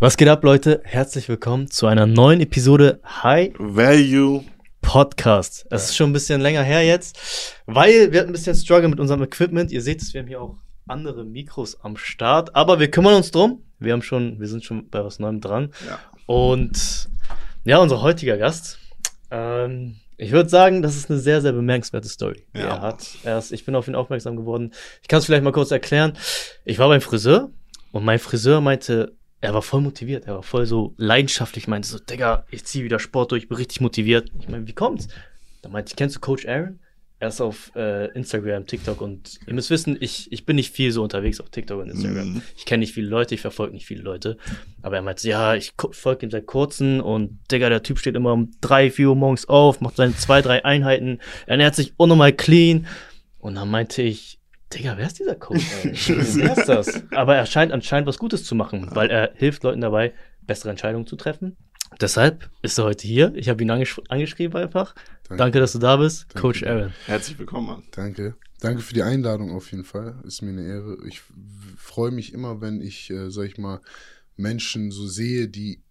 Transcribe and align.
Was 0.00 0.16
geht 0.16 0.28
ab, 0.28 0.44
Leute? 0.44 0.80
Herzlich 0.84 1.28
willkommen 1.28 1.70
zu 1.70 1.86
einer 1.86 2.06
neuen 2.06 2.40
Episode 2.40 3.00
High 3.04 3.52
Value 3.58 4.44
Podcast. 4.80 5.66
Es 5.70 5.86
ist 5.86 5.96
schon 5.96 6.10
ein 6.10 6.12
bisschen 6.12 6.40
länger 6.40 6.62
her 6.62 6.84
jetzt, 6.84 7.18
weil 7.66 8.12
wir 8.12 8.20
hatten 8.20 8.30
ein 8.30 8.32
bisschen 8.32 8.54
Struggle 8.54 8.88
mit 8.88 9.00
unserem 9.00 9.22
Equipment. 9.22 9.72
Ihr 9.72 9.82
seht 9.82 10.00
es, 10.00 10.14
wir 10.14 10.20
haben 10.20 10.28
hier 10.28 10.40
auch 10.40 10.56
andere 10.86 11.24
Mikros 11.24 11.80
am 11.82 11.96
Start, 11.96 12.54
aber 12.54 12.78
wir 12.78 12.90
kümmern 12.90 13.14
uns 13.14 13.30
drum. 13.32 13.62
Wir 13.80 13.92
haben 13.92 14.02
schon, 14.02 14.38
wir 14.40 14.46
sind 14.46 14.64
schon 14.64 14.88
bei 14.88 15.04
was 15.04 15.18
Neuem 15.18 15.40
dran. 15.40 15.72
Ja. 15.86 15.98
Und 16.26 17.08
ja, 17.64 17.78
unser 17.78 18.00
heutiger 18.00 18.38
Gast. 18.38 18.78
Ähm, 19.30 19.96
ich 20.16 20.30
würde 20.32 20.48
sagen, 20.48 20.80
das 20.82 20.96
ist 20.96 21.10
eine 21.10 21.18
sehr, 21.18 21.40
sehr 21.40 21.52
bemerkenswerte 21.52 22.08
Story, 22.08 22.44
die 22.54 22.60
Ja. 22.60 22.76
er 22.76 22.80
hat. 22.82 23.06
Erst, 23.24 23.52
ich 23.52 23.64
bin 23.64 23.74
auf 23.74 23.88
ihn 23.88 23.94
aufmerksam 23.96 24.36
geworden. 24.36 24.72
Ich 25.02 25.08
kann 25.08 25.18
es 25.18 25.26
vielleicht 25.26 25.44
mal 25.44 25.52
kurz 25.52 25.70
erklären. 25.72 26.12
Ich 26.64 26.78
war 26.78 26.88
beim 26.88 27.00
Friseur 27.00 27.50
und 27.92 28.04
mein 28.04 28.18
Friseur 28.18 28.60
meinte, 28.60 29.16
er 29.40 29.54
war 29.54 29.62
voll 29.62 29.80
motiviert, 29.80 30.26
er 30.26 30.34
war 30.34 30.42
voll 30.42 30.66
so 30.66 30.94
leidenschaftlich, 30.96 31.68
meinte 31.68 31.88
so, 31.88 31.98
Digga, 31.98 32.44
ich 32.50 32.64
ziehe 32.64 32.84
wieder 32.84 32.98
Sport 32.98 33.32
durch, 33.32 33.44
ich 33.44 33.48
bin 33.48 33.56
richtig 33.56 33.80
motiviert. 33.80 34.30
Ich 34.40 34.48
meine, 34.48 34.66
wie 34.66 34.72
kommt's? 34.72 35.08
Da 35.62 35.68
meinte 35.68 35.90
ich, 35.90 35.96
kennst 35.96 36.16
du 36.16 36.20
Coach 36.20 36.46
Aaron? 36.46 36.80
Er 37.20 37.28
ist 37.28 37.40
auf 37.40 37.72
äh, 37.74 38.12
Instagram, 38.12 38.66
TikTok 38.66 39.00
und 39.00 39.40
ihr 39.44 39.52
müsst 39.52 39.70
wissen, 39.70 39.96
ich, 39.98 40.30
ich 40.30 40.46
bin 40.46 40.54
nicht 40.54 40.72
viel 40.72 40.92
so 40.92 41.02
unterwegs 41.02 41.40
auf 41.40 41.50
TikTok 41.50 41.82
und 41.82 41.90
Instagram. 41.90 42.34
Mhm. 42.34 42.42
Ich 42.56 42.64
kenne 42.64 42.80
nicht 42.80 42.94
viele 42.94 43.08
Leute, 43.08 43.34
ich 43.34 43.40
verfolge 43.40 43.74
nicht 43.74 43.86
viele 43.86 44.02
Leute. 44.02 44.38
Aber 44.82 44.96
er 44.96 45.02
meinte, 45.02 45.28
ja, 45.28 45.56
ich 45.56 45.72
folge 45.90 46.26
ihm 46.26 46.30
seit 46.30 46.46
kurzem 46.46 47.00
und 47.00 47.40
Digga, 47.50 47.70
der 47.70 47.82
Typ 47.82 47.98
steht 47.98 48.14
immer 48.14 48.32
um 48.32 48.52
drei, 48.60 48.90
vier 48.92 49.08
Uhr 49.08 49.16
morgens 49.16 49.48
auf, 49.48 49.80
macht 49.80 49.96
seine 49.96 50.14
zwei, 50.14 50.42
drei 50.42 50.64
Einheiten, 50.64 51.18
ernährt 51.46 51.74
sich 51.74 51.92
unnormal 51.96 52.32
clean. 52.32 52.86
Und 53.40 53.56
dann 53.56 53.68
meinte 53.68 54.02
ich, 54.02 54.37
Digga, 54.72 54.96
wer 54.96 55.06
ist 55.06 55.18
dieser 55.18 55.34
Coach? 55.34 55.64
ey? 55.82 55.92
wer 55.94 56.56
ist 56.56 56.68
das? 56.68 57.02
Aber 57.12 57.36
er 57.36 57.46
scheint 57.46 57.72
anscheinend 57.72 58.06
was 58.06 58.18
Gutes 58.18 58.44
zu 58.44 58.54
machen, 58.54 58.88
weil 58.92 59.10
er 59.10 59.32
hilft 59.34 59.62
Leuten 59.62 59.80
dabei, 59.80 60.12
bessere 60.42 60.70
Entscheidungen 60.70 61.06
zu 61.06 61.16
treffen. 61.16 61.56
Deshalb 62.00 62.50
ist 62.62 62.78
er 62.78 62.84
heute 62.84 63.06
hier. 63.06 63.32
Ich 63.34 63.48
habe 63.48 63.62
ihn 63.62 63.70
angesch 63.70 64.00
angeschrieben 64.08 64.60
einfach. 64.60 64.94
Danke. 65.28 65.42
Danke. 65.42 65.60
dass 65.60 65.72
du 65.72 65.78
da 65.78 65.96
bist, 65.96 66.24
Danke. 66.28 66.40
Coach 66.40 66.62
Aaron. 66.64 66.92
Herzlich 67.06 67.38
willkommen, 67.38 67.66
Mann. 67.66 67.82
Danke. 67.92 68.36
Danke 68.60 68.82
für 68.82 68.92
die 68.92 69.02
Einladung 69.02 69.52
auf 69.52 69.70
jeden 69.70 69.84
Fall. 69.84 70.20
Ist 70.24 70.42
mir 70.42 70.50
eine 70.50 70.66
Ehre. 70.66 70.98
Ich 71.06 71.22
freue 71.76 72.10
mich 72.10 72.34
immer, 72.34 72.60
wenn 72.60 72.82
ich, 72.82 73.10
äh, 73.10 73.30
sag 73.30 73.46
ich 73.46 73.56
mal, 73.56 73.80
Menschen 74.36 74.90
so 74.90 75.06
sehe, 75.06 75.48
die 75.48 75.82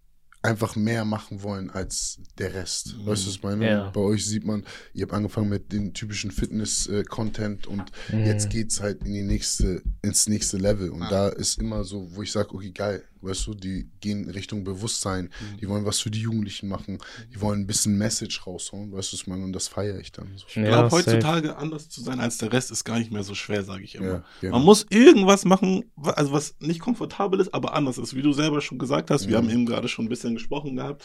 einfach 0.42 0.76
mehr 0.76 1.04
machen 1.04 1.42
wollen 1.42 1.68
als 1.70 2.20
der 2.38 2.54
Rest. 2.54 2.94
Mhm. 2.96 3.06
Weißt 3.06 3.24
du, 3.24 3.26
was 3.28 3.34
ich 3.36 3.42
meine? 3.42 3.66
Ja. 3.68 3.90
Bei 3.90 4.00
euch 4.00 4.24
sieht 4.24 4.44
man, 4.44 4.64
ihr 4.94 5.02
habt 5.02 5.12
angefangen 5.12 5.48
mit 5.48 5.72
den 5.72 5.92
typischen 5.94 6.30
Fitness-Content 6.30 7.66
und 7.66 7.84
Mhm. 8.12 8.24
jetzt 8.24 8.48
geht's 8.50 8.80
halt 8.80 9.02
in 9.04 9.12
die 9.12 9.22
nächste, 9.22 9.82
ins 10.02 10.28
nächste 10.28 10.56
Level. 10.58 10.90
Und 10.90 11.02
Ja. 11.02 11.08
da 11.10 11.28
ist 11.28 11.58
immer 11.60 11.84
so, 11.84 12.14
wo 12.14 12.22
ich 12.22 12.30
sage, 12.32 12.54
okay, 12.54 12.70
geil, 12.70 13.02
weißt 13.20 13.46
du, 13.46 13.54
die 13.54 13.90
gehen 14.00 14.28
Richtung 14.30 14.64
Bewusstsein, 14.64 15.24
Mhm. 15.24 15.56
die 15.58 15.68
wollen 15.68 15.84
was 15.84 16.00
für 16.00 16.10
die 16.10 16.20
Jugendlichen 16.20 16.68
machen, 16.68 16.98
die 17.32 17.40
wollen 17.40 17.60
ein 17.60 17.66
bisschen 17.66 17.96
Message 17.98 18.46
raushauen, 18.46 18.92
weißt 18.92 19.12
du, 19.12 19.16
was 19.16 19.20
ich 19.22 19.26
meine? 19.26 19.44
Und 19.44 19.52
das 19.52 19.68
feiere 19.68 19.98
ich 20.00 20.12
dann. 20.12 20.28
So. 20.36 20.44
Ich 20.48 20.54
glaube, 20.54 20.90
heutzutage 20.90 21.56
anders 21.56 21.88
zu 21.88 22.00
sein 22.02 22.20
als 22.20 22.38
der 22.38 22.52
Rest 22.52 22.70
ist 22.70 22.84
gar 22.84 22.98
nicht 22.98 23.12
mehr 23.12 23.22
so 23.24 23.34
schwer, 23.34 23.64
sage 23.64 23.84
ich 23.84 23.94
immer. 23.96 24.06
Ja, 24.06 24.24
genau. 24.40 24.56
Man 24.58 24.64
muss 24.64 24.86
irgendwas 24.90 25.44
machen, 25.44 25.84
also 26.02 26.32
was 26.32 26.56
nicht 26.60 26.80
komfortabel 26.80 27.40
ist, 27.40 27.52
aber 27.54 27.74
anders 27.74 27.98
ist. 27.98 28.14
Wie 28.14 28.22
du 28.22 28.32
selber 28.32 28.60
schon 28.60 28.78
gesagt 28.78 29.10
hast, 29.10 29.28
wir 29.28 29.36
haben 29.36 29.50
eben 29.50 29.66
gerade 29.66 29.88
schon 29.88 30.06
ein 30.06 30.08
bisschen 30.08 30.34
gesprochen 30.34 30.76
gehabt, 30.76 31.04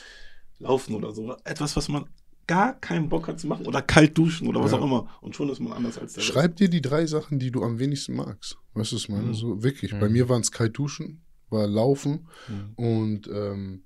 laufen 0.59 0.95
oder 0.95 1.11
so. 1.14 1.36
Etwas, 1.44 1.75
was 1.75 1.89
man 1.89 2.05
gar 2.45 2.73
keinen 2.80 3.08
Bock 3.08 3.30
hat 3.30 3.39
zu 3.39 3.48
machen 3.48 3.66
oder 3.66 3.81
kalt 3.81 4.17
duschen 4.17 4.48
oder 4.50 4.61
was 4.61 4.72
Ja. 4.72 4.77
auch 4.80 4.83
immer. 4.83 5.08
Und 5.22 5.33
schon 5.36 5.50
ist 5.50 5.61
man 5.61 5.72
anders 5.72 5.98
als 5.98 6.14
der 6.14 6.22
Schreib 6.22 6.58
dir 6.58 6.70
die 6.70 6.81
drei 6.81 7.05
Sachen, 7.05 7.39
die 7.39 7.52
du 7.52 7.64
am 7.64 7.80
wenigsten 7.80 8.16
magst. 8.16 8.58
Weißt 8.73 8.92
du, 8.92 8.95
was 8.98 9.03
ich 9.03 9.09
meine? 9.09 9.27
Mhm. 9.27 9.33
So 9.33 9.64
wirklich. 9.64 9.94
Mhm. 9.94 10.00
Bei 10.02 10.09
mir 10.09 10.27
waren 10.27 10.42
es 10.42 10.52
kalt 10.52 10.77
duschen, 10.77 11.23
war 11.54 11.66
laufen 11.68 12.28
Rest. 12.50 12.73
und 12.76 13.28
ähm, 13.34 13.84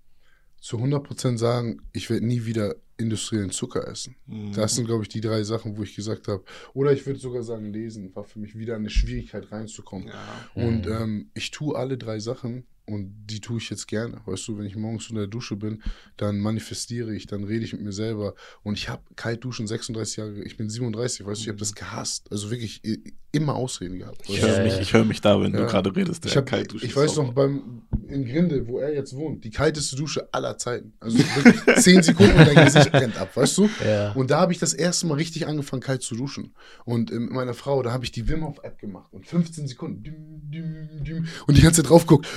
zu 0.60 0.78
100% 0.78 1.38
sagen, 1.38 1.82
ich 1.94 2.10
werde 2.10 2.26
nie 2.26 2.46
wieder 2.46 2.76
industriellen 2.98 3.52
Zucker 3.52 3.88
essen. 3.88 4.16
Mhm. 4.26 4.54
Das 4.54 4.74
sind, 4.74 4.86
glaube 4.88 5.04
ich, 5.04 5.10
die 5.10 5.22
drei 5.22 5.44
Sachen, 5.44 5.78
wo 5.78 5.84
ich 5.84 5.96
gesagt 5.96 6.28
habe. 6.28 6.44
Oder 6.74 6.92
ich 6.94 7.06
würde 7.06 7.20
sogar 7.20 7.44
sagen, 7.44 7.72
lesen 7.72 8.16
war 8.16 8.24
für 8.24 8.40
mich 8.40 8.58
wieder 8.58 8.76
eine 8.76 8.90
Schwierigkeit 8.90 9.52
reinzukommen. 9.52 10.08
ja. 10.08 10.50
Und 10.56 10.88
Mhm. 10.88 10.92
ähm, 10.92 11.30
ich 11.36 11.52
tue 11.52 11.78
alle 11.78 11.96
drei 12.00 12.18
Sachen 12.20 12.66
und 12.88 13.14
die 13.30 13.40
tue 13.40 13.60
ich 13.60 13.70
jetzt 13.70 13.88
gerne. 13.88 14.20
Weißt 14.26 14.48
du, 14.48 14.58
wenn 14.58 14.66
ich 14.66 14.76
morgens 14.76 15.10
unter 15.10 15.22
der 15.22 15.28
Dusche 15.28 15.58
bin, 15.58 15.84
dann 16.18 16.40
manifestiere 16.40 17.14
ich, 17.14 17.28
dann 17.28 17.44
rede 17.44 17.64
ich 17.66 17.74
mit 17.74 17.84
mir 17.84 17.92
selber. 17.92 18.34
Und 18.64 18.74
ich 18.80 18.90
habe 18.90 19.04
kalt 19.16 19.44
duschen 19.44 19.68
36 19.68 20.18
Jahre, 20.18 20.42
ich 20.44 20.58
bin 20.58 20.68
37, 20.68 21.24
weißt 21.24 21.42
du, 21.42 21.44
ich 21.44 21.50
habe 21.50 21.60
das 21.60 21.76
gehasst. 21.76 22.32
Also 22.32 22.50
wirklich 22.50 22.84
i- 22.84 23.14
immer 23.38 23.56
Ausreden 23.56 24.00
gehabt. 24.00 24.22
Ich 24.28 24.42
höre 24.42 24.62
mich, 24.64 24.80
ich 24.80 24.94
hör 24.94 25.06
mich 25.06 25.22
da, 25.22 25.40
wenn 25.42 25.54
Ja. 25.54 25.62
du 25.62 25.66
gerade 25.68 25.96
redest. 25.96 26.26
Ich, 26.26 26.36
hab, 26.36 26.52
ich 26.52 26.96
weiß 26.96 27.16
noch, 27.18 27.34
beim, 27.34 27.84
in 28.08 28.26
Grinde, 28.26 28.68
wo 28.68 28.80
er 28.80 28.94
jetzt 28.94 29.16
wohnt, 29.16 29.44
die 29.44 29.50
kalteste 29.50 29.96
Dusche 29.96 30.28
aller 30.34 30.58
Zeiten. 30.58 30.94
Also 31.00 31.18
wirklich 31.20 31.56
10 31.84 32.04
Sekunden 32.04 32.38
und 32.40 32.48
dein 32.48 32.66
Gesicht 32.66 32.92
brennt 32.92 33.18
ab, 33.18 33.36
weißt 33.36 33.58
du? 33.58 33.70
Ja. 33.86 34.12
Und 34.14 34.32
da 34.32 34.40
habe 34.42 34.52
ich 34.52 34.60
das 34.60 34.74
erste 34.74 35.08
Mal 35.08 35.16
richtig 35.16 35.48
angefangen, 35.48 35.82
kalt 35.82 36.02
zu 36.04 36.16
duschen. 36.16 36.54
Und 36.86 37.12
ähm, 37.12 37.26
mit 37.26 37.32
meiner 37.34 37.54
Frau, 37.54 37.82
da 37.84 37.92
habe 37.92 38.04
ich 38.06 38.12
die 38.12 38.28
Wim 38.28 38.44
Hof 38.46 38.60
App 38.64 38.80
gemacht 38.80 39.12
und 39.14 39.26
15 39.26 39.68
Sekunden. 39.68 40.04
Düm, 40.04 40.16
düm, 40.52 41.04
düm, 41.04 41.28
und 41.48 41.58
die 41.58 41.62
ganze 41.62 41.82
Zeit 41.84 41.90
drauf 41.90 42.06
guckt. 42.06 42.28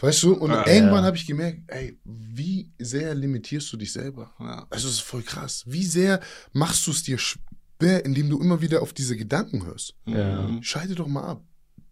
Weißt 0.00 0.22
du? 0.22 0.32
Und 0.34 0.50
Ja. 0.50 0.66
irgendwann 0.66 1.00
Ja. 1.00 1.04
habe 1.04 1.16
ich 1.16 1.26
gemerkt, 1.26 1.58
ey, 1.66 1.98
wie 2.04 2.70
sehr 2.78 3.14
limitierst 3.14 3.70
du 3.72 3.76
dich 3.76 3.92
selber? 3.92 4.32
Ja. 4.40 4.66
Also, 4.70 4.86
das 4.88 4.94
ist 4.96 5.00
voll 5.02 5.22
krass. 5.22 5.64
Wie 5.66 5.84
sehr 5.84 6.20
machst 6.52 6.86
du 6.86 6.90
es 6.90 7.02
dir 7.02 7.18
schwer, 7.82 8.04
indem 8.04 8.30
du 8.30 8.40
immer 8.40 8.60
wieder 8.60 8.82
auf 8.82 8.92
diese 8.92 9.16
Gedanken 9.16 9.66
hörst? 9.66 9.94
Ja. 10.06 10.42
Mhm. 10.42 10.62
Schalte 10.62 10.94
doch 10.94 11.06
mal 11.08 11.24
ab. 11.24 11.44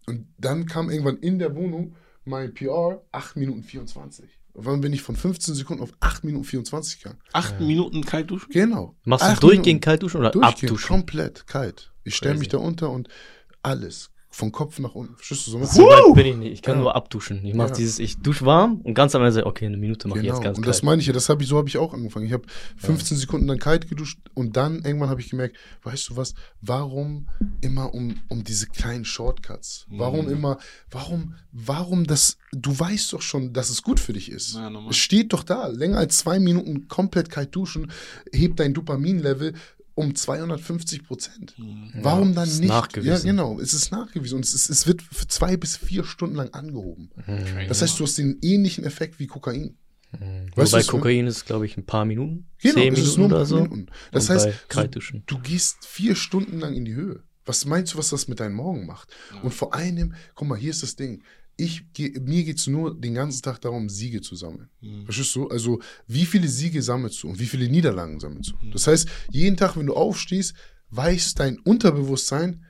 Und 0.07 0.27
dann 0.37 0.65
kam 0.65 0.89
irgendwann 0.89 1.17
in 1.17 1.39
der 1.39 1.55
Wohnung 1.55 1.95
mein 2.25 2.53
PR 2.53 3.01
8 3.11 3.35
Minuten 3.37 3.63
24. 3.63 4.25
Wann 4.53 4.81
bin 4.81 4.91
ich 4.91 5.01
von 5.01 5.15
15 5.15 5.55
Sekunden 5.55 5.81
auf 5.83 5.93
8 6.01 6.23
Minuten 6.25 6.43
24 6.43 6.99
gegangen? 7.01 7.19
Acht 7.31 7.59
Minuten 7.61 8.03
kalt 8.03 8.29
duschen? 8.31 8.51
Genau. 8.51 8.95
Machst 9.05 9.25
du 9.25 9.29
Acht 9.29 9.43
durchgehend 9.43 9.65
Minuten. 9.67 9.81
kalt 9.81 10.03
duschen 10.03 10.17
oder 10.19 10.31
Durchgehend, 10.31 10.71
abduschen? 10.71 10.87
komplett 10.87 11.47
kalt. 11.47 11.91
Ich 12.03 12.15
stelle 12.15 12.37
mich 12.37 12.49
da 12.49 12.57
unter 12.57 12.89
und 12.89 13.07
alles. 13.63 14.10
Von 14.33 14.51
Kopf 14.53 14.79
nach 14.79 14.95
unten. 14.95 15.15
Verstehst 15.17 15.45
du 15.47 15.51
so? 15.51 15.63
So 15.65 15.83
weit 15.83 16.15
bin 16.15 16.25
ich 16.25 16.35
nicht. 16.37 16.53
Ich 16.53 16.61
kann 16.61 16.75
Ja. 16.75 16.81
nur 16.83 16.95
abduschen. 16.95 17.45
Ich 17.45 17.53
mach 17.53 17.67
Ja. 17.69 17.75
dieses, 17.75 17.99
ich 17.99 18.17
dusche 18.21 18.45
warm 18.45 18.79
und 18.81 18.93
ganz 18.93 19.13
am 19.13 19.21
Ende 19.21 19.33
sage 19.33 19.43
ich, 19.43 19.49
okay, 19.49 19.65
eine 19.65 19.75
Minute 19.75 20.07
mache 20.07 20.19
ich 20.19 20.23
Genau. 20.25 20.35
jetzt 20.37 20.43
ganz 20.43 20.57
und 20.57 20.65
das 20.65 20.77
kalt. 20.77 20.83
meine 20.85 21.01
ich 21.01 21.07
ja, 21.07 21.13
das 21.13 21.27
habe 21.27 21.43
ich, 21.43 21.49
so 21.49 21.57
habe 21.57 21.67
ich 21.67 21.77
auch 21.77 21.93
angefangen. 21.93 22.25
Ich 22.27 22.31
habe 22.31 22.43
15 22.77 23.17
Sekunden 23.17 23.45
dann 23.47 23.59
kalt 23.59 23.89
geduscht 23.89 24.19
und 24.33 24.55
dann 24.55 24.83
irgendwann 24.85 25.09
habe 25.09 25.19
ich 25.19 25.29
gemerkt, 25.29 25.57
weißt 25.83 26.09
du 26.09 26.15
was, 26.15 26.33
warum 26.61 27.27
immer 27.59 27.93
um, 27.93 28.15
um 28.29 28.43
diese 28.45 28.67
kleinen 28.67 29.03
Shortcuts? 29.03 29.85
Warum 29.89 30.25
Mhm. 30.27 30.31
immer, 30.31 30.57
warum, 30.89 31.35
warum 31.51 32.07
das, 32.07 32.37
du 32.53 32.77
weißt 32.79 33.11
doch 33.11 33.21
schon, 33.21 33.51
dass 33.51 33.69
es 33.69 33.81
gut 33.81 33.99
für 33.99 34.13
dich 34.13 34.31
ist. 34.31 34.55
Ja, 34.55 34.71
es 34.89 34.95
steht 34.97 35.33
doch 35.33 35.43
da, 35.43 35.67
länger 35.67 35.97
als 35.97 36.17
zwei 36.19 36.39
Minuten 36.39 36.87
komplett 36.87 37.29
kalt 37.29 37.53
duschen, 37.53 37.91
hebt 38.31 38.61
dein 38.61 38.73
Dopaminlevel 38.73 39.53
um 39.95 40.15
250 40.15 41.03
Prozent. 41.03 41.55
Mhm. 41.57 41.91
Warum 42.01 42.33
dann 42.33 42.47
ist 42.47 42.59
nicht? 42.59 42.69
nachgewiesen. 42.69 43.11
Ja, 43.11 43.19
genau. 43.19 43.59
Es 43.59 43.73
ist 43.73 43.91
nachgewiesen 43.91 44.37
und 44.37 44.45
es, 44.45 44.53
ist, 44.53 44.69
es 44.69 44.87
wird 44.87 45.01
für 45.01 45.27
zwei 45.27 45.57
bis 45.57 45.77
vier 45.77 46.03
Stunden 46.03 46.35
lang 46.35 46.49
angehoben. 46.53 47.11
Mhm. 47.25 47.67
Das 47.67 47.81
heißt, 47.81 47.99
du 47.99 48.03
hast 48.03 48.17
den 48.17 48.37
ähnlichen 48.41 48.83
Effekt 48.83 49.19
wie 49.19 49.27
Kokain. 49.27 49.77
Mhm. 50.11 50.51
Weißt 50.55 50.73
du, 50.73 50.77
Wobei 50.77 50.83
Kokain 50.83 51.27
ist, 51.27 51.45
glaube 51.45 51.65
ich, 51.65 51.77
ein 51.77 51.85
paar 51.85 52.05
Minuten. 52.05 52.47
Genau, 52.59 52.75
Zehn 52.75 52.93
es 52.93 52.99
ist 52.99 53.17
Minuten 53.17 53.19
nur 53.19 53.27
ein 53.27 53.31
oder 53.31 53.39
paar 53.39 53.45
so. 53.45 53.55
Minuten. 53.55 53.85
Das 54.11 54.29
Und 54.29 54.35
heißt, 54.35 54.49
bei 54.73 54.89
so, 54.99 55.17
du 55.25 55.39
gehst 55.39 55.85
vier 55.85 56.15
Stunden 56.15 56.59
lang 56.59 56.73
in 56.73 56.85
die 56.85 56.93
Höhe. 56.95 57.23
Was 57.45 57.65
meinst 57.65 57.93
du, 57.93 57.97
was 57.97 58.09
das 58.09 58.27
mit 58.27 58.39
deinem 58.39 58.55
Morgen 58.55 58.85
macht? 58.85 59.09
Ja. 59.33 59.41
Und 59.41 59.53
vor 59.53 59.73
allem, 59.73 60.13
guck 60.35 60.47
mal, 60.47 60.57
hier 60.57 60.69
ist 60.71 60.83
das 60.83 60.95
Ding. 60.95 61.23
Ich, 61.57 61.83
mir 61.97 62.43
geht 62.43 62.57
es 62.57 62.67
nur 62.67 62.99
den 62.99 63.13
ganzen 63.13 63.41
Tag 63.41 63.59
darum, 63.61 63.89
Siege 63.89 64.21
zu 64.21 64.35
sammeln. 64.35 64.69
Mhm. 64.81 65.05
Verstehst 65.05 65.35
du? 65.35 65.47
Also, 65.47 65.79
wie 66.07 66.25
viele 66.25 66.47
Siege 66.47 66.81
sammelst 66.81 67.21
du 67.21 67.29
und 67.29 67.39
wie 67.39 67.45
viele 67.45 67.69
Niederlagen 67.69 68.19
sammelst 68.19 68.51
du? 68.51 68.65
Mhm. 68.65 68.71
Das 68.71 68.87
heißt, 68.87 69.07
jeden 69.31 69.57
Tag, 69.57 69.77
wenn 69.77 69.85
du 69.85 69.93
aufstehst, 69.93 70.55
weiß 70.89 71.35
dein 71.35 71.59
Unterbewusstsein, 71.59 72.65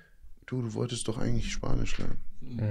du, 0.51 0.61
du 0.61 0.73
wolltest 0.73 1.07
doch 1.07 1.17
eigentlich 1.17 1.51
Spanisch 1.51 1.97
lernen. 1.97 2.17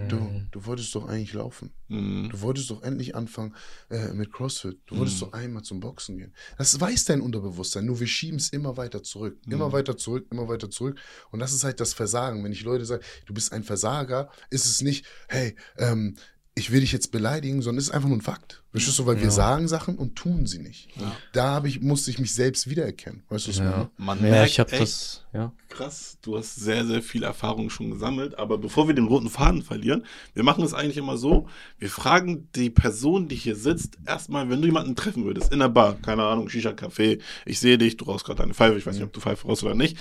Du, 0.09 0.17
Mhm. 0.17 0.49
du 0.51 0.67
wolltest 0.67 0.95
doch 0.95 1.09
eigentlich 1.09 1.33
laufen. 1.33 1.73
Mhm. 1.89 2.29
Du 2.31 2.41
wolltest 2.43 2.69
doch 2.71 2.83
endlich 2.83 3.15
anfangen 3.15 3.55
äh, 3.89 4.13
mit 4.13 4.33
CrossFit. 4.33 4.79
Du 4.87 4.97
wolltest 4.99 5.17
Mhm. 5.17 5.27
doch 5.27 5.33
einmal 5.33 5.63
zum 5.63 5.81
Boxen 5.81 6.19
gehen. 6.19 6.35
Das 6.59 6.79
weiß 6.79 7.05
dein 7.07 7.21
Unterbewusstsein, 7.21 7.87
nur 7.87 7.99
wir 8.01 8.07
schieben 8.07 8.37
es 8.39 8.51
immer 8.51 8.77
weiter 8.77 9.03
zurück. 9.03 9.39
Immer 9.47 9.69
Mhm. 9.69 9.73
weiter 9.73 9.97
zurück, 9.97 10.27
immer 10.31 10.49
weiter 10.49 10.69
zurück. 10.71 10.99
Und 11.31 11.39
das 11.41 11.53
ist 11.53 11.65
halt 11.65 11.81
das 11.81 11.95
Versagen. 11.95 12.45
Wenn 12.45 12.53
ich 12.53 12.63
Leute 12.63 12.85
sage, 12.85 13.03
du 13.27 13.33
bist 13.33 13.53
ein 13.53 13.63
Versager, 13.63 14.31
ist 14.51 14.67
es 14.67 14.83
nicht, 14.83 15.07
hey, 15.29 15.57
ähm, 15.79 16.17
ich 16.57 16.73
will 16.73 16.81
dich 16.81 16.91
jetzt 16.93 17.13
beleidigen, 17.13 17.63
sondern 17.63 17.79
es 17.79 17.85
ist 17.89 17.91
einfach 17.95 18.09
nur 18.09 18.19
ein 18.19 18.23
Fakt. 18.23 18.63
Verstehst 18.73 18.99
du, 18.99 19.07
weil 19.07 19.17
wir 19.17 19.25
Ja. 19.25 19.31
sagen 19.31 19.69
Sachen 19.69 19.97
und 19.97 20.17
tun 20.17 20.47
sie 20.47 20.59
nicht. 20.59 20.89
Ja. 20.97 21.17
Da 21.33 21.45
habe 21.51 21.69
ich, 21.69 21.81
musste 21.81 22.11
ich 22.11 22.19
mich 22.19 22.35
selbst 22.35 22.69
wiedererkennen. 22.69 23.23
Weißt 23.29 23.47
du, 23.47 23.49
was 23.51 23.57
ich 23.57 23.63
Ja. 23.63 23.89
Man 23.97 24.19
Ja, 24.19 24.31
merkt 24.31 24.51
ich 24.51 24.61
habe 24.61 24.73
echt, 24.73 24.83
das, 24.83 25.25
ja. 25.33 25.53
krass, 25.69 26.19
du 26.23 26.37
hast 26.37 26.57
sehr, 26.57 26.85
sehr 26.85 27.03
viel 27.03 27.23
Erfahrung 27.23 27.71
schon 27.71 27.91
gesammelt. 27.93 28.37
Aber 28.37 28.59
bevor 28.59 28.89
wir 28.89 28.95
den 28.95 29.07
roten 29.07 29.31
Faden 29.31 29.63
verlieren, 29.63 30.05
wir 30.35 30.43
machen 30.43 30.65
es 30.65 30.75
eigentlich 30.75 30.97
immer 30.97 31.17
so, 31.17 31.49
wir 31.79 31.89
fragen 31.89 32.49
die 32.57 32.69
Person, 32.69 33.29
die 33.29 33.37
hier 33.37 33.57
sitzt, 33.57 33.99
erstmal, 34.05 34.51
wenn 34.51 34.61
du 34.61 34.67
jemanden 34.67 34.97
treffen 34.97 35.25
würdest, 35.25 35.53
in 35.53 35.61
der 35.61 35.69
Bar, 35.69 35.95
keine 36.03 36.25
Ahnung, 36.25 36.49
Shisha-Café, 36.49 37.21
ich 37.47 37.61
sehe 37.61 37.79
dich, 37.79 37.97
du 37.97 38.05
rauchst 38.07 38.27
gerade 38.27 38.43
eine 38.43 38.55
Pfeife, 38.55 38.77
ich 38.77 38.85
weiß 38.87 38.97
nicht, 38.97 39.05
ob 39.05 39.13
du 39.13 39.21
Pfeife 39.21 39.47
raus 39.47 39.63
oder 39.63 39.77
nicht. 39.77 39.97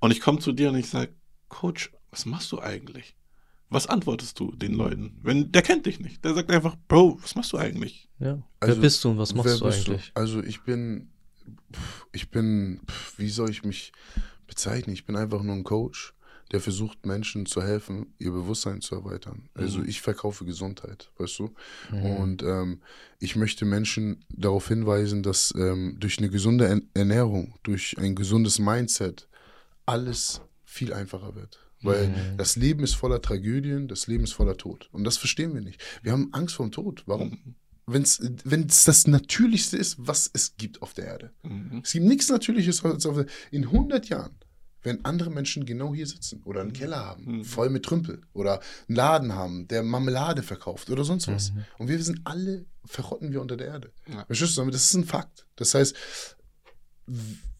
Und 0.00 0.10
ich 0.10 0.20
komme 0.20 0.38
zu 0.40 0.52
dir 0.52 0.70
und 0.70 0.76
ich 0.76 0.88
sage, 0.88 1.10
Coach, 1.48 1.92
was 2.10 2.24
machst 2.26 2.50
du 2.50 2.60
eigentlich? 2.60 3.14
Was 3.68 3.86
antwortest 3.88 4.38
du 4.38 4.52
den 4.54 4.74
Leuten? 4.74 5.18
Wenn 5.22 5.50
der 5.50 5.62
kennt 5.62 5.86
dich 5.86 5.98
nicht, 5.98 6.24
der 6.24 6.34
sagt 6.34 6.50
einfach, 6.50 6.76
Bro, 6.88 7.18
was 7.20 7.34
machst 7.34 7.52
du 7.52 7.56
eigentlich? 7.58 8.08
Ja. 8.20 8.40
Also, 8.60 8.76
wer 8.76 8.80
bist 8.80 9.02
du 9.04 9.10
und 9.10 9.18
was 9.18 9.34
machst 9.34 9.50
Wer 9.50 9.58
du 9.58 9.64
bist 9.64 9.88
eigentlich? 9.88 10.12
Also 10.14 10.42
ich 10.42 10.62
bin, 10.62 11.08
ich 12.12 12.30
bin, 12.30 12.80
wie 13.16 13.28
soll 13.28 13.50
ich 13.50 13.64
mich 13.64 13.92
bezeichnen? 14.46 14.94
Ich 14.94 15.04
bin 15.04 15.16
einfach 15.16 15.42
nur 15.42 15.54
ein 15.54 15.64
Coach, 15.64 16.14
der 16.52 16.60
versucht 16.60 17.06
Menschen 17.06 17.44
zu 17.44 17.60
helfen, 17.60 18.14
ihr 18.18 18.30
Bewusstsein 18.30 18.80
zu 18.80 18.94
erweitern. 18.94 19.48
Also 19.54 19.80
Mhm. 19.80 19.88
ich 19.88 20.00
verkaufe 20.00 20.44
Gesundheit, 20.44 21.10
weißt 21.18 21.40
du? 21.40 21.50
Mhm. 21.90 22.02
Und 22.04 22.42
ähm, 22.44 22.80
ich 23.18 23.34
möchte 23.34 23.64
Menschen 23.64 24.24
darauf 24.28 24.68
hinweisen, 24.68 25.24
dass 25.24 25.52
ähm, 25.56 25.96
durch 25.98 26.18
eine 26.18 26.30
gesunde 26.30 26.82
Ernährung, 26.94 27.54
durch 27.64 27.98
ein 27.98 28.14
gesundes 28.14 28.60
Mindset 28.60 29.28
alles 29.86 30.40
viel 30.64 30.92
einfacher 30.92 31.34
wird. 31.34 31.58
Weil 31.82 32.08
Mhm. 32.08 32.36
das 32.38 32.56
Leben 32.56 32.82
ist 32.84 32.94
voller 32.94 33.20
Tragödien, 33.20 33.86
das 33.88 34.06
Leben 34.06 34.24
ist 34.24 34.32
voller 34.32 34.56
Tod. 34.56 34.88
Und 34.92 35.04
das 35.04 35.16
verstehen 35.18 35.54
wir 35.54 35.60
nicht. 35.60 35.80
Wir 36.02 36.12
haben 36.12 36.28
Angst 36.32 36.54
vor 36.56 36.66
dem 36.66 36.72
Tod. 36.72 37.02
Warum? 37.06 37.38
Wenn's, 37.86 38.20
wenn 38.44 38.66
es 38.66 38.84
das 38.84 39.06
Natürlichste 39.06 39.76
ist, 39.76 39.96
was 39.98 40.28
es 40.32 40.56
gibt 40.56 40.82
auf 40.82 40.92
der 40.94 41.04
Erde. 41.06 41.32
Mhm. 41.44 41.82
Es 41.84 41.92
gibt 41.92 42.06
nichts 42.06 42.28
Natürliches 42.28 42.84
als 42.84 43.06
auf 43.06 43.16
der 43.16 43.26
In 43.52 43.64
100 43.70 44.08
Jahren 44.08 44.34
werden 44.82 45.04
andere 45.04 45.30
Menschen 45.30 45.66
genau 45.66 45.94
hier 45.94 46.06
sitzen 46.06 46.42
oder 46.44 46.60
einen 46.62 46.72
Keller 46.72 46.98
haben, 47.04 47.38
Mhm. 47.38 47.44
voll 47.44 47.70
mit 47.70 47.84
Trümpel 47.84 48.22
oder 48.32 48.60
einen 48.88 48.96
Laden 48.96 49.32
haben, 49.34 49.68
der 49.68 49.82
Marmelade 49.82 50.42
verkauft 50.42 50.90
oder 50.90 51.04
sonst 51.04 51.28
was. 51.28 51.52
Mhm. 51.52 51.64
Und 51.78 51.88
wir 51.88 52.02
sind 52.02 52.20
alle, 52.24 52.66
verrotten 52.84 53.32
wir 53.32 53.40
unter 53.40 53.56
der 53.56 53.66
Erde. 53.68 53.92
Ja. 54.08 54.24
Verstehst 54.26 54.56
du? 54.58 54.64
Das 54.70 54.84
ist 54.84 54.94
ein 54.94 55.04
Fakt. 55.04 55.46
Das 55.56 55.74
heißt, 55.74 55.94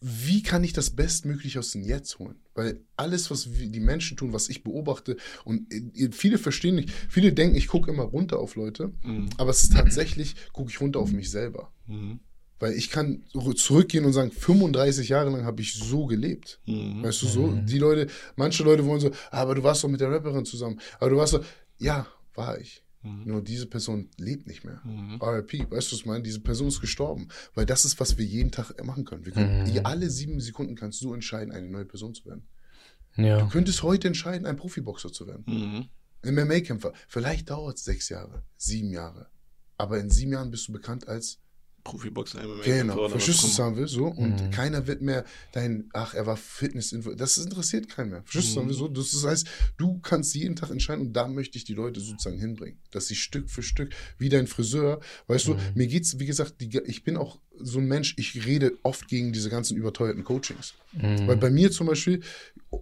wie 0.01 0.43
kann 0.43 0.63
ich 0.63 0.73
das 0.73 0.89
Bestmöglich 0.91 1.57
aus 1.57 1.71
dem 1.71 1.81
Jetzt 1.83 2.19
holen? 2.19 2.35
Weil 2.53 2.81
alles, 2.95 3.31
was 3.31 3.47
die 3.49 3.79
Menschen 3.79 4.17
tun, 4.17 4.33
was 4.33 4.49
ich 4.49 4.63
beobachte, 4.63 5.17
und 5.45 5.71
äh, 5.73 6.09
viele 6.11 6.37
verstehen 6.37 6.75
nicht, 6.75 6.91
viele 7.09 7.33
denken, 7.33 7.55
ich 7.55 7.67
gucke 7.67 7.89
immer 7.91 8.03
runter 8.03 8.39
auf 8.39 8.55
Leute, 8.55 8.91
Mhm. 9.03 9.29
aber 9.37 9.51
es 9.51 9.63
ist 9.63 9.73
tatsächlich, 9.73 10.35
gucke 10.53 10.69
ich 10.69 10.81
runter 10.81 10.99
auf 10.99 11.11
mich 11.11 11.29
selber. 11.31 11.71
Mhm. 11.87 12.19
Weil 12.59 12.73
ich 12.73 12.89
kann 12.89 13.23
zurückgehen 13.55 14.03
und 14.05 14.13
sagen, 14.13 14.31
35 14.31 15.09
Jahre 15.09 15.29
lang 15.29 15.45
habe 15.45 15.61
ich 15.61 15.75
so 15.75 16.07
gelebt. 16.07 16.59
Mhm. 16.65 17.03
Weißt 17.03 17.21
du, 17.21 17.27
so, 17.27 17.47
Mhm. 17.47 17.65
die 17.67 17.77
Leute, 17.77 18.07
manche 18.35 18.63
Leute 18.63 18.83
wollen 18.85 18.99
so, 18.99 19.11
"Ah, 19.29 19.41
aber 19.41 19.53
du 19.55 19.63
warst 19.63 19.83
doch 19.83 19.89
mit 19.89 20.01
der 20.01 20.09
Rapperin 20.11 20.43
zusammen. 20.43 20.79
Aber 20.99 21.11
du 21.11 21.17
warst 21.17 21.33
so, 21.33 21.39
ja, 21.77 22.07
war 22.33 22.59
ich. 22.59 22.83
Mhm. 23.03 23.23
Nur 23.25 23.43
diese 23.43 23.67
Person 23.67 24.09
lebt 24.17 24.47
nicht 24.47 24.63
mehr. 24.63 24.81
Mhm. 24.83 25.19
RIP, 25.21 25.71
weißt 25.71 25.91
du, 25.91 25.93
was 25.93 25.99
ich 25.99 26.05
meine? 26.05 26.23
Diese 26.23 26.39
Person 26.41 26.67
ist 26.67 26.81
gestorben. 26.81 27.27
Weil 27.53 27.65
das 27.65 27.85
ist, 27.85 27.99
was 27.99 28.17
wir 28.17 28.25
jeden 28.25 28.51
Tag 28.51 28.83
machen 28.83 29.05
können. 29.05 29.25
Wir 29.25 29.33
können 29.33 29.63
Mhm. 29.71 29.85
alle 29.85 30.09
sieben 30.09 30.39
Sekunden 30.39 30.75
kannst 30.75 31.01
du 31.01 31.13
entscheiden, 31.13 31.53
eine 31.53 31.69
neue 31.69 31.85
Person 31.85 32.13
zu 32.13 32.25
werden. 32.25 32.47
Ja. 33.15 33.39
Du 33.39 33.49
könntest 33.49 33.83
heute 33.83 34.07
entscheiden, 34.07 34.45
ein 34.45 34.57
Profiboxer 34.57 35.11
zu 35.11 35.27
werden. 35.27 35.43
Mhm. 35.47 35.85
Ein 36.23 36.35
MMA-Kämpfer. 36.35 36.93
Vielleicht 37.07 37.49
dauert 37.49 37.77
es 37.77 37.83
sechs 37.83 38.09
Jahre, 38.09 38.43
sieben 38.57 38.89
Jahre. 38.91 39.29
Aber 39.77 39.99
in 39.99 40.09
sieben 40.09 40.31
Jahren 40.33 40.51
bist 40.51 40.67
du 40.67 40.71
bekannt 40.71 41.07
als 41.07 41.39
Profiboxer, 41.87 42.43
MMA. 42.43 42.63
Genau, 42.63 43.07
verstehst 43.09 43.39
du, 43.39 43.43
was 43.43 43.49
ich 43.51 43.55
sagen 43.55 43.75
will? 43.77 43.87
So, 43.87 44.05
und 44.07 44.41
Mhm. 44.43 44.49
keiner 44.51 44.87
wird 44.87 45.01
mehr 45.01 45.23
dein, 45.53 45.89
ach, 45.93 46.13
er 46.13 46.25
war 46.25 46.35
fitness 46.37 46.93
Das 47.15 47.37
interessiert 47.37 47.87
keinen 47.89 48.09
mehr. 48.09 48.23
Verstehst 48.23 48.55
du, 48.55 48.61
Mhm. 48.61 48.67
will? 48.67 48.75
So, 48.75 48.87
das 48.89 49.23
heißt, 49.23 49.47
du 49.77 49.99
kannst 49.99 50.35
jeden 50.35 50.55
Tag 50.55 50.69
entscheiden 50.69 51.07
und 51.07 51.13
da 51.13 51.27
möchte 51.27 51.57
ich 51.57 51.63
die 51.63 51.73
Leute 51.73 51.99
sozusagen 52.01 52.39
hinbringen. 52.39 52.79
Dass 52.91 53.07
sie 53.07 53.15
Stück 53.15 53.49
für 53.49 53.63
Stück, 53.63 53.93
wie 54.17 54.29
dein 54.29 54.47
Friseur, 54.47 54.99
weißt 55.27 55.47
Mhm. 55.47 55.51
du, 55.53 55.57
mir 55.75 55.87
geht's, 55.87 56.19
wie 56.19 56.25
gesagt, 56.25 56.59
die, 56.59 56.77
ich 56.85 57.03
bin 57.03 57.15
auch 57.17 57.39
so 57.59 57.79
ein 57.79 57.87
Mensch, 57.87 58.15
ich 58.17 58.45
rede 58.45 58.73
oft 58.83 59.07
gegen 59.07 59.31
diese 59.33 59.49
ganzen 59.49 59.77
überteuerten 59.77 60.23
Coachings. 60.23 60.73
Mhm. 60.91 61.27
Weil 61.27 61.37
bei 61.37 61.49
mir 61.49 61.71
zum 61.71 61.87
Beispiel, 61.87 62.21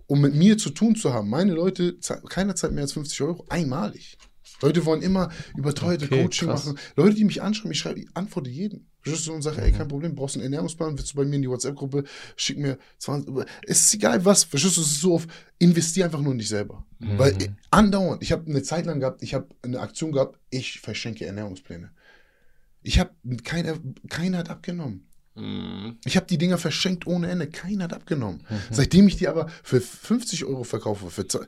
um 0.08 0.19
mit 0.22 0.34
mir 0.34 0.58
zu 0.58 0.72
tun 0.72 0.96
zu 0.96 1.13
haben, 1.13 1.30
meine 1.30 1.54
Leute, 1.54 1.98
keiner 2.30 2.56
zahlt 2.56 2.74
mehr 2.74 2.84
als 2.84 2.94
50 2.94 3.22
Euro, 3.22 3.46
einmalig. 3.50 4.18
Leute 4.62 4.86
wollen 4.86 5.02
immer 5.02 5.30
überteuerte 5.56 6.06
okay, 6.06 6.24
Coaching 6.24 6.48
krass. 6.48 6.66
machen. 6.66 6.80
Leute, 6.96 7.16
die 7.16 7.24
mich 7.24 7.42
anschreiben, 7.42 7.72
ich 7.72 7.80
schreibe, 7.80 8.00
ich 8.00 8.07
antworte 8.13 8.50
jeden. 8.50 8.88
Schüsse 9.02 9.31
und 9.31 9.44
sage, 9.44 9.62
ey, 9.62 9.72
kein 9.72 9.88
Problem, 9.88 10.16
brauchst 10.16 10.36
einen 10.36 10.46
Ernährungsplan, 10.46 10.98
willst 10.98 11.13
du 11.13 11.18
bei 11.18 11.25
mir 11.25 11.36
in 11.36 11.44
die 11.44 11.50
WhatsApp-Gruppe, 11.50 12.06
schick 12.36 12.57
mir 12.57 12.80
20. 12.98 13.46
Es 13.63 13.81
ist 13.81 13.94
egal 13.94 14.25
was, 14.25 14.44
verstehst 14.44 14.78
du, 14.78 14.81
es 14.81 14.88
ist 14.88 15.02
so 15.02 15.13
oft, 15.13 15.30
investier 15.60 16.06
einfach 16.06 16.22
nur 16.22 16.31
in 16.31 16.40
dich 16.40 16.50
selber. 16.50 16.86
Mhm. 17.00 17.19
Weil 17.19 17.42
äh, 17.42 17.50
andauernd, 17.69 18.24
ich 18.24 18.31
habe 18.31 18.50
eine 18.50 18.63
Zeit 18.63 18.86
lang 18.86 19.00
gehabt, 19.00 19.22
ich 19.22 19.36
habe 19.36 19.48
eine 19.62 19.80
Aktion 19.80 20.12
gehabt, 20.12 20.40
ich 20.50 20.80
verschenke 20.80 21.25
Ernährungspläne. 21.25 21.92
Ich 22.81 23.00
habe, 23.00 23.12
keiner, 23.44 23.78
keiner 24.10 24.40
hat 24.40 24.50
abgenommen. 24.50 25.08
Mhm. 25.36 25.98
Ich 26.06 26.16
habe 26.16 26.25
die 26.25 26.38
Dinger 26.38 26.58
verschenkt 26.58 27.06
ohne 27.06 27.30
Ende, 27.30 27.48
keiner 27.48 27.86
hat 27.86 27.94
abgenommen. 27.94 28.44
Mhm. 28.50 28.56
Seitdem 28.72 29.08
ich 29.08 29.18
die 29.18 29.28
aber 29.28 29.50
für 29.63 29.81
50 29.81 30.46
Euro 30.46 30.63
verkaufe, 30.63 31.12
für 31.12 31.28
20, 31.28 31.48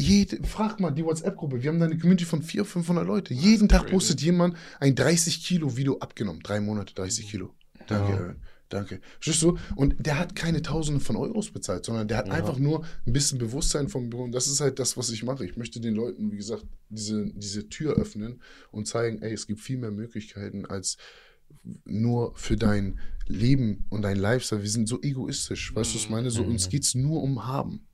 Jed, 0.00 0.46
frag 0.46 0.80
mal 0.80 0.90
die 0.90 1.04
WhatsApp-Gruppe. 1.04 1.62
Wir 1.62 1.70
haben 1.70 1.78
da 1.78 1.86
eine 1.86 1.98
Community 1.98 2.24
von 2.24 2.42
400, 2.42 2.72
500 2.72 3.06
Leute. 3.06 3.34
Das 3.34 3.42
Jeden 3.42 3.68
Tag 3.68 3.82
crazy. 3.82 3.92
postet 3.92 4.20
jemand 4.22 4.56
ein 4.80 4.94
30 4.94 5.44
Kilo 5.44 5.76
Video 5.76 5.98
abgenommen. 5.98 6.42
Drei 6.42 6.60
Monate, 6.60 6.94
30 6.94 7.28
Kilo. 7.28 7.54
Danke, 7.86 8.12
ja. 8.12 8.34
Danke. 8.68 9.00
Verstehst 9.20 9.42
du? 9.42 9.58
Und 9.76 9.94
der 9.98 10.18
hat 10.18 10.34
keine 10.34 10.62
Tausende 10.62 11.00
von 11.00 11.16
Euros 11.16 11.50
bezahlt, 11.50 11.84
sondern 11.84 12.08
der 12.08 12.16
hat 12.16 12.28
ja. 12.28 12.32
einfach 12.32 12.58
nur 12.58 12.86
ein 13.06 13.12
bisschen 13.12 13.38
Bewusstsein 13.38 13.88
vom 13.88 14.08
Büro. 14.08 14.22
Und 14.22 14.32
das 14.32 14.46
ist 14.46 14.62
halt 14.62 14.78
das, 14.78 14.96
was 14.96 15.10
ich 15.10 15.22
mache. 15.24 15.44
Ich 15.44 15.58
möchte 15.58 15.78
den 15.78 15.94
Leuten, 15.94 16.32
wie 16.32 16.36
gesagt, 16.36 16.64
diese, 16.88 17.30
diese 17.34 17.68
Tür 17.68 17.96
öffnen 17.96 18.40
und 18.70 18.88
zeigen, 18.88 19.20
ey, 19.20 19.32
es 19.32 19.46
gibt 19.46 19.60
viel 19.60 19.76
mehr 19.76 19.90
Möglichkeiten 19.90 20.64
als 20.64 20.96
nur 21.84 22.34
für 22.34 22.56
dein 22.56 22.98
Leben 23.26 23.84
und 23.90 24.02
dein 24.02 24.16
Lifestyle. 24.16 24.62
Wir 24.62 24.70
sind 24.70 24.88
so 24.88 25.02
egoistisch, 25.02 25.74
weißt 25.74 25.90
du, 25.90 25.94
was 25.96 26.04
ich 26.04 26.10
meine? 26.10 26.30
So, 26.30 26.42
uns 26.42 26.66
mhm. 26.66 26.70
geht 26.70 26.84
es 26.84 26.94
nur 26.94 27.22
um 27.22 27.46
Haben. 27.46 27.86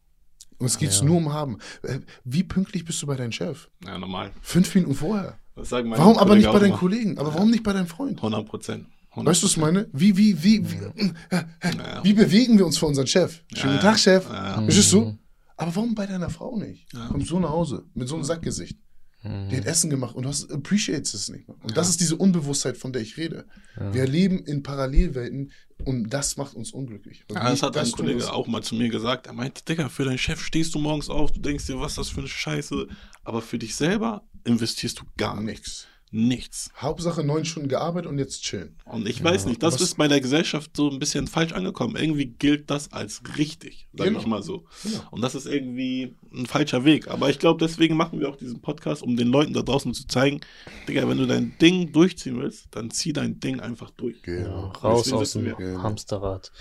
Uns 0.58 0.76
geht's 0.78 0.98
Ja. 0.98 1.04
nur 1.04 1.16
um 1.18 1.32
Haben. 1.32 1.58
Äh, 1.82 2.00
Wie 2.24 2.42
pünktlich 2.42 2.84
bist 2.84 3.00
du 3.02 3.06
bei 3.06 3.16
deinem 3.16 3.32
Chef? 3.32 3.68
Ja, 3.84 3.96
normal. 3.98 4.32
Fünf 4.42 4.74
Minuten 4.74 4.94
vorher. 4.94 5.38
Das 5.54 5.68
sagen 5.68 5.88
meine 5.88 6.00
Warum 6.02 6.16
aber 6.18 6.26
Kollegen 6.30 6.40
nicht 6.46 6.52
bei 6.52 6.58
deinen 6.58 6.68
immer. 6.70 6.78
Kollegen? 6.78 7.18
Aber 7.18 7.34
warum 7.34 7.50
nicht 7.50 7.62
bei 7.62 7.72
deinem 7.72 7.86
Freund? 7.86 8.16
100 8.18 8.46
Prozent. 8.46 8.86
Weißt 9.14 9.42
du, 9.42 9.46
was 9.46 9.52
ich 9.52 9.56
meine? 9.56 9.88
Wie, 9.92 10.16
wie, 10.16 10.42
wie, 10.44 10.70
wie, 10.70 10.76
äh, 10.76 11.12
äh, 11.30 11.42
Ja. 11.76 12.04
wie 12.04 12.12
bewegen 12.12 12.56
wir 12.58 12.66
uns 12.66 12.78
vor 12.78 12.88
unseren 12.88 13.06
Chef? 13.08 13.42
Schönen 13.54 13.74
Ja, 13.76 13.80
Tag, 13.82 13.98
Chef. 13.98 14.24
ja. 14.30 14.60
Verstehst 14.62 14.92
du? 14.92 15.18
Aber 15.56 15.74
warum 15.74 15.94
bei 15.96 16.06
deiner 16.06 16.30
Frau 16.30 16.56
nicht? 16.56 16.86
Kommst 17.08 17.26
so 17.28 17.40
nach 17.40 17.48
Hause 17.50 17.84
mit 17.94 18.06
so 18.06 18.14
einem 18.14 18.22
Sackgesicht. 18.24 18.78
Mhm. 19.22 19.48
Die 19.48 19.56
hat 19.56 19.64
Essen 19.66 19.90
gemacht 19.90 20.14
und 20.14 20.22
du 20.22 20.28
hast 20.28 20.50
appreciates 20.52 21.14
es 21.14 21.28
nicht 21.28 21.48
mehr. 21.48 21.56
Und 21.62 21.70
Ja. 21.70 21.74
das 21.74 21.88
ist 21.88 22.00
diese 22.00 22.16
Unbewusstheit, 22.16 22.76
von 22.76 22.92
der 22.92 23.02
ich 23.02 23.16
rede. 23.16 23.46
Ja. 23.76 23.92
Wir 23.92 24.06
leben 24.06 24.44
in 24.44 24.62
Parallelwelten 24.62 25.50
und 25.84 26.10
das 26.10 26.36
macht 26.36 26.54
uns 26.54 26.72
unglücklich. 26.72 27.24
Ja, 27.32 27.50
das 27.50 27.62
hat 27.62 27.76
ein 27.76 27.90
Kollege 27.92 28.32
auch 28.32 28.46
mal 28.46 28.62
zu 28.62 28.74
mir 28.74 28.88
gesagt. 28.88 29.26
Er 29.26 29.32
meinte, 29.32 29.64
Digga, 29.64 29.88
für 29.88 30.04
deinen 30.04 30.18
Chef 30.18 30.40
stehst 30.40 30.74
du 30.74 30.78
morgens 30.78 31.08
auf, 31.08 31.32
du 31.32 31.40
denkst 31.40 31.66
dir, 31.66 31.80
was 31.80 31.92
ist 31.92 31.98
das 31.98 32.08
für 32.10 32.20
eine 32.20 32.28
Scheiße. 32.28 32.86
Aber 33.24 33.42
für 33.42 33.58
dich 33.58 33.74
selber 33.74 34.22
investierst 34.44 35.00
du 35.00 35.04
gar 35.16 35.40
nichts. 35.40 35.86
Nichts. 36.10 36.70
Hauptsache 36.76 37.22
neun 37.22 37.44
Stunden 37.44 37.68
gearbeitet 37.68 38.10
und 38.10 38.18
jetzt 38.18 38.42
chillen. 38.42 38.76
Und 38.86 39.06
ich 39.08 39.22
weiß 39.22 39.46
nicht, 39.46 39.62
das 39.62 39.80
ist 39.80 39.96
bei 39.98 40.08
der 40.08 40.20
Gesellschaft 40.20 40.70
so 40.76 40.90
ein 40.90 40.98
bisschen 40.98 41.26
falsch 41.26 41.52
angekommen. 41.52 41.96
Irgendwie 41.96 42.26
gilt 42.26 42.70
das 42.70 42.92
als 42.92 43.20
richtig, 43.36 43.86
sage 43.92 44.10
Genau. 44.10 44.20
ich 44.20 44.26
mal 44.26 44.42
so. 44.42 44.64
Genau. 44.82 45.00
Und 45.10 45.20
das 45.20 45.34
ist 45.34 45.46
irgendwie 45.46 46.14
ein 46.32 46.46
falscher 46.46 46.84
Weg. 46.84 47.08
Aber 47.08 47.28
ich 47.28 47.38
glaube, 47.38 47.64
deswegen 47.64 47.96
machen 47.96 48.20
wir 48.20 48.28
auch 48.28 48.36
diesen 48.36 48.60
Podcast, 48.60 49.02
um 49.02 49.16
den 49.16 49.28
Leuten 49.28 49.52
da 49.52 49.62
draußen 49.62 49.92
zu 49.92 50.06
zeigen, 50.06 50.40
Digga, 50.88 51.06
wenn 51.08 51.18
du 51.18 51.26
dein 51.26 51.56
Ding 51.60 51.92
durchziehen 51.92 52.38
willst, 52.40 52.68
dann 52.70 52.90
zieh 52.90 53.12
dein 53.12 53.38
Ding 53.40 53.60
einfach 53.60 53.90
durch. 53.90 54.16
Ja, 54.26 54.34
Genau. 54.36 54.72
raus 54.82 55.12
aus 55.12 55.32
dem 55.32 55.44
wir. 55.44 55.54
Genau. 55.54 55.82
Hamsterrad. 55.82 56.52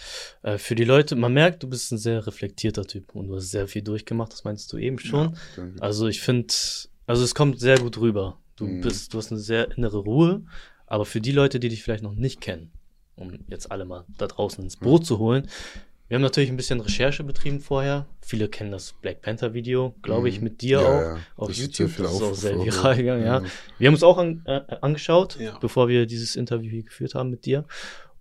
Äh, 0.44 0.58
für 0.58 0.76
die 0.76 0.84
Leute, 0.84 1.16
man 1.16 1.34
merkt, 1.34 1.64
du 1.64 1.68
bist 1.70 1.92
ein 1.92 1.98
sehr 1.98 2.28
reflektierter 2.28 2.86
Typ 2.86 3.16
und 3.16 3.28
du 3.28 3.36
hast 3.36 3.52
sehr 3.52 3.68
viel 3.68 3.82
durchgemacht, 3.82 4.34
das 4.34 4.44
meinst 4.44 4.72
du 4.74 4.78
eben 4.78 5.00
schon. 5.00 5.38
Danke. 5.56 5.82
Also 5.82 6.08
ich 6.08 6.20
finde, 6.22 6.54
also 7.06 7.24
es 7.24 7.34
kommt 7.34 7.60
sehr 7.60 7.80
gut 7.80 7.98
rüber. 8.00 8.38
Du 8.58 8.66
Mhm. 8.68 8.82
bist, 8.82 9.14
du 9.14 9.18
hast 9.20 9.32
eine 9.32 9.40
sehr 9.40 9.72
innere 9.78 9.98
Ruhe, 10.00 10.44
aber 10.86 11.06
für 11.06 11.22
die 11.22 11.32
Leute, 11.32 11.60
die 11.60 11.70
dich 11.70 11.84
vielleicht 11.84 12.04
noch 12.04 12.16
nicht 12.16 12.42
kennen, 12.42 12.72
um 13.16 13.32
jetzt 13.48 13.72
alle 13.72 13.86
mal 13.86 14.04
da 14.18 14.28
draußen 14.28 14.64
ins 14.64 14.76
Boot 14.78 15.06
zu 15.06 15.20
holen, 15.20 15.48
wir 16.10 16.16
haben 16.16 16.22
natürlich 16.22 16.50
ein 16.50 16.56
bisschen 16.58 16.80
Recherche 16.80 17.24
betrieben 17.26 17.60
vorher. 17.60 18.08
Viele 18.22 18.48
kennen 18.48 18.72
das 18.72 18.94
Black 19.02 19.22
Panther 19.22 19.54
Video, 19.54 19.94
glaube 20.02 20.30
ich, 20.30 20.38
Mhm. 20.40 20.44
mit 20.46 20.62
dir 20.62 20.80
Ja, 20.80 20.88
auch 20.88 21.02
ja. 21.02 21.20
auf 21.36 21.48
Das 21.50 21.58
ist 21.60 21.64
YouTube. 21.78 21.90
viel 21.92 22.04
Das 22.06 22.14
ist 22.16 22.22
auch 22.22 22.34
sehr 22.34 22.56
viral 22.64 22.92
ja. 22.92 22.98
gegangen, 22.98 23.26
ja. 23.26 23.40
Ja. 23.42 23.46
Wir 23.78 23.88
haben 23.88 23.94
uns 23.96 24.04
auch 24.04 24.18
an, 24.18 24.42
äh, 24.46 24.62
angeschaut, 24.82 25.38
Ja. 25.40 25.58
bevor 25.60 25.88
wir 25.90 26.06
dieses 26.06 26.36
Interview 26.38 26.72
hier 26.72 26.84
geführt 26.84 27.14
haben 27.14 27.30
mit 27.30 27.46
dir. 27.46 27.66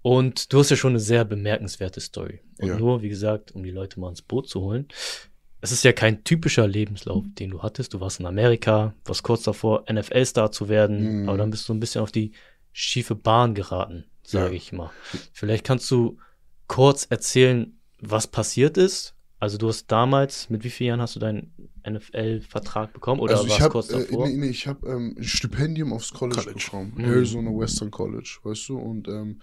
Und 0.03 0.53
du 0.53 0.59
hast 0.59 0.71
ja 0.71 0.77
schon 0.77 0.93
eine 0.93 1.01
sehr 1.01 1.25
bemerkenswerte 1.25 2.01
Story. 2.01 2.41
Und 2.59 2.69
Ja. 2.69 2.77
nur, 2.79 3.03
wie 3.03 3.09
gesagt, 3.09 3.53
um 3.53 3.63
die 3.63 3.71
Leute 3.71 3.99
mal 4.01 4.09
ins 4.11 4.23
Boot 4.23 4.49
zu 4.49 4.61
holen. 4.61 4.87
Es 5.67 5.73
ist 5.73 5.83
ja 5.83 5.93
kein 5.93 6.23
typischer 6.23 6.69
Lebenslauf, 6.69 7.25
den 7.27 7.51
du 7.51 7.61
hattest. 7.61 7.93
Du 7.93 7.99
warst 8.01 8.21
in 8.21 8.27
Amerika, 8.27 8.95
warst 9.05 9.25
kurz 9.25 9.43
davor, 9.43 9.83
NFL-Star 9.91 10.53
zu 10.53 10.69
werden, 10.69 11.23
Mhm. 11.23 11.29
aber 11.29 11.39
dann 11.39 11.51
bist 11.51 11.69
du 11.69 11.75
ein 11.75 11.81
bisschen 11.81 12.03
auf 12.03 12.13
die 12.13 12.31
schiefe 12.73 13.17
Bahn 13.17 13.53
geraten, 13.57 14.05
sage 14.23 14.51
Ja. 14.51 14.53
ich 14.53 14.73
mal. 14.73 14.93
Vielleicht 15.33 15.65
kannst 15.65 15.91
du 15.91 16.19
kurz 16.69 17.05
erzählen, 17.11 17.77
was 18.01 18.29
passiert 18.29 18.77
ist 18.77 19.16
Also 19.39 19.59
du 19.59 19.69
hast 19.69 19.87
damals, 19.89 20.49
mit 20.49 20.65
wie 20.65 20.71
vielen 20.71 20.89
Jahren 20.89 21.01
hast 21.03 21.15
du 21.15 21.21
deinen 21.21 21.53
NFL-Vertrag 21.89 22.95
bekommen? 22.95 23.21
Oder 23.21 23.35
also 23.35 23.45
ich 23.45 23.51
warst 23.51 23.63
habe 23.63 23.73
kurz 23.73 23.91
äh, 23.91 23.99
davor? 23.99 24.29
nee, 24.29 24.37
nee, 24.37 24.47
ich 24.49 24.67
habe 24.67 24.89
ähm, 24.89 25.15
ein 25.19 25.23
Stipendium 25.25 25.93
aufs 25.93 26.13
College, 26.13 26.41
College. 26.41 26.65
bekommen, 26.65 26.95
Mhm. 26.97 27.05
Arizona 27.05 27.51
Western 27.51 27.91
College, 27.91 28.39
weißt 28.43 28.69
du, 28.71 28.79
und 28.79 29.09
ähm, 29.09 29.41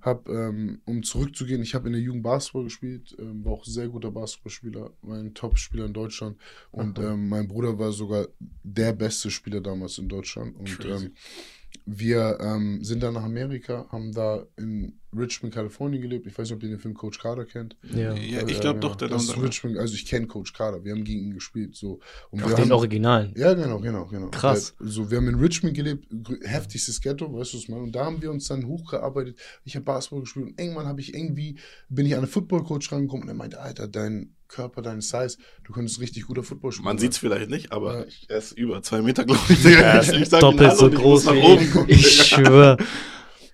habe, 0.00 0.32
ähm, 0.32 0.80
um 0.84 1.02
zurückzugehen, 1.02 1.62
ich 1.62 1.74
habe 1.74 1.86
in 1.86 1.92
der 1.92 2.02
Jugend 2.02 2.24
Basketball 2.24 2.64
gespielt, 2.64 3.14
ähm, 3.20 3.44
war 3.44 3.52
auch 3.52 3.66
ein 3.66 3.70
sehr 3.70 3.88
guter 3.88 4.10
Basketballspieler, 4.10 4.90
war 5.02 5.16
ein 5.16 5.34
Top-Spieler 5.34 5.86
in 5.86 5.92
Deutschland. 5.92 6.36
Und 6.72 6.98
ähm, 6.98 7.28
mein 7.28 7.46
Bruder 7.46 7.78
war 7.78 7.92
sogar 7.92 8.26
der 8.64 8.92
beste 8.92 9.30
Spieler 9.30 9.60
damals 9.60 9.98
in 9.98 10.08
Deutschland. 10.08 10.56
Und 10.56 10.84
ähm, 10.84 11.12
wir 11.84 12.38
ähm, 12.40 12.82
sind 12.82 13.02
dann 13.02 13.14
nach 13.14 13.24
Amerika, 13.24 13.86
haben 13.90 14.12
da 14.12 14.44
in 14.56 14.98
Richmond, 15.18 15.54
Kalifornien 15.54 16.02
gelebt. 16.02 16.26
Ich 16.26 16.38
weiß 16.38 16.48
nicht, 16.48 16.56
ob 16.56 16.62
ihr 16.62 16.68
den 16.70 16.78
Film 16.78 16.94
Coach 16.94 17.18
Carter 17.18 17.44
kennt. 17.44 17.76
ja. 17.82 18.14
Ja, 18.14 18.40
Äh, 18.40 18.50
ich 18.50 18.60
glaube 18.60 18.80
doch, 18.80 18.96
der 18.96 19.08
das 19.08 19.24
ist 19.24 19.40
Richmond, 19.40 19.78
also 19.78 19.94
ich 19.94 20.06
kenne 20.06 20.26
Coach 20.26 20.52
Carter, 20.52 20.84
wir 20.84 20.92
haben 20.92 21.04
gegen 21.04 21.20
ihn 21.20 21.34
gespielt. 21.34 21.74
So. 21.76 22.00
Und 22.30 22.42
Ach, 22.42 22.48
wir 22.48 22.54
den 22.56 22.64
haben, 22.66 22.72
Originalen. 22.72 23.32
ja, 23.36 23.54
genau, 23.54 23.78
genau, 23.80 24.06
genau. 24.06 24.28
Krass. 24.30 24.70
Äh, 24.80 24.84
So, 24.86 25.10
wir 25.10 25.18
haben 25.18 25.28
in 25.28 25.36
Richmond 25.36 25.74
gelebt, 25.74 26.06
heftigstes 26.44 27.00
Ghetto, 27.00 27.26
weißt 27.32 27.52
du 27.52 27.56
was 27.56 27.62
ich 27.64 27.68
meine? 27.68 27.82
Und 27.82 27.92
da 27.92 28.04
haben 28.04 28.20
wir 28.22 28.30
uns 28.30 28.48
dann 28.48 28.66
hochgearbeitet. 28.66 29.36
Ich 29.64 29.74
habe 29.76 29.84
Basketball 29.84 30.20
gespielt 30.20 30.46
und 30.46 30.60
irgendwann 30.60 30.86
habe 30.86 31.00
ich 31.00 31.14
irgendwie, 31.14 31.56
bin 31.88 32.06
ich 32.06 32.12
an 32.14 32.18
einen 32.20 32.28
Football-Coach 32.28 32.90
rangekommen 32.92 33.22
und 33.24 33.28
er 33.28 33.34
meinte, 33.34 33.60
Alter, 33.60 33.88
dein 33.88 34.32
Körper, 34.48 34.80
dein 34.80 35.00
Size, 35.00 35.38
du 35.64 35.72
könntest 35.72 35.98
richtig 36.00 36.24
guter 36.28 36.44
Football 36.44 36.70
spielen. 36.70 36.84
Man 36.84 36.98
sieht 36.98 37.10
es 37.12 37.18
vielleicht 37.18 37.50
nicht, 37.50 37.72
aber 37.72 38.00
Ja. 38.00 38.06
er 38.28 38.38
ist 38.38 38.52
über 38.52 38.80
zwei 38.80 39.02
Meter, 39.02 39.24
glaube 39.24 39.40
ich. 39.48 39.64
Ja, 39.64 40.00
Ich- 40.00 40.12
ich 40.12 40.28
sag 40.28 40.38
ihm 40.42 40.56
doppelt 40.56 40.76
so 40.76 40.88
groß 40.88 41.26
wie 41.26 41.40
nach 41.40 41.48
oben 41.48 41.84
ich. 41.88 42.06
Ich 42.06 42.22
schwöre. 42.26 42.76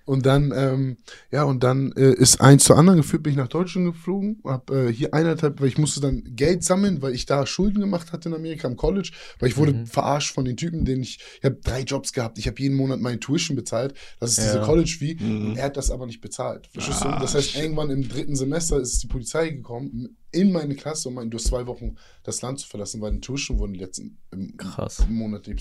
Und 0.05 0.25
dann, 0.25 0.51
ähm, 0.55 0.97
ja, 1.31 1.43
und 1.43 1.63
dann 1.63 1.93
äh, 1.93 2.11
ist 2.13 2.41
eins 2.41 2.65
zu 2.65 2.73
anderen 2.75 2.97
geführt, 2.97 3.23
bin 3.23 3.31
ich 3.31 3.37
nach 3.37 3.47
Deutschland 3.47 3.87
geflogen, 3.93 4.41
hab 4.43 4.69
äh, 4.69 4.91
hier 4.91 5.13
eineinhalb, 5.13 5.61
weil 5.61 5.67
ich 5.69 5.77
musste 5.77 6.01
dann 6.01 6.23
Geld 6.35 6.63
sammeln, 6.63 7.01
weil 7.01 7.13
ich 7.13 7.25
da 7.25 7.45
Schulden 7.45 7.79
gemacht 7.79 8.11
hatte 8.11 8.27
in 8.29 8.35
Amerika 8.35 8.67
am 8.67 8.75
College, 8.75 9.11
weil 9.39 9.49
ich 9.49 9.57
wurde 9.57 9.73
Mhm. 9.73 9.85
verarscht 9.87 10.33
von 10.33 10.43
den 10.45 10.57
Typen, 10.57 10.83
denen 10.83 11.03
ich, 11.03 11.19
ich 11.39 11.45
habe 11.45 11.57
drei 11.63 11.81
Jobs 11.83 12.11
gehabt, 12.11 12.37
ich 12.37 12.47
habe 12.47 12.59
jeden 12.61 12.75
Monat 12.75 12.99
meine 12.99 13.19
Tuition 13.19 13.55
bezahlt, 13.55 13.93
das 14.19 14.31
ist 14.31 14.39
diese 14.43 14.57
Ja. 14.57 14.63
College-Fee, 14.65 15.15
Mhm. 15.19 15.45
und 15.47 15.57
er 15.57 15.65
hat 15.65 15.77
das 15.77 15.89
aber 15.89 16.05
nicht 16.05 16.19
bezahlt. 16.21 16.67
Verstehst 16.73 17.03
du? 17.05 17.07
Ah, 17.09 17.19
Das 17.21 17.33
heißt, 17.35 17.51
shit. 17.51 17.61
irgendwann 17.61 17.89
im 17.89 18.07
dritten 18.07 18.35
Semester 18.35 18.79
ist 18.81 19.01
die 19.03 19.07
Polizei 19.07 19.49
gekommen, 19.49 20.17
in 20.33 20.51
meine 20.51 20.75
Klasse 20.75 21.09
und 21.09 21.15
meinte, 21.15 21.29
du 21.31 21.37
hast 21.37 21.47
zwei 21.47 21.67
Wochen 21.67 21.95
das 22.23 22.41
Land 22.41 22.59
zu 22.59 22.67
verlassen, 22.67 23.01
weil 23.01 23.13
die 23.13 23.21
Tuition 23.21 23.59
wurden 23.59 23.73
die 23.73 23.79
letzten 23.79 24.17
im, 24.31 24.57
Krass. 24.57 25.05
Monat. 25.07 25.43
Bin 25.43 25.57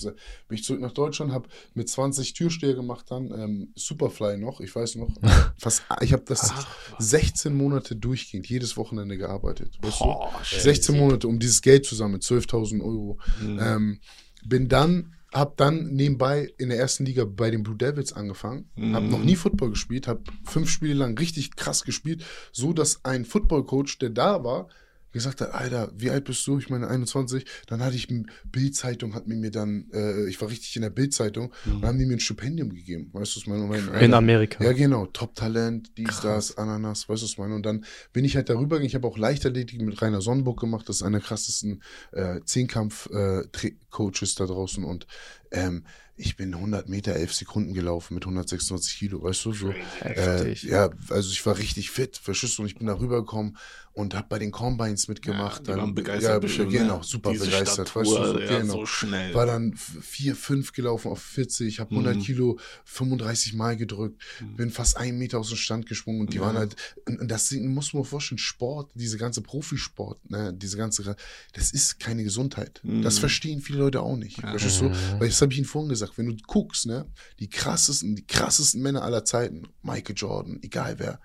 ich 0.51 0.65
zurück 0.65 0.81
nach 0.81 0.93
Deutschland, 0.93 1.33
habe 1.33 1.49
mit 1.75 1.89
20 1.89 2.33
Türsteher 2.35 2.75
gemacht 2.75 3.07
dann, 3.11 3.31
ähm, 3.39 3.73
Superfly 3.75 4.39
noch, 4.39 4.61
ich 4.61 4.75
weiß 4.75 4.97
noch, 4.97 5.11
fast, 5.59 5.83
ich 6.01 6.13
habe 6.13 6.25
das 6.27 6.51
Ach, 6.53 6.67
16 6.99 7.55
Monate 7.55 7.97
durchgehend, 7.97 8.49
jedes 8.49 8.77
Wochenende 8.77 9.17
gearbeitet. 9.19 9.79
Weißt? 9.83 9.99
Boah, 10.01 10.33
shit. 10.43 10.63
16 10.63 10.99
Monate, 10.99 11.29
um 11.29 11.39
dieses 11.39 11.63
Geld 11.63 11.87
zu 11.87 11.95
sammeln, 11.95 12.21
12.000 12.21 12.81
Euro. 12.83 13.19
Mhm. 13.41 13.59
Ähm, 13.61 14.01
bin 14.45 14.69
dann, 14.69 15.15
hab 15.33 15.57
dann 15.57 15.89
nebenbei 15.95 16.53
in 16.59 16.69
der 16.69 16.79
ersten 16.79 17.05
Liga 17.07 17.25
bei 17.25 17.51
den 17.51 17.63
Blue 17.63 17.77
Devils 17.77 18.13
angefangen, 18.13 18.71
Mhm. 18.77 18.95
hab 18.95 19.03
noch 19.05 19.23
nie 19.23 19.37
Football 19.37 19.71
gespielt, 19.71 20.07
hab 20.09 20.21
fünf 20.45 20.69
Spiele 20.71 20.95
lang 20.95 21.17
richtig 21.19 21.57
krass 21.57 21.85
gespielt, 21.85 22.25
so 22.53 22.73
dass 22.73 23.05
ein 23.05 23.25
Football-Coach, 23.25 23.99
der 23.99 24.11
da 24.11 24.45
war, 24.45 24.69
gesagt 25.13 25.41
hat, 25.41 25.53
Alter, 25.55 25.93
wie 25.97 26.11
alt 26.11 26.25
bist 26.25 26.47
du? 26.47 26.59
Ich 26.59 26.71
meine 26.71 26.89
21. 26.89 27.45
Dann 27.67 27.83
hatte 27.83 27.97
ich 27.97 28.09
eine 28.11 28.25
Bildzeitung, 28.51 29.15
hat 29.15 29.27
mir 29.27 29.37
mir 29.37 29.51
dann, 29.51 29.89
äh, 29.93 30.27
ich 30.29 30.41
war 30.41 30.49
richtig 30.51 30.75
in 30.77 30.83
der 30.83 30.91
Bildzeitung, 30.91 31.53
Mhm. 31.65 31.77
und 31.77 31.85
haben 31.87 31.99
die 31.99 32.07
mir 32.07 32.15
ein 32.15 32.21
Stipendium 32.21 32.71
gegeben. 32.71 33.11
Weißt 33.13 33.33
du, 33.33 33.37
was 33.37 33.43
ich 33.43 33.47
meine? 33.47 33.63
Und 33.65 33.69
mein, 33.69 33.89
In 34.03 34.15
Amerika. 34.15 34.63
ja, 34.65 34.73
genau. 34.73 35.07
Top-Talent, 35.07 35.93
dies, 35.97 36.21
das, 36.21 36.57
Ananas, 36.59 37.09
weißt 37.09 37.23
du, 37.23 37.25
was 37.25 37.31
ich 37.33 37.39
meine? 37.39 37.55
Und 37.55 37.67
dann 37.67 37.85
bin 38.13 38.25
ich 38.25 38.37
halt 38.37 38.49
darüber 38.49 38.77
gegangen. 38.77 38.87
Ich 38.87 38.95
habe 38.95 39.07
auch 39.07 39.19
Leichtathletik 39.19 39.81
mit 39.83 40.01
Rainer 40.03 40.21
Sonnenburg 40.23 40.59
gemacht. 40.61 40.89
Das 40.89 40.97
ist 40.97 41.03
einer 41.03 41.19
der 41.19 41.27
krassesten 41.27 41.83
äh, 42.13 42.41
Zehnkampf-Coaches 42.45 44.35
da 44.37 44.47
draußen. 44.47 44.85
Und 44.85 45.07
ähm, 45.51 45.85
ich 46.17 46.37
bin 46.37 46.55
100 46.55 46.89
Meter, 46.89 47.15
11 47.17 47.33
Sekunden 47.35 47.75
gelaufen 47.75 48.15
mit 48.15 48.25
126 48.25 48.99
Kilo, 48.99 49.23
weißt 49.23 49.45
du? 49.47 49.53
So, 49.53 49.71
äh, 49.71 49.75
Heftig. 50.01 50.63
ja, 50.65 50.91
also 51.09 51.31
ich 51.31 51.45
war 51.47 51.57
richtig 51.59 51.91
fit, 51.91 52.17
verstehst 52.19 52.59
du? 52.59 52.63
Und 52.63 52.69
ich 52.69 52.77
bin 52.77 52.87
da 52.87 52.99
rübergekommen 52.99 53.57
und 53.95 54.15
habe 54.15 54.27
bei 54.31 54.39
den 54.39 54.51
Combines 54.51 55.07
mitgemacht. 55.09 55.67
Ja, 55.69 55.75
die 55.75 55.81
waren 55.81 55.95
begeistert 55.95 56.33
ja, 56.33 56.39
bestimmt, 56.39 56.71
genau, 56.73 56.99
ne? 56.99 57.05
super 57.05 57.33
Diese 57.33 57.45
begeistert. 57.45 57.89
Statur, 57.91 58.03
weißt 58.03 58.11
du, 58.13 58.33
so, 58.33 58.39
ja, 58.41 58.59
genau 58.61 58.73
so 58.75 58.87
schnell. 58.87 59.35
war 59.35 59.45
dann 59.47 59.75
4, 59.75 60.35
5 60.35 60.73
gelaufen 60.73 61.09
auf 61.11 61.21
40, 61.23 61.79
habe 61.81 61.91
100 61.95 62.17
Mhm. 62.17 62.21
Kilo 62.23 62.59
35 62.85 63.55
Mal 63.55 63.77
gedrückt, 63.77 64.23
Mhm. 64.41 64.57
bin 64.57 64.71
fast 64.71 64.97
einen 64.97 65.19
Meter 65.19 65.39
aus 65.39 65.49
dem 65.49 65.57
Stand 65.59 65.87
gesprungen 65.87 66.21
und 66.23 66.33
die 66.33 66.37
Ja. 66.39 66.43
waren 66.45 66.57
halt, 66.57 66.77
und, 67.07 67.29
das 67.31 67.51
muss 67.53 67.93
man 67.93 68.05
vorstellen, 68.05 68.39
Sport, 68.39 68.91
diese 68.95 69.19
ganze 69.19 69.43
Profisport, 69.43 70.31
ne, 70.31 70.53
diese 70.55 70.77
ganze, 70.79 71.15
das 71.53 71.73
ist 71.73 72.01
keine 72.01 72.25
Gesundheit. 72.25 72.81
Mhm. 72.83 73.03
Das 73.03 73.19
verstehen 73.19 73.61
viele 73.61 73.79
Leute 73.79 74.01
auch 74.01 74.17
nicht. 74.17 74.39
Ja. 74.43 74.51
Verstehst 74.51 74.81
du? 74.81 74.85
Mhm. 74.89 74.95
Weil 75.19 75.29
das 75.29 75.41
habe 75.43 75.53
ich 75.53 75.59
Ihnen 75.59 75.67
vorhin 75.67 75.91
gesagt, 75.91 76.17
wenn 76.17 76.27
du 76.27 76.37
guckst, 76.47 76.87
ne, 76.87 77.07
die 77.41 77.51
krassesten, 77.51 78.17
die 78.17 78.27
krassesten 78.27 78.81
Männer 78.81 79.03
aller 79.03 79.25
Zeiten, 79.25 79.65
Michael 79.83 80.15
Jordan, 80.17 80.59
egal 80.63 80.99
wer, 80.99 81.21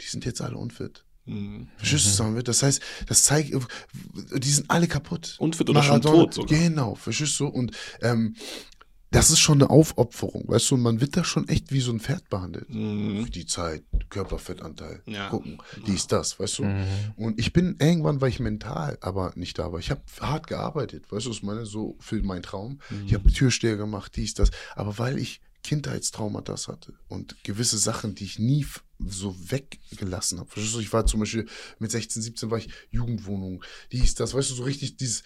die 0.00 0.04
sind 0.06 0.24
jetzt 0.26 0.40
alle 0.42 0.56
unfit. 0.58 1.04
Mhm. 1.26 1.68
Verstehst 1.76 2.06
du, 2.06 2.10
sagen 2.10 2.34
wir? 2.36 2.42
Das 2.42 2.62
heißt, 2.62 2.80
das 3.08 3.24
zeigt, 3.24 3.52
die 3.52 4.50
sind 4.50 4.70
alle 4.70 4.86
kaputt. 4.88 5.36
Unfit 5.38 5.68
oder 5.68 5.82
schon 5.82 5.98
Maradona, 5.98 6.24
tot 6.24 6.34
sogar. 6.34 6.58
Genau, 6.58 6.94
verstehst 6.94 7.38
du? 7.40 7.46
Und 7.46 7.72
ähm, 8.00 8.36
das 9.12 9.30
ist 9.30 9.38
schon 9.38 9.62
eine 9.62 9.70
Aufopferung, 9.70 10.44
weißt 10.48 10.70
du? 10.70 10.74
Und 10.74 10.82
man 10.82 11.00
wird 11.00 11.16
da 11.16 11.24
schon 11.24 11.48
echt 11.48 11.72
wie 11.72 11.80
so 11.80 11.92
ein 11.92 12.00
Pferd 12.00 12.28
behandelt. 12.28 12.68
Mhm. 12.68 13.24
Für 13.24 13.30
die 13.30 13.46
Zeit, 13.46 13.84
Körperfettanteil, 14.10 15.02
Ja. 15.06 15.28
gucken, 15.28 15.58
dies, 15.86 16.06
das, 16.06 16.38
weißt 16.38 16.58
du? 16.58 16.64
Mhm. 16.64 16.84
Und 17.16 17.38
ich 17.38 17.52
bin, 17.52 17.76
irgendwann 17.80 18.20
war 18.20 18.28
ich 18.28 18.40
mental, 18.40 18.98
aber 19.00 19.32
nicht 19.36 19.58
da 19.58 19.72
war. 19.72 19.78
Ich 19.78 19.90
habe 19.90 20.02
hart 20.20 20.48
gearbeitet, 20.48 21.10
weißt 21.10 21.26
du, 21.26 21.30
was 21.30 21.36
ich 21.38 21.42
meine? 21.44 21.64
So 21.66 21.96
für 22.00 22.20
meinen 22.22 22.42
Traum. 22.42 22.80
Ich 23.06 23.14
habe 23.14 23.30
Türsteher 23.32 23.76
gemacht, 23.76 24.12
dies, 24.16 24.34
das. 24.34 24.50
Aber 24.74 24.98
weil 24.98 25.18
ich 25.18 25.40
Kindheitstraumata 25.66 26.54
hatte 26.68 26.94
und 27.08 27.36
gewisse 27.44 27.76
Sachen, 27.78 28.14
die 28.14 28.24
ich 28.24 28.38
nie 28.38 28.64
so 29.06 29.34
weggelassen 29.50 30.38
habe. 30.38 30.48
Verstehst 30.48 30.76
du? 30.76 30.80
Ich 30.80 30.92
war 30.92 31.04
zum 31.06 31.20
Beispiel 31.20 31.46
mit 31.78 31.90
16, 31.90 32.22
17 32.22 32.50
war 32.50 32.58
ich 32.58 32.68
Jugendwohnung, 32.90 33.62
dies, 33.92 34.14
das, 34.14 34.32
weißt 34.32 34.50
du, 34.50 34.54
so 34.54 34.62
richtig 34.62 34.96
dieses, 34.96 35.22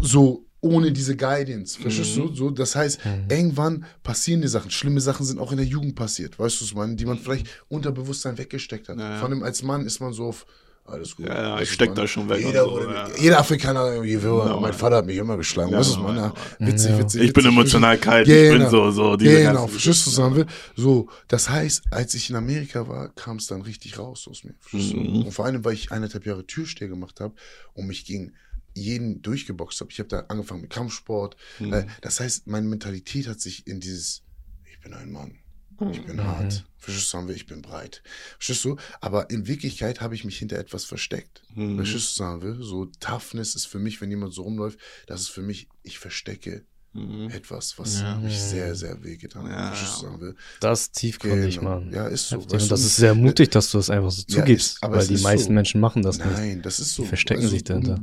so 0.00 0.44
ohne 0.60 0.92
diese 0.92 1.16
Guidance. 1.16 1.78
Verstehst 1.78 2.16
Mhm. 2.16 2.28
du? 2.28 2.34
So, 2.34 2.50
das 2.50 2.74
heißt, 2.76 3.04
Mhm. 3.04 3.26
irgendwann 3.30 3.84
passieren 4.02 4.42
die 4.42 4.48
Sachen. 4.48 4.70
Schlimme 4.70 5.00
Sachen 5.00 5.24
sind 5.24 5.38
auch 5.38 5.50
in 5.52 5.56
der 5.58 5.66
Jugend 5.66 5.94
passiert, 5.94 6.38
weißt 6.38 6.60
du, 6.60 6.64
was 6.64 6.74
meine? 6.74 6.96
Die 6.96 7.06
man 7.06 7.18
vielleicht 7.18 7.46
unterbewusstsein 7.68 8.36
weggesteckt 8.38 8.88
hat. 8.88 8.98
Ja, 8.98 9.10
ja. 9.10 9.18
Vor 9.18 9.28
allem 9.28 9.42
als 9.42 9.62
Mann 9.62 9.86
ist 9.86 10.00
man 10.00 10.12
so 10.12 10.24
auf 10.26 10.46
alles 10.88 11.16
gut. 11.16 11.26
Ja, 11.26 11.34
ja, 11.56 11.60
ich 11.60 11.70
steck 11.72 11.94
da 11.94 12.06
schon 12.06 12.28
weg. 12.28 12.44
Jeder, 12.44 12.64
so, 12.64 12.70
wurde, 12.72 12.92
ja. 12.92 13.08
jeder 13.18 13.38
Afrikaner, 13.40 14.02
Ja, 14.04 14.56
mein. 14.60 14.72
Vater 14.72 14.96
hat 14.96 15.06
mich 15.06 15.16
immer 15.16 15.36
geschlagen. 15.36 15.70
Ja, 15.72 15.78
weißt 15.78 15.90
du, 15.90 15.94
was 15.96 16.02
Mann, 16.02 16.16
ich 16.16 16.20
meine? 16.22 16.34
ja, 16.60 16.66
Witzig, 16.66 16.90
Ja. 16.90 16.98
witzig. 16.98 17.22
Ich 17.22 17.32
bin 17.32 17.44
witzig, 17.44 17.56
emotional 17.58 17.98
kalt, 17.98 18.28
ich 18.28 18.34
bin 18.34 18.58
Genau. 18.58 18.70
so, 18.70 18.90
so, 18.90 19.16
diese 19.16 19.42
Genau, 19.42 19.66
verstehst 19.66 20.06
du, 20.06 20.10
sagen 20.10 20.36
wir? 20.36 20.46
So, 20.76 21.08
das 21.28 21.48
heißt, 21.48 21.82
als 21.90 22.14
ich 22.14 22.30
in 22.30 22.36
Amerika 22.36 22.88
war, 22.88 23.08
kam 23.14 23.36
es 23.36 23.46
dann 23.46 23.62
richtig 23.62 23.98
raus 23.98 24.26
aus 24.28 24.44
mir. 24.44 24.54
Mhm. 24.72 25.24
Und 25.24 25.32
vor 25.32 25.44
allem, 25.44 25.64
weil 25.64 25.74
ich 25.74 25.92
eineinhalb 25.92 26.24
Jahre 26.26 26.46
Türsteher 26.46 26.88
gemacht 26.88 27.20
habe 27.20 27.34
und 27.74 27.86
mich 27.86 28.04
gegen 28.04 28.32
jeden 28.74 29.22
durchgeboxt 29.22 29.80
habe. 29.80 29.90
Ich 29.90 29.98
habe 29.98 30.08
da 30.08 30.20
angefangen 30.28 30.60
mit 30.60 30.70
Kampfsport. 30.70 31.36
Mhm. 31.58 31.72
Äh, 31.72 31.86
das 32.00 32.20
heißt, 32.20 32.46
meine 32.46 32.66
Mentalität 32.68 33.26
hat 33.26 33.40
sich 33.40 33.66
in 33.66 33.80
dieses, 33.80 34.22
ich 34.70 34.80
bin 34.80 34.94
ein 34.94 35.10
Mann. 35.10 35.38
Ich 35.80 36.04
bin 36.04 36.16
Mhm. 36.16 36.24
hart. 36.24 36.64
Verstehst 36.78 37.12
du, 37.14 37.28
ich 37.28 37.46
bin 37.46 37.62
breit. 37.62 38.02
Verstehst 38.38 38.64
du? 38.64 38.76
Aber 39.00 39.30
in 39.30 39.46
Wirklichkeit 39.46 40.00
habe 40.00 40.14
ich 40.14 40.24
mich 40.24 40.38
hinter 40.38 40.58
etwas 40.58 40.84
versteckt. 40.84 41.42
Mhm. 41.54 41.76
Verstehst 41.76 42.18
du? 42.18 42.62
So 42.62 42.86
Toughness 43.00 43.54
ist 43.54 43.66
für 43.66 43.78
mich, 43.78 44.00
wenn 44.00 44.10
jemand 44.10 44.32
so 44.34 44.42
rumläuft, 44.42 44.78
das 45.06 45.20
ist 45.22 45.28
für 45.28 45.42
mich, 45.42 45.68
ich 45.82 45.98
verstecke 45.98 46.64
Mhm. 46.94 47.28
etwas, 47.30 47.78
was 47.78 48.00
Ja. 48.00 48.18
mich 48.18 48.38
sehr, 48.40 48.74
sehr 48.74 49.02
wehgetan 49.04 49.44
hat. 49.48 49.74
Ja. 49.76 49.86
Sagen 49.86 50.20
wir? 50.20 50.34
Das 50.60 50.82
ist 50.82 50.92
tiefgründig, 50.96 51.58
Genau. 51.58 51.80
Mann. 51.80 51.92
Ja, 51.92 52.06
ist 52.08 52.28
so. 52.28 52.36
Heftig. 52.36 52.52
weißt 52.54 52.62
Und 52.62 52.68
du? 52.70 52.74
das 52.74 52.80
ist 52.84 52.96
sehr 52.96 53.14
mutig, 53.14 53.50
dass 53.50 53.70
du 53.70 53.78
das 53.78 53.90
einfach 53.90 54.10
so 54.10 54.22
Ja, 54.28 54.36
zugibst, 54.40 54.66
ist- 54.76 54.82
aber 54.82 54.96
weil 54.96 55.06
die 55.06 55.14
ist 55.14 55.22
meisten 55.22 55.48
so. 55.48 55.52
Menschen 55.52 55.80
machen 55.80 56.02
das 56.02 56.18
nicht. 56.18 56.26
Nein, 56.30 56.62
das 56.62 56.80
ist 56.80 56.94
so. 56.94 57.02
Die 57.02 57.08
verstecken 57.08 57.46
sich 57.46 57.62
dahinter. 57.64 58.00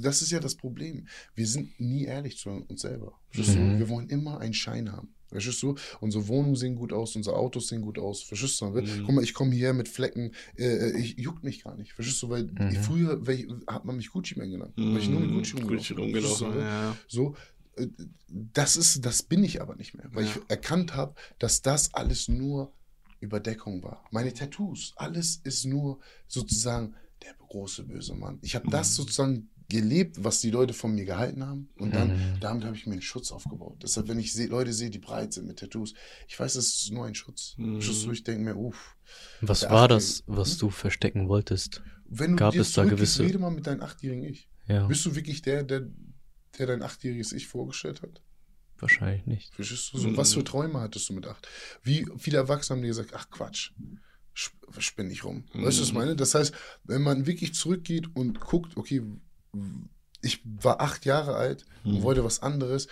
Das 0.00 0.22
ist 0.22 0.30
ja 0.30 0.40
das 0.40 0.54
Problem. 0.54 1.06
Wir 1.34 1.46
sind 1.46 1.78
nie 1.80 2.04
ehrlich 2.04 2.38
zu 2.38 2.50
uns 2.50 2.80
selber. 2.80 3.12
Verstehst 3.30 3.58
Mhm. 3.58 3.72
du? 3.74 3.78
Wir 3.80 3.88
wollen 3.88 4.08
immer 4.08 4.38
einen 4.40 4.54
Schein 4.54 4.92
haben. 4.92 5.14
Verstehst 5.28 5.62
du? 5.62 5.74
Unsere 6.00 6.28
Wohnungen 6.28 6.56
sehen 6.56 6.74
gut 6.76 6.92
aus, 6.92 7.16
unsere 7.16 7.36
Autos 7.36 7.68
sehen 7.68 7.80
gut 7.80 7.98
aus. 7.98 8.22
Verstehst 8.22 8.60
du? 8.60 8.66
Mhm. 8.66 9.04
Guck 9.06 9.14
mal, 9.14 9.24
ich 9.24 9.32
komme 9.32 9.52
hierher 9.54 9.72
mit 9.72 9.88
Flecken. 9.88 10.32
Äh, 10.58 10.90
ich 10.98 11.16
juckt 11.16 11.42
mich 11.42 11.64
gar 11.64 11.74
nicht. 11.74 11.94
Verstehst 11.94 12.22
du? 12.22 12.28
Weil 12.28 12.44
Mhm. 12.52 12.74
früher 12.82 13.26
weil 13.26 13.36
ich, 13.40 13.46
hat 13.66 13.86
man 13.86 13.96
mich 13.96 14.10
Gucci 14.10 14.38
Man 14.38 14.50
genannt. 14.50 14.74
Weil 14.76 14.98
ich 14.98 15.08
nur 15.08 15.20
mit 15.20 15.30
Gucci 15.32 15.56
Mhm. 15.56 15.68
Gucci 15.68 15.94
rumgelaufen. 15.94 16.48
Rumgelaufen, 16.48 16.68
ja. 16.70 16.96
So, 17.08 17.30
äh, 17.30 17.34
das 18.28 18.76
ist, 18.76 19.04
das 19.04 19.22
bin 19.22 19.44
ich 19.44 19.60
aber 19.60 19.76
nicht 19.76 19.94
mehr, 19.94 20.08
weil 20.12 20.24
Ja. 20.24 20.30
ich 20.30 20.40
erkannt 20.50 20.94
habe, 20.94 21.14
dass 21.38 21.62
das 21.62 21.94
alles 21.94 22.28
nur 22.28 22.72
Überdeckung 23.20 23.82
war. 23.82 24.04
Meine 24.10 24.32
Tattoos, 24.34 24.92
alles 24.96 25.40
ist 25.44 25.64
nur 25.64 26.00
sozusagen 26.26 26.94
der 27.22 27.34
große 27.34 27.84
böse 27.84 28.14
Mann. 28.14 28.38
Ich 28.42 28.54
habe 28.54 28.68
das 28.70 28.90
Mhm. 28.90 28.94
sozusagen 28.94 29.48
gelebt, 29.68 30.22
was 30.22 30.40
die 30.40 30.50
Leute 30.50 30.74
von 30.74 30.94
mir 30.94 31.04
gehalten 31.06 31.46
haben 31.46 31.68
und 31.78 31.94
dann 31.94 32.08
Mhm. 32.34 32.40
damit 32.40 32.64
habe 32.64 32.76
ich 32.76 32.86
mir 32.86 32.92
einen 32.94 33.00
Schutz 33.02 33.30
aufgebaut. 33.32 33.78
Deshalb, 33.82 34.08
wenn 34.08 34.18
ich 34.18 34.32
seh, 34.32 34.46
Leute 34.46 34.72
sehe, 34.72 34.90
die 34.90 34.98
breit 34.98 35.32
sind 35.32 35.46
mit 35.46 35.60
Tattoos, 35.60 35.94
ich 36.28 36.38
weiß, 36.38 36.54
das 36.54 36.66
ist 36.66 36.90
nur 36.90 37.06
ein 37.06 37.14
Schutz. 37.14 37.54
Mhm. 37.56 37.80
Schutz, 37.80 38.06
wo 38.06 38.10
ich 38.10 38.22
denke 38.24 38.42
mir, 38.42 38.56
uff, 38.56 38.96
Was 39.40 39.62
war 39.70 39.88
das, 39.88 40.24
was 40.26 40.58
du 40.58 40.68
verstecken 40.70 41.28
wolltest? 41.28 41.82
wenn 42.14 42.32
du 42.32 42.36
Gab 42.36 42.54
es 42.54 42.72
da 42.74 42.84
gewisse- 42.84 43.22
rede 43.22 43.38
mal 43.38 43.50
mit 43.50 43.66
deinem 43.66 43.80
achtjährigen 43.82 44.24
Ich. 44.24 44.46
Ja, 44.68 44.86
Bist 44.86 45.06
du 45.06 45.14
wirklich 45.14 45.40
der, 45.40 45.62
der, 45.62 45.88
der 46.58 46.66
dein 46.66 46.82
achtjähriges 46.82 47.32
Ich 47.32 47.46
vorgestellt 47.48 48.02
hat? 48.02 48.22
wahrscheinlich 48.78 49.26
nicht. 49.26 49.54
Verstehst 49.54 49.92
du? 49.92 49.98
So, 49.98 50.08
Mhm. 50.08 50.16
Was 50.16 50.34
für 50.34 50.42
Träume 50.42 50.80
hattest 50.80 51.08
du 51.08 51.12
mit 51.12 51.26
acht? 51.28 51.46
Wie 51.84 52.04
viele 52.18 52.38
Erwachsene 52.38 52.76
haben 52.76 52.82
dir 52.82 52.88
gesagt, 52.88 53.12
ach 53.14 53.30
Quatsch, 53.30 53.70
sp- 54.34 54.58
spinn 54.80 55.06
nicht 55.06 55.22
rum. 55.22 55.44
Weißt 55.54 55.78
du, 55.78 55.82
was 55.82 55.88
ich 55.88 55.92
Mhm. 55.92 55.98
meine? 56.00 56.16
Das 56.16 56.34
heißt, 56.34 56.52
wenn 56.82 57.00
man 57.02 57.26
wirklich 57.26 57.54
zurückgeht 57.54 58.08
und 58.16 58.40
guckt, 58.40 58.76
okay, 58.76 59.02
ich 60.20 60.40
war 60.44 60.80
acht 60.80 61.04
Jahre 61.04 61.36
alt 61.36 61.64
und 61.84 61.92
Mhm. 61.94 62.02
wollte 62.02 62.24
was 62.24 62.42
anderes, 62.42 62.88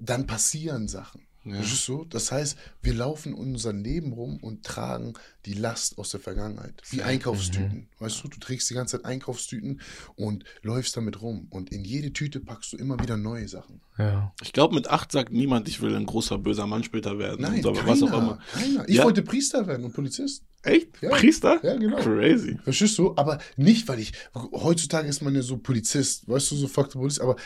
dann 0.00 0.26
passieren 0.26 0.88
Sachen. 0.88 1.23
Ja. 1.44 1.56
Verstehst 1.56 1.88
du? 1.88 2.04
Das 2.06 2.32
heißt, 2.32 2.56
wir 2.82 2.94
laufen 2.94 3.32
in 3.32 3.38
unserem 3.38 3.82
Leben 3.82 4.12
rum 4.12 4.38
und 4.38 4.64
tragen 4.64 5.12
die 5.44 5.52
Last 5.54 5.98
aus 5.98 6.10
der 6.10 6.20
Vergangenheit. 6.20 6.80
Wie. 6.90 7.02
Einkaufstüten. 7.02 7.88
Weißt 7.98 8.22
du, 8.24 8.28
du 8.28 8.38
trägst 8.38 8.68
die 8.70 8.74
ganze 8.74 8.96
Zeit 8.96 9.04
Einkaufstüten 9.04 9.80
und 10.16 10.44
läufst 10.62 10.96
damit 10.96 11.20
rum. 11.20 11.46
Und 11.50 11.70
in 11.70 11.84
jede 11.84 12.12
Tüte 12.12 12.40
packst 12.40 12.72
du 12.72 12.76
immer 12.78 12.98
wieder 13.00 13.16
neue 13.16 13.46
Sachen. 13.48 13.80
Ja. 13.98 14.32
Ich 14.42 14.52
glaube, 14.52 14.74
mit 14.74 14.88
acht 14.88 15.12
sagt 15.12 15.32
niemand, 15.32 15.68
ich 15.68 15.80
will 15.82 15.94
ein 15.94 16.06
großer, 16.06 16.38
böser 16.38 16.66
Mann 16.66 16.82
später 16.82 17.18
werden. 17.18 17.42
Nein, 17.42 17.64
oder 17.64 17.80
keiner, 17.80 17.92
was 17.92 18.02
auch 18.02 18.18
immer. 18.18 18.38
keiner. 18.52 18.88
Ich 18.88 18.96
Ja. 18.96 19.04
wollte 19.04 19.22
Priester 19.22 19.66
werden 19.66 19.84
und 19.84 19.92
Polizist. 19.92 20.44
Echt? 20.62 20.88
Ja. 21.02 21.10
Priester? 21.10 21.60
Ja, 21.62 21.76
genau. 21.76 21.98
Crazy. 21.98 22.58
Verstehst 22.64 22.96
du? 22.98 23.12
Aber 23.16 23.38
nicht, 23.56 23.86
weil 23.86 23.98
ich. 24.00 24.12
Heutzutage 24.34 25.06
ist 25.08 25.20
man 25.20 25.34
ja 25.34 25.42
so 25.42 25.58
Polizist, 25.58 26.26
weißt 26.26 26.50
du, 26.52 26.56
so 26.56 26.68
fuck 26.68 26.90
the 26.90 26.98
Police, 26.98 27.20
aber 27.20 27.36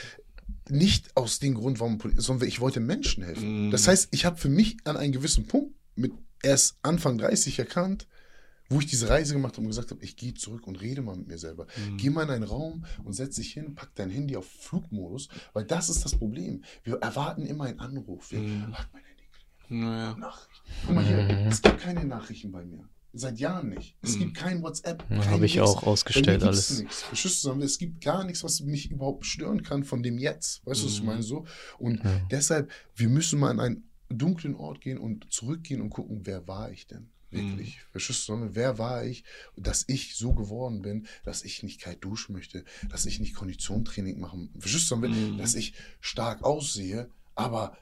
nicht 0.69 1.17
aus 1.17 1.38
dem 1.38 1.55
Grund, 1.55 1.81
warum 1.81 1.99
sondern 2.17 2.49
ich 2.49 2.61
wollte 2.61 2.81
Menschen 2.81 3.25
helfen. 3.25 3.69
Mm. 3.69 3.71
Das 3.71 3.88
heißt, 3.88 4.09
ich 4.11 4.25
habe 4.25 4.37
für 4.37 4.49
mich 4.49 4.76
an 4.85 4.97
einem 4.97 5.12
gewissen 5.12 5.47
Punkt 5.47 5.75
mit 5.95 6.12
erst 6.43 6.78
Anfang 6.83 7.19
30 7.19 7.59
erkannt, 7.59 8.07
wo 8.71 8.81
ich 8.81 8.87
diese 8.87 9.09
Reise 9.09 9.33
gemacht 9.33 9.55
habe 9.55 9.62
und 9.62 9.69
gesagt 9.69 9.90
habe, 9.90 10.05
ich 10.05 10.17
gehe 10.17 10.35
zurück 10.35 10.67
und 10.67 10.76
rede 10.81 11.00
mal 11.00 11.17
mit 11.17 11.26
mir 11.28 11.38
selber. 11.38 11.67
Mhm. 11.90 11.97
Geh 11.97 12.11
mal 12.11 12.25
in 12.25 12.31
einen 12.31 12.45
Raum 12.45 12.85
und 13.02 13.14
setz 13.14 13.37
dich 13.37 13.52
hin, 13.55 13.75
pack 13.75 13.95
dein 13.95 14.11
Handy 14.11 14.37
auf 14.37 14.47
Flugmodus, 14.47 15.28
weil 15.55 15.64
das 15.64 15.88
ist 15.88 16.05
das 16.05 16.14
Problem. 16.17 16.62
Wir 16.85 16.97
erwarten 16.97 17.47
immer 17.47 17.64
einen 17.64 17.81
Anruf. 17.81 18.31
Wir, 18.31 18.40
Mhm. 18.40 18.75
Ach, 18.76 18.87
mein 18.93 19.02
Handy 19.05 19.25
Naja. 19.71 20.17
Nachrichten. 20.19 20.69
Guck 20.87 20.95
mal 20.95 21.05
hier, 21.05 21.47
es 21.49 21.62
gibt 21.62 21.78
keine 21.78 22.05
Nachrichten 22.05 22.52
bei 22.52 22.64
mir. 22.64 22.87
Seit 23.14 23.38
Jahren 23.38 23.70
nicht. 23.70 23.96
Es 24.02 24.14
Mhm. 24.16 24.18
gibt 24.20 24.34
kein 24.34 24.62
WhatsApp. 24.62 25.02
Ja, 25.10 25.24
Habe 25.26 25.46
ich 25.46 25.60
auch 25.60 25.82
ausgestellt 25.84 26.42
alles. 26.42 26.78
Nichts. 26.80 27.02
Verstehst 27.02 27.42
du? 27.42 27.48
Sondern 27.48 27.66
Es 27.66 27.78
gibt 27.78 28.02
gar 28.04 28.22
nichts, 28.24 28.44
was 28.44 28.60
mich 28.60 28.90
überhaupt 28.90 29.24
stören 29.24 29.62
kann 29.62 29.82
von 29.84 30.02
dem 30.02 30.18
Jetzt. 30.18 30.64
Weißt 30.66 30.82
du, 30.82 30.86
was 30.86 30.92
ich 30.92 31.00
Mhm. 31.00 31.06
meine? 31.06 31.22
So. 31.22 31.46
Und 31.78 32.04
Ja. 32.04 32.20
deshalb, 32.30 32.70
wir 32.94 33.08
müssen 33.08 33.40
mal 33.40 33.50
an 33.50 33.60
einen 33.60 33.90
dunklen 34.10 34.54
Ort 34.54 34.80
gehen 34.82 34.98
und 34.98 35.32
zurückgehen 35.32 35.80
und 35.80 35.90
gucken, 35.90 36.20
wer 36.24 36.46
war 36.46 36.70
ich 36.70 36.86
denn? 36.86 37.10
Wirklich. 37.30 37.80
Verstehst 37.92 38.26
du? 38.28 38.48
Wer 38.54 38.78
war 38.78 39.04
ich, 39.04 39.22
dass 39.54 39.84
ich 39.86 40.16
so 40.16 40.32
geworden 40.32 40.80
bin, 40.80 41.06
dass 41.24 41.44
ich 41.44 41.62
nicht 41.62 41.78
kalt 41.80 42.02
duschen 42.02 42.32
möchte, 42.34 42.64
dass 42.88 43.04
ich 43.04 43.20
nicht 43.20 43.34
Konditiontraining 43.34 44.18
machen 44.18 44.50
Verstehst 44.58 44.90
du? 44.90 44.96
Mhm. 44.96 45.36
Dass 45.36 45.54
ich 45.54 45.74
stark 46.00 46.42
aussehe, 46.42 47.10
aber 47.38 47.76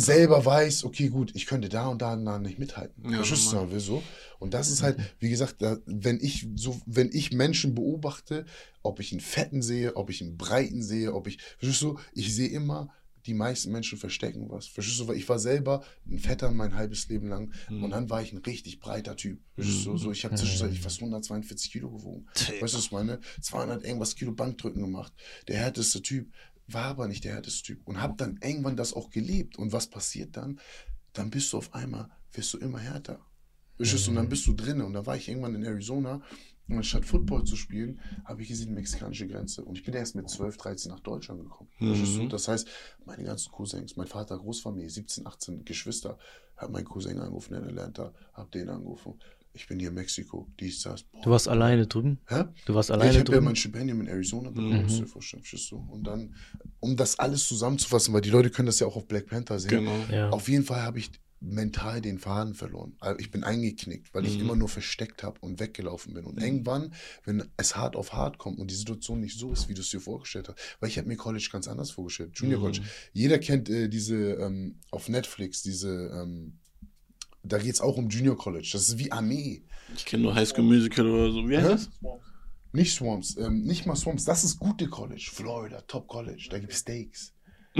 selber 0.00 0.44
weiß, 0.44 0.84
okay, 0.84 1.08
gut, 1.08 1.32
ich 1.34 1.46
könnte 1.46 1.68
da 1.68 1.86
und 1.88 2.00
da 2.02 2.12
und 2.14 2.24
da 2.24 2.38
nicht 2.38 2.58
mithalten. 2.58 3.10
Ja, 3.10 3.20
ich 3.22 3.70
will 3.70 3.80
so? 3.80 4.02
Und 4.38 4.54
das 4.54 4.68
ist 4.70 4.82
halt, 4.82 4.98
wie 5.18 5.30
gesagt, 5.30 5.56
da, 5.62 5.78
wenn 5.86 6.20
ich 6.20 6.46
so, 6.56 6.80
wenn 6.86 7.10
ich 7.12 7.32
Menschen 7.32 7.74
beobachte, 7.74 8.44
ob 8.82 9.00
ich 9.00 9.12
einen 9.12 9.20
fetten 9.20 9.62
sehe, 9.62 9.96
ob 9.96 10.10
ich 10.10 10.20
einen 10.22 10.36
breiten 10.36 10.82
sehe, 10.82 11.14
ob 11.14 11.26
ich, 11.26 11.38
verstehst 11.58 11.82
du, 11.82 11.98
ich 12.12 12.34
sehe 12.34 12.48
immer, 12.48 12.88
die 13.26 13.34
meisten 13.34 13.70
Menschen 13.70 13.98
verstecken 13.98 14.50
was. 14.50 14.66
Verstehst 14.66 14.98
du, 14.98 15.06
weil 15.06 15.16
ich 15.16 15.28
war 15.28 15.38
selber 15.38 15.84
ein 16.08 16.18
Fetter 16.18 16.50
mein 16.50 16.74
halbes 16.74 17.08
Leben 17.08 17.28
lang 17.28 17.52
Mhm. 17.68 17.84
und 17.84 17.90
dann 17.90 18.10
war 18.10 18.20
ich 18.20 18.32
ein 18.32 18.38
richtig 18.38 18.80
breiter 18.80 19.16
Typ. 19.16 19.38
Verstehst 19.54 19.86
du, 19.86 19.96
so, 19.96 20.10
ich 20.10 20.24
habe 20.24 20.34
zwischenzeitlich 20.34 20.80
fast 20.80 20.98
142 21.00 21.70
Kilo 21.70 21.90
gewogen. 21.90 22.26
Weißt 22.34 22.74
du, 22.74 22.78
was 22.78 22.84
ich 22.86 22.90
meine? 22.92 23.20
200 23.40 23.84
irgendwas 23.84 24.16
Kilo 24.16 24.32
Bankdrücken 24.32 24.82
gemacht. 24.82 25.12
Der 25.46 25.56
härteste 25.58 26.02
Typ 26.02 26.32
war 26.74 26.84
aber 26.84 27.08
nicht 27.08 27.24
der 27.24 27.34
härteste 27.34 27.62
Typ 27.62 27.86
und 27.86 28.00
habe 28.00 28.14
dann 28.16 28.38
irgendwann 28.42 28.76
das 28.76 28.92
auch 28.92 29.10
gelebt. 29.10 29.58
Und 29.58 29.72
was 29.72 29.88
passiert 29.88 30.36
dann? 30.36 30.60
Dann 31.12 31.30
bist 31.30 31.52
du 31.52 31.58
auf 31.58 31.74
einmal, 31.74 32.10
wirst 32.32 32.54
du 32.54 32.58
immer 32.58 32.78
härter. 32.78 33.20
Verstehst 33.76 34.06
du? 34.06 34.10
Und 34.10 34.16
dann 34.16 34.28
bist 34.28 34.46
du 34.46 34.54
drin. 34.54 34.80
Und 34.80 34.92
da 34.92 35.06
war 35.06 35.16
ich 35.16 35.28
irgendwann 35.28 35.54
in 35.54 35.64
Arizona 35.64 36.22
und 36.68 36.76
anstatt 36.76 37.04
Football 37.04 37.44
zu 37.44 37.56
spielen, 37.56 38.00
habe 38.24 38.42
ich 38.42 38.48
gesehen, 38.48 38.68
die 38.68 38.74
mexikanische 38.74 39.26
Grenze. 39.26 39.64
Und 39.64 39.76
ich 39.76 39.84
bin 39.84 39.94
erst 39.94 40.14
mit 40.14 40.30
12, 40.30 40.56
13 40.56 40.90
nach 40.90 41.00
Deutschland 41.00 41.42
gekommen. 41.42 41.70
Mhm. 41.80 42.28
Das 42.28 42.48
heißt, 42.48 42.68
meine 43.04 43.24
ganzen 43.24 43.50
Cousins, 43.50 43.96
mein 43.96 44.06
Vater, 44.06 44.38
Großfamilie, 44.38 44.88
17, 44.88 45.26
18 45.26 45.64
Geschwister, 45.64 46.18
hat 46.56 46.70
meinen 46.70 46.84
Cousin 46.84 47.18
angerufen 47.18 47.54
in 47.54 47.64
Atlanta, 47.64 48.14
hab 48.32 48.50
den 48.52 48.68
angerufen. 48.68 49.18
Ich 49.54 49.66
bin 49.66 49.78
hier 49.78 49.88
in 49.88 49.94
Mexiko, 49.94 50.48
dies, 50.58 50.80
das. 50.82 51.02
Boah. 51.02 51.22
Du 51.22 51.30
warst 51.30 51.46
alleine 51.46 51.86
drüben? 51.86 52.18
Hä? 52.28 52.44
Du 52.64 52.74
warst 52.74 52.88
Ja, 52.88 52.96
ich 52.96 53.00
alleine 53.02 53.18
habe 53.18 53.30
ja 53.32 53.36
drüben? 53.36 53.44
mein 53.44 53.56
Stipendium 53.56 54.00
in 54.00 54.08
Arizona 54.08 54.48
bekommen, 54.50 54.76
Mhm. 54.76 54.82
musst 54.84 54.98
du 54.98 55.02
dir 55.02 55.08
vorstellen, 55.08 55.42
verstehst 55.42 55.70
du? 55.72 55.76
Und 55.90 56.06
dann, 56.06 56.34
um 56.80 56.96
das 56.96 57.18
alles 57.18 57.46
zusammenzufassen, 57.46 58.14
weil 58.14 58.22
die 58.22 58.30
Leute 58.30 58.50
können 58.50 58.66
das 58.66 58.78
ja 58.80 58.86
auch 58.86 58.96
auf 58.96 59.06
Black 59.06 59.26
Panther 59.26 59.58
sehen. 59.58 59.68
Genau. 59.70 60.06
ja. 60.10 60.30
Auf 60.30 60.48
jeden 60.48 60.64
Fall 60.64 60.80
habe 60.82 60.98
ich 60.98 61.10
mental 61.44 62.00
den 62.00 62.18
Faden 62.20 62.54
verloren. 62.54 62.94
Also 63.00 63.18
ich 63.18 63.32
bin 63.32 63.42
eingeknickt, 63.42 64.14
weil 64.14 64.24
ich 64.26 64.36
Mhm. 64.36 64.42
immer 64.42 64.54
nur 64.56 64.68
versteckt 64.68 65.24
habe 65.24 65.40
und 65.40 65.58
weggelaufen 65.58 66.14
bin. 66.14 66.24
Und 66.24 66.40
irgendwann, 66.40 66.94
wenn 67.24 67.42
es 67.56 67.74
hart 67.76 67.96
auf 67.96 68.12
hart 68.12 68.38
kommt 68.38 68.60
und 68.60 68.70
die 68.70 68.76
Situation 68.76 69.18
nicht 69.20 69.36
so 69.36 69.52
ist, 69.52 69.68
wie 69.68 69.74
du 69.74 69.80
es 69.80 69.90
dir 69.90 70.00
vorgestellt 70.00 70.48
hast, 70.48 70.58
weil 70.78 70.88
ich 70.88 70.98
habe 70.98 71.08
mir 71.08 71.16
College 71.16 71.48
ganz 71.52 71.66
anders 71.66 71.90
vorgestellt, 71.90 72.30
Junior 72.36 72.58
Mhm. 72.60 72.62
College. 72.62 72.80
Jeder 73.12 73.38
kennt 73.40 73.68
äh, 73.68 73.88
diese 73.88 74.14
ähm, 74.34 74.76
auf 74.92 75.08
Netflix, 75.08 75.62
diese, 75.62 75.90
ähm, 76.14 76.58
da 77.44 77.58
geht 77.58 77.74
es 77.74 77.80
auch 77.80 77.96
um 77.96 78.08
Junior 78.08 78.36
College. 78.36 78.68
Das 78.72 78.88
ist 78.88 78.98
wie 78.98 79.10
Armee. 79.12 79.62
Ich 79.96 80.04
kenne 80.04 80.22
nur 80.24 80.34
High 80.34 80.48
School 80.48 80.64
Musical 80.64 81.06
oder 81.08 81.30
so. 81.32 81.48
Wie 81.48 81.56
heißt 81.56 81.66
Hä? 81.68 81.72
das? 81.72 81.90
Nicht 82.74 82.94
Swamps, 82.94 83.36
ähm, 83.36 83.64
nicht 83.64 83.84
mal 83.84 83.96
Swamps. 83.96 84.24
Das 84.24 84.44
ist 84.44 84.58
gute 84.58 84.86
College. 84.88 85.28
Florida, 85.32 85.82
Top 85.86 86.08
College. 86.08 86.48
Da 86.50 86.58
gibt 86.58 86.72
es 86.72 86.78
Steaks. 86.78 87.34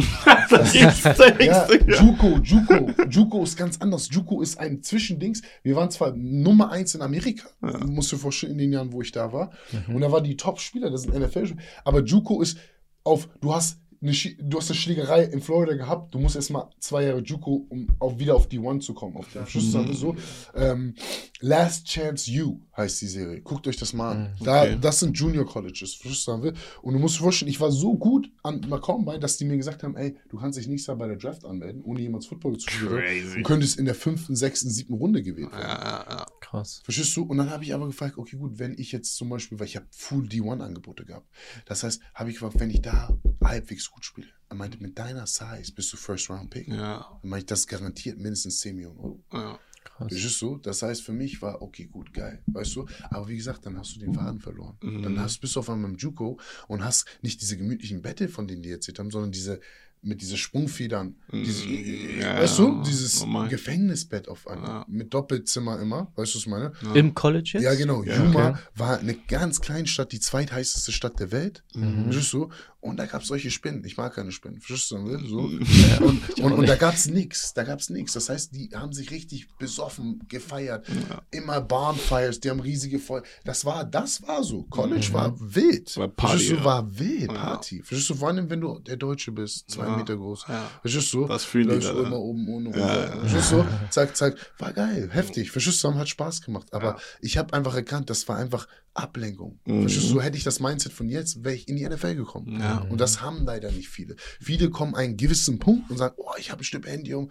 das 0.50 0.74
ist 0.74 1.04
Ja. 1.04 1.68
Ja. 1.86 2.02
Juco, 2.02 2.38
Juco. 2.42 2.90
Juco 3.10 3.42
ist 3.44 3.56
ganz 3.56 3.78
anders. 3.80 4.08
Juco 4.10 4.40
ist 4.42 4.58
ein 4.58 4.82
Zwischendings. 4.82 5.42
Wir 5.62 5.76
waren 5.76 5.90
zwar 5.90 6.12
Nummer 6.16 6.70
eins 6.70 6.94
in 6.94 7.02
Amerika, 7.02 7.48
Ja. 7.62 7.78
musst 7.86 8.10
du 8.12 8.16
dir 8.16 8.22
vorstellen, 8.22 8.52
in 8.52 8.58
den 8.58 8.72
Jahren, 8.72 8.92
wo 8.92 9.02
ich 9.02 9.12
da 9.12 9.32
war. 9.32 9.50
Und 9.88 10.00
da 10.00 10.10
waren 10.10 10.24
die 10.24 10.36
Top-Spieler, 10.36 10.90
das 10.90 11.02
sind 11.02 11.14
NFL-Spieler. 11.14 11.62
Aber 11.84 12.02
Juco 12.02 12.40
ist 12.40 12.56
auf, 13.04 13.28
du 13.40 13.54
hast 13.54 13.78
eine, 14.02 14.12
du 14.12 14.58
hast 14.58 14.70
eine 14.70 14.78
Schlägerei 14.78 15.24
in 15.24 15.40
Florida 15.40 15.74
gehabt, 15.74 16.14
du 16.14 16.18
musst 16.18 16.36
erstmal 16.36 16.68
zwei 16.80 17.04
Jahre 17.04 17.20
Juco, 17.20 17.66
um 17.68 17.88
auch 18.00 18.18
wieder 18.18 18.34
auf 18.34 18.48
die 18.48 18.58
One 18.58 18.80
zu 18.80 18.94
kommen. 18.94 19.16
Auf 19.16 19.32
den 19.32 19.46
Schuss, 19.46 19.72
wir 19.72 19.94
so. 19.94 20.16
Ähm, 20.54 20.94
Last 21.40 21.86
Chance 21.86 22.30
You 22.30 22.60
heißt 22.76 23.00
die 23.02 23.06
Serie. 23.06 23.40
Guckt 23.40 23.66
euch 23.66 23.76
das 23.76 23.92
mal 23.92 24.12
an. 24.12 24.36
Da, 24.40 24.62
Okay. 24.62 24.78
Das 24.80 25.00
sind 25.00 25.18
Junior 25.18 25.46
Colleges, 25.46 25.98
sagen 26.24 26.42
wir. 26.42 26.52
Und 26.82 26.94
du 26.94 27.00
musst 27.00 27.16
dir 27.16 27.22
vorstellen, 27.22 27.50
ich 27.50 27.60
war 27.60 27.70
so 27.70 27.96
gut 27.96 28.30
an 28.42 28.60
Macomb 28.68 29.06
bei, 29.06 29.18
dass 29.18 29.38
die 29.38 29.44
mir 29.44 29.56
gesagt 29.56 29.82
haben, 29.82 29.96
ey, 29.96 30.16
du 30.28 30.38
kannst 30.38 30.58
dich 30.58 30.68
nicht 30.68 30.86
da 30.88 30.94
bei 30.94 31.06
der 31.06 31.16
Draft 31.16 31.44
anmelden, 31.44 31.82
ohne 31.84 32.00
jemals 32.00 32.26
Football 32.26 32.58
zu 32.58 32.70
spielen. 32.70 33.02
Du 33.36 33.42
könntest 33.42 33.78
in 33.78 33.84
der 33.84 33.94
fünften, 33.94 34.36
sechsten, 34.36 34.70
siebten 34.70 34.94
Runde 34.94 35.22
gewählt 35.22 35.52
werden. 35.52 35.62
Ja, 35.62 35.80
ja, 35.84 36.06
ja. 36.08 36.26
Krass. 36.52 36.82
Verstehst 36.84 37.16
du? 37.16 37.22
Und 37.22 37.38
dann 37.38 37.48
habe 37.48 37.64
ich 37.64 37.72
aber 37.72 37.86
gefragt, 37.86 38.18
okay, 38.18 38.36
gut, 38.36 38.58
wenn 38.58 38.76
ich 38.78 38.92
jetzt 38.92 39.16
zum 39.16 39.30
Beispiel, 39.30 39.58
weil 39.58 39.66
ich 39.66 39.76
habe 39.76 39.86
Full 39.90 40.26
D1-Angebote 40.26 41.06
gehabt. 41.06 41.26
Das 41.64 41.82
heißt, 41.82 42.02
habe 42.14 42.28
ich 42.28 42.36
gefragt, 42.36 42.60
wenn 42.60 42.68
ich 42.68 42.82
da 42.82 43.18
halbwegs 43.42 43.90
gut 43.90 44.04
spiele, 44.04 44.26
er 44.50 44.56
meinte, 44.56 44.76
mit 44.82 44.98
deiner 44.98 45.26
Size 45.26 45.72
bist 45.74 45.90
du 45.94 45.96
First-Round-Pick. 45.96 46.68
Ja, 46.68 47.18
Dann 47.22 47.30
meinte 47.30 47.44
ich, 47.44 47.46
das 47.46 47.66
garantiert 47.66 48.18
mindestens 48.18 48.60
10 48.60 48.76
Millionen 48.76 48.98
Euro. 48.98 49.24
ja. 49.32 49.58
Krass. 49.84 50.08
Verstehst 50.12 50.42
du? 50.42 50.58
Das 50.58 50.82
heißt, 50.82 51.02
für 51.02 51.12
mich 51.12 51.42
war, 51.42 51.60
okay, 51.60 51.86
gut, 51.86 52.12
geil. 52.12 52.40
Weißt 52.46 52.76
du? 52.76 52.86
Aber 53.10 53.26
wie 53.28 53.36
gesagt, 53.36 53.66
dann 53.66 53.76
hast 53.76 53.96
du 53.96 54.00
den 54.00 54.14
Faden 54.14 54.38
verloren. 54.38 54.76
Mhm. 54.80 55.02
Dann 55.02 55.20
hast, 55.20 55.40
bist 55.40 55.56
du 55.56 55.60
auf 55.60 55.68
einmal 55.70 55.90
im 55.90 55.96
Juco 55.96 56.38
und 56.68 56.84
hast 56.84 57.06
nicht 57.22 57.40
diese 57.40 57.56
gemütlichen 57.56 58.00
Bette, 58.00 58.28
von 58.28 58.46
denen 58.46 58.62
die 58.62 58.70
erzählt 58.70 59.00
haben, 59.00 59.10
sondern 59.10 59.32
diese 59.32 59.58
mit 60.02 60.20
diese 60.20 60.36
Sprungfedern, 60.36 61.14
diese, 61.32 61.66
Mhm. 61.66 62.20
Ja, 62.20 62.40
weißt 62.40 62.58
du, 62.58 62.82
dieses 62.82 63.20
normal. 63.20 63.48
Gefängnisbett 63.48 64.28
auf 64.28 64.46
einmal, 64.48 64.68
Ja. 64.68 64.84
mit 64.88 65.14
Doppelzimmer 65.14 65.80
immer, 65.80 66.12
weißt 66.16 66.34
du, 66.34 66.36
was 66.38 66.42
ich 66.42 66.46
meine? 66.48 66.72
Ja. 66.82 66.94
Im 66.94 67.14
College 67.14 67.50
jetzt? 67.54 67.62
Ja, 67.62 67.74
genau. 67.74 68.02
Ja, 68.02 68.16
Yuma 68.22 68.50
okay. 68.50 68.58
war 68.74 68.98
eine 68.98 69.14
ganz 69.14 69.60
kleine 69.60 69.86
Stadt, 69.86 70.12
die 70.12 70.20
zweitheißeste 70.20 70.90
Stadt 70.92 71.20
der 71.20 71.30
Welt. 71.32 71.62
Mhm. 71.74 72.04
Verstehst 72.04 72.32
du? 72.32 72.48
Und 72.80 72.96
da 72.96 73.06
gab 73.06 73.22
es 73.22 73.28
solche 73.28 73.52
Spinnen. 73.52 73.84
Ich 73.84 73.96
mag 73.96 74.12
keine 74.12 74.32
Spinnen. 74.32 74.60
Verstehst 74.60 74.90
du? 74.90 75.18
So. 75.28 75.48
Äh, 75.62 76.02
und, 76.02 76.40
und, 76.40 76.52
und 76.52 76.68
da 76.68 76.74
gab 76.74 76.94
es 76.94 77.06
nichts. 77.06 77.54
Da 77.54 77.62
gab 77.62 77.78
es 77.78 77.90
nichts. 77.90 78.12
Das 78.14 78.28
heißt, 78.28 78.54
die 78.56 78.70
haben 78.74 78.92
sich 78.92 79.12
richtig 79.12 79.46
besoffen, 79.56 80.20
gefeiert. 80.28 80.88
Ja. 80.88 81.22
Immer 81.30 81.60
Barnfires, 81.60 82.40
die 82.40 82.50
haben 82.50 82.58
riesige 82.60 82.98
Feuer. 82.98 83.22
Das 83.44 83.64
war, 83.64 83.84
das 83.84 84.22
war 84.26 84.42
so. 84.42 84.64
College 84.64 85.06
Mhm. 85.10 85.12
war 85.14 85.36
wild. 85.54 85.96
War 85.96 86.08
Party, 86.08 86.30
Verstehst 86.32 86.50
du? 86.52 86.56
ja. 86.56 86.64
War 86.64 86.98
wild. 86.98 87.20
Ja. 87.32 87.32
Party. 87.34 87.82
Verstehst 87.84 88.10
du? 88.10 88.14
Vor 88.16 88.28
allem, 88.28 88.50
wenn 88.50 88.60
du 88.60 88.78
der 88.80 88.96
Deutsche 88.96 89.30
bist, 89.30 89.70
zwei 89.70 89.86
Ja. 89.92 89.96
Meter 89.98 90.16
groß. 90.16 90.46
Ja. 90.48 90.70
Verstehst 90.80 91.12
du? 91.12 91.26
Das 91.26 91.44
fühlen 91.44 91.68
die 91.68 91.86
du 91.86 91.92
ne? 91.92 92.00
immer 92.06 92.18
oben 92.18 92.48
ohne 92.48 92.76
Ja. 92.78 93.06
Verstehst 93.20 93.52
du? 93.52 93.64
Zack, 93.90 94.16
zack. 94.16 94.36
War 94.58 94.72
geil, 94.72 95.08
heftig. 95.12 95.50
Verstehst 95.50 95.82
du? 95.84 95.94
Hat 95.94 96.08
Spaß 96.08 96.42
gemacht. 96.42 96.72
Aber 96.72 96.86
Ja. 96.94 96.98
ich 97.20 97.38
habe 97.38 97.52
einfach 97.54 97.74
erkannt, 97.74 98.10
das 98.10 98.26
war 98.28 98.36
einfach 98.36 98.66
Ablenkung. 98.94 99.58
Mhm. 99.64 99.82
Verstehst 99.82 100.10
du? 100.10 100.20
Hätte 100.20 100.36
ich 100.36 100.44
das 100.44 100.60
Mindset 100.60 100.92
von 100.92 101.08
jetzt, 101.08 101.44
wäre 101.44 101.54
ich 101.54 101.68
in 101.68 101.76
die 101.76 101.88
NFL 101.88 102.14
gekommen. 102.14 102.60
Ja. 102.60 102.78
Und 102.88 103.00
das 103.00 103.20
haben 103.22 103.44
leider 103.44 103.70
nicht 103.72 103.88
viele. 103.88 104.16
Viele 104.40 104.68
kommen 104.70 104.94
einen 104.94 105.16
gewissen 105.16 105.58
Punkt 105.58 105.90
und 105.90 105.96
sagen, 105.96 106.14
oh, 106.18 106.32
ich 106.38 106.50
habe 106.50 106.60
ein 106.60 106.64
Stipendium 106.64 107.30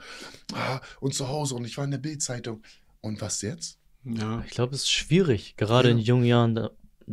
ah, 0.54 0.80
und 1.00 1.14
zu 1.14 1.28
Hause 1.28 1.56
und 1.56 1.66
ich 1.66 1.78
war 1.78 1.86
in 1.86 1.92
der 1.92 1.98
Bildzeitung. 2.00 2.62
Und 3.02 3.22
was 3.22 3.42
jetzt? 3.42 3.78
Ja. 4.04 4.44
Ich 4.48 4.52
glaube, 4.52 4.74
es 4.76 4.82
ist 4.84 4.92
schwierig, 4.92 5.56
gerade 5.58 5.90
Ja. 5.90 5.96
in 5.96 6.00
jungen 6.00 6.26
Jahren 6.26 6.56
da 6.56 6.72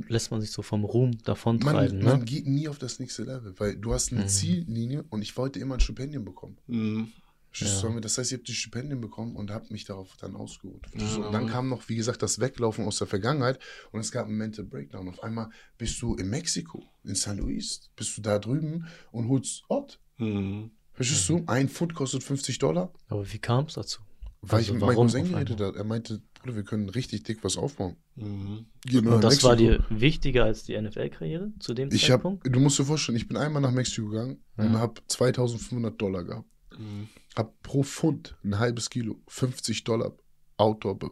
lässt 0.08 0.30
man 0.30 0.40
sich 0.40 0.50
so 0.52 0.62
vom 0.62 0.84
Ruhm 0.84 1.18
davon 1.24 1.58
Man, 1.58 1.74
treiben, 1.74 2.02
man 2.02 2.20
ne? 2.20 2.24
geht 2.24 2.46
nie 2.46 2.68
auf 2.68 2.78
das 2.78 2.98
nächste 2.98 3.24
Level, 3.24 3.54
weil 3.58 3.76
du 3.76 3.92
hast 3.92 4.12
eine 4.12 4.22
Mhm. 4.22 4.28
Ziellinie 4.28 5.04
und 5.11 5.22
ich 5.22 5.37
wollte 5.37 5.58
immer 5.58 5.74
ein 5.74 5.80
Stipendium 5.80 6.24
bekommen. 6.24 6.56
Mhm. 6.66 7.08
Ja. 7.54 8.00
Das 8.00 8.18
heißt, 8.18 8.30
ich 8.30 8.34
habe 8.37 8.44
die 8.44 8.52
Stipendien 8.54 9.00
bekommen 9.00 9.34
und 9.34 9.50
habe 9.50 9.66
mich 9.70 9.84
darauf 9.84 10.14
dann 10.18 10.37
ausgeruht. 10.37 10.87
Ja, 10.94 11.06
So, 11.06 11.24
und 11.26 11.32
dann 11.32 11.48
kam 11.48 11.68
noch, 11.68 11.88
wie 11.88 11.96
gesagt, 11.96 12.22
das 12.22 12.38
Weglaufen 12.40 12.84
aus 12.84 12.98
der 12.98 13.06
Vergangenheit 13.08 13.58
und 13.90 14.00
es 14.00 14.12
gab 14.12 14.26
einen 14.26 14.37
Mental 14.37 14.64
Breakdown. 14.64 15.08
Auf 15.08 15.22
einmal 15.24 15.48
bist 15.78 16.00
du 16.02 16.14
in 16.14 16.28
Mexiko, 16.28 16.84
in 17.04 17.14
San 17.16 17.38
Luis, 17.38 17.90
bist 17.96 18.16
du 18.16 18.20
da 18.22 18.38
drüben 18.38 18.87
und 19.11 19.28
holst 19.28 19.64
Ort. 19.68 19.98
Mhm. 20.18 20.70
Verstehst 20.92 21.28
du? 21.30 21.42
Ein 21.46 21.68
Pfund 21.68 21.94
kostet 21.94 22.22
50 22.22 22.58
Dollar. 22.58 22.92
Aber 23.08 23.32
wie 23.32 23.38
kam 23.38 23.64
es 23.64 23.74
dazu? 23.74 24.02
Weil 24.40 24.58
Also 24.58 24.74
ich 24.74 24.80
mit 24.80 24.94
Cousin 24.94 25.22
auf 25.22 25.30
geredet 25.30 25.61
habe. 25.61 25.78
Er 25.78 25.84
meinte, 25.84 26.22
Bruder, 26.38 26.57
wir 26.57 26.62
können 26.64 26.88
richtig 26.88 27.22
dick 27.24 27.42
was 27.44 27.57
aufbauen. 27.57 27.96
Mhm. 28.16 28.66
Genau, 28.87 29.14
Und 29.16 29.24
das 29.24 29.35
Mexiko. 29.35 29.48
war 29.48 29.57
dir 29.57 29.85
wichtiger 29.90 30.44
als 30.44 30.64
die 30.64 30.81
NFL-Karriere 30.81 31.53
zu 31.59 31.74
dem 31.74 31.90
Ich 31.92 32.11
hab, 32.11 32.18
Zeitpunkt? 32.22 32.46
du 32.46 32.61
musst 32.61 32.79
dir 32.79 32.85
vorstellen, 32.85 33.16
ich 33.16 33.29
bin 33.29 33.37
einmal 33.37 33.62
nach 33.62 33.70
Mexiko 33.72 34.09
gegangen 34.09 34.42
und 34.57 34.72
Ja. 34.72 34.79
habe 34.81 35.01
2500 35.09 36.01
Dollar 36.01 36.24
gehabt. 36.24 36.48
Mhm. 36.79 37.09
Hab 37.37 37.61
pro 37.62 37.83
Pfund 37.83 38.37
ein 38.44 38.59
halbes 38.59 38.90
Kilo 38.90 39.20
50 39.29 39.85
Dollar 39.85 40.12
Outdoor 40.57 40.98
be 40.98 41.11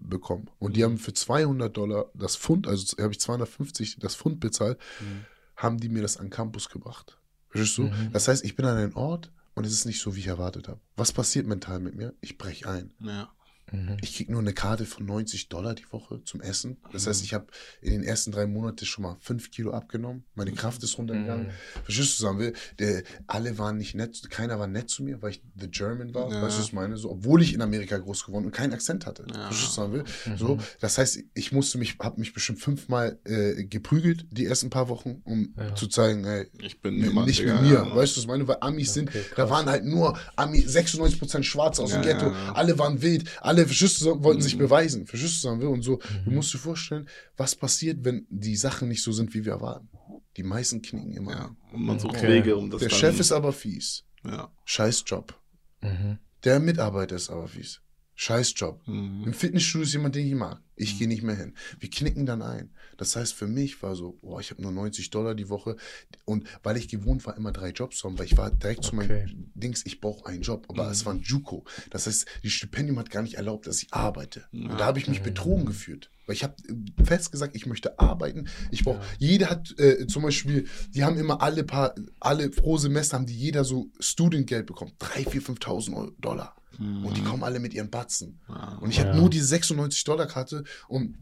bekommen. 0.00 0.48
Und 0.60 0.76
die 0.76 0.80
Mhm. 0.80 0.84
haben 0.84 0.98
für 0.98 1.12
200 1.12 1.76
Dollar 1.76 2.06
das 2.14 2.36
Pfund, 2.36 2.68
also 2.68 2.96
habe 3.02 3.12
ich 3.12 3.18
250 3.20 3.96
das 3.98 4.14
Pfund 4.14 4.38
bezahlt, 4.38 4.78
Mhm. 5.00 5.24
haben 5.56 5.78
die 5.78 5.88
mir 5.88 6.02
das 6.02 6.18
an 6.18 6.30
Campus 6.30 6.68
gebracht. 6.68 7.18
Verstehst 7.50 7.78
du? 7.78 7.82
Mhm. 7.84 8.12
Das 8.12 8.28
heißt, 8.28 8.44
ich 8.44 8.54
bin 8.54 8.64
an 8.64 8.76
einen 8.76 8.92
Ort 8.94 9.32
und 9.54 9.66
es 9.66 9.72
ist 9.72 9.86
nicht 9.86 10.00
so, 10.00 10.14
wie 10.14 10.20
ich 10.20 10.28
erwartet 10.28 10.68
habe. 10.68 10.80
Was 10.96 11.12
passiert 11.12 11.46
mental 11.48 11.80
mit 11.80 11.96
mir? 11.96 12.14
Ich 12.20 12.38
breche 12.38 12.68
ein. 12.68 12.92
Ja. 13.00 13.28
Mhm. 13.72 13.96
Ich 14.02 14.16
kriege 14.16 14.32
nur 14.32 14.40
eine 14.40 14.52
Karte 14.52 14.84
von 14.86 15.04
90 15.06 15.48
Dollar 15.48 15.74
die 15.74 15.90
Woche 15.90 16.22
zum 16.24 16.40
Essen. 16.40 16.78
Das 16.92 17.06
heißt, 17.06 17.20
Mhm. 17.20 17.24
ich 17.24 17.34
habe 17.34 17.46
in 17.82 17.92
den 17.92 18.02
ersten 18.04 18.32
drei 18.32 18.46
Monaten 18.46 18.84
schon 18.86 19.02
mal 19.02 19.16
5 19.20 19.50
Kilo 19.50 19.72
abgenommen. 19.72 20.24
Meine 20.34 20.52
Kraft 20.52 20.82
ist 20.82 20.96
runtergegangen. 20.98 21.46
Mhm. 21.48 21.82
Verstehst 21.84 21.98
du, 21.98 22.02
was 22.02 22.10
ich 22.10 22.16
sagen 22.18 22.38
will? 22.38 22.52
Der, 22.78 23.02
alle 23.26 23.58
waren 23.58 23.76
nicht 23.76 23.94
nett, 23.94 24.28
keiner 24.30 24.58
war 24.58 24.66
nett 24.66 24.90
zu 24.90 25.02
mir, 25.02 25.20
weil 25.22 25.30
ich 25.32 25.42
The 25.58 25.68
German 25.70 26.14
war. 26.14 26.30
Ja. 26.30 26.42
Weißt 26.42 26.56
du, 26.56 26.60
was 26.60 26.66
ich 26.68 26.72
meine? 26.72 26.96
So, 26.96 27.10
obwohl 27.10 27.42
ich 27.42 27.54
in 27.54 27.62
Amerika 27.62 27.98
groß 27.98 28.26
geworden 28.26 28.46
und 28.46 28.52
keinen 28.52 28.72
Akzent 28.72 29.06
hatte. 29.06 29.24
Ja. 29.32 29.46
Verstehst 29.50 29.60
du, 29.60 29.64
was 29.64 29.68
ich 29.70 29.74
sagen 29.74 29.92
will? 29.92 30.04
Mhm. 30.32 30.38
So, 30.38 30.58
das 30.80 30.98
heißt, 30.98 31.18
ich 31.34 31.52
musste 31.52 31.78
mich, 31.78 31.96
habe 32.00 32.18
mich 32.20 32.32
bestimmt 32.32 32.60
fünfmal 32.60 33.18
äh, 33.24 33.64
geprügelt 33.64 34.26
die 34.30 34.46
ersten 34.46 34.70
paar 34.70 34.88
Wochen, 34.88 35.20
um 35.24 35.54
Ja. 35.58 35.74
zu 35.74 35.86
zeigen, 35.88 36.24
ey, 36.24 36.46
Ich 36.60 36.80
bin 36.80 36.96
Nee, 36.96 37.06
jemand, 37.08 37.26
nicht 37.26 37.44
mit 37.44 37.60
mir, 37.62 37.72
ja. 37.74 37.82
weißt 37.96 38.12
du, 38.14 38.16
was 38.18 38.24
ich 38.24 38.26
meine? 38.26 38.46
Weil 38.48 38.58
Amis 38.60 38.94
sind, 38.94 39.08
Okay, 39.10 39.22
da 39.30 39.34
krass. 39.34 39.50
waren 39.50 39.66
halt 39.66 39.84
nur 39.84 40.18
Ami, 40.36 40.58
96% 40.66 41.42
Schwarze 41.42 41.82
aus 41.82 41.90
dem 41.92 42.02
Ghetto, 42.02 42.26
ja, 42.26 42.32
ja. 42.32 42.52
alle 42.52 42.78
waren 42.78 43.02
wild, 43.02 43.24
alle 43.40 43.57
verstehst 43.66 44.00
du, 44.02 44.22
wollten 44.22 44.42
sich 44.42 44.54
Mhm. 44.54 44.58
beweisen, 44.60 45.06
verstehst 45.06 45.36
du, 45.36 45.48
sagen 45.48 45.60
wir, 45.60 45.70
und 45.70 45.82
so. 45.82 45.96
Du 46.24 46.30
Mhm. 46.30 46.36
musst 46.36 46.52
dir 46.54 46.58
vorstellen, 46.58 47.08
was 47.36 47.54
passiert, 47.56 48.04
wenn 48.04 48.26
die 48.30 48.56
Sachen 48.56 48.88
nicht 48.88 49.02
so 49.02 49.12
sind, 49.12 49.34
wie 49.34 49.44
wir 49.44 49.52
erwarten. 49.52 49.88
Die 50.36 50.42
meisten 50.42 50.82
knicken 50.82 51.14
immer. 51.14 51.32
Ja. 51.32 51.56
Und 51.72 51.82
man 51.82 51.98
sucht 51.98 52.16
Okay. 52.16 52.28
Wege, 52.28 52.56
um 52.56 52.70
das 52.70 52.80
Der 52.80 52.88
dann, 52.88 52.98
Chef 52.98 53.18
ist 53.20 53.32
aber 53.32 53.52
fies. 53.52 54.04
Ja. 54.24 54.52
Scheiß 54.64 55.04
Job. 55.06 55.34
Mhm. 55.82 56.18
Der 56.44 56.60
Mitarbeiter 56.60 57.16
ist 57.16 57.30
aber 57.30 57.48
fies. 57.48 57.80
Scheiß 58.20 58.54
Job. 58.56 58.82
Mhm. 58.88 59.22
Im 59.26 59.32
Fitnessstudio 59.32 59.84
ist 59.84 59.92
jemand, 59.92 60.16
den 60.16 60.26
ich 60.26 60.34
mag. 60.34 60.60
Ich 60.74 60.94
Mhm. 60.94 60.98
gehe 60.98 61.08
nicht 61.08 61.22
mehr 61.22 61.36
hin. 61.36 61.54
Wir 61.78 61.88
knicken 61.88 62.26
dann 62.26 62.42
ein. 62.42 62.70
Das 62.96 63.14
heißt, 63.14 63.32
für 63.32 63.46
mich 63.46 63.80
war 63.80 63.94
so, 63.94 64.18
boah, 64.22 64.40
ich 64.40 64.50
habe 64.50 64.60
nur 64.60 64.72
90 64.72 65.10
Dollar 65.10 65.36
die 65.36 65.48
Woche. 65.48 65.76
Und 66.24 66.48
weil 66.64 66.76
ich 66.76 66.88
gewohnt 66.88 67.24
war, 67.26 67.36
immer 67.36 67.52
drei 67.52 67.70
Jobs 67.70 67.98
zu 67.98 68.08
haben, 68.08 68.18
weil 68.18 68.26
ich 68.26 68.36
war 68.36 68.50
direkt 68.50 68.82
zu 68.82 68.96
Okay. 68.96 69.06
meinem 69.26 69.52
Dings, 69.54 69.86
ich 69.86 70.00
brauche 70.00 70.26
einen 70.26 70.42
Job. 70.42 70.66
Aber 70.68 70.86
Mhm. 70.86 70.90
es 70.90 71.06
war 71.06 71.14
ein 71.14 71.20
Juco. 71.20 71.64
Das 71.90 72.08
heißt, 72.08 72.26
die 72.42 72.50
Stipendium 72.50 72.98
hat 72.98 73.10
gar 73.10 73.22
nicht 73.22 73.34
erlaubt, 73.34 73.68
dass 73.68 73.80
ich 73.84 73.94
arbeite. 73.94 74.46
Und 74.52 74.66
da 74.80 74.86
habe 74.86 74.98
ich 74.98 75.06
mich 75.06 75.22
betrogen 75.22 75.66
gefühlt. 75.66 76.10
Weil 76.26 76.34
ich 76.34 76.42
habe 76.42 76.56
fest 77.04 77.30
gesagt, 77.30 77.54
ich 77.54 77.66
möchte 77.66 78.00
arbeiten. 78.00 78.48
Ich 78.72 78.82
brauche, 78.82 78.98
Ja. 78.98 79.04
jeder 79.20 79.50
hat 79.50 79.78
äh, 79.78 80.08
zum 80.08 80.24
Beispiel, 80.24 80.66
die 80.92 81.04
haben 81.04 81.16
immer 81.18 81.40
alle 81.40 81.62
paar, 81.62 81.94
alle 82.18 82.50
pro 82.50 82.78
Semester 82.78 83.16
haben 83.16 83.26
die 83.26 83.38
jeder 83.38 83.62
so 83.64 83.92
Studentgeld 84.00 84.66
bekommen. 84.66 84.90
3.000, 84.98 85.28
4.000, 85.30 85.40
5.000 85.60 85.94
Euro- 85.96 86.10
Dollar. 86.18 86.56
Mhm. 86.78 87.04
Und 87.04 87.16
die 87.16 87.22
kommen 87.22 87.42
alle 87.42 87.60
mit 87.60 87.74
ihren 87.74 87.90
Batzen. 87.90 88.40
Ja. 88.48 88.78
Und 88.80 88.90
ich 88.90 88.98
Ja. 88.98 89.04
habe 89.06 89.16
nur 89.18 89.28
diese 89.30 89.46
96-Dollar-Karte 89.46 90.64
und 90.88 91.16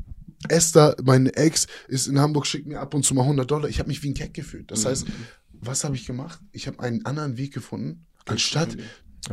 Esther, 0.49 0.95
meine 1.03 1.35
Ex, 1.35 1.67
ist 1.89 2.07
in 2.09 2.19
Hamburg, 2.19 2.47
schickt 2.47 2.67
mir 2.67 2.81
ab 2.81 2.95
und 2.95 3.05
zu 3.05 3.15
mal 3.15 3.23
100 3.25 3.51
Dollar. 3.51 3.69
Ich 3.69 3.79
habe 3.79 3.89
mich 3.89 4.03
wie 4.03 4.11
ein 4.11 4.15
Keck 4.15 4.35
gefühlt. 4.35 4.71
Das 4.71 4.85
heißt, 4.85 5.09
Mhm. 5.09 5.13
was 5.53 5.83
habe 5.85 5.97
ich 5.97 6.07
gemacht? 6.07 6.41
Ich 6.53 6.67
habe 6.67 6.79
einen 6.81 7.05
anderen 7.07 7.37
Weg 7.39 7.55
gefunden, 7.55 8.05
anstatt 8.27 8.77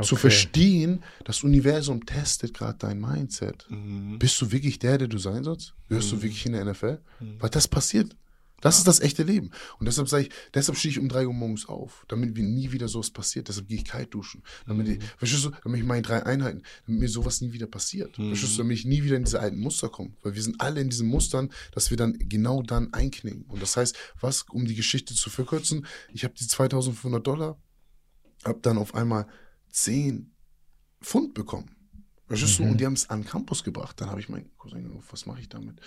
Okay. 0.00 0.16
verstehen, 0.16 1.04
das 1.24 1.44
Universum 1.44 2.04
testet 2.06 2.54
gerade 2.54 2.78
dein 2.78 3.00
Mindset. 3.00 3.66
Mhm. 3.68 4.18
Bist 4.18 4.40
du 4.40 4.50
wirklich 4.50 4.78
der, 4.78 4.98
der 4.98 5.08
du 5.08 5.18
sein 5.18 5.44
sollst? 5.44 5.74
Gehörst 5.88 6.10
du 6.10 6.16
Mhm. 6.16 6.22
wirklich 6.22 6.46
in 6.46 6.52
der 6.52 6.62
NFL? 6.62 6.98
Mhm. 7.20 7.36
Weil 7.38 7.50
das 7.50 7.68
passiert. 7.68 8.16
Das 8.64 8.78
ist 8.78 8.86
das 8.88 9.00
echte 9.00 9.24
Leben. 9.24 9.50
Und 9.78 9.84
deshalb 9.84 10.08
sage 10.08 10.22
ich, 10.24 10.30
deshalb 10.54 10.78
stehe 10.78 10.90
ich 10.90 10.98
um 10.98 11.10
3 11.10 11.26
Uhr 11.26 11.34
morgens 11.34 11.66
auf, 11.66 12.06
damit 12.08 12.34
mir 12.34 12.42
nie 12.42 12.72
wieder 12.72 12.88
sowas 12.88 13.10
passiert. 13.10 13.48
Deshalb 13.48 13.68
gehe 13.68 13.76
ich 13.76 13.84
kalt 13.84 14.14
duschen. 14.14 14.42
Damit 14.66 14.88
ich, 14.88 14.98
Mhm. 14.98 15.02
verstehst 15.18 15.44
du, 15.44 15.50
damit 15.62 15.80
ich 15.80 15.86
meine 15.86 16.00
drei 16.00 16.24
Einheiten, 16.24 16.62
damit 16.86 17.02
mir 17.02 17.08
sowas 17.10 17.42
nie 17.42 17.52
wieder 17.52 17.66
passiert. 17.66 18.18
Mhm. 18.18 18.28
Verstehst 18.28 18.54
du, 18.54 18.62
damit 18.62 18.78
ich 18.78 18.86
nie 18.86 19.02
wieder 19.04 19.18
in 19.18 19.24
diese 19.24 19.38
alten 19.38 19.60
Muster 19.60 19.90
komme. 19.90 20.14
Weil 20.22 20.34
wir 20.34 20.42
sind 20.42 20.62
alle 20.62 20.80
in 20.80 20.88
diesen 20.88 21.08
Mustern, 21.08 21.50
dass 21.72 21.90
wir 21.90 21.98
dann 21.98 22.14
genau 22.18 22.62
dann 22.62 22.90
einknicken. 22.94 23.42
Und 23.48 23.60
das 23.60 23.76
heißt, 23.76 23.94
was, 24.18 24.46
um 24.48 24.64
die 24.64 24.74
Geschichte 24.74 25.14
zu 25.14 25.28
verkürzen, 25.28 25.86
ich 26.10 26.24
habe 26.24 26.32
die 26.32 26.46
2500 26.46 27.26
Dollar, 27.26 27.60
habe 28.46 28.60
dann 28.62 28.78
auf 28.78 28.94
einmal 28.94 29.26
10 29.72 30.32
Pfund 31.02 31.34
bekommen. 31.34 31.70
Verstehst 32.28 32.58
du? 32.58 32.62
Mhm. 32.64 32.70
Und 32.70 32.80
die 32.80 32.86
haben 32.86 32.94
es 32.94 33.10
an 33.10 33.26
Campus 33.26 33.62
gebracht. 33.62 34.00
Dann 34.00 34.08
habe 34.08 34.20
ich 34.20 34.30
meinen 34.30 34.50
Cousin 34.56 34.84
gerufen, 34.84 35.06
was 35.10 35.26
mache 35.26 35.40
ich 35.40 35.50
damit? 35.50 35.78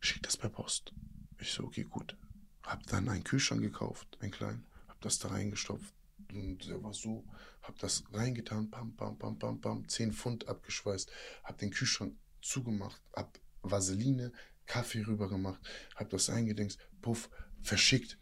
Schick 0.00 0.22
das 0.22 0.38
per 0.38 0.48
Post. 0.48 0.94
Ich 1.38 1.52
so, 1.52 1.64
okay, 1.64 1.84
gut. 1.84 2.16
Hab 2.62 2.84
dann 2.86 3.08
einen 3.08 3.24
Kühlschrank 3.24 3.60
gekauft, 3.60 4.18
einen 4.20 4.32
kleinen, 4.32 4.66
hab 4.88 5.00
das 5.00 5.18
da 5.18 5.28
reingestopft. 5.28 5.94
Und 6.32 6.66
der 6.68 6.82
war 6.82 6.92
so, 6.92 7.24
hab 7.62 7.78
das 7.78 8.04
reingetan, 8.12 8.70
pam, 8.70 8.94
pam, 8.96 9.18
pam, 9.18 9.38
pam, 9.38 9.60
pam, 9.60 9.88
10 9.88 10.12
Pfund 10.12 10.48
abgeschweißt, 10.48 11.10
hab 11.44 11.58
den 11.58 11.70
Kühlschrank 11.70 12.16
zugemacht, 12.42 13.00
hab 13.12 13.38
Vaseline, 13.62 14.32
Kaffee 14.66 15.02
rüber 15.02 15.28
gemacht, 15.28 15.60
hab 15.94 16.10
das 16.10 16.30
eingedingst, 16.30 16.78
puff, 17.02 17.30
verschickt. 17.62 18.18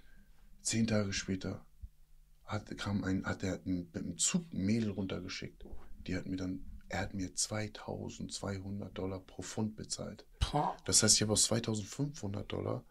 Zehn 0.63 0.87
Tage 0.87 1.13
später 1.13 1.65
hat, 2.45 2.77
kam 2.79 3.05
ein, 3.05 3.25
hat 3.25 3.43
er 3.43 3.61
mit 3.65 3.95
dem 3.95 4.17
Zug 4.19 4.53
ein 4.53 4.65
Mädel 4.65 4.91
runtergeschickt. 4.91 5.65
Die 6.07 6.17
hat 6.17 6.27
mir 6.27 6.37
dann, 6.37 6.65
er 6.89 7.01
hat 7.01 7.15
mir 7.15 7.35
2200 7.35 8.97
Dollar 8.97 9.21
pro 9.21 9.43
Pfund 9.43 9.77
bezahlt. 9.77 10.27
Das 10.85 11.03
heißt, 11.03 11.17
ich 11.17 11.23
habe 11.23 11.33
aus 11.33 11.45
2500 11.45 12.51
Dollar 12.51 12.85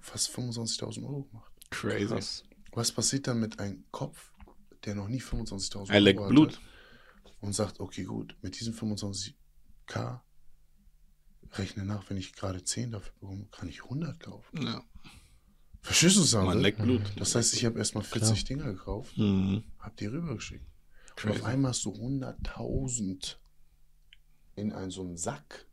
fast 0.00 0.30
25.000 0.30 1.02
Euro 1.04 1.24
gemacht. 1.24 1.52
Crazy. 1.70 2.06
Krass. 2.06 2.42
Was 2.72 2.92
passiert 2.92 3.26
dann 3.26 3.40
mit 3.40 3.58
einem 3.60 3.84
Kopf, 3.90 4.32
der 4.84 4.94
noch 4.94 5.08
nie 5.08 5.20
25.000 5.20 5.90
Er 5.92 6.00
leckt 6.00 6.20
Euro 6.20 6.28
Blut. 6.30 6.60
und 7.40 7.52
sagt, 7.54 7.80
okay, 7.80 8.04
gut, 8.04 8.36
mit 8.42 8.58
diesen 8.58 8.74
25k 8.74 10.20
rechne 11.52 11.84
nach, 11.84 12.08
wenn 12.10 12.16
ich 12.16 12.32
gerade 12.34 12.62
10 12.62 12.90
dafür 12.92 13.12
bekomme, 13.20 13.46
kann 13.50 13.68
ich 13.68 13.82
100 13.84 14.20
kaufen. 14.20 14.62
Ja. 14.62 14.82
Verstehst 15.82 16.16
du 16.16 16.22
es, 16.22 16.32
Man 16.34 16.60
leckt 16.60 16.82
Blut. 16.82 17.02
Das 17.16 17.34
heißt, 17.34 17.54
ich 17.54 17.64
habe 17.64 17.78
erstmal 17.78 18.04
40 18.04 18.44
Dinger 18.44 18.64
gekauft, 18.72 19.16
Mhm. 19.16 19.64
habe 19.78 19.94
die 19.98 20.06
rübergeschickt. 20.06 20.66
Und 21.24 21.30
auf 21.30 21.44
einmal 21.44 21.70
hast 21.70 21.84
du 21.84 21.92
100.000 21.94 23.38
in 24.56 24.72
einen 24.72 24.90
so 24.90 25.02
einen 25.02 25.16
Sack, 25.16 25.66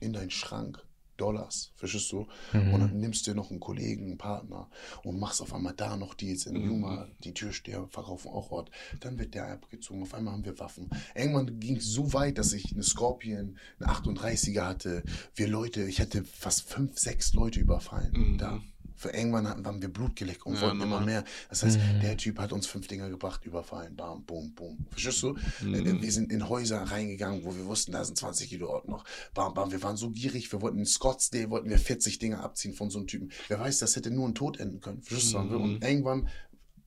in 0.00 0.12
deinen 0.12 0.30
Schrank, 0.30 0.84
Dollars, 1.22 1.72
verstehst 1.76 2.10
du? 2.12 2.26
Mhm. 2.52 2.74
Und 2.74 2.80
dann 2.80 2.98
nimmst 2.98 3.26
du 3.26 3.30
dir 3.30 3.36
noch 3.36 3.50
einen 3.50 3.60
Kollegen, 3.60 4.06
einen 4.06 4.18
Partner 4.18 4.68
und 5.04 5.18
machst 5.20 5.40
auf 5.40 5.54
einmal 5.54 5.74
da 5.74 5.96
noch 5.96 6.14
Deals 6.14 6.46
in 6.46 6.54
Mhm. 6.56 6.64
Yuma, 6.68 7.08
die 7.22 7.32
Türsteher 7.32 7.86
verkaufen 7.90 8.28
auch 8.28 8.50
Ort. 8.50 8.70
Dann 9.00 9.18
wird 9.18 9.34
der 9.34 9.46
abgezogen, 9.52 10.02
auf 10.02 10.14
einmal 10.14 10.34
haben 10.34 10.44
wir 10.44 10.58
Waffen. 10.58 10.90
Irgendwann 11.14 11.60
ging 11.60 11.76
es 11.76 11.86
so 11.86 12.12
weit, 12.12 12.38
dass 12.38 12.52
ich 12.52 12.72
eine 12.72 12.82
Scorpion, 12.82 13.58
eine 13.78 13.88
38er 13.90 14.64
hatte. 14.66 15.02
Wir 15.34 15.46
Leute, 15.48 15.82
ich 15.84 16.00
hatte 16.00 16.24
fast 16.24 16.68
fünf, 16.68 16.98
sechs 16.98 17.32
Leute 17.34 17.60
überfallen 17.60 18.12
Mhm. 18.12 18.38
da. 18.38 18.62
Für 19.02 19.10
irgendwann 19.10 19.48
hatten, 19.48 19.66
haben 19.66 19.82
wir 19.82 19.92
Blut 19.92 20.14
geleckt 20.14 20.46
und 20.46 20.54
Ja, 20.54 20.60
wollten 20.60 20.80
immer 20.80 21.00
mehr. 21.00 21.24
Das 21.50 21.64
heißt, 21.64 21.76
Mhm. 21.76 22.00
der 22.02 22.16
Typ 22.16 22.38
hat 22.38 22.52
uns 22.52 22.68
fünf 22.68 22.86
Dinger 22.86 23.10
gebracht, 23.10 23.44
überfallen, 23.44 23.96
bam, 23.96 24.22
boom, 24.24 24.54
boom. 24.54 24.86
Verstehst 24.90 25.24
du? 25.24 25.36
Mhm. 25.60 25.74
Äh, 25.74 26.00
Wir 26.02 26.12
sind 26.12 26.30
in 26.30 26.48
Häuser 26.48 26.80
reingegangen, 26.82 27.44
wo 27.44 27.52
wir 27.56 27.66
wussten, 27.66 27.90
da 27.90 28.04
sind 28.04 28.16
20 28.16 28.48
Kilo 28.48 28.68
Ort 28.70 28.86
noch. 28.86 29.04
Bam, 29.34 29.54
bam, 29.54 29.72
wir 29.72 29.82
waren 29.82 29.96
so 29.96 30.10
gierig, 30.10 30.52
wir 30.52 30.62
wollten 30.62 30.78
in 30.78 30.86
Scottsdale, 30.86 31.50
wollten 31.50 31.68
wir 31.68 31.78
40 31.78 32.20
Dinger 32.20 32.44
abziehen 32.44 32.74
von 32.74 32.90
so 32.90 32.98
einem 32.98 33.08
Typen. 33.08 33.32
Wer 33.48 33.58
weiß, 33.58 33.80
das 33.80 33.96
hätte 33.96 34.12
nur 34.12 34.28
ein 34.28 34.36
Tod 34.36 34.60
enden 34.60 34.80
können. 34.80 35.02
Verstehst 35.02 35.34
du? 35.34 35.38
Mhm. 35.40 35.60
Und 35.60 35.84
irgendwann 35.84 36.28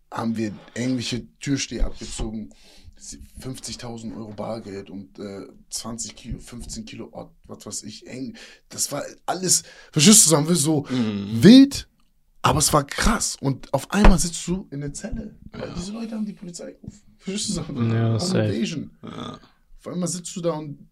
haben 0.09 0.37
wir 0.37 0.53
irgendwelche 0.73 1.27
Türsteher 1.39 1.87
abgezogen, 1.87 2.53
50.000 3.41 4.15
Euro 4.17 4.31
Bargeld 4.33 4.89
und 4.89 5.19
äh, 5.19 5.41
20 5.69 6.15
Kilo, 6.15 6.39
15 6.39 6.85
Kilo 6.85 7.09
Ort, 7.11 7.33
was 7.47 7.65
weiß 7.65 7.83
ich, 7.83 8.07
eng. 8.07 8.35
Das 8.69 8.91
war 8.91 9.03
alles, 9.25 9.63
verstehst 9.91 10.25
du, 10.25 10.29
sagen 10.29 10.47
wir 10.47 10.55
so 10.55 10.85
Mhm. 10.89 11.43
wild, 11.43 11.87
aber 12.45 12.59
es 12.59 12.71
war 12.71 12.85
krass. 12.85 13.37
Und 13.41 13.73
auf 13.73 13.89
einmal 13.91 14.19
sitzt 14.19 14.47
du 14.47 14.67
in 14.69 14.81
der 14.81 14.93
Zelle. 14.93 15.35
Ja. 15.51 15.73
diese 15.75 15.93
Leute 15.93 16.13
haben 16.13 16.25
die 16.25 16.33
Polizei 16.33 16.73
gerufen. 16.73 17.01
Verstehst 17.17 17.57
du, 17.57 17.75
wir 17.75 17.95
Ja, 17.95 18.19
safe. 18.19 18.89
Ja. 19.01 19.39
Auf 19.79 19.87
einmal 19.87 20.07
sitzt 20.07 20.35
du 20.35 20.41
da 20.41 20.51
und 20.51 20.87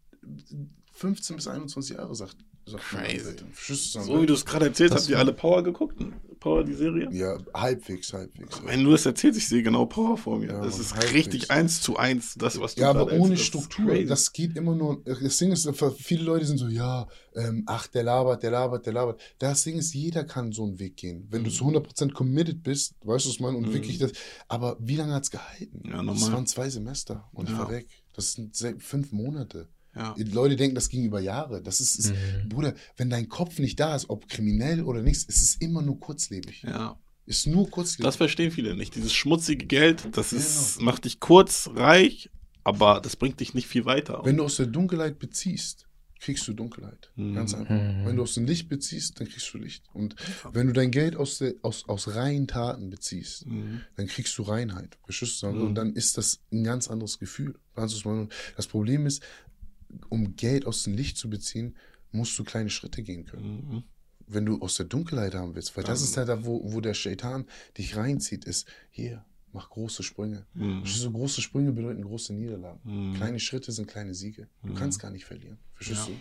15 0.93 1.35
bis 1.35 1.47
21 1.47 1.97
Jahre 1.97 2.15
sagt, 2.15 2.37
Sag 2.37 2.52
Crazy. 2.77 3.35
du, 3.35 3.45
So 3.75 4.21
wie 4.21 4.25
du 4.25 4.33
es 4.33 4.45
gerade 4.45 4.67
erzählst, 4.67 4.93
Das 4.95 5.01
habt 5.03 5.09
ihr 5.09 5.19
alle 5.19 5.33
Power 5.33 5.63
geguckt? 5.63 5.97
Power, 6.39 6.63
die 6.63 6.73
Serie? 6.73 7.07
Ja, 7.11 7.37
halbwegs, 7.53 8.11
halbwegs. 8.11 8.61
Wenn 8.65 8.83
du 8.83 8.91
das 8.91 9.05
erzählst, 9.05 9.37
ich 9.37 9.47
sehe 9.47 9.63
genau 9.63 9.85
Power 9.85 10.17
vor 10.17 10.39
mir. 10.39 10.47
Ja, 10.47 10.61
das 10.61 10.77
ist 10.79 10.93
halbwegs. 10.93 11.13
richtig 11.13 11.51
eins 11.51 11.81
zu 11.81 11.95
eins, 11.97 12.35
das, 12.35 12.59
was 12.59 12.75
du 12.75 12.81
Ja, 12.81 12.89
aber 12.89 13.03
ohne 13.05 13.13
erzählst. 13.13 13.31
Das 13.33 13.45
Struktur. 13.47 13.85
crazy. 13.93 14.05
Das 14.07 14.33
geht 14.33 14.57
immer 14.57 14.75
nur. 14.75 15.01
Das 15.05 15.37
Ding 15.37 15.51
ist, 15.53 15.69
viele 15.99 16.23
Leute 16.23 16.45
sind 16.45 16.57
so, 16.57 16.67
ja, 16.67 17.07
ähm, 17.35 17.63
ach, 17.65 17.87
der 17.87 18.03
labert, 18.03 18.43
der 18.43 18.51
labert, 18.51 18.85
der 18.85 18.93
labert. 18.93 19.21
Das 19.39 19.63
Ding 19.63 19.77
ist, 19.77 19.93
jeder 19.93 20.23
kann 20.25 20.51
so 20.51 20.63
einen 20.65 20.79
Weg 20.79 20.97
gehen. 20.97 21.27
Wenn 21.29 21.43
du 21.45 21.49
Mhm. 21.49 21.53
zu 21.53 21.65
100% 21.65 22.13
committed 22.13 22.61
bist, 22.63 22.95
weißt 23.05 23.25
du, 23.25 23.29
was 23.29 23.35
ich 23.35 23.39
meine, 23.39 23.57
und 23.57 23.69
Mhm. 23.69 23.73
wirklich 23.73 23.97
das. 23.97 24.11
Aber 24.49 24.75
wie 24.81 24.95
lange 24.97 25.13
hat 25.13 25.23
es 25.23 25.31
gehalten? 25.31 25.81
Ja, 25.89 26.03
das 26.03 26.31
waren 26.31 26.45
zwei 26.47 26.69
Semester 26.69 27.29
und 27.31 27.45
ich 27.47 27.53
Ja. 27.53 27.59
war 27.59 27.69
weg. 27.71 27.87
Das 28.13 28.33
sind 28.33 28.83
fünf 28.83 29.11
Monate. 29.13 29.69
Ja. 29.95 30.13
Die 30.17 30.23
Leute 30.23 30.55
denken, 30.55 30.75
das 30.75 30.89
ging 30.89 31.03
über 31.03 31.19
Jahre. 31.19 31.61
Das 31.61 31.79
ist, 31.81 31.95
ist 31.97 32.11
Mhm. 32.11 32.49
Bruder, 32.49 32.73
wenn 32.97 33.09
dein 33.09 33.29
Kopf 33.29 33.59
nicht 33.59 33.79
da 33.79 33.95
ist, 33.95 34.09
ob 34.09 34.27
kriminell 34.27 34.81
oder 34.83 35.01
nichts, 35.01 35.25
es 35.27 35.41
ist 35.41 35.61
immer 35.61 35.81
nur 35.81 35.99
kurzlebig. 35.99 36.63
ja. 36.63 36.97
Ist 37.25 37.47
nur 37.47 37.69
kurzlebig. 37.69 38.03
Das 38.05 38.17
verstehen 38.17 38.51
viele 38.51 38.75
nicht. 38.75 38.95
Dieses 38.95 39.13
schmutzige 39.13 39.65
Geld, 39.65 40.09
das 40.11 40.33
ist, 40.33 40.73
Genau. 40.79 40.85
macht 40.91 41.05
dich 41.05 41.21
kurz 41.21 41.69
reich, 41.73 42.29
aber 42.65 42.99
das 43.01 43.15
bringt 43.15 43.39
dich 43.39 43.53
nicht 43.53 43.67
viel 43.67 43.85
weiter. 43.85 44.19
Wenn 44.25 44.35
du 44.37 44.43
aus 44.43 44.57
der 44.57 44.65
Dunkelheit 44.65 45.19
beziehst, 45.19 45.87
kriegst 46.19 46.45
du 46.49 46.53
Dunkelheit. 46.53 47.11
Mhm. 47.15 47.33
Ganz 47.35 47.53
einfach. 47.53 47.75
Mhm. 47.75 48.05
Wenn 48.05 48.15
du 48.17 48.23
aus 48.23 48.33
dem 48.33 48.45
Licht 48.45 48.67
beziehst, 48.67 49.19
dann 49.21 49.27
kriegst 49.29 49.53
du 49.53 49.57
Licht. 49.57 49.85
Und 49.93 50.15
wenn 50.51 50.67
du 50.67 50.73
dein 50.73 50.91
Geld 50.91 51.15
aus, 51.15 51.37
der, 51.37 51.53
aus, 51.61 51.87
aus 51.87 52.13
reinen 52.15 52.47
Taten 52.47 52.89
beziehst, 52.89 53.45
Mhm. 53.45 53.81
dann 53.95 54.07
kriegst 54.07 54.37
du 54.37 54.43
Reinheit. 54.43 54.97
Verstehst 55.05 55.41
du? 55.43 55.47
Mhm. 55.47 55.61
Und 55.61 55.75
dann 55.75 55.93
ist 55.93 56.17
das 56.17 56.39
ein 56.51 56.63
ganz 56.65 56.89
anderes 56.89 57.19
Gefühl. 57.19 57.55
Das 58.55 58.67
Problem 58.67 59.05
ist, 59.05 59.21
um 60.09 60.35
Geld 60.35 60.65
aus 60.65 60.83
dem 60.83 60.93
Licht 60.93 61.17
zu 61.17 61.29
beziehen, 61.29 61.75
musst 62.11 62.37
du 62.37 62.43
kleine 62.43 62.69
Schritte 62.69 63.01
gehen 63.03 63.25
können. 63.25 63.67
Mhm. 63.69 63.83
Wenn 64.27 64.45
du 64.45 64.59
aus 64.61 64.75
der 64.77 64.85
Dunkelheit 64.85 65.35
haben 65.35 65.53
willst, 65.55 65.75
weil 65.75 65.83
das 65.83 66.01
ist 66.01 66.15
halt 66.17 66.29
da, 66.29 66.45
wo, 66.45 66.71
wo 66.71 66.79
der 66.81 66.93
Shaitan 66.93 67.45
dich 67.77 67.95
reinzieht, 67.97 68.45
ist, 68.45 68.67
hier, 68.89 69.25
mach 69.51 69.69
große 69.69 70.01
Sprünge. 70.03 70.45
Mhm. 70.53 70.83
Du? 70.85 71.11
Große 71.11 71.41
Sprünge 71.41 71.71
bedeuten 71.73 72.03
große 72.03 72.33
Niederlagen. 72.33 72.79
Mhm. 72.83 73.13
Kleine 73.15 73.39
Schritte 73.39 73.71
sind 73.71 73.87
kleine 73.87 74.13
Siege. 74.13 74.47
Du 74.63 74.69
Mhm. 74.71 74.75
kannst 74.75 74.99
gar 74.99 75.11
nicht 75.11 75.25
verlieren. 75.25 75.57
Verstehst 75.75 76.07
Ja. 76.07 76.13
du? 76.13 76.19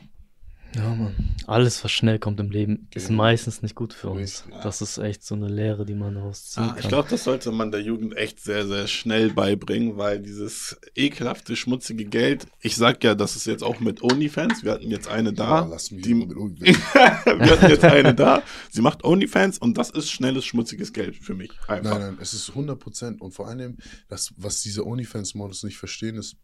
Ja, 0.74 0.94
Mann. 0.94 1.14
Alles, 1.46 1.84
was 1.84 1.92
schnell 1.92 2.18
kommt 2.18 2.40
im 2.40 2.50
Leben, 2.50 2.88
ist 2.94 3.08
Genau. 3.08 3.24
meistens 3.24 3.60
nicht 3.60 3.74
gut 3.74 3.92
für 3.92 4.08
uns. 4.08 4.44
Richtig. 4.46 4.62
Das 4.62 4.80
ist 4.80 4.96
echt 4.96 5.22
so 5.22 5.34
eine 5.34 5.48
Lehre, 5.48 5.84
die 5.84 5.94
man 5.94 6.14
daraus 6.14 6.46
ziehen 6.50 6.62
Ah, 6.62 6.68
kann. 6.68 6.78
ich 6.78 6.88
glaube, 6.88 7.08
das 7.10 7.24
sollte 7.24 7.50
man 7.52 7.70
der 7.70 7.82
Jugend 7.82 8.16
echt 8.16 8.40
sehr, 8.40 8.66
sehr 8.66 8.86
schnell 8.86 9.32
beibringen, 9.34 9.98
weil 9.98 10.20
dieses 10.20 10.78
ekelhafte, 10.94 11.56
schmutzige 11.56 12.04
Geld, 12.06 12.46
ich 12.60 12.76
sag 12.76 13.04
ja, 13.04 13.14
das 13.14 13.36
ist 13.36 13.46
jetzt 13.46 13.62
auch 13.62 13.80
mit 13.80 14.02
OnlyFans, 14.02 14.62
wir 14.64 14.72
hatten 14.72 14.90
jetzt 14.90 15.08
eine 15.08 15.32
da, 15.34 15.60
Ja, 15.62 15.66
lass 15.66 15.90
mich 15.90 16.04
die, 16.04 16.14
mit 16.14 16.32
uns- 16.36 16.58
wir 16.60 16.74
hatten 16.74 17.68
jetzt 17.68 17.84
eine 17.84 18.14
da, 18.14 18.42
sie 18.70 18.80
macht 18.80 19.04
OnlyFans 19.04 19.58
und 19.58 19.76
das 19.76 19.90
ist 19.90 20.10
schnelles, 20.10 20.46
schmutziges 20.46 20.92
Geld 20.94 21.16
für 21.16 21.34
mich. 21.34 21.50
Einfach. 21.68 21.98
Nein, 21.98 22.00
nein, 22.00 22.18
es 22.20 22.32
ist 22.32 22.48
100 22.50 22.78
Prozent. 22.78 23.20
Und 23.20 23.32
vor 23.32 23.48
allem, 23.48 23.76
das, 24.08 24.32
was 24.38 24.62
diese 24.62 24.86
OnlyFans-Models 24.86 25.64
nicht 25.64 25.76
verstehen, 25.76 26.16
ist, 26.16 26.36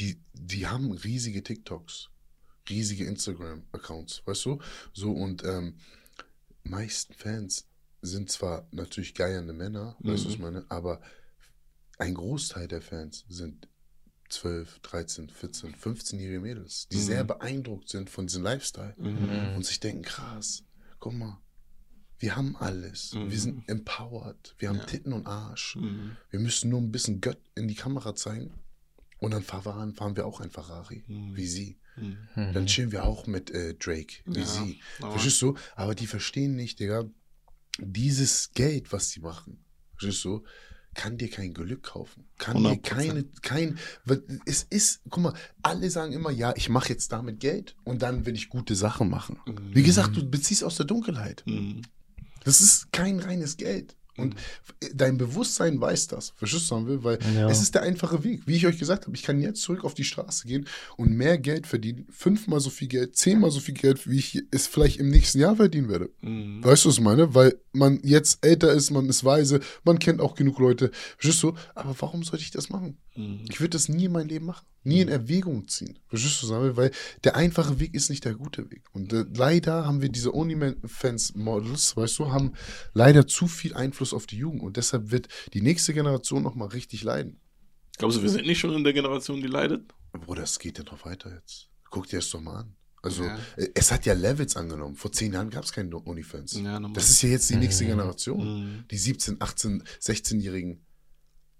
die, 0.00 0.20
die 0.32 0.66
haben 0.66 0.90
riesige 0.90 1.44
TikToks, 1.44 2.08
riesige 2.68 3.04
Instagram-Accounts, 3.06 4.22
weißt 4.26 4.44
du? 4.46 4.58
So, 4.92 5.12
und 5.12 5.44
ähm, 5.44 5.76
meisten 6.64 7.14
Fans 7.14 7.66
sind 8.02 8.30
zwar 8.30 8.68
natürlich 8.72 9.14
geiernde 9.14 9.52
Männer, 9.52 9.96
weißt 10.00 10.24
du, 10.24 10.26
was 10.28 10.34
ich 10.34 10.38
meine, 10.38 10.64
aber 10.68 11.00
ein 11.98 12.14
Großteil 12.14 12.68
der 12.68 12.82
Fans 12.82 13.24
sind 13.28 13.68
12, 14.28 14.80
13, 14.80 15.30
14, 15.30 15.74
15-jährige 15.74 16.40
Mädels, 16.40 16.88
die 16.88 16.96
Mhm. 16.96 17.00
sehr 17.02 17.24
beeindruckt 17.24 17.88
sind 17.88 18.10
von 18.10 18.26
diesem 18.26 18.42
Lifestyle 18.42 18.94
Mhm. 18.98 19.56
und 19.56 19.64
sich 19.64 19.80
denken, 19.80 20.02
krass, 20.02 20.64
guck 20.98 21.14
mal, 21.14 21.40
wir 22.18 22.34
haben 22.34 22.56
alles. 22.56 23.12
Mhm. 23.14 23.30
Wir 23.30 23.38
sind 23.40 23.68
empowered. 23.68 24.54
Wir 24.58 24.70
haben 24.70 24.78
Ja. 24.78 24.84
Titten 24.86 25.12
und 25.12 25.26
Arsch. 25.26 25.76
Mhm. 25.76 26.16
Wir 26.30 26.40
müssen 26.40 26.70
nur 26.70 26.80
ein 26.80 26.90
bisschen 26.90 27.20
Gött 27.20 27.38
in 27.54 27.68
die 27.68 27.74
Kamera 27.74 28.14
zeigen. 28.14 28.52
Und 29.18 29.30
dann 29.32 29.42
fahren, 29.42 29.94
fahren 29.94 30.16
wir 30.16 30.26
auch 30.26 30.40
ein 30.40 30.50
Ferrari, 30.50 31.04
Mhm. 31.06 31.36
wie 31.36 31.46
sie. 31.46 31.78
Mhm. 31.96 32.52
Dann 32.52 32.66
chillen 32.66 32.92
wir 32.92 33.04
auch 33.04 33.26
mit 33.26 33.50
äh, 33.50 33.74
Drake, 33.74 34.16
wie 34.26 34.40
Ja, 34.40 34.46
sie. 34.46 34.80
aber- 35.00 35.12
Verstehst 35.12 35.40
du? 35.42 35.56
Aber 35.74 35.94
die 35.94 36.06
verstehen 36.06 36.54
nicht, 36.56 36.78
Digga, 36.80 37.04
dieses 37.78 38.50
Geld, 38.52 38.92
was 38.92 39.10
sie 39.10 39.20
machen, 39.20 39.58
verstehst 39.96 40.24
du, 40.24 40.44
kann 40.94 41.18
dir 41.18 41.28
kein 41.28 41.52
Glück 41.52 41.82
kaufen. 41.82 42.24
Kann 42.38 42.56
dir 42.62 42.70
100%. 42.70 42.80
keine, 42.82 43.24
kein, 43.42 43.78
es 44.46 44.62
ist, 44.62 45.02
guck 45.10 45.22
mal, 45.24 45.34
alle 45.62 45.90
sagen 45.90 46.14
immer, 46.14 46.30
ja, 46.30 46.54
ich 46.56 46.70
mache 46.70 46.88
jetzt 46.88 47.12
damit 47.12 47.38
Geld 47.40 47.76
und 47.84 48.00
dann 48.00 48.24
will 48.24 48.34
ich 48.34 48.48
gute 48.48 48.74
Sachen 48.74 49.10
machen. 49.10 49.38
Mhm. 49.46 49.74
Wie 49.74 49.82
gesagt, 49.82 50.16
du 50.16 50.28
beziehst 50.28 50.64
aus 50.64 50.76
der 50.76 50.86
Dunkelheit. 50.86 51.42
Mhm. 51.46 51.82
Das 52.44 52.60
ist 52.62 52.92
kein 52.92 53.18
reines 53.20 53.56
Geld. 53.58 53.94
Und 54.18 54.34
dein 54.94 55.18
Bewusstsein 55.18 55.80
weiß 55.80 56.08
das. 56.08 56.30
Verstehst 56.36 56.70
du, 56.70 56.86
will? 56.86 57.04
Weil 57.04 57.18
Ja. 57.34 57.48
es 57.48 57.60
ist 57.60 57.74
der 57.74 57.82
einfache 57.82 58.24
Weg. 58.24 58.42
Wie 58.46 58.54
ich 58.56 58.66
euch 58.66 58.78
gesagt 58.78 59.06
habe, 59.06 59.16
ich 59.16 59.22
kann 59.22 59.40
jetzt 59.40 59.62
zurück 59.62 59.84
auf 59.84 59.94
die 59.94 60.04
Straße 60.04 60.46
gehen 60.46 60.66
und 60.96 61.10
mehr 61.12 61.38
Geld 61.38 61.66
verdienen. 61.66 62.06
Fünfmal 62.10 62.60
so 62.60 62.70
viel 62.70 62.88
Geld, 62.88 63.16
zehnmal 63.16 63.50
so 63.50 63.60
viel 63.60 63.74
Geld, 63.74 64.08
wie 64.08 64.18
ich 64.18 64.42
es 64.50 64.66
vielleicht 64.66 64.98
im 64.98 65.08
nächsten 65.08 65.38
Jahr 65.38 65.56
verdienen 65.56 65.88
werde. 65.88 66.10
Mhm. 66.20 66.62
Weißt 66.64 66.84
du, 66.84 66.88
was 66.88 66.96
ich 66.96 67.00
meine? 67.02 67.34
Weil 67.34 67.56
man 67.72 68.00
jetzt 68.02 68.44
älter 68.44 68.72
ist, 68.72 68.90
man 68.90 69.08
ist 69.08 69.24
weise, 69.24 69.60
man 69.84 69.98
kennt 69.98 70.20
auch 70.20 70.34
genug 70.34 70.58
Leute. 70.58 70.90
Verstehst 71.18 71.42
du? 71.42 71.54
Aber 71.74 71.94
warum 72.00 72.22
sollte 72.22 72.44
ich 72.44 72.50
das 72.50 72.68
machen? 72.70 72.96
Mhm. 73.14 73.40
Ich 73.50 73.60
würde 73.60 73.70
das 73.70 73.88
nie 73.88 74.06
in 74.06 74.12
mein 74.12 74.28
Leben 74.28 74.46
machen. 74.46 74.64
Nie 74.86 75.00
in 75.00 75.08
Erwägung 75.08 75.66
ziehen. 75.68 75.98
Verstehst 76.08 76.42
du, 76.42 76.46
Samuel? 76.46 76.76
Weil 76.76 76.90
der 77.24 77.34
einfache 77.36 77.80
Weg 77.80 77.92
ist 77.94 78.08
nicht 78.08 78.24
der 78.24 78.34
gute 78.34 78.70
Weg. 78.70 78.84
Und 78.92 79.12
äh, 79.12 79.24
leider 79.34 79.84
haben 79.84 80.00
wir 80.00 80.08
diese 80.08 80.32
OnlyFans-Models, 80.34 81.96
weißt 81.96 82.18
du, 82.18 82.30
haben 82.32 82.52
leider 82.94 83.26
zu 83.26 83.46
viel 83.48 83.74
Einfluss 83.74 84.12
auf 84.12 84.26
die 84.26 84.36
Jugend. 84.38 84.62
Und 84.62 84.76
deshalb 84.76 85.10
wird 85.10 85.28
die 85.54 85.60
nächste 85.62 85.92
Generation 85.94 86.42
nochmal 86.42 86.68
richtig 86.68 87.02
leiden. 87.02 87.40
Glaubst 87.98 88.18
du, 88.18 88.22
wir 88.22 88.28
sind 88.30 88.46
nicht 88.46 88.58
schon 88.58 88.74
in 88.74 88.84
der 88.84 88.92
Generation, 88.92 89.40
die 89.40 89.46
leidet? 89.48 89.92
Bruder, 90.12 90.42
das 90.42 90.58
geht 90.58 90.78
ja 90.78 90.84
noch 90.84 91.04
weiter 91.04 91.32
jetzt. 91.34 91.68
Guck 91.90 92.08
dir 92.08 92.16
das 92.16 92.30
doch 92.30 92.40
mal 92.40 92.60
an. 92.60 92.76
Also, 93.02 93.24
Ja. 93.24 93.38
äh, 93.56 93.68
es 93.74 93.92
hat 93.92 94.06
ja 94.06 94.14
Levels 94.14 94.56
angenommen. 94.56 94.96
Vor 94.96 95.12
zehn 95.12 95.32
Jahren 95.32 95.50
gab 95.50 95.64
es 95.64 95.72
keine 95.72 95.94
OnlyFans. 95.96 96.52
Ja. 96.60 96.80
Das 96.92 97.10
ist 97.10 97.22
ja 97.22 97.28
jetzt 97.30 97.48
die 97.50 97.56
nächste 97.56 97.84
Mhm. 97.84 97.88
Generation. 97.88 98.60
Mhm. 98.78 98.84
Die 98.90 98.98
17, 98.98 99.36
18, 99.40 99.82
16-Jährigen. 100.00 100.85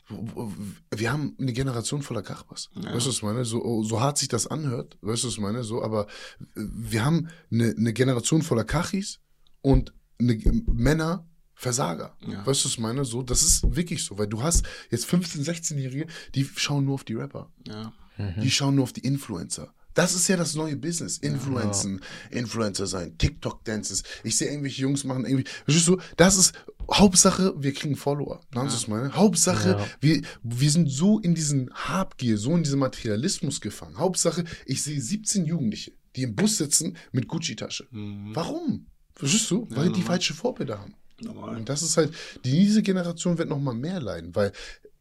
Wir 0.09 1.13
haben 1.13 1.37
eine 1.41 1.53
Generation 1.53 2.03
voller 2.03 2.23
Kachbas. 2.23 2.71
Ja. 2.75 2.95
Weißt 2.95 3.07
du, 3.07 3.11
was 3.11 3.17
ich 3.17 3.23
meine? 3.23 3.45
So, 3.45 3.83
so 3.83 4.01
hart 4.01 4.19
sich 4.19 4.29
das 4.29 4.47
anhört, 4.47 4.97
weißt 5.01 5.25
du, 5.25 5.29
was 5.29 5.35
ich 5.35 5.41
meine? 5.41 5.65
So, 5.65 5.83
aber 5.83 6.07
äh, 6.39 6.45
wir 6.55 7.05
haben 7.05 7.29
eine, 7.51 7.75
eine 7.77 7.93
Generation 7.93 8.43
voller 8.43 8.65
Kachis 8.65 9.19
und 9.63 9.93
eine, 10.21 10.39
Männer 10.67 11.27
Versager. 11.55 12.15
Ja. 12.21 12.47
Weißt 12.47 12.65
du, 12.65 12.67
was 12.67 12.73
ich 12.73 12.79
meine? 12.79 13.05
So, 13.05 13.23
das 13.23 13.43
ist 13.43 13.75
wirklich 13.75 14.05
so, 14.05 14.19
weil 14.19 14.27
du 14.27 14.43
hast 14.43 14.67
jetzt 14.91 15.07
15-, 15.07 15.43
16-Jährige, 15.43 16.07
die 16.35 16.45
schauen 16.45 16.85
nur 16.85 16.95
auf 16.95 17.05
die 17.05 17.15
Rapper. 17.15 17.51
Ja. 17.67 17.93
Mhm. 18.19 18.43
Die 18.43 18.51
schauen 18.51 18.75
nur 18.75 18.85
auf 18.85 18.93
die 18.93 19.01
Influencer. 19.01 19.73
Das 19.95 20.15
ist 20.15 20.29
ja 20.29 20.37
das 20.37 20.55
neue 20.55 20.77
Business. 20.77 21.17
Influenzen, 21.17 22.03
Influencer 22.31 22.87
sein, 22.87 23.17
TikTok-Dances. 23.17 24.03
Ich 24.25 24.37
sehe 24.37 24.51
irgendwelche 24.51 24.83
Jungs 24.83 25.05
machen 25.05 25.25
irgendwie. 25.25 25.49
Verstehst 25.65 25.89
du? 25.89 25.97
Das 26.19 26.37
ist 26.37 26.53
Hauptsache, 26.93 27.55
wir 27.57 27.73
kriegen 27.73 27.97
Follower. 27.97 28.41
Weißt 28.53 28.87
du, 28.87 28.91
meine? 28.91 29.13
Hauptsache, 29.15 29.71
Ja. 29.71 29.87
wir, 30.01 30.23
wir 30.43 30.71
sind 30.71 30.91
so 30.91 31.19
in 31.19 31.35
diesen 31.35 31.71
Habgier, 31.75 32.39
so 32.39 32.57
in 32.57 32.63
diesem 32.63 32.79
Materialismus 32.81 33.61
gefangen. 33.61 33.99
Hauptsache, 33.99 34.45
ich 34.67 34.83
sehe 34.83 35.01
17 35.01 35.45
Jugendliche, 35.47 35.93
die 36.15 36.23
im 36.23 36.35
Bus 36.35 36.59
sitzen 36.59 36.97
mit 37.13 37.29
Gucci-Tasche. 37.29 37.87
Mhm. 37.91 38.31
Warum? 38.35 38.87
Verstehst 39.15 39.51
du? 39.51 39.67
Ja, 39.71 39.77
Weil 39.77 39.93
die 39.93 40.03
falsche 40.03 40.35
Vorbilder 40.35 40.79
haben. 40.81 40.95
Normal. 41.21 41.57
Und 41.57 41.69
das 41.69 41.83
ist 41.83 41.97
halt, 41.97 42.13
diese 42.45 42.83
Generation 42.83 43.39
wird 43.39 43.49
noch 43.49 43.59
mal 43.59 43.75
mehr 43.75 44.01
leiden, 44.01 44.35
weil, 44.37 44.53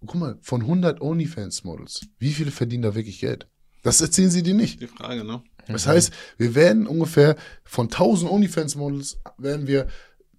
guck 0.06 0.16
mal, 0.16 0.38
von 0.42 0.62
100 0.62 1.02
OnlyFans-Models, 1.02 2.08
wie 2.20 2.32
viele 2.32 2.52
verdienen 2.52 2.84
da 2.84 2.96
wirklich 2.96 3.20
Geld? 3.20 3.48
Das 3.84 4.00
erzählen 4.02 4.32
sie 4.32 4.42
dir 4.42 4.54
nicht. 4.54 4.82
Die 4.82 4.88
Frage, 4.88 5.24
ne? 5.24 5.44
Das 5.68 5.88
heißt, 5.88 6.14
wir 6.38 6.56
werden 6.56 6.88
ungefähr 6.88 7.36
von 7.64 7.88
1000 7.88 8.32
OnlyFans-Models, 8.32 9.18
werden 9.38 9.68
wir 9.68 9.88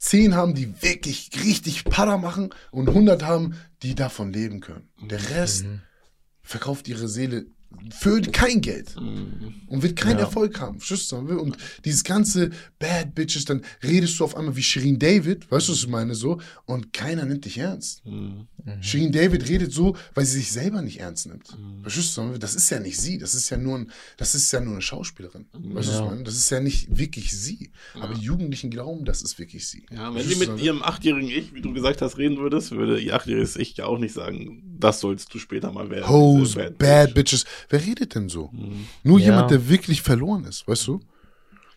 10 0.06 0.34
haben, 0.34 0.54
die 0.54 0.82
wirklich 0.82 1.30
richtig 1.44 1.84
Para 1.84 2.16
machen 2.16 2.50
und 2.70 2.88
100 2.88 3.24
haben, 3.24 3.56
die 3.82 3.94
davon 3.94 4.32
leben 4.32 4.60
können. 4.60 4.88
Der 5.02 5.30
Rest 5.30 5.64
Mhm. 5.64 5.80
verkauft 6.42 6.86
ihre 6.88 7.08
Seele 7.08 7.46
für 7.98 8.20
kein 8.22 8.60
Geld 8.60 8.94
Mhm. 9.00 9.54
und 9.68 9.82
wird 9.82 9.96
keinen 9.96 10.18
Ja. 10.18 10.24
Erfolg 10.24 10.60
haben. 10.60 10.78
Verstehst 10.80 11.12
du? 11.12 11.16
Und 11.16 11.56
dieses 11.84 12.04
ganze 12.04 12.50
Bad 12.78 13.14
Bitches, 13.14 13.44
dann 13.44 13.62
redest 13.82 14.18
du 14.18 14.24
auf 14.24 14.36
einmal 14.36 14.56
wie 14.56 14.62
Shirin 14.62 14.98
David, 14.98 15.50
weißt 15.50 15.68
du, 15.68 15.72
was 15.72 15.78
ich 15.80 15.88
meine, 15.88 16.14
so, 16.14 16.40
und 16.66 16.92
keiner 16.92 17.24
nimmt 17.24 17.44
dich 17.44 17.58
ernst. 17.58 18.04
Mhm. 18.06 18.46
Shirin 18.80 19.12
David 19.12 19.48
redet 19.48 19.72
so, 19.72 19.96
weil 20.14 20.24
sie 20.26 20.38
sich 20.38 20.50
selber 20.52 20.82
nicht 20.82 21.00
ernst 21.00 21.26
nimmt. 21.28 21.56
Mhm. 21.56 21.82
Verstehst 21.82 22.16
du? 22.16 22.36
Das 22.38 22.54
ist 22.54 22.68
ja 22.70 22.80
nicht 22.80 23.00
sie, 23.00 23.18
das 23.18 23.34
ist 23.34 23.48
ja 23.50 23.56
nur, 23.56 23.78
ein, 23.78 23.90
das 24.16 24.34
ist 24.34 24.50
ja 24.52 24.60
nur 24.60 24.72
eine 24.74 24.82
Schauspielerin. 24.82 25.46
Weißt 25.52 25.64
du, 25.64 25.74
was 25.74 25.86
ich 25.88 25.92
Ja. 25.94 26.04
meine? 26.04 26.22
Das 26.24 26.34
ist 26.36 26.50
ja 26.50 26.60
nicht 26.60 26.96
wirklich 26.98 27.30
sie. 27.30 27.70
Aber 27.94 28.14
die 28.14 28.22
Jugendlichen 28.22 28.70
glauben, 28.70 29.04
das 29.04 29.22
ist 29.22 29.38
wirklich 29.38 29.68
sie. 29.68 29.86
Ja, 29.92 30.14
wenn 30.14 30.26
sie 30.26 30.34
du? 30.34 30.52
mit 30.52 30.60
ihrem 30.60 30.82
achtjährigen 30.82 31.28
Ich, 31.30 31.54
wie 31.54 31.60
du 31.60 31.72
gesagt 31.72 32.02
hast, 32.02 32.18
reden 32.18 32.38
würdest, 32.38 32.72
würde 32.72 32.98
ihr 32.98 33.14
achtjähriges 33.14 33.56
Ich 33.56 33.76
ja 33.76 33.86
auch 33.86 33.98
nicht 33.98 34.12
sagen, 34.14 34.62
das 34.78 35.00
sollst 35.00 35.32
du 35.32 35.38
später 35.38 35.70
mal 35.72 35.88
werden. 35.90 36.08
Hoes, 36.08 36.52
diese 36.54 36.70
bad, 36.72 37.14
Bitch. 37.14 37.14
Bitches. 37.14 37.44
Wer 37.68 37.84
redet 37.84 38.14
denn 38.14 38.28
so? 38.28 38.50
Mhm. 38.52 38.86
Nur 39.02 39.18
Ja. 39.18 39.26
jemand, 39.26 39.50
der 39.50 39.68
wirklich 39.68 40.02
verloren 40.02 40.44
ist, 40.44 40.66
weißt 40.68 40.86
du? 40.86 41.00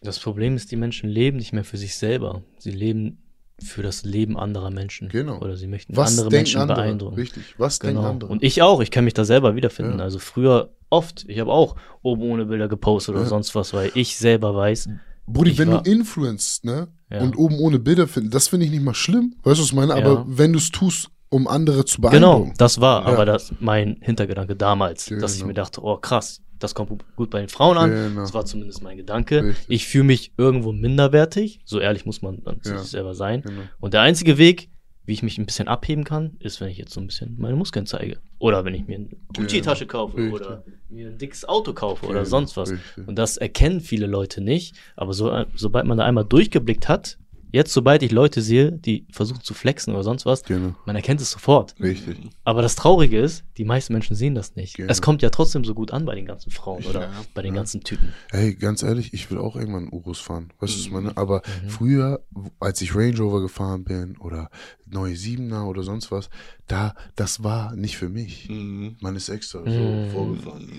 Das 0.02 0.20
Problem 0.20 0.56
ist, 0.56 0.72
die 0.72 0.76
Menschen 0.78 1.10
leben 1.10 1.38
nicht 1.38 1.52
mehr 1.54 1.64
für 1.66 1.78
sich 1.78 1.96
selber. 1.96 2.42
Sie 2.58 2.72
leben 2.72 3.18
für 3.62 3.84
das 3.84 4.04
Leben 4.04 4.38
anderer 4.38 4.70
Menschen. 4.72 5.10
Genau. 5.10 5.40
Oder 5.42 5.58
sie 5.58 5.68
möchten 5.68 5.96
Was 5.98 6.12
andere 6.12 6.30
denken 6.30 6.36
Menschen 6.44 6.62
andere? 6.62 6.82
beeindrucken. 6.82 7.16
Richtig. 7.16 7.44
Was 7.58 7.80
denken 7.80 7.98
Genau. 7.98 8.10
andere? 8.10 8.32
Und 8.32 8.42
ich 8.44 8.62
auch, 8.62 8.80
ich 8.82 8.92
kann 8.92 9.04
mich 9.04 9.14
da 9.14 9.26
selber 9.26 9.56
wiederfinden. 9.56 9.98
Ja. 10.00 10.06
Also 10.06 10.20
früher 10.20 10.74
oft, 10.90 11.26
ich 11.28 11.40
habe 11.40 11.52
auch 11.52 11.76
oben 12.02 12.22
ohne 12.22 12.46
Bilder 12.46 12.70
gepostet 12.70 13.16
oder 13.16 13.24
Ja. 13.26 13.30
sonst 13.30 13.54
was, 13.56 13.74
weil 13.74 13.92
ich 13.96 14.16
selber 14.16 14.56
weiß, 14.56 14.88
Brudi, 15.28 15.58
wenn 15.58 15.70
war- 15.72 15.84
du 15.84 15.92
influenced, 15.92 16.64
ne? 16.64 16.88
Ja. 17.12 17.20
Und 17.22 17.38
oben 17.38 17.60
ohne 17.60 17.78
Bilder 17.80 18.08
findest, 18.08 18.34
das 18.34 18.48
finde 18.48 18.66
ich 18.66 18.72
nicht 18.72 18.82
mal 18.84 18.94
schlimm. 18.96 19.36
Weißt 19.44 19.58
du, 19.60 19.64
was 19.64 19.70
ich 19.70 19.76
meine? 19.76 19.94
Aber 19.94 20.26
wenn 20.28 20.54
du 20.54 20.58
es 20.60 20.72
tust, 20.72 21.10
um 21.30 21.48
andere 21.48 21.86
zu 21.86 22.02
genau, 22.02 22.10
beeindrucken. 22.40 22.54
das 22.58 22.82
war 22.82 23.02
Ja. 23.04 23.08
aber 23.14 23.26
das 23.26 23.54
mein 23.60 23.98
Hintergedanke 24.02 24.56
damals, 24.56 25.10
Ja, 25.10 25.18
dass 25.20 25.34
ich 25.34 25.40
genau. 25.40 25.48
mir 25.50 25.54
dachte, 25.54 25.82
oh 25.84 25.98
krass, 25.98 26.42
das 26.60 26.76
kommt 26.76 26.92
gut 27.16 27.30
bei 27.30 27.40
den 27.40 27.50
Frauen 27.50 27.78
an. 27.78 27.90
Genau. 27.92 28.22
Das 28.22 28.34
war 28.34 28.44
zumindest 28.46 28.84
mein 28.84 28.98
Gedanke. 28.98 29.44
Richtig. 29.44 29.66
Ich 29.70 29.88
fühle 29.88 30.04
mich 30.06 30.34
irgendwo 30.38 30.72
minderwertig, 30.74 31.62
so 31.66 31.80
ehrlich 31.80 32.06
muss 32.06 32.22
man 32.22 32.44
dann 32.44 32.60
Ja. 32.66 32.78
sich 32.80 32.90
selber 32.92 33.14
sein. 33.16 33.42
Genau. 33.44 33.62
Und 33.80 33.94
der 33.94 34.02
einzige 34.02 34.38
Weg, 34.38 34.70
wie 35.06 35.14
ich 35.14 35.24
mich 35.24 35.38
ein 35.40 35.46
bisschen 35.46 35.68
abheben 35.68 36.04
kann, 36.04 36.36
ist, 36.40 36.60
wenn 36.62 36.68
ich 36.70 36.78
jetzt 36.78 36.94
so 36.94 37.00
ein 37.00 37.08
bisschen 37.08 37.36
meine 37.40 37.56
Muskeln 37.56 37.86
zeige. 37.86 38.18
Oder 38.38 38.64
wenn 38.66 38.76
ich 38.76 38.86
mir 38.88 38.98
eine 38.98 39.08
Gucci-Tasche 39.36 39.88
kaufe 39.88 40.18
Richtig. 40.18 40.34
oder 40.34 40.64
mir 40.90 41.08
ein 41.08 41.18
dickes 41.18 41.48
Auto 41.48 41.74
kaufe 41.74 42.06
oder 42.06 42.20
Genau, 42.20 42.26
sonst 42.30 42.58
was. 42.58 42.72
richtig. 42.72 43.08
Und 43.08 43.16
das 43.18 43.38
erkennen 43.38 43.80
viele 43.82 44.06
Leute 44.06 44.42
nicht. 44.42 44.76
Aber 44.96 45.14
so, 45.14 45.46
sobald 45.56 45.86
man 45.86 45.98
da 45.98 46.04
einmal 46.06 46.26
durchgeblickt 46.26 46.88
hat, 46.90 47.18
jetzt 47.52 47.74
sobald 47.74 48.04
ich 48.04 48.12
Leute 48.12 48.42
sehe, 48.42 48.72
die 48.72 49.06
versuchen 49.12 49.42
zu 49.44 49.54
flexen 49.54 49.94
oder 49.94 50.04
sonst 50.04 50.26
was, 50.26 50.44
Genau. 50.44 50.76
man 50.86 50.96
erkennt 50.96 51.22
es 51.22 51.32
sofort. 51.32 51.76
Richtig. 51.80 52.18
Aber 52.44 52.62
das 52.62 52.76
Traurige 52.76 53.20
ist, 53.20 53.44
die 53.58 53.66
meisten 53.66 53.94
Menschen 53.94 54.16
sehen 54.16 54.36
das 54.36 54.56
nicht. 54.56 54.76
Genau. 54.78 54.90
Es 54.92 55.02
kommt 55.02 55.22
ja 55.22 55.30
trotzdem 55.30 55.66
so 55.66 55.74
gut 55.74 55.92
an 55.92 56.06
bei 56.06 56.16
den 56.16 56.26
ganzen 56.26 56.52
Frauen 56.52 56.84
oder 56.86 57.02
Ja, 57.02 57.12
bei 57.34 57.42
den 57.42 57.54
ja. 57.54 57.60
ganzen 57.60 57.82
Typen. 57.82 58.14
Hey, 58.32 58.56
ganz 58.56 58.84
ehrlich, 58.84 59.14
ich 59.14 59.30
will 59.32 59.38
auch 59.40 59.56
irgendwann 59.56 59.84
einen 59.84 59.94
Urus 59.94 60.20
fahren. 60.20 60.54
Weißt 60.60 60.74
du, 60.74 60.78
was 60.80 60.86
ich 60.86 60.92
meine? 60.92 61.18
Aber 61.18 61.42
Mhm. 61.64 61.70
früher, 61.70 62.26
als 62.60 62.82
ich 62.82 62.96
Range 62.96 63.18
Rover 63.18 63.42
gefahren 63.42 63.84
bin 63.84 64.18
oder 64.18 64.50
neue 64.86 65.16
Siebener 65.16 65.68
oder 65.68 65.84
sonst 65.84 66.12
was, 66.12 66.30
da, 66.68 66.94
das 67.16 67.44
war 67.44 67.76
nicht 67.76 67.98
für 67.98 68.10
mich. 68.10 68.48
Mhm. 68.50 68.98
Man 69.02 69.16
ist 69.16 69.30
extra 69.30 69.60
Mhm. 69.60 69.72
so 69.72 70.08
vorgefahren. 70.12 70.70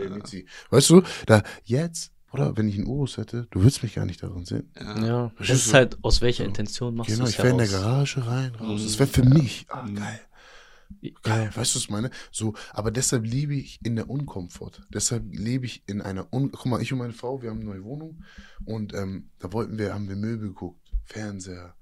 Ey, 0.00 0.08
Mizi. 0.10 0.46
Weißt 0.70 0.90
du, 0.90 1.02
da 1.26 1.42
jetzt, 1.64 2.11
oder 2.32 2.56
wenn 2.56 2.68
ich 2.68 2.76
einen 2.76 2.86
Urus 2.86 3.16
hätte, 3.16 3.46
du 3.50 3.60
würdest 3.60 3.82
mich 3.82 3.94
gar 3.94 4.06
nicht 4.06 4.22
darin 4.22 4.44
sehen. 4.44 4.70
Ja. 4.78 5.04
Ja, 5.06 5.32
das 5.38 5.50
ist 5.50 5.74
halt, 5.74 5.98
aus 6.02 6.20
welcher 6.20 6.44
Intention 6.44 6.94
machst 6.94 7.10
Genau, 7.10 7.24
du 7.24 7.28
es 7.28 7.34
ich 7.34 7.38
wäre 7.38 7.48
in 7.50 7.58
der? 7.58 7.68
Garage 7.68 8.26
rein, 8.26 8.54
raus. 8.54 8.80
Mhm. 8.80 8.84
Das 8.84 8.98
wäre 8.98 9.08
für 9.08 9.24
mich. 9.24 9.66
Ah, 9.68 9.82
Mhm. 9.82 9.94
geil. 9.96 10.20
Geil, 11.22 11.46
weißt 11.54 11.72
du, 11.74 11.76
was 11.76 11.82
ich 11.84 11.90
meine? 11.90 12.10
So, 12.30 12.52
aber 12.72 12.90
deshalb 12.90 13.24
lebe 13.24 13.54
ich 13.54 13.80
in 13.82 13.96
der 13.96 14.10
Unkomfort. 14.10 14.82
Deshalb 14.92 15.24
lebe 15.34 15.64
ich 15.64 15.82
in 15.86 16.02
einer 16.02 16.30
Un 16.32 16.52
Guck 16.52 16.66
mal, 16.66 16.82
ich 16.82 16.92
und 16.92 16.98
meine 16.98 17.14
Frau, 17.14 17.40
wir 17.40 17.48
haben 17.50 17.60
eine 17.60 17.70
neue 17.70 17.82
Wohnung 17.84 18.22
und 18.66 18.92
ähm, 18.92 19.30
da 19.38 19.50
wollten 19.54 19.78
wir, 19.78 19.94
haben 19.94 20.08
wir 20.10 20.16
Möbel 20.16 20.48
geguckt, 20.48 20.92
Fernseher, 21.04 21.74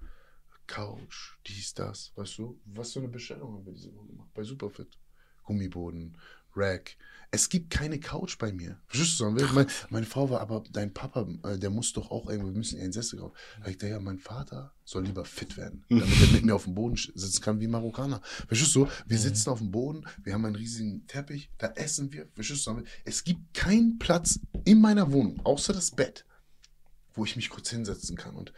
Couch, 0.69 1.37
dies, 1.47 1.75
das, 1.75 2.13
weißt 2.15 2.39
du? 2.39 2.61
Was 2.67 2.93
für 2.93 3.01
eine 3.01 3.09
Bestellung 3.09 3.55
haben 3.55 3.67
wir 3.67 3.73
diese 3.73 3.93
Woche 3.97 4.07
gemacht? 4.07 4.29
Bei 4.33 4.45
Superfit. 4.45 4.97
Gummiboden, 5.43 6.17
Rack. 6.55 6.97
Es 7.33 7.49
gibt 7.49 7.71
keine 7.71 8.01
Couch 8.01 8.39
bei 8.39 8.53
mir. 8.53 8.81
Verstehst 8.89 9.21
du, 9.21 9.35
will? 9.37 9.47
Meine, 9.53 9.69
meine 9.89 10.07
Frau 10.07 10.31
war, 10.31 10.41
aber 10.41 10.65
dein 10.73 10.93
Papa, 10.93 11.29
äh, 11.45 11.59
der 11.59 11.71
muss 11.71 11.93
doch 11.93 12.11
auch 12.11 12.29
irgendwo, 12.29 12.49
wir 12.49 12.59
müssen 12.59 12.81
einen 12.81 12.93
Sessel 12.93 13.21
kaufen. 13.21 13.37
Da 13.63 13.71
ich 13.71 13.79
dachte, 13.79 13.93
ja, 13.93 14.01
mein 14.01 14.19
Vater 14.19 14.75
soll 14.85 15.05
lieber 15.05 15.25
fit 15.25 15.57
werden, 15.57 15.85
damit 15.89 16.21
er 16.21 16.33
mit 16.33 16.45
mir 16.45 16.57
auf 16.57 16.65
dem 16.65 16.75
Boden 16.75 16.97
sitzen 16.97 17.41
kann 17.41 17.61
wie 17.61 17.69
Marokkaner. 17.69 18.21
Verstehst 18.49 18.75
du? 18.75 18.89
Wir 19.07 19.19
sitzen 19.19 19.49
auf 19.49 19.59
dem 19.59 19.71
Boden, 19.71 20.05
wir 20.25 20.35
haben 20.35 20.45
einen 20.45 20.57
riesigen 20.57 21.07
Teppich, 21.07 21.51
da 21.59 21.69
essen 21.77 22.13
wir. 22.13 22.29
Verstehst 22.35 22.67
du? 22.67 22.83
Es 23.05 23.23
gibt 23.23 23.55
keinen 23.55 23.99
Platz 23.99 24.41
in 24.65 24.81
meiner 24.81 25.13
Wohnung, 25.13 25.41
außer 25.45 25.73
das 25.73 25.93
Bett, 25.93 26.27
wo 27.15 27.25
ich 27.25 27.37
mich 27.37 27.49
kurz 27.49 27.71
hinsetzen 27.71 28.17
kann 28.17 28.35
und 28.35 28.53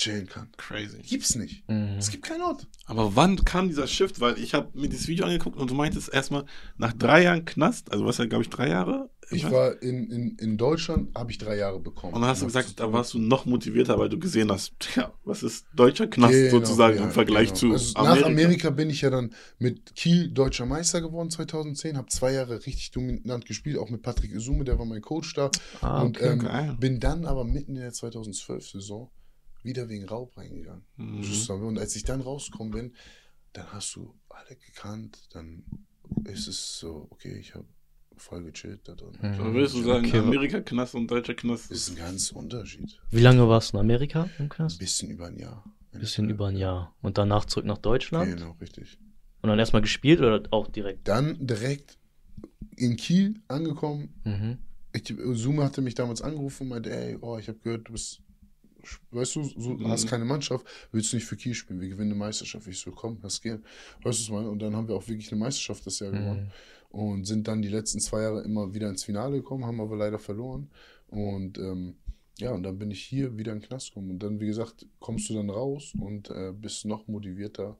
chillen 0.00 0.26
kann. 0.26 0.48
Crazy. 0.56 0.98
Gibt's 1.02 1.34
nicht. 1.34 1.68
Mhm. 1.68 1.96
Es 1.98 2.10
gibt 2.10 2.24
keinen 2.24 2.42
Ort. 2.42 2.66
Aber 2.86 3.16
wann 3.16 3.44
kam 3.44 3.68
dieser 3.68 3.86
Shift? 3.86 4.20
Weil 4.20 4.38
ich 4.38 4.54
habe 4.54 4.70
mir 4.78 4.88
dieses 4.88 5.08
Video 5.08 5.26
angeguckt 5.26 5.56
und 5.56 5.70
du 5.70 5.74
meintest 5.74 6.12
erstmal 6.12 6.44
nach 6.76 6.92
drei 6.92 7.22
Jahren 7.24 7.44
Knast, 7.44 7.92
also 7.92 8.04
was 8.06 8.18
ja, 8.18 8.24
glaube 8.24 8.42
ich, 8.42 8.50
drei 8.50 8.68
Jahre? 8.68 9.10
Ich 9.32 9.44
Was? 9.44 9.52
war 9.52 9.82
in, 9.82 10.10
in, 10.10 10.36
in 10.38 10.56
Deutschland, 10.56 11.14
habe 11.14 11.30
ich 11.30 11.38
drei 11.38 11.56
Jahre 11.56 11.78
bekommen. 11.78 12.14
Und 12.14 12.22
dann 12.22 12.30
hast 12.30 12.42
du 12.42 12.46
Was 12.46 12.54
gesagt, 12.54 12.80
da 12.80 12.92
warst 12.92 13.14
du 13.14 13.20
noch 13.20 13.46
motivierter, 13.46 13.96
weil 13.96 14.08
du 14.08 14.18
gesehen 14.18 14.50
hast, 14.50 14.72
ja, 14.96 15.12
was 15.24 15.44
ist 15.44 15.66
deutscher 15.72 16.08
Knast 16.08 16.32
Genau, 16.32 16.50
sozusagen 16.50 16.96
ja, 16.96 17.04
im 17.04 17.10
Vergleich 17.12 17.48
genau. 17.48 17.58
zu 17.58 17.72
Also 17.72 17.94
Amerika. 17.96 18.20
Nach 18.20 18.26
Amerika 18.26 18.70
bin 18.70 18.90
ich 18.90 19.02
ja 19.02 19.10
dann 19.10 19.32
mit 19.58 19.94
Kiel 19.94 20.30
deutscher 20.30 20.66
Meister 20.66 21.00
geworden 21.00 21.30
2010, 21.30 21.96
habe 21.96 22.08
zwei 22.08 22.32
Jahre 22.32 22.66
richtig 22.66 22.90
dominant 22.90 23.46
gespielt, 23.46 23.78
auch 23.78 23.90
mit 23.90 24.02
Patrick 24.02 24.32
Isume, 24.32 24.64
der 24.64 24.78
war 24.78 24.86
mein 24.86 25.02
Coach 25.02 25.34
da. 25.34 25.50
Ah, 25.80 26.02
und 26.02 26.16
okay. 26.16 26.32
ähm, 26.32 26.38
geil. 26.40 26.76
bin 26.80 26.98
dann 26.98 27.24
aber 27.24 27.44
mitten 27.44 27.76
in 27.76 27.82
der 27.82 27.92
2012-Saison 27.92 29.10
wieder 29.62 29.88
wegen 29.88 30.06
Raub 30.08 30.36
reingegangen. 30.36 30.84
Mhm. 30.96 31.22
Und 31.64 31.78
als 31.78 31.96
ich 31.96 32.04
dann 32.04 32.20
rausgekommen 32.20 32.72
bin, 32.72 32.94
dann 33.52 33.72
hast 33.72 33.96
du 33.96 34.14
alle 34.28 34.56
gekannt, 34.56 35.18
dann 35.32 35.64
ist 36.24 36.46
es 36.48 36.78
so, 36.78 37.06
okay, 37.10 37.36
ich 37.38 37.54
habe 37.54 37.66
voll 38.16 38.44
gechillt 38.44 38.86
da 38.86 38.94
drin. 38.94 39.16
Mhm. 39.20 39.34
So 39.36 39.54
würdest 39.54 39.74
du 39.74 39.82
sagen, 39.82 40.06
Okay. 40.06 40.18
Amerika-Knast 40.18 40.94
und 40.94 41.10
deutscher 41.10 41.34
Knast 41.34 41.70
Das 41.70 41.78
ist 41.78 41.90
ein 41.90 41.96
ganz 41.96 42.30
Unterschied. 42.32 43.00
Wie 43.10 43.20
lange 43.20 43.48
warst 43.48 43.72
du 43.72 43.76
in 43.78 43.80
Amerika 43.80 44.28
im 44.38 44.44
Ein 44.44 44.48
Knast? 44.50 44.78
bisschen 44.78 45.10
über 45.10 45.26
ein 45.26 45.38
Jahr. 45.38 45.64
Ein 45.92 46.00
bisschen 46.00 46.28
über 46.30 46.48
ein 46.48 46.56
Jahr. 46.56 46.94
Und 47.02 47.18
danach 47.18 47.46
zurück 47.46 47.64
nach 47.66 47.78
Deutschland? 47.78 48.36
Genau, 48.36 48.52
richtig. 48.60 48.98
Und 49.42 49.48
dann 49.48 49.58
erstmal 49.58 49.82
gespielt 49.82 50.20
oder 50.20 50.42
auch 50.50 50.68
direkt? 50.68 51.08
Dann 51.08 51.44
direkt 51.44 51.98
in 52.76 52.96
Kiel 52.96 53.40
angekommen. 53.48 54.14
Mhm. 54.24 54.58
Ich, 54.92 55.04
Zoom 55.34 55.60
hatte 55.62 55.80
mich 55.82 55.94
damals 55.94 56.20
angerufen 56.20 56.64
und 56.64 56.68
meinte, 56.70 56.90
ey, 56.94 57.16
oh, 57.20 57.38
ich 57.38 57.48
habe 57.48 57.58
gehört, 57.60 57.88
du 57.88 57.92
bist, 57.92 58.20
weißt 59.10 59.36
du, 59.36 59.44
so, 59.44 59.70
Mhm. 59.70 59.88
hast 59.88 60.06
keine 60.06 60.24
Mannschaft, 60.24 60.66
willst 60.92 61.12
du 61.12 61.16
nicht 61.16 61.26
für 61.26 61.36
Kiel 61.36 61.54
spielen? 61.54 61.80
Wir 61.80 61.88
gewinnen 61.88 62.10
eine 62.12 62.18
Meisterschaft. 62.18 62.66
Ich 62.66 62.78
so, 62.78 62.90
komm, 62.90 63.18
lass 63.22 63.40
gehen. 63.40 63.64
Weißt 64.02 64.28
du, 64.28 64.32
was? 64.34 64.46
Und 64.46 64.60
dann 64.60 64.74
haben 64.76 64.88
wir 64.88 64.94
auch 64.96 65.06
wirklich 65.08 65.30
eine 65.32 65.40
Meisterschaft 65.40 65.86
das 65.86 65.98
Jahr 66.00 66.10
gewonnen. 66.12 66.50
Mhm. 66.92 66.98
Und 66.98 67.24
sind 67.24 67.46
dann 67.46 67.62
die 67.62 67.68
letzten 67.68 68.00
zwei 68.00 68.22
Jahre 68.22 68.42
immer 68.42 68.74
wieder 68.74 68.88
ins 68.88 69.04
Finale 69.04 69.36
gekommen, 69.36 69.64
haben 69.64 69.80
aber 69.80 69.96
leider 69.96 70.18
verloren. 70.18 70.68
Und 71.08 71.58
ähm, 71.58 71.94
ja, 72.38 72.52
und 72.52 72.62
dann 72.62 72.78
bin 72.78 72.90
ich 72.90 73.02
hier 73.02 73.36
wieder 73.36 73.52
in 73.52 73.60
den 73.60 73.68
Knast 73.68 73.88
gekommen. 73.90 74.10
Und 74.10 74.22
dann, 74.22 74.40
wie 74.40 74.46
gesagt, 74.46 74.86
kommst 74.98 75.28
du 75.28 75.34
dann 75.34 75.50
raus 75.50 75.92
und 75.98 76.30
äh, 76.30 76.52
bist 76.52 76.84
noch 76.86 77.06
motivierter. 77.06 77.76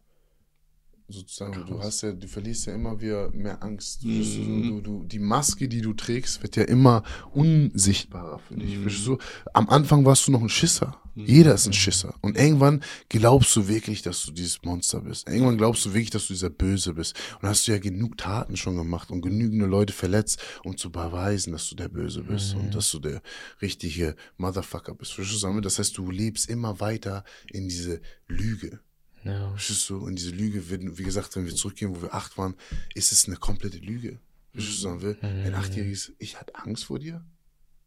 Sozusagen, 1.11 1.53
du 1.67 1.75
Krass. 1.77 1.87
hast 1.87 2.03
ja, 2.03 2.13
du 2.13 2.27
verlierst 2.29 2.67
ja 2.67 2.75
immer 2.75 3.01
wieder 3.01 3.31
mehr 3.33 3.63
Angst. 3.63 4.03
Du, 4.03 4.09
Mhm. 4.09 4.19
bist 4.19 4.35
so- 4.35 4.43
du, 4.43 4.81
du, 4.81 5.05
die 5.05 5.19
Maske, 5.19 5.69
die 5.69 5.81
du 5.81 5.93
trägst, 5.93 6.43
wird 6.43 6.57
ja 6.57 6.65
immer 6.65 7.03
unsichtbarer 7.33 8.39
für 8.39 8.55
dich. 8.57 8.77
Mhm. 8.79 9.05
Du? 9.05 9.19
Am 9.55 9.69
Anfang 9.69 10.05
warst 10.05 10.27
du 10.27 10.33
noch 10.33 10.43
ein 10.43 10.49
Schisser. 10.49 10.97
Mhm. 11.15 11.25
Jeder 11.27 11.55
ist 11.55 11.67
ein 11.67 11.73
Schisser. 11.73 12.15
Und 12.21 12.37
irgendwann 12.37 12.83
glaubst 13.09 13.55
du 13.57 13.67
wirklich, 13.67 14.03
dass 14.03 14.25
du 14.25 14.33
dieses 14.33 14.63
Monster 14.63 15.01
bist. 15.01 15.29
Irgendwann 15.29 15.59
glaubst 15.59 15.85
du 15.85 15.91
wirklich, 15.93 16.11
dass 16.11 16.29
du 16.29 16.35
dieser 16.35 16.51
Böse 16.51 16.95
bist. 16.95 17.17
Und 17.43 17.49
hast 17.49 17.67
du 17.67 17.73
ja 17.73 17.79
genug 17.79 18.17
Taten 18.17 18.57
schon 18.57 18.77
gemacht 18.77 19.11
und 19.11 19.21
genügende 19.23 19.67
Leute 19.67 19.93
verletzt, 19.93 20.41
um 20.65 20.77
zu 20.77 20.91
beweisen, 20.93 21.53
dass 21.53 21.69
du 21.69 21.75
der 21.75 21.89
Böse 21.89 22.23
bist 22.23 22.55
Mhm. 22.55 22.61
und 22.61 22.75
dass 22.75 22.91
du 22.93 22.99
der 23.01 23.23
richtige 23.61 24.15
Motherfucker 24.37 24.95
bist. 24.95 25.13
Verstehst 25.15 25.43
du? 25.43 25.61
Das 25.61 25.79
heißt, 25.79 25.99
du 25.99 26.11
lebst 26.11 26.49
immer 26.49 26.79
weiter 26.81 27.25
in 27.51 27.69
diese 27.69 28.01
Lüge. 28.29 28.79
Ja. 29.25 29.51
Verstehst 29.51 29.89
du? 29.91 29.99
Und 29.99 30.17
diese 30.17 30.31
Lüge, 30.31 30.71
wenn, 30.71 30.97
wie 30.99 31.03
gesagt, 31.03 31.37
wenn 31.37 31.45
wir 31.47 31.55
zurückgehen, 31.55 31.95
wo 31.95 32.03
wir 32.03 32.15
acht 32.15 32.39
waren, 32.39 32.55
ist 32.95 33.13
es 33.13 33.27
eine 33.27 33.37
komplette 33.37 33.79
Lüge. 33.79 34.19
Verstehst 34.53 34.79
du, 34.79 34.83
sagen 34.83 35.03
wir? 35.03 35.17
Ein 35.23 35.55
Achtjähriges, 35.55 36.13
ich 36.19 36.41
hatte 36.41 36.55
Angst 36.57 36.85
vor 36.85 36.99
dir? 36.99 37.25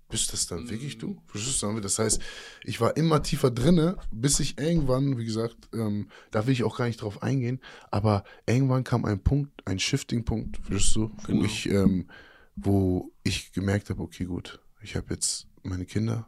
Bist 0.10 0.32
das 0.32 0.46
dann 0.46 0.70
wirklich 0.70 1.00
du? 1.00 1.20
Verstehst 1.26 1.56
du, 1.56 1.60
sagen 1.66 1.76
wir? 1.76 1.82
Das 1.82 1.98
heißt, 1.98 2.22
ich 2.64 2.80
war 2.80 2.96
immer 2.98 3.24
tiefer 3.24 3.50
drinne, 3.50 3.98
bis 4.12 4.40
ich 4.40 4.60
irgendwann, 4.60 5.18
wie 5.18 5.26
gesagt, 5.26 5.58
ähm, 5.74 6.08
da 6.30 6.46
will 6.46 6.54
ich 6.54 6.64
auch 6.64 6.78
gar 6.78 6.86
nicht 6.86 7.02
drauf 7.02 7.24
eingehen, 7.24 7.60
aber 7.90 8.24
irgendwann 8.46 8.84
kam 8.84 9.06
ein 9.06 9.20
Punkt, 9.24 9.52
ein 9.66 9.80
Shifting-Punkt, 9.80 10.58
verstehst 10.58 10.96
du, 10.96 11.12
wo 11.24 11.28
Genau. 11.32 11.46
ich, 11.46 11.68
ähm, 11.68 12.08
wo 12.56 13.12
ich 13.24 13.52
gemerkt 13.54 13.90
habe, 13.90 14.02
okay, 14.04 14.26
gut, 14.26 14.60
ich 14.84 14.96
habe 14.96 15.08
jetzt 15.16 15.48
meine 15.64 15.86
Kinder 15.86 16.28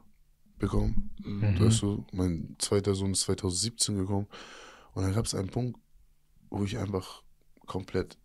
bekommen, 0.58 1.12
Mhm. 1.24 1.60
Weißt 1.60 1.82
du, 1.84 2.06
mein 2.12 2.56
zweiter 2.60 2.96
Sohn 2.96 3.12
ist 3.12 3.22
2017 3.22 3.98
gekommen. 3.98 4.28
Und 4.96 5.04
dann 5.04 5.14
gab 5.14 5.26
es 5.26 5.36
einen 5.36 5.50
Punkt, 5.50 5.80
wo 6.50 6.64
ich 6.64 6.78
einfach 6.80 7.22
komplett 7.68 8.18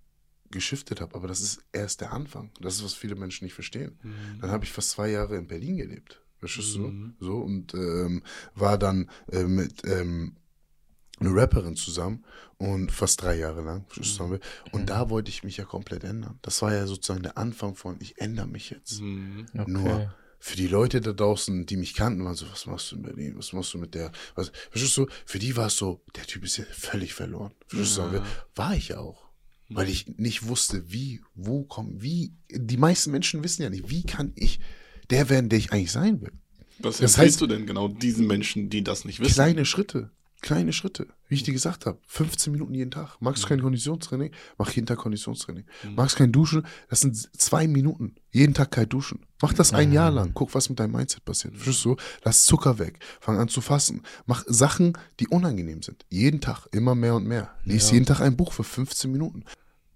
geschiftet 0.50 1.00
habe. 1.00 1.14
Aber 1.14 1.28
das 1.28 1.40
ist 1.40 1.62
erst 1.72 2.00
der 2.00 2.12
Anfang. 2.12 2.50
Das 2.60 2.76
ist, 2.76 2.84
was 2.84 2.94
viele 2.94 3.14
Menschen 3.16 3.44
nicht 3.44 3.54
verstehen. 3.54 3.98
Mhm. 4.02 4.40
Dann 4.40 4.50
habe 4.50 4.64
ich 4.64 4.72
fast 4.72 4.90
zwei 4.90 5.10
Jahre 5.10 5.36
in 5.36 5.46
Berlin 5.46 5.76
gelebt. 5.76 6.22
Verstehst 6.38 6.78
Mhm. 6.78 7.16
du? 7.18 7.24
So, 7.26 7.38
und 7.38 7.74
ähm, 7.74 8.22
war 8.54 8.78
dann 8.78 9.10
äh, 9.30 9.44
mit 9.44 9.84
ähm, 9.84 10.36
einer 11.18 11.34
Rapperin 11.34 11.76
zusammen 11.76 12.24
und 12.56 12.90
fast 12.90 13.20
drei 13.22 13.36
Jahre 13.36 13.62
lang. 13.62 13.84
Du? 13.94 14.38
Und 14.72 14.88
da 14.88 15.10
wollte 15.10 15.28
ich 15.28 15.44
mich 15.44 15.58
ja 15.58 15.64
komplett 15.64 16.02
ändern. 16.02 16.38
Das 16.40 16.62
war 16.62 16.72
ja 16.72 16.86
sozusagen 16.86 17.22
der 17.22 17.36
Anfang 17.36 17.74
von, 17.74 17.98
ich 18.00 18.18
ändere 18.18 18.46
mich 18.46 18.70
jetzt. 18.70 19.00
Mhm. 19.02 19.46
Okay. 19.52 19.70
Nur 19.70 20.14
für 20.40 20.56
die 20.56 20.66
Leute 20.66 21.00
da 21.00 21.12
draußen, 21.12 21.66
die 21.66 21.76
mich 21.76 21.94
kannten, 21.94 22.24
waren 22.24 22.34
so, 22.34 22.46
was 22.50 22.66
machst 22.66 22.90
du 22.90 22.96
in 22.96 23.02
Berlin? 23.02 23.34
Was 23.36 23.52
machst 23.52 23.74
du 23.74 23.78
mit 23.78 23.94
der? 23.94 24.10
Was, 24.34 24.50
verstehst 24.70 24.96
du? 24.96 25.06
Für 25.26 25.38
die 25.38 25.54
war 25.56 25.66
es 25.66 25.76
so, 25.76 26.02
der 26.16 26.24
Typ 26.26 26.44
ist 26.44 26.56
ja 26.56 26.64
völlig 26.72 27.12
verloren. 27.14 27.52
Verstehst 27.68 27.98
du? 27.98 28.02
Ja. 28.02 28.24
War 28.54 28.74
ich 28.74 28.94
auch. 28.94 29.28
Weil 29.68 29.88
ich 29.88 30.08
nicht 30.18 30.48
wusste, 30.48 30.90
wie, 30.90 31.20
wo 31.34 31.62
kommen, 31.62 32.02
wie. 32.02 32.32
Die 32.50 32.76
meisten 32.78 33.12
Menschen 33.12 33.44
wissen 33.44 33.62
ja 33.62 33.70
nicht, 33.70 33.88
wie 33.90 34.02
kann 34.02 34.32
ich 34.34 34.58
der 35.10 35.28
werden, 35.28 35.48
der 35.48 35.58
ich 35.60 35.72
eigentlich 35.72 35.92
sein 35.92 36.20
will. 36.20 36.32
Was 36.80 36.98
Das 36.98 37.18
heißt- 37.18 37.38
du 37.38 37.46
denn 37.46 37.66
genau 37.66 37.86
diesen 37.88 38.26
Menschen, 38.26 38.70
die 38.70 38.82
das 38.82 39.04
nicht 39.04 39.20
wissen? 39.20 39.34
Kleine 39.34 39.64
Schritte. 39.66 40.10
Kleine 40.50 40.72
Schritte. 40.72 41.06
Wie 41.28 41.36
ich 41.36 41.44
dir 41.44 41.52
gesagt 41.52 41.86
habe, 41.86 42.00
15 42.08 42.52
Minuten 42.52 42.74
jeden 42.74 42.90
Tag. 42.90 43.18
Magst 43.20 43.44
du 43.44 43.46
kein 43.46 43.62
Konditionstraining? 43.62 44.32
Mach 44.58 44.72
jeden 44.72 44.84
Tag 44.84 44.98
Konditionstraining. 44.98 45.64
Magst 45.94 46.16
kein 46.16 46.32
Duschen? 46.32 46.66
Das 46.88 47.02
sind 47.02 47.16
zwei 47.40 47.68
Minuten. 47.68 48.16
Jeden 48.32 48.52
Tag 48.52 48.72
kein 48.72 48.88
Duschen. 48.88 49.20
Mach 49.40 49.52
das 49.52 49.72
ein 49.72 49.92
Jahr 49.92 50.10
lang. 50.10 50.32
Guck, 50.34 50.52
was 50.56 50.68
mit 50.68 50.80
deinem 50.80 50.90
Mindset 50.90 51.24
passiert. 51.24 51.54
Verstehst 51.54 51.84
du? 51.84 51.94
Lass 52.24 52.46
Zucker 52.46 52.80
weg. 52.80 52.98
Fang 53.20 53.38
an 53.38 53.46
zu 53.46 53.60
fassen. 53.60 54.02
Mach 54.26 54.42
Sachen, 54.48 54.98
die 55.20 55.28
unangenehm 55.28 55.82
sind. 55.82 56.04
Jeden 56.08 56.40
Tag. 56.40 56.66
Immer 56.72 56.96
mehr 56.96 57.14
und 57.14 57.28
mehr. 57.28 57.54
Lies 57.62 57.86
Ja. 57.90 57.94
jeden 57.94 58.06
Tag 58.06 58.20
ein 58.20 58.36
Buch 58.36 58.52
für 58.52 58.64
15 58.64 59.12
Minuten. 59.12 59.44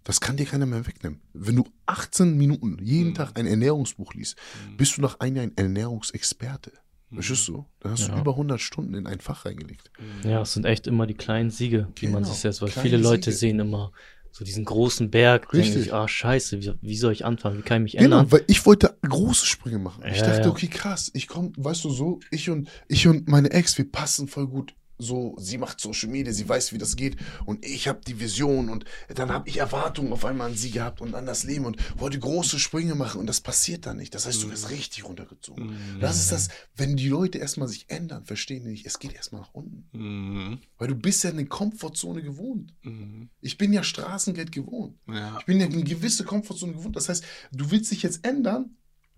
Das 0.05 0.21
kann 0.21 0.37
dir 0.37 0.47
keiner 0.47 0.67
mehr 0.67 0.87
wegnehmen. 0.87 1.21
Wenn 1.33 1.57
du 1.57 1.65
18 1.87 2.37
Minuten 2.37 2.79
jeden 2.81 3.15
Tag 3.15 3.37
ein 3.37 3.47
Ernährungsbuch 3.49 4.15
liest, 4.15 4.37
bist 4.77 4.99
du 4.99 5.01
nach 5.01 5.19
einem 5.19 5.35
Jahr 5.37 5.45
ein 5.47 5.57
Ernährungsexperte. 5.57 6.71
Verstehst 7.15 7.49
du? 7.49 7.65
Dann 7.81 7.93
hast 7.93 8.09
du 8.09 8.13
Ja. 8.13 8.21
über 8.21 8.37
100 8.37 8.61
Stunden 8.61 8.95
in 8.95 9.07
ein 9.07 9.21
Fach 9.21 9.45
reingelegt. 9.45 9.91
Ja, 10.25 10.43
es 10.43 10.53
sind 10.53 10.67
echt 10.67 10.87
immer 10.87 11.07
die 11.07 11.15
kleinen 11.15 11.51
Siege, 11.51 11.89
die 11.99 12.07
man 12.07 12.23
Genau, 12.23 12.33
sich 12.35 12.41
setzt, 12.43 12.61
weil 12.63 12.71
kleine 12.71 12.89
viele 12.89 12.97
Leute 13.03 13.31
Siege. 13.31 13.39
sehen 13.39 13.61
immer 13.61 13.93
so 14.33 14.45
diesen 14.45 14.65
großen 14.65 15.11
Berg, 15.11 15.53
Richtig. 15.53 15.85
sich, 15.85 15.93
ah, 15.95 16.09
scheiße, 16.09 16.61
wie, 16.61 16.73
wie 16.81 16.97
soll 16.97 17.13
ich 17.13 17.25
anfangen, 17.25 17.57
wie 17.59 17.63
kann 17.63 17.79
ich 17.87 17.95
mich 17.95 17.99
ändern? 18.03 18.23
Genau, 18.27 18.33
weil 18.33 18.45
ich 18.49 18.67
wollte 18.67 18.99
große 19.03 19.47
Sprünge 19.47 19.79
machen. 19.79 20.03
Ich 20.11 20.19
Ja, 20.19 20.27
dachte, 20.27 20.49
ja. 20.49 20.51
okay, 20.51 20.67
krass, 20.67 21.11
ich 21.15 21.29
komme, 21.29 21.53
weißt 21.57 21.85
du, 21.85 21.91
so, 21.91 22.19
ich 22.33 22.51
und, 22.51 22.69
ich 22.89 23.07
und 23.07 23.29
meine 23.29 23.51
Ex, 23.53 23.79
wir 23.79 23.91
passen 23.91 24.27
voll 24.27 24.49
gut. 24.49 24.75
So, 24.99 25.37
sie 25.39 25.59
macht 25.59 25.81
Social 25.81 26.09
Media, 26.09 26.33
sie 26.33 26.49
weiß, 26.49 26.73
wie 26.73 26.79
das 26.79 26.97
geht. 26.97 27.17
Und 27.45 27.65
ich 27.65 27.89
habe 27.89 28.01
die 28.07 28.21
Vision 28.21 28.69
und 28.69 28.85
dann 29.15 29.33
habe 29.33 29.49
ich 29.49 29.59
Erwartungen 29.59 30.13
auf 30.13 30.25
einmal 30.25 30.51
an 30.51 30.57
sie 30.57 30.71
gehabt 30.71 31.01
und 31.01 31.15
an 31.15 31.27
das 31.27 31.45
Leben 31.45 31.65
und 31.65 31.77
wollte 31.99 32.19
große 32.19 32.59
Sprünge 32.59 32.95
machen 32.95 33.21
und 33.21 33.27
das 33.27 33.41
passiert 33.41 33.87
dann 33.87 33.97
nicht. 33.97 34.15
Das 34.15 34.27
heißt, 34.27 34.43
du 34.43 34.51
wirst 34.51 34.71
richtig 34.71 35.05
runtergezogen. 35.05 35.67
Mhm. 35.67 36.01
Das 36.01 36.19
ist 36.19 36.31
das, 36.31 36.49
wenn 36.77 36.97
die 36.97 37.09
Leute 37.09 37.39
erstmal 37.39 37.69
sich 37.69 37.91
ändern, 37.91 38.25
verstehen 38.25 38.65
die 38.65 38.71
nicht, 38.71 38.87
es 38.87 38.99
geht 38.99 39.15
erstmal 39.15 39.43
nach 39.43 39.55
unten. 39.55 39.89
Mhm. 39.93 40.59
Weil 40.79 40.89
du 40.89 40.95
bist 40.95 41.25
ja 41.25 41.31
eine 41.31 41.47
Komfortzone 41.47 42.23
gewohnt. 42.23 42.75
Mhm. 42.83 43.31
Ich 43.41 43.59
bin 43.59 43.73
ja 43.73 43.83
Straßengeld 43.83 44.53
gewohnt. 44.53 44.97
Ja. 45.09 45.39
Ich 45.39 45.47
bin 45.47 45.61
ja 45.61 45.67
eine 45.67 45.83
gewisse 45.83 46.25
Komfortzone 46.25 46.73
gewohnt. 46.75 46.97
Das 46.97 47.09
heißt, 47.09 47.25
du 47.53 47.71
willst 47.71 47.91
dich 47.91 48.03
jetzt 48.03 48.25
ändern, 48.25 48.77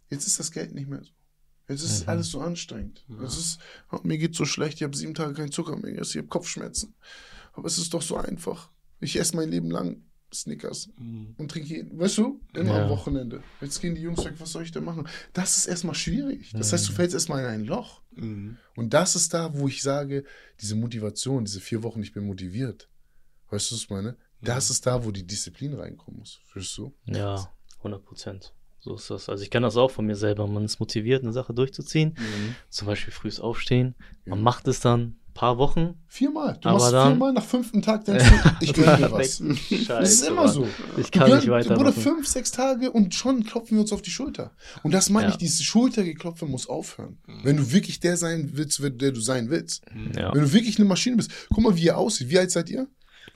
jetzt 0.09 0.27
ist 0.27 0.39
das 0.39 0.53
Geld 0.53 0.75
nicht 0.75 0.89
mehr 0.89 1.03
so. 1.03 1.13
Jetzt 1.69 1.83
ist 1.83 2.03
Mhm. 2.05 2.09
alles 2.11 2.31
so 2.31 2.41
anstrengend. 2.41 3.05
Es 3.25 3.37
ist, 3.37 3.59
oh, 3.91 3.99
mir 4.05 4.19
geht 4.19 4.35
so 4.37 4.45
schlecht, 4.45 4.75
ich 4.77 4.83
habe 4.85 4.97
sieben 4.97 5.15
Tage 5.15 5.35
keinen 5.35 5.51
Zucker 5.51 5.77
mehr 5.77 5.91
gegessen, 5.93 6.11
ich 6.13 6.17
habe 6.19 6.29
Kopfschmerzen. 6.29 6.95
Aber 7.55 7.67
es 7.67 7.79
ist 7.79 7.93
doch 7.93 8.03
so 8.03 8.17
einfach. 8.17 8.71
Ich 9.01 9.19
esse 9.19 9.35
mein 9.37 9.49
Leben 9.51 9.71
lang 9.71 10.03
Snickers 10.33 10.89
Mhm. 10.99 11.35
und 11.39 11.51
trinke 11.51 11.69
jeden, 11.69 11.99
weißt 11.99 12.19
du, 12.19 12.41
immer 12.55 12.77
Ja. 12.77 12.85
am 12.85 12.91
Wochenende. 12.91 13.43
Jetzt 13.61 13.81
gehen 13.81 13.95
die 13.95 14.03
Jungs 14.03 14.25
weg, 14.25 14.35
was 14.39 14.53
soll 14.53 14.63
ich 14.65 14.73
denn 14.73 14.85
machen? 14.85 15.09
Das 15.33 15.57
ist 15.57 15.67
erstmal 15.67 15.95
schwierig. 15.95 16.53
Das 16.53 16.73
heißt, 16.73 16.87
du 16.89 16.93
Mhm. 16.93 16.97
fällst 16.97 17.15
erstmal 17.15 17.41
in 17.45 17.47
ein 17.51 17.65
Loch. 17.65 18.03
Mhm. 18.13 18.59
Und 18.77 18.93
das 18.95 19.15
ist 19.17 19.33
da, 19.35 19.57
wo 19.59 19.67
ich 19.69 19.83
sage, 19.83 20.25
diese 20.61 20.75
Motivation, 20.75 21.45
diese 21.45 21.61
vier 21.61 21.83
Wochen, 21.83 22.03
ich 22.03 22.13
bin 22.13 22.27
motiviert. 22.27 22.89
Weißt 23.51 23.71
du, 23.71 23.75
was 23.77 23.83
ich 23.83 23.91
meine? 23.91 24.17
Das 24.41 24.69
Mhm. 24.69 24.73
ist 24.73 24.87
da, 24.87 25.05
wo 25.05 25.11
die 25.11 25.27
Disziplin 25.27 25.75
reinkommen 25.75 26.21
muss. 26.21 26.41
Verstehst 26.47 26.79
du? 26.79 26.93
Ja, 27.07 27.51
100 27.79 28.05
Prozent. 28.05 28.53
So 28.87 28.95
ist 28.95 29.11
das. 29.11 29.29
Also 29.29 29.43
ich 29.43 29.51
kenne 29.51 29.67
das 29.67 29.77
auch 29.77 29.91
von 29.91 30.07
mir 30.07 30.15
selber. 30.15 30.47
Man 30.47 30.65
ist 30.65 30.79
motiviert, 30.79 31.25
eine 31.25 31.33
Sache 31.33 31.53
durchzuziehen. 31.53 32.11
Mhm. 32.17 32.55
Zum 32.71 32.87
Beispiel 32.87 33.13
frühes 33.13 33.41
Aufstehen. 33.41 33.97
Man 34.25 34.41
macht 34.43 34.69
es 34.69 34.79
dann 34.79 35.01
ein 35.01 35.17
paar 35.35 35.59
Wochen. 35.59 35.95
Viermal. 36.07 36.57
Du 36.61 36.69
Aber 36.69 36.79
machst 36.79 36.93
dann- 36.93 37.13
viermal, 37.15 37.33
nach 37.33 37.45
fünften 37.45 37.83
Tag 37.83 38.05
denkst 38.05 38.25
du, 38.25 38.51
ich 38.65 38.73
gönne 38.73 39.11
was. 39.11 39.39
Scheiße, 39.39 39.87
Das 39.89 40.13
ist 40.13 40.29
immer 40.29 40.47
so. 40.47 40.69
Ich 40.99 41.11
kann 41.11 41.29
nicht 41.33 41.43
gönn- 41.47 41.51
weitermachen. 41.51 41.79
Bruder, 41.85 41.93
fünf, 41.93 42.29
sechs 42.29 42.53
Tage 42.53 42.93
und 42.93 43.13
schon 43.13 43.43
klopfen 43.43 43.77
wir 43.77 43.81
uns 43.83 43.93
auf 43.93 44.03
die 44.03 44.11
Schulter. 44.11 44.53
Und 44.85 44.95
das 44.95 45.11
meine 45.11 45.27
Ja. 45.27 45.31
ich, 45.33 45.37
dieses 45.39 45.65
Schultergeklopfe 45.65 46.47
muss 46.47 46.69
aufhören. 46.69 47.19
Wenn 47.43 47.57
du 47.57 47.73
wirklich 47.73 47.99
der 47.99 48.17
sein 48.17 48.51
willst, 48.53 48.81
der 48.81 49.11
du 49.11 49.21
sein 49.21 49.51
willst. 49.51 49.83
Ja, 50.17 50.33
Wenn 50.33 50.43
du 50.43 50.53
wirklich 50.53 50.79
eine 50.79 50.87
Maschine 50.89 51.17
bist. 51.17 51.33
Guck 51.53 51.65
mal, 51.65 51.75
wie 51.77 51.87
ihr 51.87 51.99
aussieht. 51.99 52.29
Wie 52.31 52.39
alt 52.39 52.53
seid 52.53 52.71
ihr? 52.71 52.87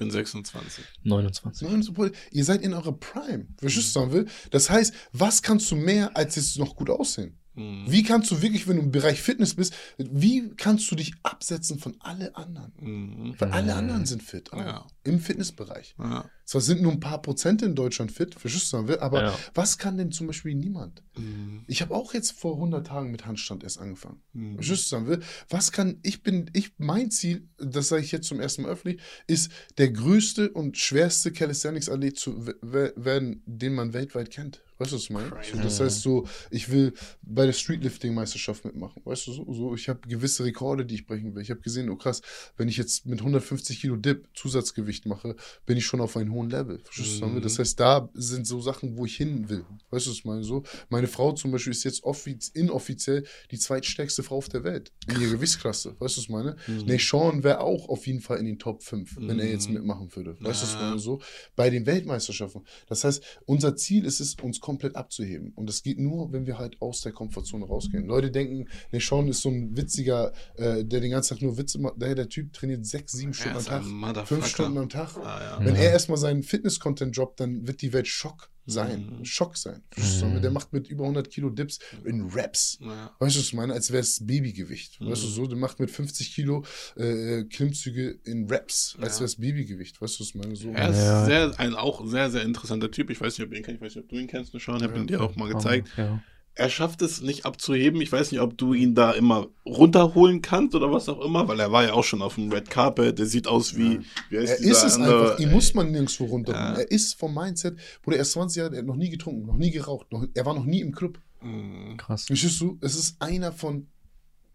Ich 0.01 0.07
bin 0.07 0.11
26. 0.11 0.83
29. 1.05 1.69
Nein, 1.69 1.83
so, 1.83 1.93
Bruder, 1.93 2.13
ihr 2.31 2.45
seid 2.45 2.63
in 2.63 2.73
eurer 2.73 2.93
Prime. 2.93 3.47
Verstehst 3.59 3.95
du, 3.95 4.01
was 4.01 4.07
ich 4.07 4.11
sagen 4.11 4.13
will? 4.13 4.27
Das 4.51 4.71
heißt, 4.71 4.95
was 5.13 5.43
kannst 5.43 5.71
du 5.71 5.77
mehr, 5.77 6.17
als 6.17 6.37
jetzt 6.37 6.59
noch 6.59 6.75
gut 6.75 6.89
aussehen? 6.89 7.37
Mhm. 7.55 7.85
Wie 7.87 8.03
kannst 8.03 8.31
du 8.31 8.41
wirklich, 8.41 8.67
wenn 8.67 8.77
du 8.77 8.83
im 8.85 8.93
Bereich 8.93 9.21
Fitness 9.21 9.55
bist, 9.55 9.75
wie 9.99 10.49
kannst 10.57 10.91
du 10.91 10.95
dich 10.97 11.13
absetzen 11.23 11.79
von 11.79 11.97
alle 12.01 12.35
anderen? 12.35 12.73
Mhm. 12.81 13.35
Weil 13.39 13.51
alle 13.53 13.73
Mhm. 13.73 13.79
anderen 13.79 14.07
sind 14.07 14.23
fit, 14.23 14.51
auch, 14.55 14.59
Ja. 14.59 14.87
im 15.05 15.21
Fitnessbereich. 15.21 15.95
Ja. 15.99 16.25
Zwar 16.51 16.63
sind 16.63 16.83
nur 16.83 16.91
ein 16.91 16.99
paar 16.99 17.23
Prozent 17.23 17.63
in 17.63 17.77
Deutschland 17.77 18.11
fit, 18.11 18.35
verstehst 18.35 18.73
du, 18.73 18.79
aber 19.01 19.23
Ja. 19.23 19.39
was 19.55 19.79
kann 19.79 19.97
denn 19.97 20.11
zum 20.11 20.27
Beispiel 20.27 20.57
niemand? 20.57 21.01
Mhm. 21.17 21.63
Ich 21.69 21.81
habe 21.81 21.95
auch 21.95 22.13
jetzt 22.13 22.33
vor 22.33 22.57
100 22.57 22.89
Tagen 22.89 23.13
mit 23.13 23.25
Handstand 23.25 23.63
erst 23.63 23.79
angefangen. 23.79 24.21
Mhm. 24.33 24.55
Verstehst 24.57 24.91
du, 24.91 24.97
was 24.97 25.03
ich 25.05 25.09
will? 25.11 25.21
Was 25.49 25.71
kann, 25.71 26.01
ich 26.03 26.25
bin, 26.25 26.51
ich, 26.53 26.73
mein 26.77 27.13
Ziel, 27.13 27.47
das 27.59 27.87
sage 27.87 28.03
ich 28.03 28.11
jetzt 28.11 28.27
zum 28.27 28.41
ersten 28.41 28.63
Mal 28.63 28.73
öffentlich, 28.73 29.01
ist 29.29 29.53
der 29.79 29.93
größte 29.93 30.51
und 30.51 30.77
schwerste 30.77 31.31
Calisthenics-Athlet 31.31 32.19
zu 32.19 32.45
we- 32.45 32.57
we- 32.63 32.93
werden, 32.97 33.45
den 33.47 33.73
man 33.75 33.93
weltweit 33.93 34.31
kennt. 34.31 34.61
Weißt 34.79 34.93
du, 34.93 34.97
was 34.97 35.03
ich 35.03 35.11
meine? 35.11 35.31
So, 35.53 35.59
das 35.63 35.79
heißt 35.79 36.01
so, 36.01 36.27
ich 36.51 36.71
will 36.71 36.95
bei 37.21 37.45
der 37.45 37.53
Streetlifting-Meisterschaft 37.53 38.65
mitmachen. 38.65 39.03
Weißt 39.05 39.27
du, 39.27 39.33
so, 39.35 39.53
so 39.53 39.75
ich 39.75 39.91
habe 39.91 40.01
gewisse 40.09 40.43
Rekorde, 40.45 40.87
die 40.87 40.95
ich 40.95 41.07
brechen 41.07 41.35
will. 41.35 41.43
Ich 41.43 41.51
habe 41.51 41.61
gesehen, 41.61 41.91
oh 41.91 41.97
krass, 41.97 42.23
wenn 42.57 42.67
ich 42.67 42.79
jetzt 42.79 43.05
mit 43.05 43.19
150 43.21 43.79
Kilo 43.79 43.97
Dip 43.97 44.27
Zusatzgewicht 44.35 45.05
mache, 45.05 45.37
bin 45.67 45.77
ich 45.77 45.85
schon 45.85 46.01
auf 46.01 46.17
einem 46.17 46.33
hohen 46.33 46.40
Level. 46.49 46.79
Verstehst 46.85 47.21
du? 47.21 47.27
Mhm. 47.27 47.43
Das 47.43 47.59
heißt, 47.59 47.79
da 47.79 48.09
sind 48.15 48.47
so 48.47 48.61
Sachen, 48.61 48.97
wo 48.97 49.05
ich 49.05 49.17
hin 49.17 49.49
will. 49.49 49.65
Weißt 49.91 50.07
du, 50.07 50.11
was 50.11 50.17
ich 50.19 50.25
meine? 50.25 50.43
So, 50.45 50.63
meine 50.89 51.07
Frau 51.09 51.33
zum 51.33 51.51
Beispiel 51.51 51.73
ist 51.73 51.85
jetzt 51.85 52.05
offiz 52.05 52.49
inoffiziell 52.49 53.25
die 53.51 53.59
zweitstärkste 53.59 54.23
Frau 54.23 54.37
auf 54.37 54.49
der 54.49 54.65
Welt 54.65 54.93
in 55.09 55.21
ihrer 55.21 55.31
Gewichtsklasse. 55.37 55.91
Weißt 55.99 56.17
du, 56.17 56.21
was 56.21 56.25
ich 56.25 56.29
meine? 56.31 56.57
Mhm. 56.67 56.85
Nee, 56.87 56.99
Sean 56.99 57.43
wäre 57.43 57.61
auch 57.61 57.89
auf 57.89 58.07
jeden 58.07 58.21
Fall 58.21 58.39
in 58.39 58.47
den 58.47 58.59
Top 58.59 58.83
5, 58.83 59.17
wenn 59.19 59.39
er 59.39 59.49
jetzt 59.51 59.69
Mhm. 59.69 59.75
mitmachen 59.75 60.15
würde. 60.17 60.37
Weißt 60.41 60.63
du, 60.63 60.67
was 60.67 60.75
ich 60.75 60.81
meine? 60.81 60.99
So, 60.99 61.21
bei 61.57 61.69
den 61.71 61.85
Weltmeisterschaften. 61.87 62.63
Das 62.89 63.05
heißt, 63.05 63.23
unser 63.47 63.77
Ziel 63.77 64.05
ist 64.05 64.21
es, 64.21 64.35
uns 64.43 64.61
komplett 64.61 64.97
abzuheben. 64.97 65.53
Und 65.57 65.69
das 65.69 65.83
geht 65.83 65.99
nur, 65.99 66.33
wenn 66.33 66.47
wir 66.47 66.59
halt 66.59 66.81
aus 66.81 67.01
der 67.03 67.13
Komfortzone 67.13 67.65
rausgehen. 67.67 68.07
Leute 68.07 68.31
denken, 68.31 68.69
nee, 68.93 69.01
Sean 69.01 69.29
ist 69.29 69.43
so 69.43 69.49
ein 69.51 69.77
witziger, 69.77 70.33
äh, 70.57 70.85
der 70.85 71.01
den 71.01 71.11
ganzen 71.11 71.35
Tag 71.35 71.43
nur 71.43 71.57
Witze 71.59 71.79
macht. 71.79 71.95
Der, 72.01 72.15
der 72.15 72.29
Typ 72.29 72.53
trainiert 72.53 72.87
sechs, 72.87 73.13
sieben 73.13 73.35
Stunden 73.35 73.59
am 73.59 73.65
Tag. 73.65 74.27
Fünf 74.27 74.47
Stunden 74.47 74.79
am 74.79 74.89
Tag. 74.89 75.17
Ah, 75.19 75.59
ja. 75.59 75.65
Wenn 75.65 75.75
Ja. 75.75 75.83
er 75.83 75.93
erstmal 75.93 76.19
seinen 76.31 76.43
Fitness-Content 76.43 77.17
droppt, 77.17 77.41
dann 77.41 77.67
wird 77.67 77.83
die 77.83 77.93
Welt 77.93 78.07
Schock 78.09 78.51
sein. 78.67 79.17
Mhm. 79.19 79.25
Schock 79.25 79.57
sein. 79.57 79.83
Mhm. 79.97 80.43
Der 80.43 80.51
macht 80.53 80.73
mit 80.73 80.89
über 80.89 81.03
100 81.05 81.29
Kilo 81.31 81.51
Dips 81.51 81.81
in 82.05 82.29
Raps. 82.31 82.79
Ja. 82.81 83.11
Weißt 83.19 83.35
du, 83.35 83.41
was 83.41 83.47
ich 83.47 83.55
meine? 83.55 83.73
Als 83.73 83.91
wäre 83.91 84.01
es 84.03 84.25
Babygewicht. 84.25 85.01
Mhm. 85.01 85.11
Weißt 85.11 85.25
du 85.25 85.27
so? 85.27 85.47
Der 85.49 85.59
macht 85.59 85.81
mit 85.81 85.91
50 85.91 86.33
Kilo 86.35 86.65
äh, 86.97 87.45
Klimmzüge 87.45 88.11
in 88.25 88.47
Raps, 88.49 88.97
als 89.01 89.15
Ja. 89.15 89.21
wäre 89.21 89.25
es 89.27 89.37
Babygewicht. 89.37 90.01
Weißt 90.01 90.17
du, 90.19 90.21
was 90.23 90.29
ich 90.29 90.35
meine? 90.37 90.55
So. 90.55 90.71
Er 90.71 90.91
ist 90.91 90.97
Ja. 90.99 91.25
sehr, 91.25 91.59
ein 91.59 91.75
auch 91.75 92.07
sehr, 92.07 92.31
sehr 92.31 92.43
interessanter 92.43 92.91
Typ. 92.91 93.11
Ich 93.11 93.21
weiß 93.21 93.37
nicht, 93.39 93.47
ob 93.49 93.53
ihn 93.55 93.65
ich 93.65 93.81
weiß 93.81 93.95
nicht, 93.97 94.05
ob 94.05 94.09
du 94.09 94.17
ihn 94.17 94.29
kennst, 94.29 94.55
ne, 94.55 94.61
Sean. 94.61 94.77
Ich 94.77 94.83
habe 94.85 94.95
Ja. 94.95 95.01
ihn 95.01 95.07
dir 95.09 95.21
auch 95.21 95.35
mal 95.37 95.53
gezeigt. 95.53 95.89
Ja. 95.97 96.23
Er 96.61 96.69
schafft 96.71 97.01
es 97.03 97.23
nicht 97.23 97.47
abzuheben. 97.47 98.01
Ich 98.03 98.13
weiß 98.13 98.31
nicht, 98.33 98.41
ob 98.41 98.59
du 98.59 98.75
ihn 98.75 98.95
da 98.95 99.13
immer 99.13 99.49
runterholen 99.65 100.43
kannst 100.43 100.75
oder 100.75 100.93
was 100.93 101.09
auch 101.09 101.21
immer, 101.25 101.49
weil 101.49 101.59
er 101.59 101.73
war 101.73 101.85
ja 101.85 101.93
auch 101.95 102.05
schon 102.05 102.21
auf 102.21 102.35
dem 102.35 102.53
Red 102.53 102.69
Carpet. 102.69 103.19
Der 103.19 103.25
sieht 103.27 103.47
aus 103.47 103.77
wie, 103.79 104.01
wie 104.29 104.39
heißt 104.39 104.61
Er 104.63 104.71
ist 104.71 104.83
es 104.85 104.95
andere- 104.97 105.23
einfach. 105.33 105.39
Ihn 105.41 105.53
muss 105.53 105.73
man 105.75 105.91
nirgendwo 105.91 106.25
runterholen. 106.27 106.75
Ja. 106.75 106.81
Er 106.81 106.91
ist 106.91 107.15
vom 107.15 107.35
Mindset, 107.35 107.79
Bruder, 108.03 108.17
er 108.19 108.23
ist 108.23 108.33
20 108.33 108.57
Jahre, 108.61 108.75
er 108.75 108.79
hat 108.81 108.87
noch 108.87 108.97
nie 108.97 109.09
getrunken, 109.09 109.47
noch 109.47 109.57
nie 109.57 109.71
geraucht, 109.71 110.13
noch, 110.13 110.27
er 110.35 110.45
war 110.45 110.53
noch 110.55 110.65
nie 110.67 110.81
im 110.81 110.95
Club. 110.95 111.19
Mhm. 111.41 111.97
Krass. 111.97 112.25
Verstehst 112.27 112.61
du? 112.61 112.79
Es 112.83 112.95
ist 112.95 113.21
einer 113.23 113.53
von 113.53 113.87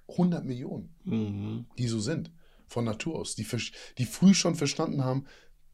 100 0.07 0.45
Millionen. 0.45 0.93
Mhm. 1.05 1.65
die 1.79 1.87
so 1.87 1.99
sind, 1.99 2.31
von 2.67 2.85
Natur 2.85 3.15
aus, 3.19 3.33
die, 3.35 3.47
die 3.97 4.05
früh 4.05 4.33
schon 4.35 4.53
verstanden 4.55 5.03
haben, 5.03 5.25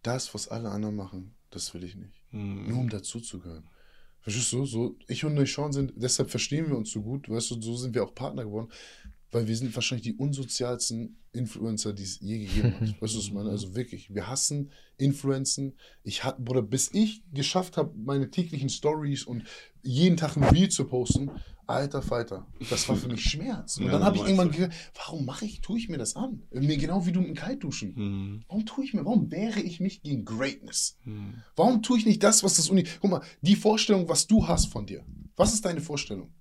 das, 0.04 0.34
was 0.34 0.48
alle 0.48 0.70
anderen 0.70 0.96
machen, 0.96 1.36
das 1.50 1.74
will 1.74 1.84
ich 1.84 1.96
nicht. 1.96 2.24
Nur 2.32 2.44
Mhm. 2.44 2.80
um 2.80 2.90
dazuzugehören. 2.90 3.68
Verstehst 4.22 4.53
du? 4.53 4.65
So, 4.65 4.95
ich 5.07 5.26
und 5.26 5.47
Sean 5.47 5.74
sind, 5.74 5.93
deshalb 5.95 6.30
verstehen 6.30 6.67
wir 6.67 6.78
uns 6.78 6.91
so 6.91 7.01
gut, 7.01 7.30
weißt 7.30 7.51
du, 7.51 7.61
so 7.61 7.76
sind 7.76 7.95
wir 7.95 8.03
auch 8.03 8.13
Partner 8.13 8.43
geworden, 8.43 8.69
weil 9.32 9.47
wir 9.47 9.55
sind 9.55 9.74
wahrscheinlich 9.74 10.03
die 10.03 10.15
unsozialsten 10.15 11.17
Influencer, 11.34 11.93
die 11.93 12.03
es 12.03 12.19
je 12.19 12.39
gegeben 12.39 12.74
hat. 12.74 12.82
Weißt 13.01 13.13
du, 13.13 13.19
was 13.19 13.26
ich 13.26 13.32
meine? 13.32 13.49
Also 13.49 13.74
wirklich, 13.76 14.13
wir 14.13 14.28
hassen 14.28 14.69
Influenzen. 14.97 15.74
Ich 16.03 16.24
hatte, 16.24 16.41
Bruder, 16.41 16.61
bis 16.61 16.93
ich 16.93 17.24
geschafft 17.34 17.78
habe, 17.78 17.93
meine 17.95 18.30
täglichen 18.30 18.69
Stories 18.69 19.24
und 19.24 19.43
jeden 19.82 20.17
Tag 20.17 20.36
ein 20.36 20.43
Reel 20.43 20.69
zu 20.69 20.86
posten, 20.86 21.32
alter 21.72 22.01
Falter, 22.01 22.47
das 22.69 22.88
war 22.88 22.95
für 22.95 23.07
mich 23.07 23.24
Schmerz. 23.24 23.78
Und 23.78 23.86
Ja, 23.86 23.91
dann 23.91 24.03
habe 24.03 24.17
ich 24.17 24.24
irgendwann 24.24 24.51
gedacht, 24.51 24.72
warum 24.95 25.26
mache 25.26 25.45
ich, 25.45 25.61
tue 25.61 25.78
ich 25.78 25.89
mir 25.89 25.97
das 25.97 26.15
an? 26.15 26.43
Mir 26.51 26.78
genau 26.78 27.05
wie 27.05 27.11
du 27.11 27.19
mit 27.19 27.30
dem 27.30 27.36
Kaltduschen. 27.36 27.93
Mhm. 27.95 28.43
Warum 28.47 28.65
tue 28.65 28.84
ich 28.84 28.93
mir, 28.93 29.05
warum 29.05 29.32
wehre 29.32 29.59
ich 29.59 29.80
mich 29.80 30.01
gegen 30.01 30.26
Greatness? 30.26 30.97
Mhm. 31.03 31.36
Warum 31.55 31.82
tue 31.82 31.97
ich 31.97 32.05
nicht 32.05 32.24
das, 32.24 32.43
was 32.43 32.55
das 32.55 32.69
Uni. 32.69 32.86
Guck 33.01 33.11
mal, 33.11 33.22
die 33.41 33.55
Vorstellung, 33.55 34.07
was 34.07 34.28
du 34.28 34.47
hast 34.47 34.67
von 34.67 34.86
dir. 34.86 35.03
Was 35.36 35.53
ist 35.53 35.65
deine 35.65 35.82
Vorstellung? 35.82 36.32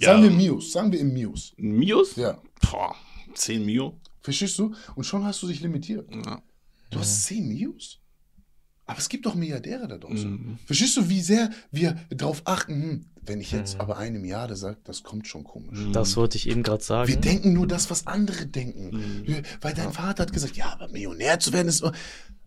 Sagen 0.00 0.22
wir 0.22 0.30
Mios, 0.30 0.72
sagen 0.72 0.92
wir 0.92 1.00
im 1.00 1.12
Mios. 1.12 1.54
Mios? 1.56 2.16
Ja. 2.16 2.40
Boah, 2.70 2.94
10 3.34 3.64
Mio? 3.64 3.98
Verstehst 4.20 4.58
du? 4.58 4.74
Und 4.94 5.04
schon 5.04 5.24
hast 5.24 5.42
du 5.42 5.46
dich 5.46 5.60
limitiert. 5.60 6.08
Ja. 6.14 6.42
Du 6.90 6.98
hast 6.98 7.24
10 7.24 7.48
Mios? 7.48 8.00
Aber 8.88 8.98
es 8.98 9.08
gibt 9.10 9.26
doch 9.26 9.34
Milliardäre 9.34 9.86
da 9.86 9.98
draußen. 9.98 10.30
Mhm. 10.30 10.58
Verstehst 10.64 10.96
du, 10.96 11.08
wie 11.10 11.20
sehr 11.20 11.50
wir 11.70 11.96
darauf 12.08 12.42
achten, 12.46 12.82
hm, 12.82 13.06
Wenn 13.28 13.40
ich 13.40 13.52
jetzt 13.52 13.74
Mhm. 13.74 13.80
aber 13.82 13.98
eine 13.98 14.18
Milliarde 14.18 14.56
sage, 14.56 14.78
das 14.84 15.02
kommt 15.02 15.26
schon 15.28 15.44
komisch. 15.44 15.78
Mhm. 15.78 15.92
Das 15.92 16.16
wollte 16.16 16.36
ich 16.36 16.48
eben 16.48 16.62
gerade 16.62 16.82
sagen. 16.82 17.08
Wir 17.08 17.16
denken 17.16 17.52
nur 17.52 17.66
das, 17.66 17.90
was 17.90 18.06
andere 18.06 18.46
denken. 18.46 19.24
Mhm. 19.26 19.42
Weil 19.60 19.74
dein 19.74 19.92
Vater 19.92 20.22
hat 20.22 20.32
gesagt, 20.32 20.56
ja, 20.56 20.72
aber 20.72 20.88
Millionär 20.88 21.38
zu 21.38 21.52
werden 21.52 21.68
ist. 21.68 21.84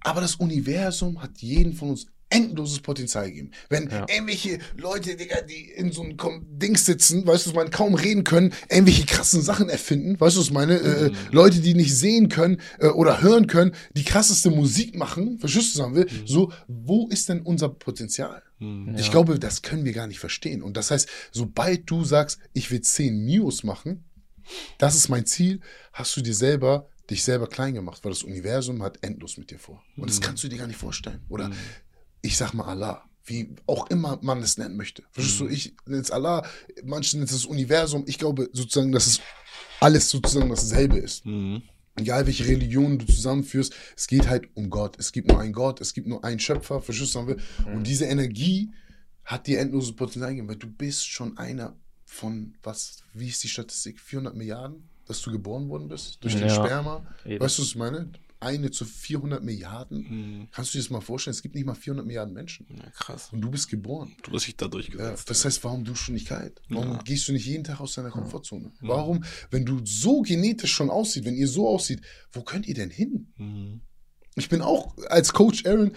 Aber 0.01 0.21
das 0.21 0.35
Universum 0.35 1.21
hat 1.21 1.37
jeden 1.39 1.73
von 1.73 1.91
uns 1.91 2.07
endloses 2.31 2.79
Potenzial 2.79 3.27
gegeben. 3.27 3.51
Wenn 3.69 3.89
Ja. 3.89 4.05
irgendwelche 4.09 4.57
Leute, 4.77 5.15
Digga, 5.15 5.41
die 5.41 5.69
in 5.69 5.91
so 5.91 6.01
einem 6.01 6.17
Kom- 6.17 6.41
Dings 6.49 6.85
sitzen, 6.85 7.27
weißt 7.27 7.45
du, 7.45 7.49
was 7.51 7.55
meine, 7.55 7.69
kaum 7.69 7.93
reden 7.93 8.23
können, 8.23 8.53
irgendwelche 8.69 9.05
krassen 9.05 9.41
Sachen 9.41 9.69
erfinden, 9.69 10.19
weißt 10.19 10.35
du, 10.37 10.39
was 10.41 10.49
meine, 10.51 10.77
äh, 10.79 11.09
Mhm. 11.09 11.15
Leute, 11.31 11.59
die 11.59 11.73
nicht 11.75 11.95
sehen 11.95 12.29
können 12.29 12.59
äh, 12.79 12.87
oder 12.87 13.21
hören 13.21 13.47
können, 13.47 13.73
die 13.95 14.03
krasseste 14.03 14.49
Musik 14.49 14.95
machen, 14.95 15.37
verstehst 15.37 15.75
du, 15.75 15.79
sagen 15.79 15.93
will, 15.95 16.05
Mhm. 16.05 16.25
so, 16.27 16.51
wo 16.67 17.07
ist 17.09 17.29
denn 17.29 17.41
unser 17.41 17.69
Potenzial? 17.69 18.41
Mhm. 18.59 18.95
Ich 18.97 19.05
Ja. 19.07 19.11
glaube, 19.11 19.37
das 19.37 19.61
können 19.61 19.85
wir 19.85 19.93
gar 19.93 20.07
nicht 20.07 20.19
verstehen. 20.19 20.61
Und 20.63 20.77
das 20.77 20.89
heißt, 20.91 21.07
sobald 21.31 21.89
du 21.89 22.03
sagst, 22.03 22.39
ich 22.53 22.71
will 22.71 22.81
10 22.81 23.25
News 23.25 23.63
machen, 23.63 24.05
das 24.77 24.95
ist 24.95 25.09
mein 25.09 25.25
Ziel, 25.25 25.59
hast 25.93 26.15
du 26.17 26.21
dir 26.21 26.33
selber, 26.35 26.87
dich 27.09 27.23
selber 27.23 27.47
klein 27.47 27.73
gemacht, 27.73 28.03
weil 28.03 28.11
das 28.11 28.23
Universum 28.23 28.81
hat 28.83 28.99
endlos 29.01 29.37
mit 29.37 29.51
dir 29.51 29.59
vor. 29.59 29.83
Und 29.97 30.09
das 30.09 30.19
Mhm. 30.19 30.23
kannst 30.23 30.43
du 30.43 30.47
dir 30.47 30.57
gar 30.57 30.67
nicht 30.67 30.79
vorstellen. 30.79 31.19
Oder 31.29 31.49
Mhm. 31.49 31.53
Ich 32.21 32.37
sag 32.37 32.53
mal 32.53 32.65
Allah, 32.65 33.03
wie 33.25 33.55
auch 33.67 33.89
immer 33.89 34.19
man 34.21 34.41
es 34.41 34.57
nennen 34.57 34.75
möchte. 34.77 35.03
Verstehst 35.11 35.39
du, 35.39 35.43
Mhm. 35.45 35.51
ich 35.51 35.73
nenne 35.85 36.01
es 36.01 36.11
Allah, 36.11 36.45
manche 36.83 37.15
nennen 37.17 37.25
es 37.25 37.31
das 37.33 37.45
Universum. 37.45 38.03
Ich 38.07 38.17
glaube 38.17 38.49
sozusagen, 38.53 38.91
dass 38.91 39.07
es 39.07 39.21
alles 39.79 40.09
sozusagen 40.09 40.49
dasselbe 40.49 40.97
ist. 40.97 41.25
Mhm. 41.25 41.61
Egal 41.97 42.25
welche 42.25 42.45
Religion 42.47 42.97
du 42.99 43.05
zusammenführst, 43.05 43.73
es 43.97 44.07
geht 44.07 44.27
halt 44.27 44.47
um 44.55 44.69
Gott. 44.69 44.97
Es 44.97 45.11
gibt 45.11 45.27
nur 45.27 45.39
einen 45.39 45.53
Gott, 45.53 45.81
es 45.81 45.93
gibt 45.93 46.07
nur 46.07 46.23
einen 46.23 46.39
Schöpfer, 46.39 46.81
verstehst 46.81 47.15
du? 47.15 47.27
wir? 47.27 47.37
Und 47.73 47.85
diese 47.85 48.05
Energie 48.05 48.71
hat 49.25 49.45
dir 49.47 49.59
endloses 49.59 49.95
Potenzial 49.95 50.29
gegeben, 50.31 50.47
weil 50.47 50.55
du 50.55 50.67
bist 50.67 51.05
schon 51.07 51.37
einer 51.37 51.75
von, 52.05 52.53
was, 52.63 53.03
wie 53.13 53.27
ist 53.27 53.43
die 53.43 53.49
Statistik? 53.49 53.99
400 53.99 54.35
Milliarden, 54.35 54.87
dass 55.05 55.21
du 55.21 55.31
geboren 55.31 55.69
worden 55.69 55.87
bist? 55.89 56.17
Durch 56.23 56.33
den 56.35 56.47
Ja. 56.47 56.55
Sperma? 56.55 57.05
Eben. 57.25 57.39
Weißt 57.43 57.57
du, 57.57 57.61
was 57.61 57.69
ich 57.69 57.75
meine? 57.75 58.09
Eine 58.41 58.71
zu 58.71 58.85
400 58.85 59.43
Milliarden? 59.43 59.99
Mhm. 59.99 60.47
Kannst 60.51 60.73
du 60.73 60.77
dir 60.77 60.83
das 60.83 60.89
mal 60.89 60.99
vorstellen? 60.99 61.31
Es 61.35 61.41
gibt 61.43 61.53
nicht 61.55 61.65
mal 61.65 61.75
400 61.75 62.05
Milliarden 62.05 62.33
Menschen. 62.33 62.65
Ja, 62.69 62.89
krass. 62.89 63.29
Und 63.31 63.39
du 63.41 63.51
bist 63.51 63.69
geboren. 63.69 64.13
Du 64.23 64.31
hast 64.33 64.47
dich 64.47 64.57
da 64.57 64.65
Ja, 64.65 64.71
durchgesetzt. 64.71 65.29
das 65.29 65.45
heißt, 65.45 65.63
warum 65.63 65.83
du 65.85 65.93
nicht 66.11 66.27
kalt? 66.27 66.59
Warum 66.67 66.93
Ja. 66.93 67.01
gehst 67.03 67.27
du 67.27 67.33
nicht 67.33 67.45
jeden 67.45 67.63
Tag 67.63 67.79
aus 67.79 67.93
deiner 67.93 68.09
Komfortzone? 68.09 68.71
Ja. 68.81 68.87
Warum, 68.89 69.23
wenn 69.51 69.63
du 69.65 69.79
so 69.85 70.21
genetisch 70.23 70.73
schon 70.73 70.89
aussieht, 70.89 71.23
wenn 71.25 71.35
ihr 71.35 71.47
so 71.47 71.67
aussieht, 71.67 72.01
wo 72.31 72.41
könnt 72.41 72.67
ihr 72.67 72.73
denn 72.73 72.89
hin? 72.89 73.31
Mhm. 73.37 73.81
Ich 74.35 74.49
bin 74.49 74.61
auch 74.61 74.95
als 75.09 75.33
Coach 75.33 75.65
Aaron, 75.65 75.91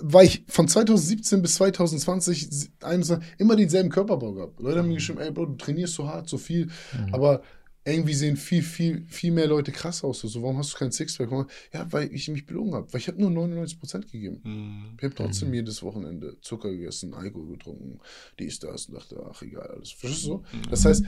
war 0.00 0.22
ich 0.22 0.44
von 0.46 0.68
2017 0.68 1.42
bis 1.42 1.56
2020 1.56 2.70
21, 2.80 3.28
immer 3.38 3.56
denselben 3.56 3.90
Körperbau 3.90 4.32
gehabt. 4.34 4.60
Leute 4.60 4.78
haben 4.78 4.88
mir 4.88 4.94
geschrieben, 4.94 5.18
ey 5.18 5.32
Bro, 5.32 5.46
du 5.46 5.54
trainierst 5.56 5.94
so 5.94 6.06
hart, 6.06 6.28
so 6.28 6.38
viel, 6.38 6.66
Mhm. 6.96 7.12
aber 7.14 7.42
irgendwie 7.90 8.14
sehen 8.14 8.36
viel, 8.36 8.62
viel, 8.62 9.04
viel 9.08 9.32
mehr 9.32 9.46
Leute 9.46 9.72
krass 9.72 10.04
aus. 10.04 10.20
So, 10.20 10.42
warum 10.42 10.58
hast 10.58 10.72
du 10.72 10.78
kein 10.78 10.92
Sixpack? 10.92 11.30
Ja, 11.72 11.86
weil 11.92 12.12
ich 12.12 12.28
mich 12.28 12.46
belogen 12.46 12.74
habe. 12.74 12.92
Weil 12.92 13.00
ich 13.00 13.08
habe 13.08 13.20
nur 13.20 13.30
99% 13.30 14.10
gegeben. 14.10 14.40
Mhm. 14.44 14.96
Ich 14.98 15.04
habe 15.04 15.14
trotzdem 15.14 15.52
jedes 15.54 15.82
Wochenende 15.82 16.40
Zucker 16.40 16.70
gegessen, 16.70 17.14
Alkohol 17.14 17.56
getrunken, 17.56 18.00
dies, 18.38 18.58
das 18.58 18.86
und 18.86 18.94
dachte, 18.94 19.22
ach 19.30 19.42
egal, 19.42 19.68
alles. 19.68 19.92
Verstehst 19.92 20.26
du? 20.26 20.42
Das 20.70 20.84
heißt, 20.84 21.04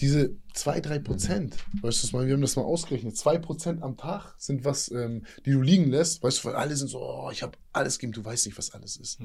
diese 0.00 0.34
2, 0.54 0.80
3 0.80 0.98
Prozent, 1.00 1.56
weißt 1.82 2.02
du, 2.02 2.06
was 2.06 2.12
meine? 2.12 2.26
wir 2.28 2.34
haben 2.34 2.42
das 2.42 2.56
mal 2.56 2.62
ausgerechnet, 2.62 3.16
2 3.16 3.38
Prozent 3.38 3.82
am 3.82 3.96
Tag 3.96 4.34
sind 4.38 4.64
was, 4.64 4.90
ähm, 4.90 5.24
die 5.44 5.52
du 5.52 5.60
liegen 5.60 5.90
lässt, 5.90 6.22
weißt 6.22 6.44
du, 6.44 6.48
weil 6.48 6.54
alle 6.54 6.76
sind 6.76 6.88
so, 6.88 7.00
oh, 7.00 7.30
ich 7.32 7.42
habe 7.42 7.56
alles 7.72 7.98
gegeben, 7.98 8.12
du 8.12 8.24
weißt 8.24 8.46
nicht, 8.46 8.58
was 8.58 8.72
alles 8.72 8.96
ist. 8.96 9.18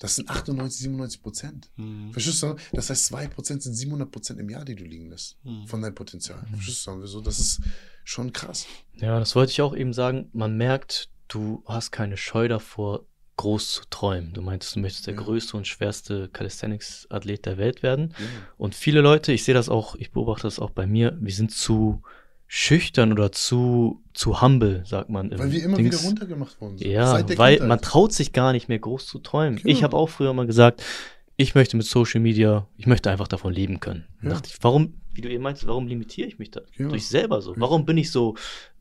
Mhm. 0.00 0.02
Das 0.02 0.16
sind 0.16 0.30
98, 0.30 0.80
97 0.82 1.22
Prozent. 1.22 1.70
Mhm. 1.76 2.12
Verstehst 2.12 2.42
du? 2.42 2.56
Das 2.72 2.88
heißt, 2.90 3.06
2 3.06 3.28
Prozent 3.28 3.62
sind 3.62 3.74
700 3.74 4.10
Prozent 4.10 4.40
im 4.40 4.48
Jahr, 4.48 4.64
die 4.64 4.74
du 4.74 4.84
liegen 4.84 5.10
lässt, 5.10 5.36
Mhm. 5.44 5.66
von 5.66 5.82
deinem 5.82 5.94
Potenzial. 5.94 6.44
Verstehst 6.52 6.86
du? 6.86 7.06
So, 7.06 7.20
das 7.20 7.38
ist 7.38 7.60
schon 8.04 8.32
krass. 8.32 8.66
Ja, 8.94 9.18
das 9.18 9.34
wollte 9.36 9.52
ich 9.52 9.60
auch 9.62 9.76
eben 9.76 9.92
sagen. 9.92 10.28
Man 10.32 10.56
merkt, 10.56 11.10
du 11.28 11.62
hast 11.66 11.90
keine 11.92 12.16
Scheu 12.16 12.48
davor, 12.48 13.04
groß 13.36 13.72
zu 13.72 13.82
träumen. 13.88 14.32
Du 14.34 14.42
meintest, 14.42 14.76
du 14.76 14.80
möchtest 14.80 15.06
der 15.06 15.14
Ja. 15.14 15.20
größte 15.20 15.56
und 15.56 15.66
schwerste 15.66 16.28
Calisthenics-Athlet 16.28 17.46
der 17.46 17.56
Welt 17.56 17.82
werden. 17.82 18.14
Ja. 18.18 18.26
Und 18.58 18.74
viele 18.74 19.00
Leute, 19.00 19.32
ich 19.32 19.44
sehe 19.44 19.54
das 19.54 19.68
auch, 19.70 19.94
ich 19.96 20.10
beobachte 20.12 20.42
das 20.42 20.58
auch 20.58 20.70
bei 20.70 20.86
mir, 20.86 21.16
wir 21.20 21.32
sind 21.32 21.50
zu 21.50 22.02
schüchtern 22.52 23.12
oder 23.12 23.30
zu, 23.30 24.02
zu 24.12 24.42
humble, 24.42 24.82
sagt 24.84 25.08
man. 25.08 25.30
im 25.30 25.38
Weil 25.38 25.52
wir 25.52 25.62
immer 25.62 25.76
Dings. 25.76 25.94
wieder 25.94 26.02
runtergemacht 26.08 26.60
worden 26.60 26.78
sind. 26.78 26.90
Ja, 26.90 27.06
Seit 27.06 27.28
der 27.30 27.38
weil 27.38 27.52
Kindheit. 27.54 27.68
man 27.68 27.80
traut 27.80 28.12
sich 28.12 28.32
gar 28.32 28.50
nicht 28.52 28.68
mehr 28.68 28.80
groß 28.80 29.06
zu 29.06 29.20
träumen. 29.20 29.54
Genau. 29.60 29.68
Ich 29.72 29.84
habe 29.84 29.96
auch 29.96 30.08
früher 30.08 30.32
mal 30.32 30.46
gesagt, 30.48 30.82
ich 31.36 31.54
möchte 31.54 31.76
mit 31.76 31.86
Social 31.86 32.20
Media, 32.20 32.66
ich 32.76 32.88
möchte 32.88 33.08
einfach 33.08 33.28
davon 33.28 33.52
leben 33.52 33.78
können. 33.78 34.04
Ja. 34.20 34.30
dachte 34.30 34.50
ich, 34.52 34.58
warum, 34.62 34.94
wie 35.14 35.20
du 35.20 35.30
eben 35.30 35.44
meinst, 35.44 35.64
warum 35.64 35.86
limitiere 35.86 36.26
ich 36.26 36.40
mich 36.40 36.50
da? 36.50 36.62
Ja. 36.76 36.88
Durch 36.88 37.06
selber 37.06 37.40
so. 37.40 37.54
Warum 37.56 37.86
bin 37.86 37.96
ich 37.98 38.10
so, 38.10 38.34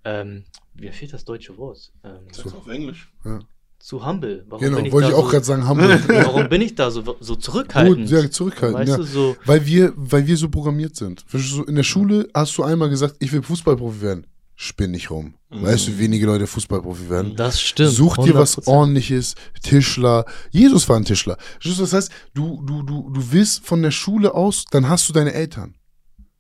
ähm, 0.04 0.46
mir 0.74 0.92
fehlt 0.92 1.14
das 1.14 1.24
deutsche 1.24 1.56
Wort, 1.60 1.92
ähm, 2.04 2.22
Das 2.30 2.40
ist 2.48 2.56
auf 2.56 2.68
Englisch. 2.70 3.12
Ja. 3.24 3.38
Zu 3.80 4.06
humble? 4.06 4.46
Warum 4.50 4.64
Genau, 4.64 4.78
bin 4.78 4.86
ich 4.88 4.92
wollte 4.92 5.08
da 5.08 5.14
ich 5.14 5.20
auch 5.20 5.26
so, 5.26 5.32
gerade 5.32 5.46
sagen, 5.46 5.66
Hamburg. 5.68 6.02
Warum 6.08 6.50
bin 6.50 6.62
ich 6.62 6.76
da 6.76 6.92
so, 6.92 7.16
so 7.20 7.36
zurückhaltend? 7.36 8.10
Gut, 8.10 8.10
ja, 8.10 8.30
zurückhaltend. 8.30 8.80
Weißt 8.80 8.90
Ja. 8.90 8.98
du, 8.98 9.04
so, 9.04 9.36
Weil 9.46 9.66
wir, 9.66 9.94
weil 9.96 10.28
wir 10.28 10.38
so 10.38 10.50
programmiert 10.50 10.96
sind. 10.96 11.26
In 11.68 11.76
der 11.76 11.84
Schule 11.84 12.28
hast 12.34 12.58
du 12.58 12.64
einmal 12.64 12.90
gesagt, 12.90 13.16
ich 13.20 13.32
will 13.32 13.42
Fußballprofi 13.42 14.02
werden. 14.02 14.28
Spinn 14.56 14.92
nicht 14.92 15.10
rum. 15.10 15.36
Mhm. 15.50 15.64
Weißt 15.64 15.88
du, 15.88 15.94
wie 15.94 16.00
wenige 16.00 16.26
Leute 16.26 16.46
Fußballprofi 16.46 17.10
werden? 17.10 17.36
das 17.38 17.62
stimmt. 17.62 17.92
Such 17.92 18.18
dir 18.18 18.34
was 18.36 18.58
100%. 18.58 18.68
ordentliches, 18.68 19.36
Tischler. 19.64 20.26
Jesus 20.52 20.90
war 20.90 20.98
ein 20.98 21.06
Tischler. 21.06 21.38
Das 21.64 21.94
heißt, 21.94 22.12
du, 22.34 22.62
du, 22.66 22.84
du, 22.84 23.10
du 23.10 23.32
willst 23.32 23.66
von 23.66 23.82
der 23.82 23.92
Schule 23.92 24.34
aus, 24.34 24.66
dann 24.70 24.90
hast 24.90 25.08
du 25.08 25.14
deine 25.14 25.34
Eltern. 25.34 25.76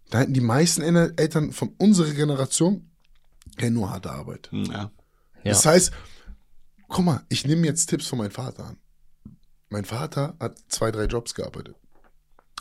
Da 0.09 0.19
hätten 0.19 0.33
die 0.33 0.41
meisten 0.41 0.81
Eltern 0.81 1.53
von 1.53 1.71
unserer 1.77 2.11
Generation 2.11 2.89
kennen 3.57 3.75
nur 3.75 3.89
harte 3.89 4.11
Arbeit. 4.11 4.49
Ja. 4.51 4.73
Ja. 4.73 4.91
Das 5.43 5.65
heißt, 5.65 5.91
guck 6.89 7.05
mal, 7.05 7.25
ich 7.29 7.45
nehme 7.45 7.65
jetzt 7.65 7.87
Tipps 7.87 8.07
von 8.07 8.19
meinem 8.19 8.31
Vater 8.31 8.65
an. 8.65 8.77
Mein 9.69 9.85
Vater 9.85 10.35
hat 10.39 10.57
zwei, 10.67 10.91
drei 10.91 11.05
Jobs 11.05 11.33
gearbeitet. 11.35 11.75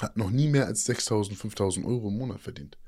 Hat 0.00 0.16
noch 0.16 0.30
nie 0.30 0.48
mehr 0.48 0.66
als 0.66 0.86
6.000, 0.88 1.34
5.000 1.36 1.84
Euro 1.84 2.08
im 2.08 2.18
Monat 2.18 2.40
verdient. 2.40 2.78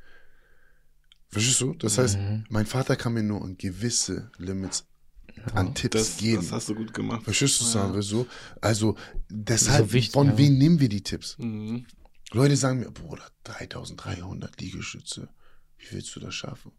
Verstehst 1.28 1.60
du? 1.60 1.74
Das 1.74 1.96
heißt, 1.98 2.18
Mhm. 2.18 2.44
mein 2.50 2.66
Vater 2.66 2.96
kann 2.96 3.14
mir 3.14 3.22
nur 3.22 3.42
an 3.42 3.56
gewisse 3.56 4.30
Limits 4.38 4.86
an 5.54 5.74
Tipps 5.74 5.94
Das, 5.96 6.16
geben. 6.18 6.42
das 6.42 6.52
hast 6.52 6.68
du 6.68 6.74
gut 6.74 6.92
gemacht. 6.92 7.22
Verstehst 7.22 7.60
du, 7.60 7.64
Ja. 7.64 7.70
sagen 7.70 7.94
wir 7.94 8.02
so? 8.02 8.26
Also, 8.60 8.96
deshalb, 9.30 9.86
So 9.88 9.92
wichtig, 9.92 10.12
von 10.12 10.26
ja. 10.28 10.38
wem 10.38 10.58
nehmen 10.58 10.80
wir 10.80 10.88
die 10.88 11.02
Tipps? 11.02 11.36
Mhm. 11.38 11.86
Leute 12.32 12.56
sagen 12.56 12.80
mir, 12.80 12.90
Bruder, 12.90 13.26
3300 13.44 14.60
Liegestütze. 14.60 15.28
Wie 15.78 15.86
willst 15.92 16.14
du 16.14 16.20
das 16.20 16.34
schaffen? 16.34 16.72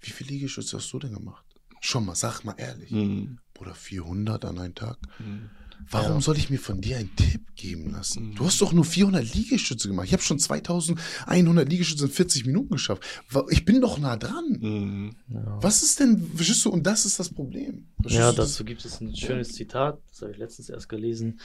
Wie 0.00 0.10
viele 0.10 0.30
Liegestütze 0.30 0.76
hast 0.76 0.92
du 0.92 0.98
denn 1.00 1.14
gemacht? 1.14 1.44
Schon 1.80 2.04
mal, 2.06 2.14
sag 2.14 2.42
mal 2.44 2.54
ehrlich. 2.58 2.90
Mhm. 2.90 3.38
Oder 3.60 3.74
400 3.74 4.44
an 4.44 4.58
einem 4.58 4.74
Tag? 4.74 4.98
Mhm. 5.18 5.50
Warum 5.90 6.14
Ja. 6.16 6.20
soll 6.20 6.36
ich 6.36 6.50
mir 6.50 6.58
von 6.58 6.80
dir 6.80 6.96
einen 6.98 7.14
Tipp 7.14 7.54
geben 7.54 7.92
lassen? 7.92 8.30
Mhm. 8.30 8.34
Du 8.34 8.44
hast 8.46 8.60
doch 8.60 8.72
nur 8.72 8.84
400 8.84 9.32
Liegestütze 9.34 9.88
gemacht. 9.88 10.06
Ich 10.06 10.12
habe 10.12 10.22
schon 10.22 10.38
2100 10.38 11.68
Liegestütze 11.68 12.04
in 12.06 12.10
40 12.10 12.46
Minuten 12.46 12.70
geschafft. 12.70 13.02
Ich 13.50 13.64
bin 13.64 13.80
doch 13.80 13.98
nah 13.98 14.16
dran. 14.16 14.44
Mhm. 14.60 15.16
Ja. 15.28 15.58
Was 15.62 15.82
ist 15.82 16.00
denn, 16.00 16.30
verstehst 16.34 16.64
du? 16.64 16.70
Und 16.70 16.84
das 16.84 17.04
ist 17.06 17.18
das 17.20 17.28
Problem. 17.30 17.86
Verstehst 18.02 18.20
Ja, 18.20 18.32
dazu 18.32 18.64
gibt 18.64 18.84
es 18.84 19.00
ein 19.00 19.14
schönes 19.14 19.52
Zitat, 19.52 20.00
das 20.10 20.22
habe 20.22 20.32
ich 20.32 20.38
letztens 20.38 20.68
erst 20.68 20.88
gelesen. 20.88 21.40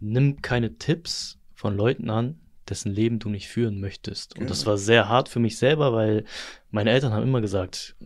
Nimm 0.00 0.42
keine 0.42 0.76
Tipps 0.76 1.38
von 1.54 1.76
Leuten 1.76 2.10
an, 2.10 2.38
dessen 2.68 2.92
Leben 2.92 3.18
du 3.18 3.30
nicht 3.30 3.48
führen 3.48 3.80
möchtest. 3.80 4.34
Und 4.34 4.40
Genau. 4.40 4.48
das 4.50 4.66
war 4.66 4.76
sehr 4.78 5.08
hart 5.08 5.28
für 5.30 5.40
mich 5.40 5.56
selber, 5.56 5.92
weil 5.94 6.24
meine 6.70 6.90
Eltern 6.90 7.12
haben 7.12 7.22
immer 7.24 7.40
gesagt, 7.40 7.96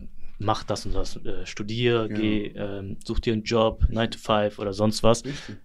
mach 0.43 0.63
das 0.63 0.85
und 0.85 0.93
das, 0.93 1.15
äh, 1.17 1.45
studier, 1.45 2.07
Genau. 2.07 2.19
geh, 2.19 2.47
ähm, 2.55 2.97
such 3.05 3.19
dir 3.19 3.33
einen 3.33 3.43
Job, 3.43 3.85
9 3.89 4.11
to 4.11 4.19
5 4.19 4.59
oder 4.59 4.73
sonst 4.73 5.01
was. 5.03 5.23
Richtig. 5.25 5.57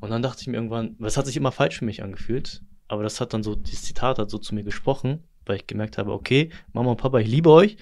Und 0.00 0.10
dann 0.10 0.22
dachte 0.22 0.40
ich 0.42 0.46
mir 0.48 0.54
irgendwann, 0.56 0.96
es 1.00 1.16
hat 1.16 1.26
sich 1.26 1.36
immer 1.36 1.52
falsch 1.52 1.78
für 1.78 1.84
mich 1.84 2.02
angefühlt, 2.02 2.62
aber 2.88 3.02
das 3.02 3.20
hat 3.20 3.32
dann 3.32 3.42
so, 3.42 3.54
dieses 3.54 3.82
Zitat 3.82 4.18
hat 4.18 4.30
so 4.30 4.38
zu 4.38 4.54
mir 4.54 4.64
gesprochen, 4.64 5.20
weil 5.46 5.56
ich 5.56 5.66
gemerkt 5.66 5.98
habe, 5.98 6.12
okay, 6.12 6.50
Mama 6.72 6.90
und 6.92 6.96
Papa, 6.96 7.18
ich 7.20 7.28
liebe 7.28 7.50
euch, 7.50 7.76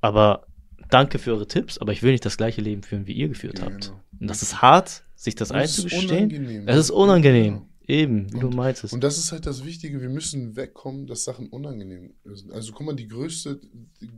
aber 0.00 0.46
danke 0.90 1.18
für 1.18 1.32
eure 1.32 1.46
Tipps, 1.46 1.78
aber 1.78 1.92
ich 1.92 2.02
will 2.02 2.12
nicht 2.12 2.24
das 2.24 2.36
gleiche 2.36 2.60
Leben 2.60 2.82
führen, 2.82 3.06
wie 3.06 3.12
ihr 3.12 3.28
geführt 3.28 3.62
habt. 3.62 3.86
Genau. 3.86 4.00
Und 4.20 4.26
das 4.28 4.42
ist 4.42 4.62
hart, 4.62 5.04
sich 5.14 5.34
das 5.34 5.50
ist 5.50 5.54
einzugestehen. 5.56 6.10
unangenehm. 6.30 6.68
Es 6.68 6.76
ist 6.76 6.90
unangenehm. 6.90 7.54
Genau. 7.54 7.64
Eben, 7.86 8.30
wie 8.34 8.40
du 8.40 8.48
Und- 8.48 8.56
meintest. 8.56 8.92
Und 8.92 9.02
das 9.02 9.16
ist 9.16 9.32
halt 9.32 9.46
das 9.46 9.64
Wichtige, 9.64 10.02
wir 10.02 10.10
müssen 10.10 10.56
wegkommen, 10.56 11.06
dass 11.06 11.24
Sachen 11.24 11.48
unangenehm 11.48 12.12
sind. 12.24 12.52
Also 12.52 12.72
guck 12.72 12.84
mal, 12.86 12.94
die 12.94 13.08
größte, 13.08 13.60
die, 14.00 14.08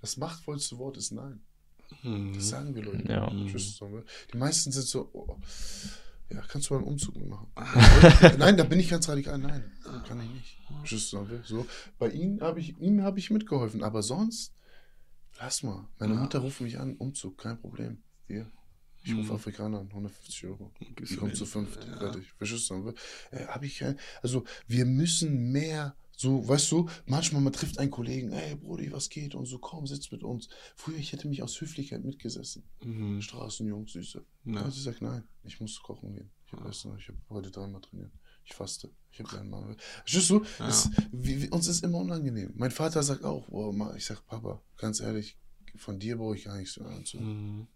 das 0.00 0.16
machtvollste 0.16 0.78
Wort 0.78 0.96
ist 0.96 1.12
Nein. 1.12 1.40
Mhm. 2.02 2.34
Das 2.34 2.48
sagen 2.50 2.74
wir 2.74 2.84
Leute. 2.84 3.10
Ja. 3.10 3.28
Tschüss, 3.46 3.80
wir. 3.80 4.04
Die 4.32 4.36
meisten 4.38 4.70
sind 4.70 4.86
so, 4.86 5.10
oh, 5.12 5.36
ja, 6.32 6.40
kannst 6.42 6.70
du 6.70 6.74
mal 6.74 6.78
einen 6.80 6.88
Umzug 6.88 7.16
machen? 7.26 7.48
Nein, 8.38 8.56
da 8.56 8.62
bin 8.64 8.78
ich 8.78 8.88
ganz 8.88 9.08
radikal. 9.08 9.38
Nein, 9.38 9.72
kann 10.06 10.20
ich 10.22 10.30
nicht. 10.30 10.58
Tschüss, 10.84 11.12
wir. 11.12 11.42
So, 11.44 11.66
bei 11.98 12.10
ihnen 12.10 12.40
habe 12.40 12.60
ich, 12.60 12.78
ihnen 12.78 13.02
habe 13.02 13.18
ich 13.18 13.30
mitgeholfen, 13.30 13.82
aber 13.82 14.02
sonst, 14.02 14.54
lass 15.40 15.62
mal. 15.64 15.88
Meine 15.98 16.14
Ja. 16.14 16.20
Mutter 16.20 16.38
ruft 16.38 16.60
mich 16.60 16.78
an, 16.78 16.94
Umzug, 16.96 17.36
kein 17.38 17.58
Problem. 17.60 18.02
Hier. 18.28 18.50
Ich 19.02 19.12
rufe 19.14 19.30
Mhm. 19.30 19.36
Afrikaner 19.36 19.80
an, 19.80 19.88
150 19.88 20.44
Euro. 20.46 20.70
Die 20.78 20.94
du 20.94 21.16
kommt 21.16 21.34
zu 21.34 21.46
fünft, 21.46 21.84
Ja. 21.84 21.96
fertig. 21.98 22.32
Verstehst 22.36 22.70
du? 22.70 22.92
Äh, 23.32 23.46
hab 23.46 23.62
ich 23.64 23.78
kein, 23.78 23.98
also 24.22 24.44
wir 24.68 24.84
müssen 24.84 25.50
mehr, 25.50 25.96
so, 26.20 26.46
weißt 26.46 26.70
du, 26.72 26.86
manchmal 27.06 27.40
man 27.40 27.54
trifft 27.54 27.78
einen 27.78 27.90
Kollegen, 27.90 28.30
ey 28.32 28.54
Brudi, 28.54 28.92
was 28.92 29.08
geht? 29.08 29.34
Und 29.34 29.46
so, 29.46 29.58
komm, 29.58 29.86
sitz 29.86 30.10
mit 30.12 30.22
uns. 30.22 30.50
Früher, 30.76 30.98
ich 30.98 31.12
hätte 31.12 31.26
mich 31.26 31.42
aus 31.42 31.58
Höflichkeit 31.58 32.04
mitgesessen. 32.04 32.62
Mhm. 32.84 33.22
Straßenjungs, 33.22 33.92
Süße. 33.92 34.22
Ja. 34.44 34.60
Also 34.60 34.76
ich 34.76 34.82
sag, 34.82 35.00
nein, 35.00 35.24
ich 35.44 35.58
muss 35.60 35.82
kochen 35.82 36.12
gehen. 36.12 36.30
Ich 36.44 36.52
habe 36.52 36.68
ich 36.98 37.08
hab 37.08 37.14
heute 37.30 37.50
dreimal 37.50 37.80
trainiert. 37.80 38.12
Ich 38.44 38.52
faste. 38.52 38.90
Ich 39.10 39.20
habe 39.20 39.40
einmal. 39.40 39.74
Verstehst 40.00 40.28
du? 40.28 40.44
Ja. 40.58 40.68
Es, 40.68 40.90
wie, 41.10 41.40
wie, 41.40 41.48
uns 41.48 41.68
ist 41.68 41.84
immer 41.84 41.96
unangenehm. 41.96 42.52
Mein 42.54 42.70
Vater 42.70 43.02
sagt 43.02 43.24
auch, 43.24 43.48
boah, 43.48 43.96
ich 43.96 44.04
sag, 44.04 44.26
Papa, 44.26 44.60
ganz 44.76 45.00
ehrlich, 45.00 45.38
von 45.76 45.98
dir 45.98 46.18
brauche 46.18 46.36
ich 46.36 46.44
gar 46.44 46.58
nichts 46.58 46.76
mehr 46.76 46.90
anzuhören. 46.90 47.60
Mhm. 47.60 47.66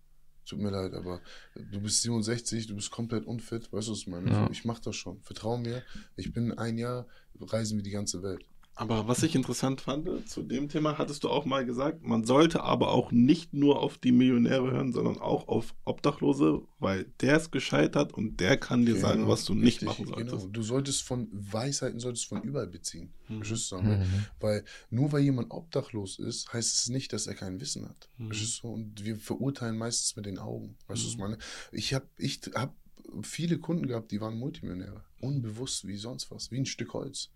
Tut 0.46 0.58
mir 0.58 0.70
leid, 0.70 0.92
aber 0.94 1.20
du 1.54 1.80
bist 1.80 2.02
67, 2.02 2.66
du 2.66 2.74
bist 2.74 2.90
komplett 2.90 3.24
unfit, 3.26 3.72
weißt 3.72 3.88
du, 3.88 3.92
was 3.92 3.98
ich 4.00 4.06
meine? 4.08 4.30
Ja. 4.30 4.48
Ich 4.50 4.64
mach 4.64 4.78
das 4.78 4.96
schon. 4.96 5.20
Vertrau 5.22 5.56
mir, 5.56 5.82
ich 6.16 6.32
bin 6.32 6.52
ein 6.58 6.76
Jahr, 6.76 7.06
reisen 7.40 7.78
wir 7.78 7.82
die 7.82 7.90
ganze 7.90 8.22
Welt. 8.22 8.44
Aber 8.76 9.06
was 9.06 9.22
ich 9.22 9.36
interessant 9.36 9.80
fand, 9.80 10.28
zu 10.28 10.42
dem 10.42 10.68
Thema 10.68 10.98
hattest 10.98 11.22
du 11.22 11.28
auch 11.30 11.44
mal 11.44 11.64
gesagt, 11.64 12.02
man 12.02 12.24
sollte 12.24 12.64
aber 12.64 12.88
auch 12.88 13.12
nicht 13.12 13.54
nur 13.54 13.80
auf 13.80 13.98
die 13.98 14.10
Millionäre 14.10 14.72
hören, 14.72 14.92
sondern 14.92 15.18
auch 15.18 15.46
auf 15.46 15.74
Obdachlose, 15.84 16.62
weil 16.80 17.04
der 17.20 17.36
ist 17.36 17.52
gescheitert 17.52 18.12
und 18.12 18.40
der 18.40 18.56
kann 18.56 18.84
dir 18.84 18.96
sagen, 18.96 19.20
Genau, 19.20 19.32
was 19.32 19.44
du 19.44 19.54
nicht 19.54 19.80
richtig, 19.82 19.86
machen 19.86 20.06
solltest. 20.08 20.38
Genau. 20.40 20.46
Du 20.52 20.62
solltest 20.62 21.02
von 21.02 21.28
Weisheiten 21.32 22.00
solltest 22.00 22.26
von 22.26 22.42
überall 22.42 22.66
beziehen. 22.66 23.12
Mhm. 23.28 23.36
Verstehst 23.36 23.70
du? 23.70 23.76
Mhm. 23.78 24.02
Weil 24.40 24.64
nur 24.90 25.12
weil 25.12 25.22
jemand 25.22 25.52
obdachlos 25.52 26.18
ist, 26.18 26.52
heißt 26.52 26.74
es 26.74 26.88
nicht, 26.88 27.12
dass 27.12 27.28
er 27.28 27.34
kein 27.34 27.60
Wissen 27.60 27.88
hat. 27.88 28.08
Mhm. 28.18 28.32
Und 28.62 29.04
wir 29.04 29.16
verurteilen 29.16 29.78
meistens 29.78 30.16
mit 30.16 30.26
den 30.26 30.38
Augen. 30.38 30.76
Weißt 30.88 31.02
du, 31.02 31.06
was 31.06 31.12
ich 31.12 31.16
Mhm. 31.18 31.22
meine? 31.22 31.38
Ich 31.70 31.94
habe 31.94 32.06
ich 32.18 32.40
hab 32.54 32.74
viele 33.22 33.58
Kunden 33.58 33.86
gehabt, 33.86 34.10
die 34.10 34.20
waren 34.20 34.36
Multimillionäre. 34.36 35.02
Unbewusst 35.20 35.86
wie 35.86 35.96
sonst 35.96 36.30
was. 36.32 36.50
Wie 36.50 36.58
ein 36.58 36.66
Stück 36.66 36.92
Holz. 36.92 37.30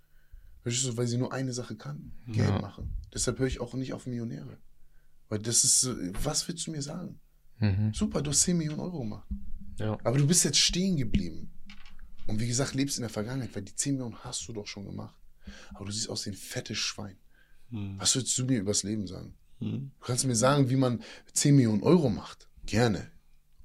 Verstehst 0.62 0.88
du? 0.92 0.96
Weil 0.96 1.06
sie 1.06 1.18
nur 1.18 1.32
eine 1.32 1.52
Sache 1.52 1.76
kannten. 1.76 2.12
Geld 2.26 2.48
Ja. 2.48 2.58
machen. 2.60 2.92
Deshalb 3.14 3.38
höre 3.38 3.46
ich 3.46 3.60
auch 3.60 3.74
nicht 3.74 3.92
auf 3.92 4.06
Millionäre. 4.06 4.58
Weil 5.28 5.38
das 5.38 5.64
ist, 5.64 5.88
was 6.22 6.46
willst 6.48 6.66
du 6.66 6.70
mir 6.72 6.82
sagen? 6.82 7.20
Mhm. 7.58 7.92
Super, 7.94 8.22
du 8.22 8.30
hast 8.30 8.42
10 8.42 8.56
Millionen 8.56 8.80
Euro 8.80 9.00
gemacht. 9.00 9.28
Ja. 9.78 9.98
Aber 10.04 10.18
du 10.18 10.26
bist 10.26 10.44
jetzt 10.44 10.58
stehen 10.58 10.96
geblieben. 10.96 11.50
Und 12.26 12.40
wie 12.40 12.46
gesagt, 12.46 12.74
lebst 12.74 12.98
in 12.98 13.02
der 13.02 13.10
Vergangenheit, 13.10 13.54
weil 13.54 13.62
die 13.62 13.74
10 13.74 13.94
Millionen 13.94 14.16
hast 14.24 14.46
du 14.48 14.52
doch 14.52 14.66
schon 14.66 14.84
gemacht. 14.84 15.14
Aber 15.74 15.86
du 15.86 15.92
siehst 15.92 16.10
aus 16.10 16.26
wie 16.26 16.30
ein 16.30 16.36
fettes 16.36 16.76
Schwein. 16.78 17.16
Mhm. 17.70 17.98
Was 17.98 18.14
würdest 18.14 18.36
du 18.38 18.44
mir 18.44 18.58
übers 18.58 18.82
Leben 18.82 19.06
sagen? 19.06 19.34
Mhm. 19.60 19.90
Du 19.98 20.06
kannst 20.06 20.24
mir 20.26 20.36
sagen, 20.36 20.68
wie 20.70 20.76
man 20.76 21.02
10 21.32 21.56
Millionen 21.56 21.82
Euro 21.82 22.10
macht. 22.10 22.48
Gerne. 22.66 23.10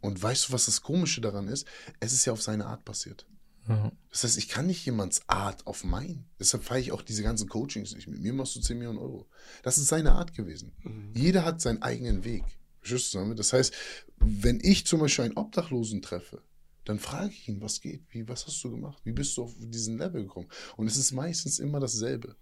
Und 0.02 0.22
weißt 0.22 0.50
du, 0.50 0.54
was 0.54 0.66
das 0.66 0.82
Komische 0.82 1.22
daran 1.22 1.48
ist? 1.48 1.66
Es 2.00 2.14
ist 2.14 2.26
ja 2.26 2.34
auf 2.34 2.42
seine 2.42 2.66
Art 2.66 2.84
passiert. 2.86 3.26
Ja. 3.68 3.92
Das 4.10 4.24
heißt, 4.24 4.38
ich 4.38 4.50
kann 4.50 4.68
nicht 4.68 4.86
jemands 4.86 5.22
Art 5.28 5.66
auf 5.68 5.84
mein. 5.84 6.26
Deshalb 6.40 6.64
feiere 6.64 6.80
ich 6.82 6.92
auch 6.92 7.02
diese 7.02 7.24
ganzen 7.24 7.48
Coachings 7.48 7.96
nicht. 7.96 8.08
Mit 8.08 8.20
mir 8.22 8.34
machst 8.34 8.56
du 8.56 8.60
10 8.62 8.78
Millionen 8.78 9.00
Euro. 9.00 9.28
Das 9.64 9.78
ist 9.78 9.88
seine 9.88 10.12
Art 10.14 10.34
gewesen. 10.34 10.74
Mhm. 10.84 11.14
Jeder 11.16 11.46
hat 11.46 11.62
seinen 11.62 11.82
eigenen 11.82 12.24
Weg. 12.26 12.44
Das 12.86 13.54
heißt, 13.54 13.74
wenn 14.18 14.60
ich 14.62 14.86
zum 14.86 15.00
Beispiel 15.00 15.26
einen 15.26 15.38
Obdachlosen 15.38 16.02
treffe, 16.02 16.42
dann 16.84 17.00
frage 17.00 17.30
ich 17.32 17.48
ihn, 17.48 17.62
was 17.62 17.80
geht? 17.80 18.04
Wie, 18.10 18.28
was 18.28 18.46
hast 18.46 18.62
du 18.62 18.72
gemacht? 18.72 19.00
Wie 19.06 19.14
bist 19.14 19.38
du 19.38 19.44
auf 19.44 19.54
diesen 19.58 19.98
Level 19.98 20.24
gekommen? 20.24 20.50
Und 20.76 20.88
es 20.88 20.98
ist 20.98 21.14
meistens 21.14 21.60
immer 21.60 21.80
dasselbe. 21.80 22.36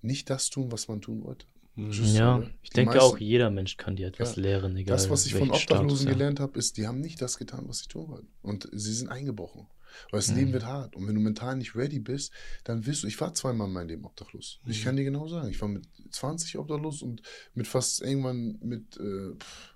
Nicht 0.00 0.28
das 0.30 0.50
tun, 0.50 0.72
was 0.72 0.88
man 0.88 1.00
tun 1.00 1.22
wollte. 1.22 1.46
Verstehst 1.76 2.14
du, 2.14 2.18
Ja, 2.18 2.36
oder? 2.38 2.50
ich 2.60 2.70
denke 2.70 2.96
meisten- 2.96 3.04
auch, 3.14 3.18
jeder 3.18 3.50
Mensch 3.50 3.76
kann 3.76 3.94
dir 3.94 4.08
etwas 4.08 4.34
Ja. 4.34 4.42
lehren, 4.42 4.76
egal. 4.76 4.96
Das, 4.96 5.08
was 5.08 5.24
ich 5.26 5.32
von 5.34 5.50
Obdachlosen 5.50 5.60
Status 5.90 6.04
er- 6.04 6.12
gelernt 6.12 6.40
habe, 6.40 6.58
ist, 6.58 6.76
die 6.76 6.88
haben 6.88 7.00
nicht 7.00 7.22
das 7.22 7.38
getan, 7.38 7.68
was 7.68 7.78
sie 7.78 7.86
tun 7.88 8.08
wollten. 8.08 8.28
Und 8.42 8.68
sie 8.72 8.92
sind 8.92 9.08
eingebrochen. 9.08 9.68
Weil 10.10 10.18
das 10.20 10.28
Mhm. 10.30 10.36
Leben 10.36 10.52
wird 10.52 10.64
hart. 10.66 10.96
Und 10.96 11.06
wenn 11.06 11.14
du 11.14 11.20
mental 11.20 11.56
nicht 11.56 11.74
ready 11.74 11.98
bist, 11.98 12.32
dann 12.64 12.86
wirst 12.86 13.02
du. 13.02 13.06
Ich 13.06 13.20
war 13.20 13.34
zweimal 13.34 13.66
in 13.68 13.72
meinem 13.72 13.88
Leben 13.88 14.04
obdachlos. 14.04 14.60
Ich 14.66 14.80
Mhm. 14.80 14.84
kann 14.84 14.96
dir 14.96 15.04
genau 15.04 15.28
sagen. 15.28 15.48
Ich 15.50 15.60
war 15.60 15.68
mit 15.68 15.86
20 16.10 16.58
obdachlos 16.58 17.02
und 17.02 17.22
mit 17.54 17.66
fast 17.66 18.00
irgendwann 18.02 18.58
mit, 18.62 18.96
äh, 18.98 19.34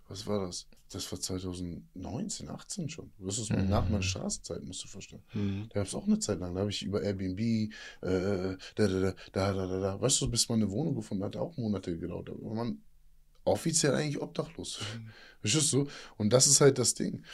was 0.09 0.27
war 0.27 0.47
das? 0.47 0.67
Das 0.91 1.11
war 1.11 1.21
2019, 1.21 2.49
18 2.49 2.89
schon. 2.89 3.11
Das 3.19 3.39
ist 3.39 3.51
Mhm. 3.51 3.69
nach 3.69 3.85
meiner 3.89 4.03
Straßenzeit, 4.03 4.63
musst 4.63 4.85
du 4.85 4.89
verstehen. 4.89 5.23
Mhm. 5.35 5.67
Da 5.71 5.81
gab 5.81 5.89
es 5.89 5.95
auch 5.95 6.07
eine 6.07 6.19
Zeit 6.21 6.39
lang. 6.39 6.55
Da 6.55 6.61
habe 6.61 6.71
ich 6.71 6.83
über 6.85 7.03
Airbnb, 7.03 7.41
äh, 7.41 7.71
da, 8.03 8.57
da, 8.77 8.87
da, 8.87 9.15
da, 9.33 9.53
da, 9.53 9.67
da, 9.67 9.81
da. 9.81 10.01
Weißt 10.01 10.21
du, 10.21 10.31
bis 10.31 10.49
man 10.49 10.63
eine 10.63 10.71
Wohnung 10.71 10.95
gefunden 10.95 11.25
hat, 11.25 11.37
auch 11.37 11.57
Monate 11.57 11.99
gedauert. 11.99 12.29
Da 12.29 12.33
war 12.41 12.55
man 12.55 12.79
offiziell 13.45 13.95
eigentlich 13.95 14.21
obdachlos. 14.21 14.81
Mhm. 14.81 15.11
Verstehst 15.41 15.73
du? 15.73 15.89
Und 16.17 16.33
das 16.33 16.47
ist 16.47 16.61
halt 16.61 16.79
das 16.79 16.95
Ding. 16.95 17.25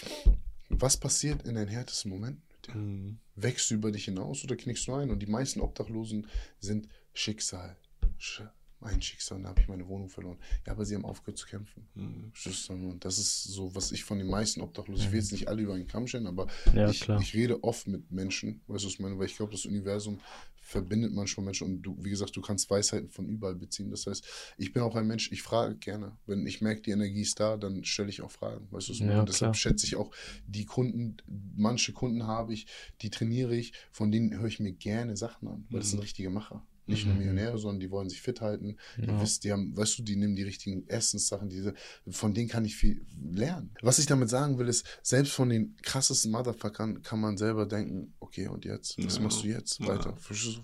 Was 0.71 0.97
passiert 0.97 1.47
in 1.47 1.55
deinen 1.55 1.69
härtesten 1.69 2.11
Momenten 2.11 2.43
dir? 2.67 2.75
Mhm. 2.75 3.19
Wächst 3.37 3.71
du 3.71 3.75
über 3.75 3.93
dich 3.93 4.05
hinaus 4.05 4.45
oder 4.45 4.57
knickst 4.57 4.87
du 4.87 4.95
ein? 4.95 5.11
Und 5.11 5.21
die 5.21 5.27
meisten 5.27 5.61
Obdachlosen 5.61 6.27
sind 6.59 6.89
Schicksal. 7.13 7.77
Sch 8.19 8.43
mein 8.83 9.01
Schicksal, 9.01 9.41
da 9.41 9.51
habe 9.51 9.61
ich 9.61 9.69
meine 9.69 9.87
Wohnung 9.87 10.09
verloren. 10.09 10.39
Ja, 10.67 10.73
aber 10.73 10.85
sie 10.85 10.95
haben 10.95 11.05
aufgehört 11.05 11.39
zu 11.39 11.47
kämpfen. 11.47 11.87
Mhm. 11.95 12.33
Du? 12.45 12.73
Und 12.73 13.05
das 13.05 13.19
ist 13.19 13.45
so, 13.45 13.75
was 13.75 13.93
ich 13.93 14.05
von 14.05 14.19
den 14.19 14.29
meisten 14.29 14.61
Obdachlosen, 14.61 15.07
ich 15.07 15.13
will 15.13 15.21
jetzt 15.21 15.33
nicht 15.33 15.49
alle 15.49 15.63
über 15.63 15.75
einen 15.75 15.87
Kamm 15.87 16.07
stellen, 16.07 16.27
aber 16.27 16.49
Ja, 16.75 16.91
ich, 16.91 17.09
ich 17.09 17.35
rede 17.35 17.63
oft 17.63 17.87
mit 17.87 18.11
Menschen, 18.11 18.61
weißt 18.67 18.83
du, 18.83 18.87
was 18.89 18.95
ich 18.95 19.01
meine? 19.01 19.19
Weil 19.19 19.27
ich 19.27 19.37
glaube, 19.37 19.53
das 19.53 19.67
Universum 19.67 20.21
verbindet 20.63 21.13
manchmal 21.13 21.45
Menschen 21.45 21.67
und 21.67 21.83
du, 21.83 21.97
wie 22.01 22.11
gesagt, 22.11 22.35
du 22.37 22.41
kannst 22.41 22.71
Weisheiten 22.71 23.11
von 23.11 23.29
überall 23.29 23.55
beziehen. 23.57 23.91
Das 23.91 24.07
heißt, 24.07 24.25
ich 24.57 24.73
bin 24.73 24.83
auch 24.83 24.95
ein 24.97 25.07
Mensch, 25.07 25.31
ich 25.33 25.43
frage 25.43 25.77
gerne. 25.77 26.17
Wenn 26.27 26.47
ich 26.47 26.61
merke, 26.63 26.83
die 26.83 26.93
Energie 26.93 27.23
ist 27.23 27.39
da, 27.41 27.57
dann 27.57 27.85
stelle 27.85 28.09
ich 28.09 28.23
auch 28.23 28.31
Fragen. 28.31 28.69
Weißt 28.71 28.89
du, 28.89 28.93
Ja? 28.95 29.25
Deshalb 29.25 29.57
schätze 29.57 29.87
ich 29.87 29.97
auch 29.97 30.11
die 30.47 30.65
Kunden, 30.65 31.17
manche 31.57 31.93
Kunden 31.93 32.27
habe 32.27 32.55
ich, 32.55 32.67
die 33.03 33.11
trainiere 33.11 33.55
ich, 33.57 33.73
von 33.91 34.11
denen 34.13 34.39
höre 34.39 34.47
ich 34.47 34.61
mir 34.61 34.73
gerne 34.73 35.17
Sachen 35.17 35.49
an, 35.49 35.67
weil 35.71 35.81
das 35.81 35.91
sind 35.91 35.99
Mhm. 35.99 36.03
richtige 36.03 36.31
Macher. 36.31 36.65
Nicht 36.87 37.07
nur 37.07 37.15
Mhm. 37.15 37.21
Millionäre, 37.21 37.59
sondern 37.59 37.81
die 37.81 37.91
wollen 37.91 38.09
sich 38.09 38.21
fit 38.23 38.41
halten. 38.41 38.77
Die, 38.97 39.07
Ja. 39.07 39.21
wissen, 39.21 39.41
die 39.43 39.53
haben, 39.53 39.77
weißt 39.77 39.99
du, 39.99 40.03
die 40.03 40.17
nehmen 40.17 40.35
die 40.35 40.43
richtigen 40.43 40.87
Essenssachen, 40.89 41.49
diese, 41.49 41.75
von 42.09 42.35
denen 42.35 42.49
kann 42.49 42.65
ich 42.65 42.77
viel 42.77 43.07
lernen. 43.31 43.71
Was 43.83 43.99
ich 43.99 44.07
damit 44.07 44.29
sagen 44.31 44.59
will, 44.59 44.69
ist, 44.69 44.85
selbst 45.03 45.33
von 45.33 45.49
den 45.49 45.77
krassesten 45.83 46.31
Motherfuckern 46.33 47.03
kann 47.03 47.21
man 47.21 47.37
selber 47.39 47.67
denken, 47.67 48.15
okay, 48.21 48.49
und 48.49 48.65
jetzt? 48.65 48.99
Was 49.05 49.17
Ja. 49.17 49.23
machst 49.23 49.43
du 49.43 49.47
jetzt 49.49 49.79
Ja. 49.79 49.87
weiter? 49.89 50.17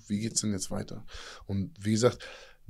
Wie 0.08 0.18
geht's 0.20 0.40
denn 0.40 0.52
jetzt 0.52 0.70
weiter? 0.70 1.06
Und 1.46 1.72
wie 1.84 1.92
gesagt, 1.92 2.18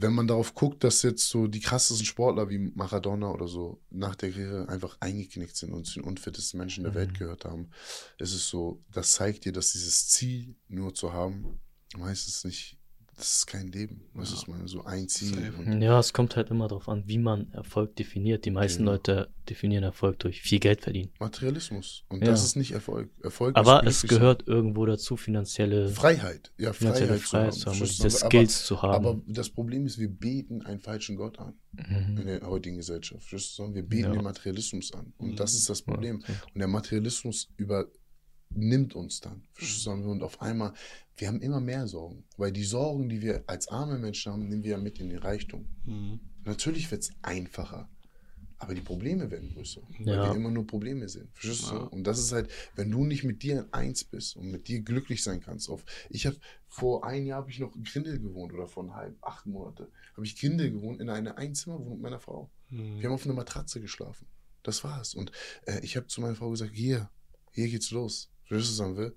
wenn 0.00 0.12
man 0.12 0.28
darauf 0.28 0.54
guckt, 0.54 0.84
dass 0.84 1.02
jetzt 1.02 1.28
so 1.28 1.48
die 1.48 1.58
krassesten 1.58 2.06
Sportler 2.06 2.48
wie 2.48 2.58
Maradona 2.58 3.30
oder 3.32 3.48
so 3.48 3.80
nach 3.90 4.14
der 4.14 4.30
Karriere 4.30 4.68
einfach 4.68 4.96
eingeknickt 5.00 5.56
sind 5.56 5.72
und 5.72 5.86
zu 5.86 5.94
den 5.94 6.04
unfittesten 6.04 6.58
Menschen 6.58 6.84
der 6.84 6.92
Mhm. 6.92 6.96
Welt 6.96 7.18
gehört 7.18 7.44
haben, 7.44 7.70
ist 8.18 8.32
es 8.32 8.46
so, 8.48 8.84
das 8.92 9.10
zeigt 9.12 9.44
dir, 9.44 9.52
dass 9.52 9.72
dieses 9.72 10.06
Ziel 10.06 10.54
nur 10.68 10.94
zu 10.94 11.12
haben, 11.12 11.58
meistens 11.96 12.44
nicht, 12.44 12.77
das 13.18 13.38
ist 13.38 13.46
kein 13.46 13.68
Leben. 13.68 14.00
Das 14.14 14.30
Ja. 14.30 14.36
ist 14.36 14.48
mal 14.48 14.66
so 14.66 14.84
ein 14.84 15.08
Ziel. 15.08 15.52
Ja, 15.80 15.98
es 15.98 16.12
kommt 16.12 16.36
halt 16.36 16.50
immer 16.50 16.68
darauf 16.68 16.88
an, 16.88 17.02
wie 17.06 17.18
man 17.18 17.52
Erfolg 17.52 17.94
definiert. 17.96 18.44
Die 18.44 18.50
meisten 18.50 18.80
Genau. 18.84 18.92
Leute 18.92 19.28
definieren 19.48 19.82
Erfolg 19.84 20.18
durch 20.20 20.40
viel 20.40 20.58
Geld 20.60 20.82
verdienen. 20.82 21.10
Materialismus. 21.18 22.04
Und 22.08 22.20
Ja. 22.20 22.26
das 22.28 22.44
ist 22.44 22.56
nicht 22.56 22.72
Erfolg. 22.72 23.10
Erfolg 23.22 23.56
Aber 23.56 23.84
ist 23.86 24.04
es 24.04 24.08
gehört 24.10 24.46
irgendwo 24.46 24.86
dazu, 24.86 25.16
finanzielle. 25.16 25.88
Freiheit. 25.88 26.52
Ja, 26.58 26.72
finanzielle 26.72 27.18
Freiheit, 27.18 27.54
Freiheit 27.54 27.54
zu 27.54 27.60
zu 27.60 27.66
haben. 27.66 27.74
haben, 27.74 27.80
und 27.82 27.86
Verstehst 27.86 28.04
diese 28.04 28.20
du? 28.20 28.26
Skills 28.26 28.64
zu 28.66 28.82
haben. 28.82 28.94
Aber, 29.06 29.22
das 29.26 29.50
Problem 29.50 29.86
ist, 29.86 29.98
wir 29.98 30.08
beten 30.08 30.62
einen 30.62 30.80
falschen 30.80 31.16
Gott 31.16 31.38
an 31.38 31.54
Mhm. 31.72 32.18
in 32.18 32.26
der 32.26 32.40
heutigen 32.42 32.76
Gesellschaft. 32.76 33.30
Wir 33.32 33.82
beten 33.82 34.04
Ja. 34.04 34.12
den 34.12 34.22
Materialismus 34.24 34.92
an. 34.94 35.12
Und 35.18 35.32
Mhm. 35.32 35.36
das 35.36 35.54
ist 35.54 35.68
das 35.68 35.82
Problem. 35.82 36.22
Ja. 36.28 36.34
Und 36.54 36.58
der 36.58 36.68
Materialismus 36.68 37.48
übernimmt 38.50 38.94
uns 38.94 39.20
dann. 39.20 39.42
Du? 39.58 39.90
Und 40.10 40.22
auf 40.22 40.40
einmal, 40.40 40.72
wir 41.16 41.28
haben 41.28 41.40
immer 41.40 41.60
mehr 41.60 41.86
Sorgen. 41.86 42.24
Weil 42.36 42.52
die 42.52 42.64
Sorgen, 42.64 43.08
die 43.08 43.22
wir 43.22 43.44
als 43.46 43.68
arme 43.68 43.98
Menschen 43.98 44.32
haben, 44.32 44.48
nehmen 44.48 44.62
wir 44.64 44.72
ja 44.72 44.78
mit 44.78 44.98
in 44.98 45.08
den 45.10 45.18
Reichtum. 45.18 45.66
Mhm. 45.84 46.20
Natürlich 46.44 46.90
wird 46.90 47.02
es 47.02 47.10
einfacher. 47.22 47.88
Aber 48.60 48.74
die 48.74 48.80
Probleme 48.80 49.30
werden 49.30 49.50
größer, 49.54 49.82
weil 50.00 50.14
Ja. 50.16 50.30
wir 50.30 50.34
immer 50.36 50.50
nur 50.50 50.66
Probleme 50.66 51.08
sehen. 51.08 51.28
Verstehst 51.32 51.70
du? 51.70 51.74
Ja. 51.76 51.80
Und 51.82 52.02
das 52.04 52.18
ist 52.18 52.32
halt, 52.32 52.50
wenn 52.74 52.90
du 52.90 53.04
nicht 53.04 53.22
mit 53.22 53.44
dir 53.44 53.68
eins 53.70 54.02
bist 54.02 54.34
und 54.36 54.50
mit 54.50 54.66
dir 54.66 54.80
glücklich 54.80 55.22
sein 55.22 55.40
kannst. 55.40 55.68
Auf, 55.70 55.84
ich 56.10 56.26
habe 56.26 56.36
vor 56.66 57.04
einem 57.04 57.26
Jahr 57.26 57.42
habe 57.42 57.50
ich 57.52 57.60
noch 57.60 57.76
in 57.76 57.84
Grindel 57.84 58.18
gewohnt 58.18 58.52
oder 58.52 58.66
vor 58.66 58.92
halb, 58.96 59.16
acht 59.22 59.46
Monate 59.46 59.92
habe 60.14 60.26
ich 60.26 60.36
Grindel 60.40 60.72
gewohnt 60.72 61.00
in 61.00 61.08
einer 61.08 61.38
Einzimmerwohnung 61.38 61.92
mit 61.94 62.02
meiner 62.02 62.18
Frau. 62.18 62.50
Mhm. 62.70 62.98
Wir 62.98 63.04
haben 63.04 63.14
auf 63.14 63.24
einer 63.24 63.34
Matratze 63.34 63.80
geschlafen. 63.80 64.26
Das 64.64 64.82
war's. 64.82 65.14
Und 65.14 65.30
äh, 65.66 65.78
ich 65.84 65.96
habe 65.96 66.08
zu 66.08 66.20
meiner 66.20 66.34
Frau 66.34 66.50
gesagt, 66.50 66.72
hier, 66.74 67.10
hier 67.52 67.68
geht's 67.68 67.92
los. 67.92 68.28
Du, 68.48 68.60
sagen 68.60 68.96
wir? 68.96 69.12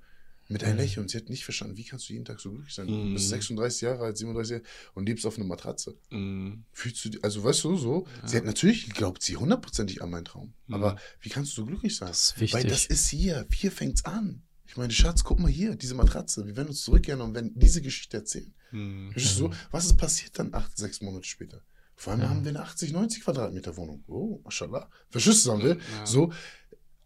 Mit 0.50 0.64
einem 0.66 0.74
Mhm. 0.74 0.80
Lächeln. 0.82 1.04
Und 1.04 1.10
sie 1.10 1.18
hat 1.18 1.30
nicht 1.30 1.46
verstanden, 1.46 1.78
wie 1.78 1.86
kannst 1.86 2.10
du 2.10 2.14
jeden 2.14 2.26
Tag 2.26 2.42
so 2.42 2.52
glücklich 2.52 2.74
sein? 2.76 2.88
Du 2.88 2.94
Mhm. 2.94 3.14
bist 3.14 3.30
36 3.30 3.82
Jahre 3.82 4.04
alt, 4.04 4.18
37 4.18 4.52
Jahre 4.58 4.64
und 4.96 5.06
lebst 5.08 5.26
auf 5.26 5.38
einer 5.38 5.46
Matratze. 5.46 5.96
Mhm. 6.10 6.66
Fühlst 6.74 7.06
du, 7.06 7.10
dich- 7.10 7.24
also 7.24 7.42
weißt 7.44 7.64
du, 7.64 7.78
so, 7.78 8.06
sie 8.26 8.34
Ja. 8.34 8.40
hat 8.40 8.46
natürlich 8.46 8.90
glaubt 8.90 9.22
sie 9.24 9.38
hundertprozentig 9.38 10.02
an 10.02 10.10
meinen 10.10 10.26
Traum. 10.26 10.54
Mhm. 10.68 10.74
Aber 10.76 10.98
wie 11.22 11.30
kannst 11.30 11.52
du 11.54 11.62
so 11.62 11.66
glücklich 11.66 11.96
sein? 11.96 12.10
Das 12.10 12.32
ist 12.32 12.36
Weil 12.38 12.64
wichtig. 12.64 12.72
das 12.72 12.86
ist 12.88 13.08
hier, 13.10 13.48
hier 13.54 13.72
fängt's 13.72 14.04
an. 14.04 14.42
Ich 14.68 14.76
meine, 14.78 14.92
Schatz, 14.92 15.24
guck 15.24 15.40
mal 15.40 15.52
hier, 15.52 15.76
diese 15.76 15.96
Matratze. 15.96 16.46
Wir 16.46 16.56
werden 16.58 16.70
uns 16.70 16.82
zurückkehren 16.82 17.22
und 17.22 17.34
werden 17.34 17.52
diese 17.56 17.82
Geschichte 17.82 18.18
erzählen. 18.18 18.54
Mhm. 18.72 19.12
Verstehst 19.14 19.40
du? 19.40 19.50
Was 19.72 19.86
ist 19.86 19.98
passiert 19.98 20.38
dann 20.40 20.54
acht, 20.54 20.78
sechs 20.78 21.02
Monate 21.02 21.28
später? 21.28 21.62
Vor 21.96 22.14
allem 22.14 22.24
Ja. 22.24 22.30
haben 22.30 22.44
wir 22.44 22.50
eine 22.50 22.62
80, 22.64 22.92
90 22.94 23.24
Quadratmeter 23.24 23.78
Wohnung. 23.78 24.04
Oh, 24.08 24.40
mashallah. 24.44 24.90
Verstehst 25.10 25.46
du, 25.46 25.50
sagen 25.50 25.62
wir? 25.64 25.76
Ja. 25.78 26.06
So, 26.06 26.34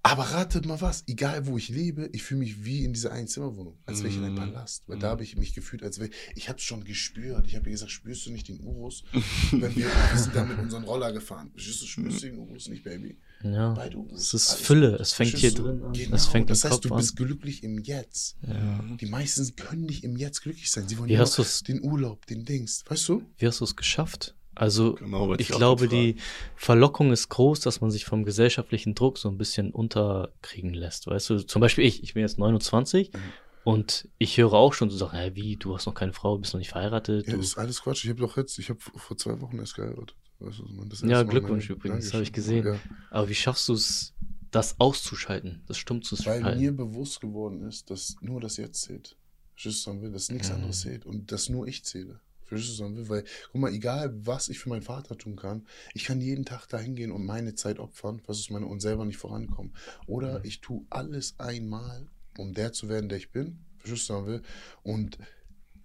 Aber 0.08 0.24
ratet 0.24 0.68
mal 0.68 0.80
was, 0.82 1.04
egal 1.08 1.48
wo 1.48 1.58
ich 1.58 1.70
lebe, 1.70 2.10
ich 2.14 2.22
fühle 2.22 2.42
mich 2.42 2.64
wie 2.64 2.84
in 2.84 2.94
dieser 2.94 3.12
Einzimmerwohnung, 3.12 3.78
als 3.88 4.00
wäre 4.04 4.10
ich 4.10 4.18
in 4.18 4.24
einem 4.24 4.36
Mhm. 4.36 4.40
Palast. 4.54 4.84
Weil 4.88 5.00
da 5.00 5.10
habe 5.10 5.24
ich 5.24 5.36
mich 5.36 5.54
gefühlt, 5.56 5.82
als 5.82 5.98
wäre 6.00 6.12
ich 6.36 6.48
habe 6.48 6.60
es 6.60 6.64
schon 6.64 6.84
gespürt. 6.84 7.48
Ich 7.48 7.56
habe 7.56 7.66
ihr 7.68 7.72
gesagt, 7.72 7.90
spürst 7.92 8.24
du 8.28 8.32
nicht 8.32 8.48
den 8.48 8.60
Urus? 8.62 9.04
Wenn 9.52 9.62
wir, 9.76 9.86
wir 10.12 10.18
sind 10.20 10.36
da 10.36 10.44
mit 10.46 10.60
unseren 10.60 10.84
Roller 10.84 11.12
gefahren. 11.12 11.52
Spürst 11.56 11.82
du, 11.82 11.86
spürst 11.88 12.22
du 12.22 12.28
den 12.28 12.38
Urus 12.38 12.68
nicht, 12.70 12.84
Baby? 12.84 13.18
Ja. 13.44 13.74
Beide 13.74 13.98
Urus. 13.98 14.22
Es 14.22 14.34
ist 14.36 14.50
Alles 14.52 14.62
Fülle. 14.62 14.92
gut. 14.92 15.00
Es 15.02 15.14
fängt 15.14 15.38
hier 15.38 15.52
drin 15.54 15.84
an. 15.84 15.94
Genau. 15.94 16.16
Es 16.16 16.26
fängt 16.28 16.50
das 16.52 16.64
heißt, 16.64 16.72
Kopf 16.74 16.82
du 16.84 16.94
an. 16.94 16.98
bist 16.98 17.16
glücklich 17.16 17.64
im 17.64 17.80
Jetzt. 17.80 18.38
Ja. 18.48 18.84
Die 19.02 19.08
meisten 19.08 19.56
können 19.56 19.86
nicht 19.88 20.04
im 20.04 20.18
Jetzt 20.18 20.42
glücklich 20.42 20.70
sein. 20.70 20.88
Sie 20.88 21.00
wollen 21.00 21.10
Wie 21.10 21.18
nur 21.18 21.28
den 21.68 21.84
Urlaub, 21.84 22.26
den 22.28 22.46
Dings. 22.46 22.84
Weißt 22.88 23.10
du? 23.10 23.24
Wie 23.40 23.48
hast 23.48 23.60
du 23.60 23.64
es 23.64 23.76
geschafft? 23.76 24.36
Also, 24.56 24.94
Genau, 24.94 25.34
ich 25.36 25.50
glaube, 25.50 25.88
die 25.88 26.16
Verlockung 26.56 27.12
ist 27.12 27.30
groß, 27.30 27.60
dass 27.60 27.82
man 27.82 27.92
sich 27.92 28.06
vom 28.06 28.24
gesellschaftlichen 28.24 28.96
Druck 28.96 29.18
so 29.18 29.30
ein 29.30 29.38
bisschen 29.38 29.72
unterkriegen 29.72 30.74
lässt. 30.74 31.08
Weißt 31.08 31.30
du, 31.30 31.40
zum 31.46 31.60
Beispiel 31.60 31.86
ich, 31.86 32.04
ich 32.04 32.14
bin 32.14 32.22
jetzt 32.22 32.38
29 32.40 33.12
Mhm. 33.14 33.20
und 33.66 34.08
ich 34.18 34.38
höre 34.38 34.54
auch 34.54 34.74
schon 34.74 34.90
so 34.90 34.98
Sachen, 34.98 35.20
hä, 35.20 35.32
wie, 35.34 35.58
du 35.58 35.76
hast 35.76 35.86
noch 35.86 35.94
keine 35.94 36.14
Frau, 36.14 36.38
bist 36.38 36.54
noch 36.54 36.60
nicht 36.60 36.70
verheiratet. 36.70 37.28
Ja, 37.28 37.36
das 37.36 37.46
ist 37.48 37.58
alles 37.58 37.82
Quatsch. 37.82 38.04
Ich 38.06 38.10
habe 38.10 38.20
doch 38.22 38.38
jetzt, 38.38 38.58
ich 38.60 38.70
habe 38.70 38.80
vor 38.80 39.18
zwei 39.18 39.40
Wochen 39.42 39.60
erst 39.60 39.76
geheiratet. 39.76 40.16
Weißt 40.40 40.60
du? 40.60 40.86
Das 40.90 41.02
Ja, 41.02 41.08
Mal 41.08 41.26
Glückwunsch 41.28 41.70
übrigens, 41.70 42.06
das 42.06 42.14
habe 42.14 42.24
ich 42.24 42.34
gesehen. 42.34 42.66
Ja. 42.66 42.80
aber 43.10 43.30
wie 43.30 43.36
schaffst 43.36 43.68
du 43.70 43.74
es, 43.74 44.14
das 44.52 44.80
auszuschalten, 44.80 45.64
das 45.68 45.78
stumm 45.78 46.02
zu 46.02 46.18
Weil 46.26 46.42
schalten? 46.42 46.60
mir 46.62 46.72
bewusst 46.72 47.20
geworden 47.20 47.62
ist, 47.68 47.90
dass 47.90 48.16
nur 48.22 48.40
das 48.40 48.56
Jetzt 48.58 48.82
zählt. 48.84 49.18
Will? 49.58 50.12
Dass 50.12 50.30
nichts 50.30 50.50
Mhm. 50.50 50.56
anderes 50.56 50.82
zählt 50.82 51.06
und 51.06 51.32
dass 51.32 51.48
nur 51.50 51.68
ich 51.68 51.84
zähle. 51.86 52.20
Verstehst 52.46 52.80
du, 52.80 52.84
was 52.84 52.92
ich 52.92 52.98
will? 52.98 53.10
Weil, 53.10 53.24
guck 53.52 53.62
mal, 53.62 53.74
egal 53.74 54.14
was 54.26 54.50
ich 54.50 54.60
für 54.60 54.70
meinen 54.70 54.82
Vater 54.82 55.18
tun 55.18 55.36
kann, 55.36 55.66
ich 55.94 56.06
kann 56.06 56.22
jeden 56.22 56.46
Tag 56.46 56.68
dahin 56.68 56.96
gehen 56.96 57.12
und 57.12 57.26
meine 57.26 57.56
Zeit 57.56 57.80
opfern, 57.80 58.22
was 58.28 58.40
ist 58.40 58.52
meine, 58.52 58.68
und 58.68 58.80
selber 58.82 59.06
nicht 59.06 59.18
vorankommen. 59.18 59.74
Oder 60.08 60.40
Mhm. 60.40 60.46
ich 60.46 60.62
tue 60.62 60.86
alles 60.90 61.36
einmal, 61.40 62.08
um 62.38 62.54
der 62.54 62.72
zu 62.74 62.88
werden, 62.90 63.10
der 63.10 63.18
ich 63.18 63.32
bin. 63.32 63.60
Verstehst 63.80 64.10
du, 64.10 64.14
was 64.14 64.22
ich 64.22 64.28
will? 64.28 64.42
Und 64.84 65.18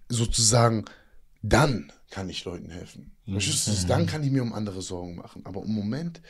sozusagen, 0.09 0.85
dann 1.41 1.91
kann 2.09 2.29
ich 2.29 2.45
Leuten 2.45 2.69
helfen. 2.69 3.15
Verstehst 3.25 3.67
du? 3.67 3.71
Mhm. 3.71 3.87
Dann 3.87 4.05
kann 4.05 4.23
ich 4.23 4.31
mir 4.31 4.43
um 4.43 4.53
andere 4.53 4.81
Sorgen 4.81 5.15
machen. 5.15 5.45
Aber 5.45 5.63
im 5.63 5.71
Moment 5.73 6.21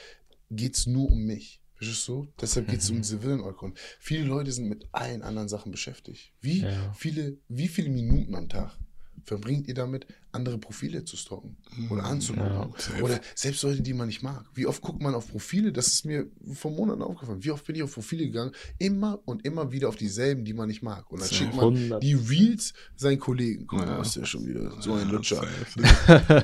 geht 0.49 0.75
es 0.77 0.85
nur 0.87 1.09
um 1.11 1.23
mich. 1.25 1.59
Verstehst 1.75 2.07
du? 2.07 2.27
Deshalb 2.39 2.67
geht 2.67 2.79
es 2.81 2.89
Mhm. 2.89 2.97
um 2.97 3.01
diese 3.01 3.23
Willenolke. 3.23 3.65
Und 3.65 3.77
viele 3.99 4.25
Leute 4.25 4.51
sind 4.51 4.69
mit 4.69 4.87
allen 4.91 5.23
anderen 5.23 5.49
Sachen 5.49 5.71
beschäftigt. 5.71 6.31
Wie, 6.39 6.61
Ja. 6.61 6.93
viele, 6.93 7.37
wie 7.49 7.67
viele 7.67 7.89
Minuten 7.89 8.35
am 8.35 8.47
Tag 8.49 8.77
verbringt 9.25 9.67
ihr 9.67 9.73
damit, 9.73 10.05
andere 10.33 10.57
Profile 10.57 11.03
zu 11.03 11.17
stalken 11.17 11.57
oder 11.89 12.05
anzugucken? 12.05 12.51
Ja, 12.97 13.01
oder 13.03 13.19
selbst 13.35 13.63
Leute, 13.63 13.81
die 13.81 13.93
man 13.93 14.07
nicht 14.07 14.21
mag. 14.23 14.45
Wie 14.53 14.65
oft 14.65 14.81
guckt 14.81 15.01
man 15.01 15.13
auf 15.13 15.29
Profile? 15.29 15.71
Das 15.73 15.87
ist 15.87 16.05
mir 16.05 16.25
vor 16.53 16.71
Monaten 16.71 17.01
aufgefallen. 17.01 17.43
Wie 17.43 17.51
oft 17.51 17.65
bin 17.65 17.75
ich 17.75 17.83
auf 17.83 17.93
Profile 17.93 18.25
gegangen? 18.25 18.51
Immer 18.77 19.19
und 19.25 19.45
immer 19.45 19.71
wieder 19.71 19.89
auf 19.89 19.97
dieselben, 19.97 20.45
die 20.45 20.53
man 20.53 20.69
nicht 20.69 20.81
mag. 20.83 21.11
Und 21.11 21.21
dann 21.21 21.29
schickt 21.29 21.53
man 21.53 21.65
100. 21.75 22.01
die 22.03 22.13
Reels 22.13 22.73
seinen 22.95 23.19
Kollegen. 23.19 23.67
Guck 23.67 23.79
Ja. 23.81 23.85
mal, 23.87 24.01
ist 24.01 24.15
der 24.15 24.25
schon 24.25 24.45
wieder 24.47 24.71
so 24.81 24.93
ein 24.93 25.07
Ja, 25.07 25.11
Lutscher. 25.11 25.41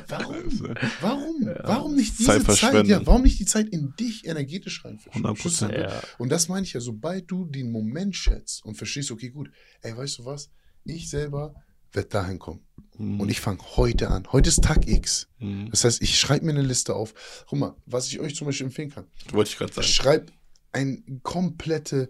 Warum? 0.10 0.76
Warum? 1.02 1.50
Warum 1.64 1.96
nicht 1.96 2.20
diese 2.20 2.44
Zeit 2.44 2.58
Zeit? 2.58 2.88
Ja, 2.88 3.06
warum 3.06 3.22
nicht 3.24 3.40
die 3.40 3.46
Zeit 3.46 3.70
in 3.70 3.94
dich 4.00 4.26
energetisch 4.26 4.84
reinfischen? 4.84 5.24
100%. 5.26 5.80
Ja. 5.80 6.02
Und 6.18 6.30
das 6.30 6.50
meine 6.50 6.66
ich 6.66 6.74
ja, 6.74 6.80
sobald 6.82 7.30
du 7.32 7.46
den 7.46 7.72
Moment 7.72 8.16
schätzt 8.16 8.64
und 8.66 8.76
verstehst, 8.76 9.12
okay, 9.12 9.30
gut, 9.30 9.50
ey, 9.82 9.96
weißt 9.96 10.20
du 10.20 10.26
was? 10.26 10.50
Ich 10.84 11.10
selber 11.10 11.54
werde 11.92 12.10
dahin 12.10 12.40
kommen. 12.40 12.66
Mhm. 12.98 13.20
Und 13.20 13.30
ich 13.30 13.40
fange 13.40 13.60
heute 13.76 14.10
an. 14.10 14.32
Heute 14.32 14.50
ist 14.50 14.64
Tag 14.64 14.88
X. 14.88 15.28
Mhm. 15.40 15.70
Das 15.70 15.84
heißt, 15.84 16.02
ich 16.02 16.20
schreibe 16.20 16.46
mir 16.46 16.52
eine 16.52 16.62
Liste 16.62 16.96
auf. 16.96 17.46
Guck 17.48 17.60
mal, 17.60 17.76
was 17.86 18.08
ich 18.08 18.20
euch 18.20 18.36
zum 18.36 18.48
Beispiel 18.48 18.68
empfehlen 18.68 18.92
kann. 18.92 19.08
Wollte 19.32 19.52
ich 19.52 19.58
gerade 19.58 19.74
sagen. 19.74 19.88
Schreib 19.88 20.32
eine 20.72 21.02
komplette 21.24 22.10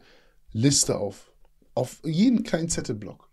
Liste 0.52 0.98
auf. 0.98 1.32
Auf 1.74 2.02
jeden 2.04 2.44
kleinen 2.44 2.70
Zettelblock. 2.70 3.30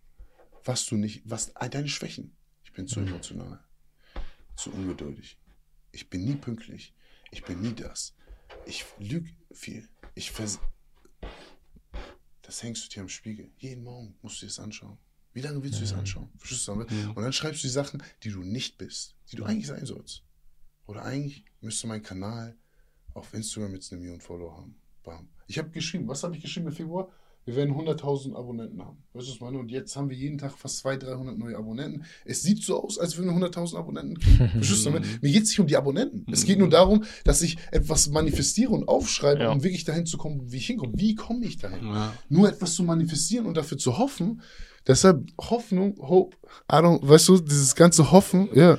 Was 0.64 0.86
du 0.86 0.96
nicht, 0.96 1.22
was 1.24 1.52
deine 1.54 1.88
Schwächen. 1.88 2.36
Ich 2.64 2.72
bin 2.72 2.86
zu 2.86 3.00
emotional. 3.00 3.62
Zu 4.56 4.70
ungeduldig. 4.70 5.38
Ich 5.92 6.10
bin 6.10 6.24
nie 6.24 6.36
pünktlich. 6.36 6.94
Ich 7.30 7.44
bin 7.44 7.60
nie 7.60 7.74
das. 7.74 8.14
Ich 8.66 8.84
lüge 8.98 9.30
viel. 9.52 9.88
Ich 10.14 10.30
vers 10.30 10.58
Das 12.42 12.62
hängst 12.62 12.84
du 12.84 12.88
dir 12.88 13.00
am 13.02 13.08
Spiegel. 13.08 13.50
Jeden 13.58 13.84
Morgen 13.84 14.16
musst 14.22 14.36
du 14.36 14.46
dir 14.46 14.50
das 14.50 14.58
anschauen. 14.58 14.98
Wie 15.34 15.40
lange 15.40 15.62
willst 15.62 15.78
du 15.78 15.82
das 15.82 15.92
anschauen? 15.92 16.28
Verstehst 16.38 16.66
du? 16.68 16.74
Mhm. 16.76 17.10
Und 17.14 17.22
dann 17.22 17.32
schreibst 17.32 17.62
du 17.62 17.66
die 17.66 17.72
Sachen, 17.72 18.02
die 18.22 18.30
du 18.30 18.40
nicht 18.42 18.78
bist, 18.78 19.14
die 19.30 19.36
du 19.36 19.44
eigentlich 19.44 19.66
sein 19.66 19.84
sollst. 19.84 20.22
Oder 20.86 21.02
eigentlich 21.04 21.44
müsste 21.60 21.86
mein 21.86 22.02
Kanal 22.02 22.56
auf 23.14 23.34
Instagram 23.34 23.74
jetzt 23.74 23.92
eine 23.92 24.00
Million 24.00 24.20
Follower 24.20 24.56
haben. 24.56 24.76
Bam. 25.02 25.28
Ich 25.46 25.58
habe 25.58 25.70
geschrieben, 25.70 26.08
was 26.08 26.22
habe 26.22 26.34
ich 26.36 26.42
geschrieben 26.42 26.68
im 26.68 26.72
Februar? 26.72 27.10
Wir 27.46 27.56
werden 27.56 27.74
100.000 27.74 28.34
Abonnenten 28.34 28.80
haben. 28.82 29.04
Weißt 29.12 29.26
du, 29.26 29.30
was 29.30 29.34
ich 29.34 29.40
meine? 29.42 29.58
Und 29.58 29.70
jetzt 29.70 29.94
haben 29.96 30.08
wir 30.08 30.16
jeden 30.16 30.38
Tag 30.38 30.56
fast 30.56 30.78
200, 30.78 31.10
300 31.10 31.36
neue 31.36 31.58
Abonnenten. 31.58 32.04
Es 32.24 32.40
sieht 32.42 32.62
so 32.62 32.82
aus, 32.82 32.98
als 32.98 33.18
würden 33.18 33.38
wir 33.38 33.46
100.000 33.50 33.76
Abonnenten 33.76 34.18
kriegen. 34.18 34.48
Verstehst 34.48 34.86
du? 34.86 34.90
Mir 34.92 35.00
geht 35.20 35.42
es 35.42 35.50
nicht 35.50 35.60
um 35.60 35.66
die 35.66 35.76
Abonnenten. 35.76 36.24
Es 36.32 36.46
geht 36.46 36.58
nur 36.58 36.70
darum, 36.70 37.04
dass 37.24 37.42
ich 37.42 37.58
etwas 37.70 38.08
manifestiere 38.08 38.70
und 38.72 38.88
aufschreibe, 38.88 39.42
Ja. 39.42 39.50
um 39.52 39.62
wirklich 39.62 39.84
dahin 39.84 40.06
zu 40.06 40.16
kommen, 40.16 40.50
wie 40.52 40.56
ich 40.56 40.66
hinkomme. 40.68 40.94
Wie 40.96 41.14
komme 41.14 41.44
ich 41.44 41.58
dahin? 41.58 41.84
Ja. 41.86 42.14
nur 42.30 42.48
etwas 42.48 42.74
zu 42.74 42.82
manifestieren 42.82 43.44
und 43.44 43.58
dafür 43.58 43.76
zu 43.76 43.98
hoffen. 43.98 44.40
Deshalb 44.86 45.26
Hoffnung, 45.38 45.96
Hope, 45.98 46.36
I 46.70 46.76
don't, 46.76 47.06
weißt 47.06 47.28
du, 47.28 47.38
dieses 47.38 47.74
ganze 47.74 48.10
Hoffen, 48.10 48.48
ja. 48.52 48.78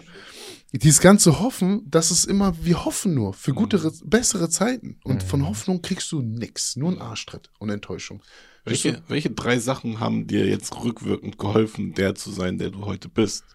Dieses 0.72 1.00
ganze 1.00 1.40
Hoffen, 1.40 1.84
das 1.90 2.12
ist 2.12 2.26
immer, 2.26 2.54
wir 2.62 2.84
hoffen 2.84 3.14
nur 3.14 3.34
für 3.34 3.54
gutere, 3.54 3.94
bessere 4.04 4.50
Zeiten. 4.50 5.00
Und 5.06 5.24
von 5.24 5.48
Hoffnung 5.48 5.82
kriegst 5.82 6.12
du 6.12 6.22
nix, 6.22 6.76
nur 6.76 6.90
einen 6.90 7.02
Arschtritt 7.02 7.50
und 7.60 7.70
Enttäuschung. 7.70 8.22
Welche, 8.66 9.02
welche 9.08 9.30
drei 9.30 9.60
Sachen 9.60 10.00
haben 10.00 10.28
dir 10.28 10.46
jetzt 10.48 10.76
rückwirkend 10.84 11.38
geholfen, 11.38 11.94
der 11.94 12.16
zu 12.16 12.32
sein, 12.32 12.58
der 12.58 12.72
du 12.72 12.86
heute 12.86 13.08
bist? 13.08 13.46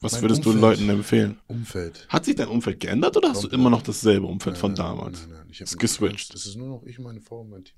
Was 0.00 0.12
Mein 0.12 0.22
würdest 0.22 0.44
du 0.44 0.50
Umfeld. 0.50 0.78
Leuten 0.78 0.88
empfehlen? 0.90 1.40
Umfeld. 1.48 2.06
Hat 2.10 2.26
sich 2.26 2.36
dein 2.36 2.48
Umfeld 2.48 2.78
geändert 2.78 3.16
oder 3.16 3.30
hast 3.30 3.38
du 3.38 3.48
Komplett. 3.48 3.60
immer 3.60 3.70
noch 3.70 3.82
dasselbe 3.82 4.26
Umfeld 4.26 4.58
von 4.58 4.74
Nein, 4.74 4.86
nein, 4.86 4.96
damals? 4.96 5.20
Nein, 5.22 5.30
nein, 5.30 5.46
ich 5.50 5.60
hab 5.60 5.66
Ist 5.66 5.78
geswitcht. 5.78 6.34
Das 6.34 6.44
ist 6.46 6.56
nur 6.56 6.68
noch 6.68 6.82
ich, 6.84 6.98
meine 6.98 7.22
Frau 7.22 7.40
und 7.40 7.50
mein 7.50 7.64
Team. 7.64 7.76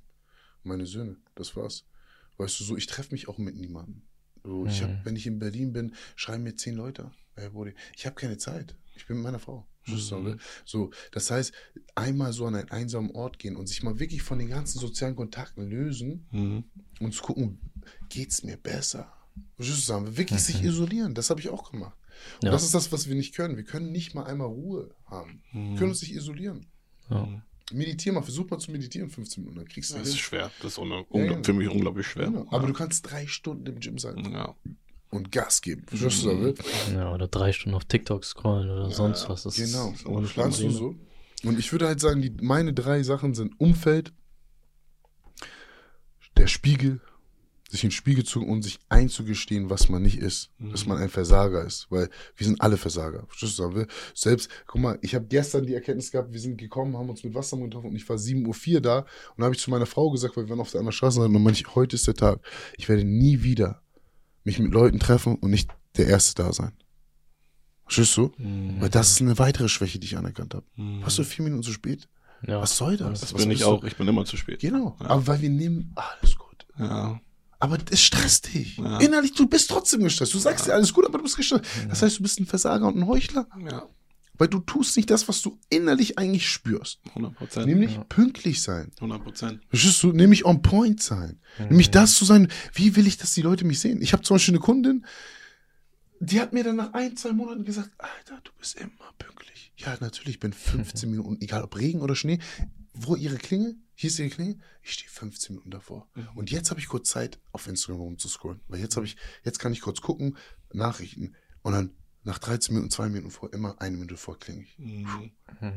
Meine 0.64 0.84
Söhne, 0.84 1.16
das 1.36 1.54
war's. 1.54 1.84
Weißt 2.38 2.58
du, 2.60 2.64
so, 2.64 2.76
ich 2.76 2.86
treffe 2.86 3.12
mich 3.12 3.28
auch 3.28 3.38
mit 3.38 3.56
niemandem. 3.56 4.02
So, 4.44 4.66
ich 4.66 4.82
hab, 4.82 4.90
Mhm. 4.90 5.00
wenn 5.04 5.16
ich 5.16 5.26
in 5.26 5.38
Berlin 5.38 5.72
bin, 5.72 5.94
schreiben 6.14 6.42
mir 6.44 6.54
zehn 6.54 6.74
Leute. 6.76 7.10
Hey, 7.34 7.50
Brody, 7.50 7.74
ich 7.96 8.06
habe 8.06 8.14
keine 8.16 8.38
Zeit. 8.38 8.76
Ich 8.94 9.06
bin 9.06 9.16
mit 9.16 9.24
meiner 9.24 9.38
Frau. 9.38 9.66
Mhm. 9.86 10.38
So, 10.64 10.90
das 11.12 11.30
heißt, 11.30 11.52
einmal 11.94 12.32
so 12.32 12.46
an 12.46 12.54
einen 12.56 12.70
einsamen 12.70 13.10
Ort 13.12 13.38
gehen 13.38 13.56
und 13.56 13.66
sich 13.68 13.82
mal 13.82 13.98
wirklich 14.00 14.22
von 14.22 14.38
den 14.38 14.48
ganzen 14.48 14.78
sozialen 14.80 15.14
Kontakten 15.16 15.68
lösen 15.68 16.26
Mhm. 16.32 16.64
und 17.00 17.14
zu 17.14 17.22
gucken, 17.22 17.60
geht's 18.08 18.42
mir 18.42 18.56
besser? 18.56 19.12
Sagen, 19.58 20.16
wirklich 20.16 20.40
sich 20.40 20.62
isolieren. 20.62 21.14
Das 21.14 21.28
habe 21.30 21.40
ich 21.40 21.50
auch 21.50 21.70
gemacht. 21.70 21.96
Und 22.36 22.46
Ja. 22.46 22.50
das 22.52 22.64
ist 22.64 22.72
das, 22.74 22.90
was 22.90 23.06
wir 23.08 23.14
nicht 23.14 23.34
können. 23.34 23.56
Wir 23.56 23.64
können 23.64 23.92
nicht 23.92 24.14
mal 24.14 24.24
einmal 24.24 24.46
Ruhe 24.48 24.94
haben. 25.04 25.42
Wir 25.52 25.60
Mhm. 25.60 25.76
können 25.76 25.90
uns 25.90 26.00
nicht 26.02 26.14
isolieren. 26.14 26.66
Ja. 27.10 27.42
Meditier 27.72 28.12
mal, 28.12 28.22
versuch 28.22 28.48
mal 28.48 28.58
zu 28.58 28.70
meditieren 28.70 29.10
15 29.10 29.42
Minuten, 29.42 29.58
dann 29.58 29.68
kriegst 29.68 29.90
du 29.90 29.94
Das 29.98 30.06
ist 30.08 30.14
hin. 30.14 30.22
schwer. 30.22 30.50
Das 30.62 30.72
ist 30.72 30.78
ungl- 30.78 31.04
Ja, 31.12 31.24
ja. 31.32 31.42
für 31.42 31.52
mich 31.52 31.68
unglaublich 31.68 32.06
schwer. 32.06 32.26
Genau. 32.26 32.46
Aber 32.50 32.66
du 32.66 32.72
kannst 32.72 33.10
drei 33.10 33.26
Stunden 33.26 33.66
im 33.66 33.80
Gym 33.80 33.98
sein 33.98 34.18
ja. 34.32 34.54
und 35.10 35.32
Gas 35.32 35.62
geben. 35.62 35.84
Verstehst 35.88 36.24
du, 36.24 36.32
Mhm. 36.32 36.40
David? 36.54 36.60
ja, 36.94 37.12
oder 37.12 37.26
drei 37.26 37.52
Stunden 37.52 37.74
auf 37.76 37.84
TikTok 37.84 38.24
scrollen 38.24 38.70
oder 38.70 38.90
sonst 38.90 39.28
was. 39.28 39.42
Das 39.42 39.56
Genau. 39.56 39.90
ist 39.92 40.06
ohne 40.06 40.26
Planst 40.28 40.60
du 40.60 40.70
so? 40.70 40.94
Und 41.42 41.58
ich 41.58 41.70
würde 41.72 41.86
halt 41.88 42.00
sagen, 42.00 42.22
die, 42.22 42.30
meine 42.40 42.72
drei 42.72 43.02
Sachen 43.02 43.34
sind 43.34 43.58
Umfeld, 43.60 44.12
der 46.36 46.46
Spiegel, 46.46 47.00
sich 47.70 47.82
in 47.82 47.88
den 47.88 47.94
Spiegel 47.94 48.24
zu 48.24 48.44
und 48.44 48.62
sich 48.62 48.78
einzugestehen, 48.88 49.70
was 49.70 49.88
man 49.88 50.02
nicht 50.02 50.18
ist. 50.18 50.50
Dass 50.58 50.86
man 50.86 50.98
ein 50.98 51.08
Versager 51.08 51.64
ist. 51.64 51.86
Weil 51.90 52.08
wir 52.36 52.46
sind 52.46 52.60
alle 52.60 52.76
Versager. 52.76 53.24
Verstehst 53.26 53.58
du? 53.58 53.86
Selbst, 54.14 54.48
guck 54.66 54.80
mal, 54.80 54.98
ich 55.02 55.14
habe 55.14 55.26
gestern 55.26 55.66
die 55.66 55.74
Erkenntnis 55.74 56.10
gehabt, 56.10 56.32
wir 56.32 56.40
sind 56.40 56.58
gekommen, 56.58 56.96
haben 56.96 57.10
uns 57.10 57.24
mit 57.24 57.34
Wasser 57.34 57.56
getroffen 57.56 57.88
und 57.90 57.96
ich 57.96 58.08
war 58.08 58.16
7.04 58.16 58.74
Uhr 58.74 58.80
da 58.80 59.06
und 59.36 59.44
habe 59.44 59.54
ich 59.54 59.60
zu 59.60 59.70
meiner 59.70 59.86
Frau 59.86 60.10
gesagt, 60.10 60.36
weil 60.36 60.44
wir 60.44 60.50
waren 60.50 60.60
auf 60.60 60.70
der 60.70 60.80
anderen 60.80 60.92
Straße 60.92 61.20
und 61.20 61.32
meinte 61.32 61.60
ich, 61.60 61.74
heute 61.74 61.96
ist 61.96 62.06
der 62.06 62.14
Tag. 62.14 62.40
Ich 62.76 62.88
werde 62.88 63.04
nie 63.04 63.42
wieder 63.42 63.82
mich 64.44 64.58
mit 64.58 64.72
Leuten 64.72 65.00
treffen 65.00 65.34
und 65.36 65.50
nicht 65.50 65.70
der 65.96 66.06
Erste 66.06 66.42
da 66.42 66.52
sein. 66.52 66.72
Verstehst 67.82 68.16
du? 68.16 68.32
Mhm. 68.38 68.80
Weil 68.80 68.90
das 68.90 69.10
ist 69.10 69.20
eine 69.20 69.38
weitere 69.38 69.68
Schwäche, 69.68 69.98
die 69.98 70.06
ich 70.06 70.16
anerkannt 70.16 70.54
habe. 70.54 70.66
Mhm. 70.76 71.02
Warst 71.02 71.18
du 71.18 71.24
vier 71.24 71.44
Minuten 71.44 71.62
zu 71.62 71.72
spät? 71.72 72.08
Ja. 72.46 72.60
Was 72.60 72.76
soll 72.76 72.96
das? 72.96 73.20
Das 73.20 73.34
Was 73.34 73.40
bin 73.42 73.50
ich 73.50 73.60
willst 73.60 73.62
du? 73.62 73.66
auch. 73.68 73.84
Ich 73.84 73.96
bin 73.96 74.06
immer 74.06 74.24
zu 74.24 74.36
spät. 74.36 74.60
Genau. 74.60 74.96
Ja. 75.00 75.06
Aber 75.06 75.26
weil 75.26 75.40
wir 75.40 75.50
nehmen, 75.50 75.92
alles 75.94 76.36
gut. 76.36 76.66
Ja. 76.78 77.20
Aber 77.58 77.78
es 77.90 78.02
stresst 78.02 78.52
dich. 78.54 78.76
Ja. 78.78 78.98
Innerlich, 78.98 79.32
du 79.32 79.46
bist 79.46 79.70
trotzdem 79.70 80.02
gestresst. 80.02 80.34
Du 80.34 80.38
sagst 80.38 80.66
dir 80.66 80.74
alles 80.74 80.92
gut, 80.92 81.06
aber 81.06 81.18
du 81.18 81.24
bist 81.24 81.36
gestresst. 81.36 81.64
Das 81.88 82.02
heißt, 82.02 82.18
du 82.18 82.22
bist 82.22 82.38
ein 82.38 82.46
Versager 82.46 82.86
und 82.86 82.96
ein 82.96 83.06
Heuchler. 83.06 83.48
Ja. 83.70 83.86
Weil 84.38 84.48
du 84.48 84.58
tust 84.58 84.96
nicht 84.98 85.08
das, 85.10 85.26
was 85.28 85.40
du 85.40 85.58
innerlich 85.70 86.18
eigentlich 86.18 86.46
spürst. 86.46 87.00
100 87.08 87.34
Prozent. 87.34 87.66
Nämlich 87.66 87.94
Ja. 87.94 88.04
pünktlich 88.04 88.60
sein. 88.60 88.92
100 88.98 89.22
Prozent. 89.24 89.62
Verstehst 89.70 90.02
du? 90.02 90.12
Nämlich 90.12 90.44
on 90.44 90.60
point 90.60 91.02
sein. 91.02 91.40
Nämlich 91.58 91.90
das 91.90 92.16
zu 92.18 92.26
sein, 92.26 92.48
wie 92.74 92.96
will 92.96 93.06
ich, 93.06 93.16
dass 93.16 93.32
die 93.32 93.40
Leute 93.40 93.64
mich 93.64 93.80
sehen? 93.80 94.02
Ich 94.02 94.12
habe 94.12 94.22
zum 94.22 94.34
Beispiel 94.34 94.52
eine 94.52 94.60
Kundin, 94.60 95.06
die 96.20 96.40
hat 96.40 96.52
mir 96.52 96.64
dann 96.64 96.76
nach 96.76 96.92
ein, 96.92 97.16
zwei 97.16 97.32
Monaten 97.32 97.64
gesagt, 97.64 97.90
Alter, 97.98 98.40
du 98.44 98.50
bist 98.58 98.76
immer 98.78 98.90
pünktlich. 99.18 99.72
Ja, 99.78 99.96
natürlich, 100.00 100.34
ich 100.34 100.40
bin 100.40 100.52
15 100.54 101.10
Minuten, 101.10 101.38
egal 101.40 101.62
ob 101.62 101.74
Regen 101.76 102.00
oder 102.02 102.14
Schnee, 102.14 102.38
wo 102.98 103.16
ihre 103.16 103.36
Klinge? 103.36 103.76
Hier 103.94 104.10
ist 104.10 104.18
ihre 104.18 104.28
Klinge. 104.30 104.58
Ich 104.82 104.92
stehe 104.92 105.10
15 105.10 105.54
Minuten 105.54 105.70
davor. 105.70 106.08
Mhm. 106.14 106.28
Und 106.34 106.50
jetzt 106.50 106.70
habe 106.70 106.80
ich 106.80 106.88
kurz 106.88 107.08
Zeit, 107.08 107.40
auf 107.52 107.66
Instagram 107.66 108.00
rumzuscrollen. 108.00 108.60
Weil 108.68 108.80
jetzt 108.80 108.96
habe 108.96 109.06
ich, 109.06 109.16
jetzt 109.44 109.58
kann 109.58 109.72
ich 109.72 109.80
kurz 109.80 110.00
gucken, 110.00 110.36
Nachrichten. 110.72 111.34
Und 111.62 111.72
dann 111.72 111.90
nach 112.22 112.38
13 112.38 112.74
Minuten, 112.74 112.90
zwei 112.90 113.08
Minuten 113.08 113.30
vor, 113.30 113.52
immer 113.52 113.80
eine 113.80 113.96
Minute 113.96 114.16
vor 114.16 114.38
klinge 114.38 114.62
ich. 114.62 114.78
Mhm. 114.78 115.30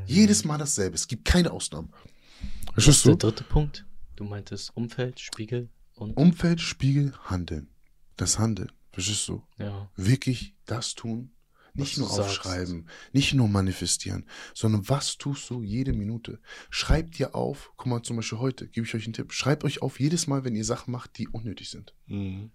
Jedes 0.06 0.44
Mal 0.46 0.58
dasselbe. 0.58 0.96
Es 0.96 1.08
gibt 1.08 1.26
keine 1.26 1.52
Ausnahmen. 1.52 1.94
Das 2.76 2.88
ist 2.88 3.06
der 3.06 3.16
dritte 3.16 3.44
Punkt. 3.44 3.86
Du 4.16 4.24
meintest 4.24 4.76
Umfeld, 4.76 5.20
Spiegel 5.20 5.70
und 5.96 6.18
Umfeld, 6.18 6.60
Spiegel, 6.60 7.14
Handeln. 7.26 7.70
Das 8.18 8.40
Handeln. 8.40 8.72
Verstehst 8.92 9.28
du? 9.28 9.44
ja. 9.58 9.90
Wirklich 9.96 10.56
das 10.66 10.96
tun. 10.96 11.32
Nicht 11.80 11.98
nur 11.98 12.08
sagst. 12.08 12.20
aufschreiben, 12.20 12.88
nicht 13.14 13.34
nur 13.34 13.48
manifestieren, 13.48 14.26
sondern 14.54 14.88
was 14.90 15.18
tust 15.18 15.50
du 15.50 15.64
jede 15.64 15.94
Minute? 15.94 16.40
Schreibt 16.70 17.18
dir 17.18 17.36
auf, 17.36 17.72
guck 17.78 17.88
mal 17.88 18.04
zum 18.04 18.18
Beispiel 18.18 18.40
heute, 18.40 18.68
gebe 18.68 18.86
ich 18.86 18.94
euch 18.96 19.06
einen 19.06 19.14
Tipp, 19.14 19.34
schreibt 19.34 19.64
euch 19.64 19.82
auf 19.82 20.00
jedes 20.00 20.28
Mal, 20.28 20.44
wenn 20.44 20.56
ihr 20.56 20.66
Sachen 20.66 20.92
macht, 20.92 21.18
die 21.18 21.28
unnötig 21.28 21.70
sind. 21.70 21.96
Mhm. 22.08 22.52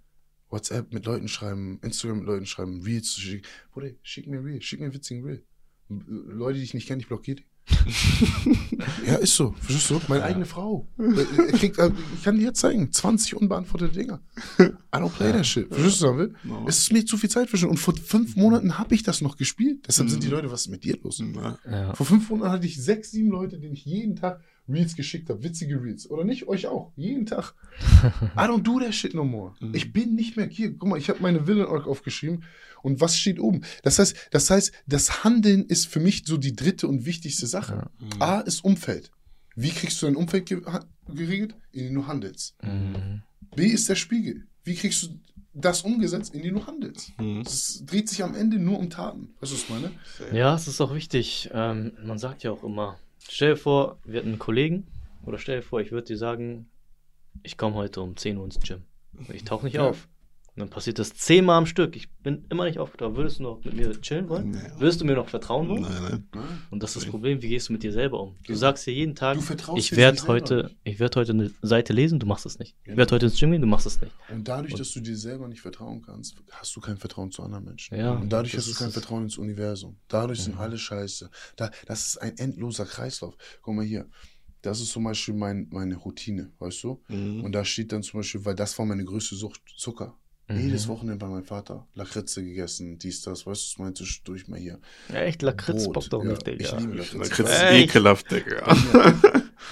WhatsApp 0.50 0.92
mit 0.92 1.04
Leuten 1.06 1.28
schreiben, 1.28 1.80
Instagram 1.82 2.18
mit 2.18 2.26
Leuten 2.26 2.46
schreiben, 2.46 2.82
Reels 2.82 3.12
zu 3.12 3.20
schicken. 3.20 3.46
Bruder, 3.72 3.90
schick 4.02 4.26
mir 4.26 4.42
Reel, 4.44 4.62
schick 4.62 4.78
mir 4.80 4.86
einen 4.86 4.94
witzigen 4.94 5.24
Reel. 5.24 5.44
Leute, 5.88 6.58
die 6.58 6.64
ich 6.64 6.74
nicht 6.74 6.86
kenne, 6.86 7.02
ich 7.02 7.08
blockiere 7.08 7.36
die. 7.36 7.46
ja, 9.06 9.14
ist 9.16 9.36
so. 9.36 9.54
Verstehst 9.60 9.90
du? 9.90 10.00
Meine 10.08 10.24
eigene 10.24 10.44
Frau. 10.44 10.86
Äh, 10.98 11.52
Kriegt, 11.52 11.78
äh, 11.78 11.90
ich 12.14 12.22
kann 12.22 12.36
dir 12.36 12.44
jetzt 12.44 12.60
zeigen, 12.60 12.92
20 12.92 13.36
unbeantwortete 13.36 13.92
Dinger. 13.92 14.20
I 14.58 14.72
don't 14.92 15.10
play 15.10 15.32
that 15.32 15.46
shit. 15.46 15.68
Verstehst 15.68 16.02
du, 16.02 16.06
was 16.06 16.12
ich 16.12 16.18
will? 16.18 16.34
No. 16.44 16.66
Es 16.68 16.78
ist 16.78 16.92
mir 16.92 17.04
zu 17.06 17.16
viel 17.16 17.30
Zeit 17.30 17.48
verschwunden. 17.48 17.76
Und 17.76 17.78
vor 17.78 17.94
fünf 17.96 18.36
Monaten 18.36 18.78
habe 18.78 18.94
ich 18.94 19.02
das 19.02 19.20
noch 19.20 19.36
gespielt. 19.36 19.84
Deshalb 19.88 20.10
sind 20.10 20.22
die 20.22 20.28
Leute, 20.28 20.50
was 20.50 20.62
ist 20.62 20.68
mit 20.68 20.84
dir 20.84 20.98
los? 21.02 21.22
Ja. 21.70 21.94
Vor 21.94 22.06
fünf 22.06 22.28
Monaten 22.28 22.52
hatte 22.52 22.66
ich 22.66 22.82
sechs, 22.82 23.10
sieben 23.10 23.30
Leute, 23.30 23.58
denen 23.58 23.74
ich 23.74 23.84
jeden 23.84 24.16
Tag 24.16 24.40
Reels 24.68 24.96
geschickt 24.96 25.28
habe. 25.28 25.42
Witzige 25.42 25.82
Reels. 25.82 26.10
Oder 26.10 26.24
nicht? 26.24 26.48
Euch 26.48 26.66
auch. 26.66 26.92
Jeden 26.96 27.26
Tag. 27.26 27.54
I 28.36 28.40
don't 28.40 28.62
do 28.62 28.80
that 28.80 28.94
shit 28.94 29.14
no 29.14 29.24
more. 29.24 29.54
Mhm. 29.60 29.74
Ich 29.74 29.92
bin 29.92 30.14
nicht 30.14 30.36
mehr 30.36 30.46
hier. 30.46 30.76
Guck 30.76 30.88
mal, 30.88 30.98
ich 30.98 31.08
habe 31.08 31.20
meine 31.20 31.46
Villain 31.46 31.66
Arc 31.66 31.86
aufgeschrieben. 31.86 32.44
Und 32.82 33.00
was 33.00 33.18
steht 33.18 33.40
oben? 33.40 33.62
Das 33.82 33.98
heißt, 33.98 34.16
das 34.30 34.50
heißt, 34.50 34.72
das 34.86 35.24
Handeln 35.24 35.64
ist 35.64 35.86
für 35.86 36.00
mich 36.00 36.24
so 36.26 36.36
die 36.36 36.54
dritte 36.54 36.86
und 36.86 37.06
wichtigste 37.06 37.46
Sache. 37.46 37.90
Mhm. 37.98 38.22
A 38.22 38.40
ist 38.40 38.64
Umfeld. 38.64 39.10
Wie 39.56 39.70
kriegst 39.70 40.00
du 40.02 40.06
dein 40.06 40.16
Umfeld 40.16 40.46
ge 40.46 40.62
geregelt? 41.08 41.54
Indem 41.72 41.94
du 41.94 42.06
handelst. 42.06 42.56
Mhm. 42.62 43.22
B 43.54 43.66
ist 43.66 43.88
der 43.88 43.94
Spiegel. 43.94 44.46
Wie 44.64 44.74
kriegst 44.74 45.02
du 45.02 45.08
das 45.52 45.82
umgesetzt, 45.82 46.34
indem 46.34 46.54
du 46.54 46.66
handelst? 46.66 47.12
Mhm. 47.20 47.42
Es 47.42 47.84
dreht 47.86 48.08
sich 48.08 48.24
am 48.24 48.34
Ende 48.34 48.58
nur 48.58 48.78
um 48.78 48.90
Taten. 48.90 49.34
Weißt 49.40 49.52
du, 49.52 49.56
was 49.56 49.62
ich 49.62 49.70
meine? 49.70 49.90
Ja, 50.32 50.54
es 50.54 50.66
ist 50.66 50.80
auch 50.80 50.94
wichtig. 50.94 51.50
Ähm, 51.52 51.92
man 52.04 52.18
sagt 52.18 52.42
ja 52.42 52.50
auch 52.50 52.64
immer, 52.64 52.98
stell 53.28 53.50
dir 53.50 53.56
vor, 53.56 53.98
wir 54.04 54.18
hätten 54.20 54.30
einen 54.30 54.38
Kollegen, 54.38 54.86
oder 55.24 55.38
stell 55.38 55.56
dir 55.56 55.62
vor, 55.62 55.80
ich 55.80 55.92
würde 55.92 56.06
dir 56.08 56.16
sagen, 56.18 56.68
ich 57.42 57.56
komme 57.56 57.74
heute 57.76 58.00
um 58.00 58.16
10 58.16 58.36
Uhr 58.38 58.44
ins 58.44 58.60
Gym. 58.60 58.82
Ich 59.32 59.44
tauche 59.44 59.64
nicht 59.66 59.74
Ja. 59.74 59.88
auf. 59.88 60.08
Und 60.56 60.60
dann 60.60 60.70
passiert 60.70 61.00
das 61.00 61.12
zehnmal 61.14 61.58
am 61.58 61.66
Stück. 61.66 61.96
Ich 61.96 62.08
bin 62.22 62.44
immer 62.48 62.64
nicht 62.66 62.78
aufgetaucht. 62.78 63.16
Würdest 63.16 63.40
du 63.40 63.42
noch 63.42 63.64
mit 63.64 63.74
mir 63.74 64.00
chillen 64.00 64.28
wollen? 64.28 64.52
Nee. 64.52 64.58
Würdest 64.78 65.00
du 65.00 65.04
mir 65.04 65.16
noch 65.16 65.28
vertrauen 65.28 65.68
wollen? 65.68 65.82
Nein, 65.82 66.28
nein. 66.32 66.62
Und 66.70 66.80
das 66.80 66.90
ist 66.94 67.02
das 67.04 67.10
Problem, 67.10 67.42
wie 67.42 67.48
gehst 67.48 67.68
du 67.68 67.72
mit 67.72 67.82
dir 67.82 67.92
selber 67.92 68.20
um? 68.20 68.36
Du 68.46 68.54
sagst 68.54 68.86
dir 68.86 68.92
jeden 68.92 69.16
Tag, 69.16 69.36
ich 69.74 69.96
werde 69.96 70.24
heute, 70.28 70.70
ich 70.84 71.00
werde 71.00 71.18
heute 71.18 71.32
eine 71.32 71.50
Seite 71.62 71.92
lesen, 71.92 72.20
du 72.20 72.26
machst 72.26 72.46
es 72.46 72.60
nicht. 72.60 72.76
Ich 72.78 72.84
Genau. 72.84 72.98
werde 72.98 73.14
heute 73.16 73.26
ins 73.26 73.38
Gym 73.40 73.50
gehen, 73.50 73.62
du 73.62 73.66
machst 73.66 73.86
es 73.86 74.00
nicht. 74.00 74.12
Und 74.30 74.46
dadurch, 74.46 74.74
dass 74.74 74.92
du 74.92 75.00
dir 75.00 75.16
selber 75.16 75.48
nicht 75.48 75.60
vertrauen 75.60 76.02
kannst, 76.02 76.36
hast 76.52 76.76
du 76.76 76.80
kein 76.80 76.98
Vertrauen 76.98 77.32
zu 77.32 77.42
anderen 77.42 77.64
Menschen. 77.64 77.98
Ja, 77.98 78.12
und 78.12 78.32
dadurch 78.32 78.56
hast 78.56 78.68
du 78.68 78.74
kein. 78.74 78.92
Vertrauen 78.92 79.24
ins 79.24 79.38
Universum. 79.38 79.96
Dadurch 80.06 80.40
sind 80.42 80.56
alle 80.56 80.78
scheiße. 80.78 81.30
Da, 81.56 81.70
das 81.86 82.06
ist 82.06 82.18
ein 82.18 82.36
endloser 82.38 82.84
Kreislauf. 82.84 83.36
Guck 83.60 83.74
mal 83.74 83.84
hier. 83.84 84.06
Das 84.62 84.80
ist 84.80 84.92
zum 84.92 85.04
Beispiel 85.04 85.34
mein, 85.34 85.66
meine 85.70 85.96
Routine, 85.96 86.52
weißt 86.58 86.84
du? 86.84 87.02
Mhm. 87.08 87.44
Und 87.44 87.52
da 87.52 87.64
steht 87.64 87.92
dann 87.92 88.02
zum 88.02 88.20
Beispiel, 88.20 88.44
weil 88.44 88.54
das 88.54 88.78
war 88.78 88.86
meine 88.86 89.04
größte 89.04 89.34
Sucht, 89.34 89.60
Zucker. 89.76 90.16
Mhm. 90.48 90.60
Jedes 90.60 90.88
Wochenende 90.88 91.24
bei 91.24 91.30
meinem 91.30 91.44
Vater. 91.44 91.86
Lakritze 91.94 92.44
gegessen, 92.44 92.98
dies, 92.98 93.22
das, 93.22 93.46
weißt 93.46 93.62
du, 93.62 93.66
das 93.70 93.78
meinte 93.78 94.04
ich 94.04 94.22
durch 94.24 94.46
mal 94.46 94.58
hier. 94.58 94.78
Ja, 95.08 95.20
echt, 95.20 95.40
Lakritz 95.40 95.84
Brot, 95.84 95.94
bockt 95.94 96.12
doch 96.12 96.22
ja. 96.22 96.30
nicht, 96.30 96.46
Digga. 96.46 96.64
Ich 96.64 96.80
liebe 96.80 96.96
Lakritz. 96.96 97.38
Echt? 97.38 97.62
du 97.72 97.76
ekelhaft, 97.76 98.30
Digga. 98.30 98.76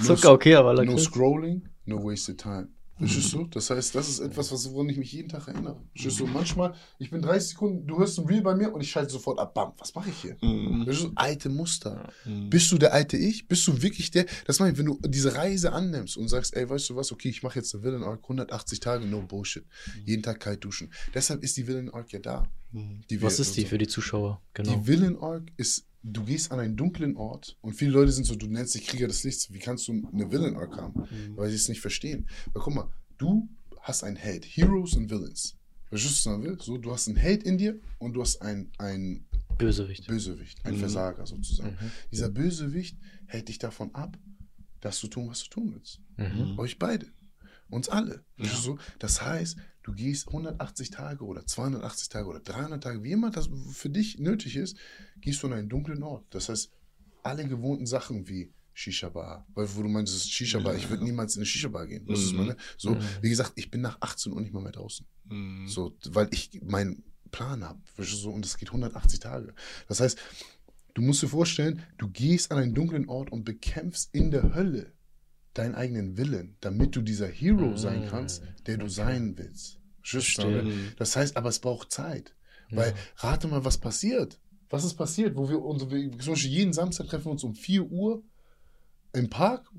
No 0.01 0.05
Zucker, 0.05 0.33
okay, 0.33 0.55
aber 0.55 0.73
No 0.73 0.83
Lakritz. 0.83 1.05
scrolling, 1.05 1.69
no 1.85 2.03
wasted 2.03 2.41
time. 2.41 2.69
Verstehst 3.07 3.33
du? 3.33 3.47
Das 3.47 3.71
heißt, 3.71 3.95
das 3.95 4.09
ist 4.09 4.21
etwas, 4.21 4.53
was, 4.53 4.71
woran 4.73 4.89
ich 4.89 4.97
mich 4.97 5.13
jeden 5.13 5.29
Tag 5.29 5.49
erinnere. 5.49 5.81
Verstehst 5.93 6.21
du? 6.21 6.27
Manchmal, 6.27 6.75
ich 6.99 7.11
bin 7.11 7.21
30 7.21 7.51
Sekunden, 7.51 7.87
du 7.87 7.99
hörst 7.99 8.19
ein 8.19 8.27
Reel 8.27 8.43
bei 8.43 8.55
mir 8.55 8.73
und 8.73 8.81
ich 8.81 8.91
schalte 8.91 9.11
sofort 9.11 9.39
ab. 9.39 9.55
Bam, 9.55 9.73
was 9.79 9.95
mache 9.95 10.11
ich 10.11 10.17
hier? 10.17 10.37
Mhm. 10.41 10.85
Verstehst 10.85 11.09
du? 11.09 11.13
Alte 11.17 11.49
Muster. 11.49 12.13
Mhm. 12.25 12.51
Bist 12.51 12.71
du 12.71 12.79
der 12.79 12.93
alte 12.93 13.17
Ich? 13.17 13.49
Bist 13.49 13.67
du 13.67 13.83
wirklich 13.83 14.11
der? 14.11 14.27
Das 14.47 14.61
meine 14.61 14.73
ich, 14.73 14.79
wenn 14.79 14.87
du 14.87 14.99
diese 15.05 15.35
Reise 15.35 15.73
annimmst 15.73 16.17
und 16.17 16.29
sagst, 16.29 16.55
ey, 16.57 16.69
weißt 16.69 16.91
du 16.91 16.97
was, 16.97 17.13
okay, 17.13 17.29
ich 17.29 17.43
mache 17.43 17.59
jetzt 17.59 17.75
eine 17.75 17.83
Villain 17.83 18.03
Arc, 18.03 18.23
180 18.23 18.81
Tage, 18.81 19.07
no 19.07 19.23
Bullshit. 19.23 19.65
Jeden 20.05 20.23
Tag 20.23 20.41
kalt 20.41 20.65
duschen. 20.65 20.93
Deshalb 21.15 21.43
ist 21.43 21.57
die 21.57 21.67
Villain 21.67 21.91
Arc 21.91 22.13
ja 22.13 22.19
da. 22.19 22.49
Mhm. 22.73 23.03
Die 23.11 23.21
Was 23.23 23.39
ist 23.39 23.57
die 23.57 23.65
für 23.65 23.79
die 23.79 23.87
Zuschauer? 23.87 24.41
Genau. 24.55 24.75
die 24.75 24.87
Villain 24.87 25.17
Arc 25.19 25.51
ist, 25.57 25.87
du 26.03 26.25
gehst 26.25 26.51
an 26.53 26.61
einen 26.61 26.77
dunklen 26.77 27.17
Ort 27.17 27.57
und 27.61 27.75
viele 27.75 27.93
Leute 27.93 28.13
sind 28.13 28.25
so, 28.25 28.35
du 28.35 28.47
nennst 28.47 28.75
dich 28.75 28.87
Krieger 28.87 29.07
des 29.09 29.23
Lichts. 29.25 29.53
Wie 29.53 29.59
kannst 29.59 29.87
du 29.89 29.93
eine 30.13 30.31
Villain 30.31 30.57
Arc 30.57 30.77
haben? 30.77 31.01
Mhm. 31.03 31.37
Weil 31.37 31.51
sie 31.51 31.57
es 31.57 31.69
nicht 31.69 31.81
verstehen. 31.81 32.27
Weil 32.53 32.63
guck 32.63 32.75
mal, 32.75 32.91
du 33.19 33.49
hast 33.81 34.03
einen 34.05 34.17
Held, 34.17 34.45
Heroes 34.45 34.95
und 34.95 35.11
Villains. 35.11 35.57
Verstehst 35.89 36.15
du, 36.15 36.31
was 36.31 36.35
sagen 36.41 36.43
will? 36.45 36.59
So, 36.61 36.79
du 36.79 36.93
hast 36.93 37.09
einen 37.09 37.17
Held 37.17 37.43
in 37.43 37.59
dir 37.59 37.79
und 37.99 38.15
du 38.15 38.23
hast 38.23 38.41
einen, 38.43 38.71
einen 38.79 39.27
Bösewicht. 39.59 40.07
Bösewicht, 40.07 40.65
einen 40.65 40.77
Mhm. 40.77 40.81
Versager 40.81 41.27
sozusagen. 41.27 41.73
Mhm. 41.81 41.91
Dieser 42.11 42.31
Bösewicht 42.31 42.97
hält 43.27 43.49
dich 43.49 43.59
davon 43.59 43.95
ab, 43.95 44.19
das 44.81 44.99
zu 44.99 45.09
tun, 45.09 45.29
was 45.29 45.45
du 45.45 45.51
tun 45.51 45.73
willst. 45.75 46.01
Mhm. 46.17 46.59
Euch 46.59 46.79
beide. 46.79 47.07
Uns 47.69 47.89
alle. 47.89 48.25
Du? 48.37 48.79
Das 48.99 49.23
heißt, 49.23 49.57
du 49.83 49.93
gehst 49.93 50.29
180 50.29 50.91
Tage 50.91 51.25
oder 51.25 51.47
280 51.47 52.09
Tage 52.09 52.27
oder 52.29 52.41
300 52.41 52.83
Tage, 52.83 53.03
wie 53.03 53.13
immer 53.13 53.31
das 53.31 53.49
für 53.73 53.91
dich 53.91 54.19
nötig 54.19 54.57
ist, 54.57 54.77
gehst 55.21 55.43
du 55.43 55.47
an 55.49 55.55
einen 55.55 55.69
dunklen 55.69 56.03
Ort. 56.03 56.25
Das 56.31 56.49
heißt, 56.49 56.71
alle 57.23 57.47
gewohnten 57.47 57.87
Sachen 57.87 58.29
wie 58.29 58.53
Shisha-Bar, 58.75 59.47
weil 59.55 59.69
wo 59.75 59.83
du 59.83 59.89
meinst, 59.89 60.15
es 60.15 60.23
ist 60.25 60.33
Shisha-Bar, 60.33 60.75
ich 60.77 60.89
würde 60.89 61.05
niemals 61.05 61.35
in 61.37 61.41
eine 61.41 61.47
Shisha-Bar 61.47 61.87
gehen. 61.87 62.07
Das 62.07 62.21
ist 62.21 62.33
Mhm. 62.33 62.39
meine, 62.39 62.57
so, 62.79 62.91
Mhm. 62.95 63.01
wie 63.21 63.29
gesagt, 63.29 63.53
ich 63.57 63.71
bin 63.71 63.81
nach 63.83 63.99
18 64.01 64.33
Uhr 64.33 64.41
nicht 64.41 64.53
mal 64.55 64.63
mehr 64.63 64.73
draußen. 64.73 65.07
Mhm. 65.29 65.69
So, 65.69 65.95
weil 66.11 66.29
ich 66.33 66.61
meinen 66.63 67.03
Plan 67.31 67.65
habe. 67.65 67.81
So, 67.99 68.31
und 68.31 68.45
es 68.47 68.57
geht 68.57 68.73
180 68.73 69.21
Tage. 69.21 69.55
Das 69.89 70.01
heißt, 70.01 70.19
du 70.95 71.03
musst 71.03 71.23
dir 71.23 71.29
vorstellen, 71.29 71.83
du 71.99 72.09
gehst 72.09 72.51
an 72.51 72.59
einen 72.59 72.75
dunklen 72.75 73.09
Ort 73.09 73.31
und 73.31 73.45
bekämpfst 73.45 74.09
in 74.15 74.31
der 74.31 74.55
Hölle 74.55 74.93
deinen 75.55 75.75
eigenen 75.75 76.17
Willen, 76.17 76.57
damit 76.61 76.97
du 76.97 77.03
dieser 77.03 77.29
Hero 77.29 77.77
sein 77.77 78.07
kannst, 78.09 78.43
der 78.67 78.77
du 78.79 78.85
Okay. 78.85 78.95
sein 78.95 79.39
willst. 79.39 79.79
Das 80.99 81.15
heißt, 81.17 81.37
aber 81.37 81.49
es 81.49 81.59
braucht 81.61 81.91
Zeit. 81.93 82.35
Weil, 82.71 82.95
rate 83.19 83.49
mal, 83.49 83.65
was 83.65 83.79
passiert. 83.79 84.41
Was 84.71 84.85
ist 84.85 84.95
passiert, 84.95 85.37
wo 85.37 85.49
wir 85.51 85.61
unsere, 85.63 85.91
zum 86.19 86.33
Beispiel 86.33 86.51
jeden 86.51 86.73
Samstag 86.73 87.07
treffen 87.07 87.27
wir 87.27 87.33
uns 87.33 87.45
um 87.45 87.55
4 87.55 87.85
Uhr 87.85 88.23
im 89.13 89.29
Park. 89.29 89.71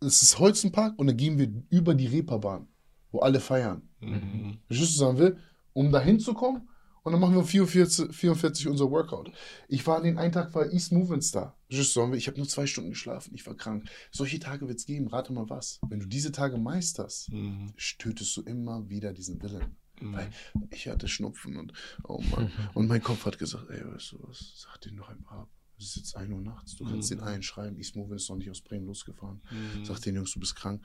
Es 0.00 0.22
ist 0.22 0.38
Holzenpark 0.38 0.98
und 0.98 1.06
dann 1.06 1.16
gehen 1.16 1.38
wir 1.38 1.52
über 1.68 1.94
die 1.94 2.06
Reeperbahn, 2.06 2.66
wo 3.10 3.20
alle 3.20 3.38
feiern. 3.40 3.82
Mhm. 4.00 4.58
Verstehst 4.66 4.94
du, 4.94 4.98
sagen 4.98 5.18
will, 5.18 5.36
um 5.74 5.92
da 5.92 6.00
hinzukommen 6.00 6.68
und 7.02 7.12
dann 7.12 7.20
machen 7.20 7.34
wir 7.34 7.40
um 7.40 7.46
44, 7.46 8.14
44 8.14 8.68
unser 8.68 8.90
Workout. 8.90 9.30
Ich 9.68 9.86
war 9.86 9.96
an 9.96 10.04
den 10.04 10.18
einen 10.18 10.32
Tag 10.32 10.54
war 10.54 10.70
East 10.72 10.92
Movement 10.92 11.24
Star. 11.24 11.56
Verstehst 11.68 11.96
du, 11.96 12.00
sagen 12.00 12.12
will, 12.12 12.18
ich 12.18 12.26
habe 12.28 12.36
nur 12.38 12.48
zwei 12.48 12.66
Stunden 12.66 12.90
geschlafen, 12.90 13.34
ich 13.34 13.46
war 13.46 13.54
krank. 13.54 13.88
Solche 14.10 14.38
Tage 14.38 14.68
wird 14.68 14.78
es 14.78 14.86
geben, 14.86 15.08
rate 15.08 15.32
mal 15.32 15.48
was. 15.50 15.80
Wenn 15.88 16.00
du 16.00 16.06
diese 16.06 16.32
Tage 16.32 16.58
meisterst, 16.58 17.30
Mhm. 17.32 17.72
tötest 17.98 18.36
du 18.36 18.42
immer 18.42 18.88
wieder 18.88 19.12
diesen 19.12 19.42
Willen. 19.42 19.76
Mhm. 20.00 20.12
Weil 20.14 20.30
ich 20.70 20.88
hatte 20.88 21.06
Schnupfen 21.08 21.56
und 21.56 21.72
oh 22.04 22.20
Mann. 22.30 22.50
Und 22.74 22.88
mein 22.88 23.02
Kopf 23.02 23.24
hat 23.26 23.38
gesagt, 23.38 23.68
ey, 23.70 23.84
weißt 23.84 24.12
du 24.12 24.18
was, 24.22 24.52
sag 24.56 24.80
den 24.80 24.96
doch 24.96 25.08
einmal 25.08 25.40
ab. 25.40 25.48
Es 25.78 25.84
ist 25.88 25.96
jetzt 25.96 26.16
1 26.16 26.32
Uhr 26.32 26.40
nachts, 26.40 26.76
du 26.76 26.84
kannst 26.84 27.10
Mhm. 27.10 27.16
den 27.16 27.24
einen 27.24 27.42
schreiben, 27.42 27.76
East 27.76 27.96
Movement 27.96 28.20
ist 28.20 28.28
noch 28.30 28.36
nicht 28.36 28.50
aus 28.50 28.60
Bremen 28.60 28.86
losgefahren. 28.86 29.40
Mhm. 29.50 29.84
Sag 29.84 30.00
den 30.00 30.14
Jungs, 30.14 30.32
du 30.32 30.40
bist 30.40 30.54
krank. 30.56 30.84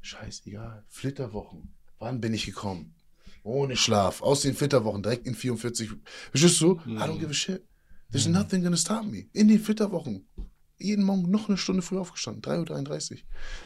Scheißegal. 0.00 0.84
Flitterwochen. 0.88 1.74
Wann 1.98 2.20
bin 2.20 2.32
ich 2.32 2.46
gekommen? 2.46 2.94
Ohne 3.42 3.76
Schlaf. 3.76 4.22
Aus 4.22 4.42
den 4.42 4.54
Flitterwochen. 4.54 5.02
Direkt 5.02 5.26
in 5.26 5.34
44. 5.34 5.90
Verstehst 6.30 6.60
du? 6.60 6.80
I 6.86 6.90
don't 6.98 7.18
give 7.18 7.30
a 7.30 7.34
shit. 7.34 7.64
There's 8.10 8.26
nothing 8.26 8.62
gonna 8.62 8.76
stop 8.76 9.04
me. 9.04 9.26
In 9.32 9.48
den 9.48 9.60
Flitterwochen. 9.60 10.26
Jeden 10.78 11.04
Morgen 11.04 11.30
noch 11.30 11.48
eine 11.48 11.58
Stunde 11.58 11.82
früh 11.82 11.98
aufgestanden. 11.98 12.42
3.33 12.42 13.12
Uhr. 13.12 13.18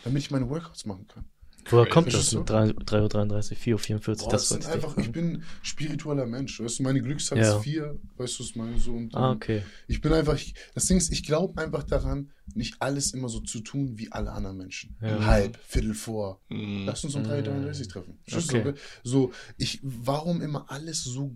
Damit 0.04 0.22
ich 0.22 0.30
meine 0.30 0.48
Workouts 0.50 0.84
machen 0.84 1.06
kann. 1.06 1.24
Woher 1.70 1.86
kommt 1.88 2.08
das? 2.08 2.28
Verstehst 2.34 2.76
mit 2.76 2.90
3.33 2.90 3.72
Uhr, 3.72 3.78
4.44 3.78 4.08
Uhr, 4.24 4.30
das 4.30 4.48
das 4.48 4.50
wollte 4.50 4.64
sind 4.64 4.66
einfach, 4.74 4.96
ich 4.98 5.10
bin 5.12 5.42
spiritueller 5.62 6.26
Mensch. 6.26 6.60
Weißt 6.60 6.78
du, 6.78 6.82
meine 6.82 7.00
Glückszahl 7.00 7.38
Ja. 7.38 7.56
ist 7.56 7.62
vier, 7.62 7.98
weißt 8.16 8.38
du, 8.38 8.42
was 8.42 8.50
ich 8.50 8.56
meine? 8.56 8.78
So, 8.78 8.92
und, 8.92 9.14
Ah, 9.14 9.30
okay. 9.32 9.62
Ich 9.88 10.02
bin 10.02 10.12
einfach, 10.12 10.34
ich, 10.34 10.54
das 10.74 10.84
Ding 10.86 10.98
ist, 10.98 11.10
ich 11.10 11.22
glaube 11.24 11.58
einfach 11.62 11.84
daran, 11.84 12.32
nicht 12.54 12.76
alles 12.80 13.12
immer 13.12 13.28
so 13.28 13.40
zu 13.40 13.60
tun 13.60 13.98
wie 13.98 14.12
alle 14.12 14.32
anderen 14.32 14.58
Menschen. 14.58 14.96
Ja. 15.00 15.24
Halb, 15.24 15.58
Viertel 15.66 15.94
vor. 15.94 16.40
Mhm. 16.50 16.84
Lass 16.86 17.02
uns 17.04 17.14
um 17.14 17.22
3.33 17.22 17.88
treffen. 17.88 18.18
Verstehst 18.26 18.54
Okay. 18.54 18.72
du? 18.72 18.78
So, 19.02 19.32
ich, 19.56 19.80
warum 19.82 20.42
immer 20.42 20.70
alles 20.70 21.02
so, 21.04 21.32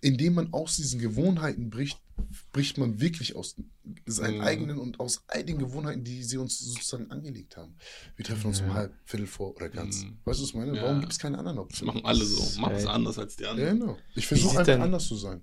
indem 0.00 0.34
man 0.34 0.52
aus 0.52 0.76
diesen 0.76 1.00
Gewohnheiten 1.00 1.70
bricht, 1.70 1.98
bricht 2.52 2.78
man 2.78 3.00
wirklich 3.00 3.34
aus 3.34 3.56
seinen 4.06 4.36
Mhm. 4.36 4.40
eigenen 4.44 4.78
und 4.78 5.00
aus 5.00 5.24
all 5.26 5.42
den 5.44 5.58
Gewohnheiten, 5.58 6.04
die 6.04 6.22
sie 6.22 6.36
uns 6.38 6.60
sozusagen 6.60 7.10
angelegt 7.10 7.56
haben. 7.56 7.74
Wir 8.14 8.24
treffen 8.24 8.46
uns 8.46 8.60
um 8.60 8.68
Ja. 8.68 8.74
halb, 8.74 8.94
Viertel 9.04 9.26
vor 9.26 9.56
oder 9.56 9.68
ganz. 9.68 10.04
Mhm. 10.04 10.18
Weißt 10.24 10.38
du, 10.38 10.42
was 10.44 10.50
ich 10.50 10.54
meine? 10.54 10.76
Ja. 10.76 10.82
Warum 10.84 11.00
gibt 11.00 11.12
es 11.12 11.18
keine 11.18 11.38
anderen 11.38 11.56
Das 11.56 11.64
Optionen? 11.64 11.94
machen 11.96 12.06
alle 12.06 12.24
so. 12.24 12.60
Machen 12.60 12.76
es 12.76 12.86
anders 12.86 13.18
als 13.18 13.34
die 13.36 13.42
Ja, 13.42 13.50
anderen. 13.50 13.80
genau. 13.80 13.98
Ich 14.14 14.28
versuche 14.28 14.50
einfach 14.60 14.64
denn- 14.64 14.82
anders 14.82 15.06
zu 15.08 15.16
sein. 15.16 15.42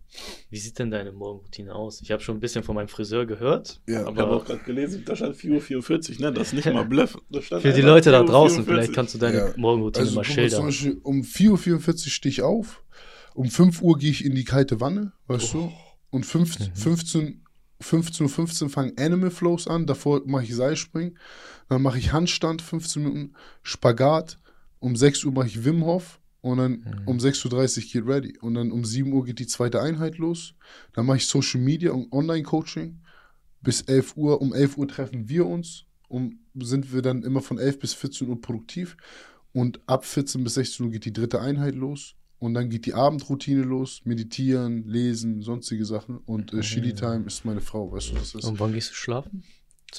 Wie 0.49 0.58
sieht 0.60 0.80
denn 0.80 0.91
deine 0.91 1.12
Morgenroutine 1.12 1.76
aus? 1.76 2.02
Ich 2.02 2.10
habe 2.12 2.22
schon 2.24 2.38
ein 2.38 2.39
bisschen 2.39 2.64
von 2.64 2.76
meinem 2.76 2.88
Friseur 2.88 3.26
gehört, 3.26 3.82
Ja, 3.88 4.02
Ich 4.02 4.08
habe 4.08 4.24
auch 4.28 4.36
aber 4.38 4.43
gerade 4.45 4.64
gelesen, 4.64 4.91
da 5.06 5.16
stand 5.16 5.36
4.44 5.36 6.16
Uhr, 6.16 6.22
ne? 6.22 6.34
Das 6.34 6.48
ist 6.48 6.54
nicht 6.54 6.66
mal 6.72 6.84
Bluff. 6.86 7.18
Für 7.32 7.60
die 7.60 7.68
einfach 7.70 7.84
Leute 7.84 8.12
da 8.12 8.22
4:44. 8.22 8.26
draußen, 8.26 8.66
vielleicht 8.66 8.94
kannst 8.94 9.14
du 9.14 9.18
deine 9.18 9.38
Ja. 9.38 9.54
Morgenroutine 9.58 10.06
Also 10.06 10.16
mal 10.16 10.20
mal, 10.22 10.26
zum 10.26 10.34
schildern. 10.34 10.66
Beispiel 10.66 11.00
um 11.04 11.22
4.44 11.22 11.88
Uhr 12.06 12.12
stehe 12.12 12.32
ich 12.32 12.42
auf, 12.42 12.84
um 13.34 13.50
5 13.50 13.82
Uhr 13.82 13.98
gehe 13.98 14.12
ich 14.12 14.26
in 14.26 14.36
die 14.36 14.44
kalte 14.44 14.80
Wanne, 14.82 15.14
weißt 15.28 15.54
du? 15.54 15.72
Und 16.10 16.26
5, 16.26 16.60
Mhm. 16.60 16.76
15 16.76 17.42
15.15 17.82 18.22
Uhr 18.24 18.30
15 18.30 18.70
fangen 18.70 18.94
Animal 19.00 19.32
Flows 19.32 19.68
an, 19.68 19.88
davor 19.88 20.22
mache 20.28 20.44
ich 20.44 20.54
Seilspringen, 20.56 21.18
dann 21.68 21.82
mache 21.82 21.98
ich 21.98 22.14
Handstand, 22.14 22.62
15 22.62 23.02
Minuten, 23.02 23.34
Spagat, 23.64 24.38
um 24.80 24.96
6 24.96 25.24
Uhr 25.26 25.32
mache 25.32 25.48
ich 25.48 25.66
Wim 25.66 25.84
Hof 25.84 26.20
und 26.42 26.60
dann 26.60 26.72
Mhm. 26.72 27.02
um 27.06 27.18
6.30 27.18 27.86
Uhr 27.86 27.92
geht 28.04 28.08
ready. 28.08 28.38
Und 28.39 28.54
dann 28.54 28.72
um 28.72 28.86
7 28.86 29.12
Uhr 29.14 29.26
geht 29.26 29.39
die 29.39 29.48
zweite 29.48 29.82
Einheit 29.82 30.20
los, 30.20 30.54
dann 30.94 31.08
mache 31.08 31.18
ich 31.18 31.26
Social 31.28 31.60
Media 31.62 31.92
und 31.92 32.12
Online-Coaching, 32.12 33.00
bis 33.62 33.82
11 33.82 34.18
Uhr, 34.18 34.41
um 34.41 34.53
11 34.53 34.78
Uhr 34.78 34.88
treffen 34.88 35.30
wir 35.30 35.45
uns, 35.45 35.86
um, 36.07 36.39
sind 36.55 36.93
wir 36.93 37.01
dann 37.01 37.24
immer 37.24 37.41
von 37.41 37.57
11 37.57 37.80
bis 37.80 37.93
14 37.93 38.28
Uhr 38.28 38.41
produktiv 38.41 38.97
und 39.53 39.80
ab 39.88 40.05
14 40.05 40.43
bis 40.43 40.55
16 40.55 40.86
Uhr 40.86 40.91
geht 40.91 41.05
die 41.05 41.14
dritte 41.14 41.41
Einheit 41.41 41.76
los. 41.76 42.16
Und 42.39 42.55
dann 42.55 42.72
geht 42.72 42.88
die 42.88 42.95
Abendroutine 42.95 43.62
los, 43.62 44.01
meditieren, 44.03 44.88
lesen, 44.88 45.43
sonstige 45.43 45.86
Sachen. 45.86 46.18
Und 46.18 46.51
äh, 46.53 46.62
Chili 46.62 46.95
Time 46.95 47.26
ist 47.28 47.45
meine 47.45 47.62
Frau, 47.62 47.91
weißt 47.91 48.09
du, 48.09 48.14
das 48.16 48.34
ist 48.34 48.45
Und 48.45 48.59
wann 48.59 48.74
gehst 48.74 48.89
du 48.89 48.95
schlafen? 48.95 49.43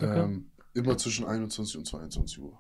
Ähm, 0.00 0.50
immer 0.74 0.98
zwischen 0.98 1.24
21 1.24 1.78
und 1.78 1.86
22 1.86 2.40
Uhr. 2.40 2.58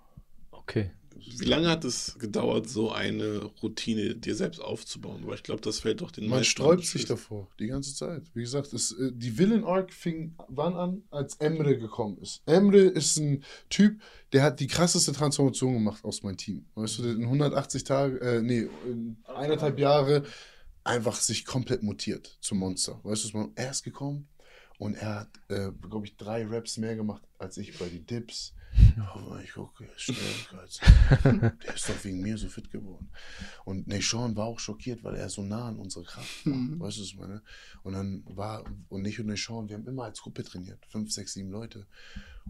okay. 0.52 0.92
Wie 1.16 1.44
lange 1.44 1.68
hat 1.68 1.84
es 1.84 2.16
gedauert, 2.18 2.68
so 2.68 2.90
eine 2.92 3.44
Routine 3.62 4.14
dir 4.14 4.34
selbst 4.34 4.60
aufzubauen? 4.60 5.22
Weil 5.26 5.34
ich 5.36 5.42
glaube, 5.42 5.60
das 5.60 5.80
fällt 5.80 6.00
doch 6.00 6.10
den 6.10 6.24
Man 6.24 6.38
meisten 6.38 6.50
sträubt 6.50 6.80
am 6.80 6.84
sich 6.86 7.04
davor, 7.04 7.48
die 7.58 7.66
ganze 7.66 7.94
Zeit. 7.94 8.22
Wie 8.34 8.42
gesagt, 8.42 8.72
es, 8.72 8.92
äh, 8.92 9.10
die 9.14 9.36
Villain 9.38 9.64
Arc 9.64 9.92
fing 9.92 10.34
wann 10.48 10.74
an, 10.74 11.02
als 11.10 11.36
Emre 11.36 11.76
gekommen 11.78 12.18
ist. 12.18 12.42
Emre 12.46 12.78
ist 12.80 13.16
ein 13.18 13.42
Typ, 13.70 14.00
der 14.32 14.42
hat 14.42 14.60
die 14.60 14.66
krasseste 14.66 15.12
Transformation 15.12 15.74
gemacht 15.74 16.04
aus 16.04 16.22
meinem 16.22 16.36
Team. 16.36 16.66
Weißt 16.74 16.98
du, 16.98 17.04
in 17.10 17.22
180 17.24 17.84
Tage, 17.84 18.20
äh, 18.20 18.40
nee, 18.42 18.68
in 18.86 19.16
eineinhalb 19.24 19.78
Jahre 19.78 20.22
einfach 20.84 21.16
sich 21.16 21.44
komplett 21.44 21.82
mutiert 21.82 22.36
zum 22.40 22.58
Monster. 22.58 23.00
Weißt 23.04 23.32
du, 23.32 23.36
man- 23.38 23.52
er 23.54 23.70
ist 23.70 23.82
gekommen 23.82 24.28
und 24.78 24.94
er 24.94 25.20
hat, 25.20 25.30
äh, 25.48 25.70
glaube 25.88 26.06
ich, 26.06 26.16
drei 26.16 26.44
Raps 26.46 26.76
mehr 26.78 26.96
gemacht 26.96 27.22
als 27.38 27.56
ich 27.56 27.78
bei 27.78 27.88
die 27.88 28.04
Dips. 28.04 28.52
Oh, 29.14 29.36
ich 29.42 29.52
gucke, 29.52 29.86
Alter. 30.58 31.50
Der 31.64 31.74
ist 31.74 31.88
doch 31.88 32.04
wegen 32.04 32.20
mir 32.20 32.38
so 32.38 32.48
fit 32.48 32.70
geworden. 32.70 33.10
Und 33.64 33.86
Nashon 33.86 34.34
war 34.36 34.46
auch 34.46 34.58
schockiert, 34.58 35.04
weil 35.04 35.14
er 35.16 35.28
so 35.28 35.42
nah 35.42 35.68
an 35.68 35.76
unsere 35.78 36.04
Kraft 36.04 36.46
war. 36.46 36.54
Mhm. 36.54 36.80
Weißt 36.80 36.96
du, 36.96 37.02
was 37.02 37.08
ich 37.08 37.16
meine? 37.18 37.42
Und 37.82 37.92
dann 37.94 38.22
war, 38.26 38.64
und 38.88 39.02
nicht 39.02 39.20
und 39.20 39.26
Nashon, 39.26 39.68
wir 39.68 39.76
haben 39.76 39.86
immer 39.86 40.04
als 40.04 40.20
Gruppe 40.20 40.42
trainiert. 40.44 40.84
Fünf, 40.86 41.12
sechs, 41.12 41.34
sieben 41.34 41.50
Leute. 41.50 41.86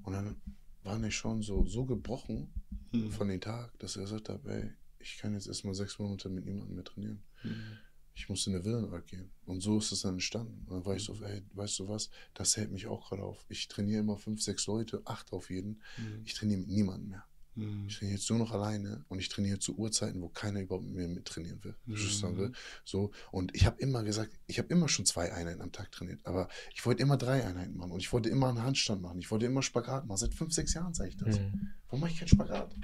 Und 0.03 0.13
dann 0.13 0.37
war 0.85 0.99
Nashon 0.99 1.43
so, 1.43 1.65
so 1.67 1.85
gebrochen 1.85 2.53
Mhm. 2.93 3.11
von 3.11 3.29
dem 3.29 3.41
Tag, 3.41 3.79
dass 3.79 3.97
er 3.97 4.03
gesagt 4.03 4.29
hat, 4.29 4.45
ey, 4.45 4.71
ich 4.99 5.17
kann 5.19 5.33
jetzt 5.33 5.47
erstmal 5.47 5.75
sechs 5.75 5.99
Monate 5.99 6.29
mit 6.29 6.45
niemandem 6.45 6.75
mehr 6.75 6.85
trainieren. 6.85 7.23
Mhm. 7.43 7.79
Ich 8.15 8.29
muss 8.29 8.47
in 8.47 8.55
eine 8.55 8.65
Villenart 8.65 9.07
gehen. 9.07 9.31
Und 9.47 9.61
so 9.61 9.79
ist 9.79 9.93
es 9.93 10.03
dann 10.03 10.15
entstanden. 10.15 10.65
Und 10.67 10.77
dann 10.77 10.85
war 10.85 10.97
ich 10.97 11.05
so, 11.05 11.15
ey, 11.23 11.43
weißt 11.55 11.79
du 11.79 11.89
was, 11.89 12.11
das 12.35 12.57
hält 12.57 12.71
mich 12.71 12.87
auch 12.87 13.09
gerade 13.09 13.23
auf. 13.23 13.45
Ich 13.49 13.69
trainiere 13.69 14.01
immer 14.01 14.19
fünf, 14.19 14.43
sechs 14.43 14.67
Leute, 14.67 15.03
acht 15.05 15.33
auf 15.33 15.51
jeden. 15.51 15.81
Mhm. 15.97 16.23
Ich 16.25 16.35
trainiere 16.35 16.61
mit 16.61 16.69
niemandem 16.69 17.11
mehr. 17.11 17.25
Mhm. 17.55 17.87
Ich 17.87 17.99
trainiere 17.99 18.17
jetzt 18.17 18.29
nur 18.31 18.39
noch 18.39 18.53
alleine 18.53 19.05
und 19.09 19.19
ich 19.19 19.29
trainiere 19.29 19.59
zu 19.59 19.77
Uhrzeiten, 19.77 20.23
wo 20.23 20.29
keiner 20.29 20.61
überhaupt 20.61 20.85
mit 20.85 20.95
mir 20.95 21.09
mittrainieren 21.09 21.63
will. 21.65 21.75
Mhm. 21.87 22.55
So, 22.85 23.11
und 23.31 23.55
ich 23.55 23.67
habe 23.67 23.81
immer 23.81 24.03
gesagt, 24.03 24.39
ich 24.47 24.59
habe 24.59 24.69
immer 24.69 24.89
schon 24.89 25.07
zwei 25.07 25.33
Einheiten 25.33 25.61
am 25.61 25.73
Tag 25.73 25.91
trainiert, 25.93 26.25
aber 26.25 26.49
ich 26.75 26.85
wollte 26.87 27.03
immer 27.03 27.17
drei 27.17 27.45
Einheiten 27.45 27.77
machen 27.77 27.93
und 27.93 28.01
ich 28.01 28.13
wollte 28.13 28.29
immer 28.29 28.49
einen 28.49 28.63
Handstand 28.63 29.03
machen. 29.03 29.19
Ich 29.19 29.31
wollte 29.31 29.47
immer 29.47 29.63
Spagat 29.63 30.07
machen. 30.07 30.19
Seit 30.19 30.35
fünf, 30.35 30.53
sechs 30.53 30.75
Jahren 30.75 30.95
sage 30.95 31.11
ich 31.11 31.17
das. 31.17 31.39
Mhm. 31.39 31.71
Warum 31.87 32.01
mache 32.01 32.13
ich 32.13 32.19
keinen 32.19 32.29
Spagat? 32.29 32.75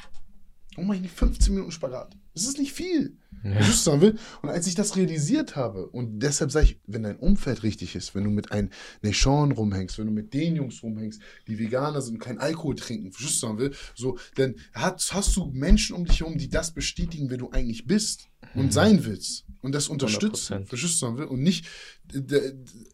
Warum 0.79 0.87
mache 0.87 0.99
ich 0.99 1.03
nicht 1.03 1.17
15 1.17 1.53
Minuten 1.55 1.73
Spagat? 1.73 2.17
Das 2.35 2.45
ist 2.45 2.57
nicht 2.57 2.73
viel. 2.73 3.17
Ja. 3.43 3.59
Ich 3.59 3.75
sagen 3.75 4.01
will? 4.01 4.17
Und 4.43 4.49
als 4.49 4.69
ich 4.69 4.77
das 4.77 4.95
realisiert 4.95 5.57
habe, 5.57 5.89
und 5.89 6.21
deshalb 6.21 6.53
sage 6.53 6.67
ich, 6.67 6.81
wenn 6.87 7.03
dein 7.03 7.17
Umfeld 7.17 7.65
richtig 7.65 7.97
ist, 7.97 8.15
wenn 8.15 8.23
du 8.23 8.31
mit 8.31 8.53
einem 8.53 8.71
Neshorn 9.03 9.51
rumhängst, 9.51 9.99
wenn 9.99 10.07
du 10.07 10.13
mit 10.13 10.33
den 10.35 10.55
Jungs 10.55 10.81
rumhängst, 10.85 11.21
die 11.49 11.59
Veganer 11.59 12.01
sind 12.01 12.15
und 12.15 12.21
keinen 12.21 12.39
Alkohol 12.39 12.77
trinken, 12.77 13.09
ich 13.09 13.41
sagen 13.41 13.59
will? 13.59 13.75
So, 13.97 14.21
dann 14.37 14.55
hast, 14.73 15.13
hast 15.15 15.35
du 15.35 15.47
Menschen 15.47 15.97
um 15.97 16.05
dich 16.05 16.21
herum, 16.21 16.39
die 16.39 16.49
das 16.49 16.71
bestätigen, 16.71 17.29
wer 17.29 17.39
du 17.39 17.51
eigentlich 17.51 17.85
bist 17.89 18.29
und 18.55 18.67
Mhm. 18.67 18.71
sein 18.71 19.05
willst. 19.05 19.47
Und 19.61 19.75
das 19.75 19.89
unterstützen, 19.89 20.65
100%. 20.65 20.67
verstehst 20.67 20.73
du, 20.73 20.85
was 20.85 20.91
ich 20.93 20.99
sagen 20.99 21.19
will? 21.19 21.25
Und 21.27 21.43
nicht 21.43 21.67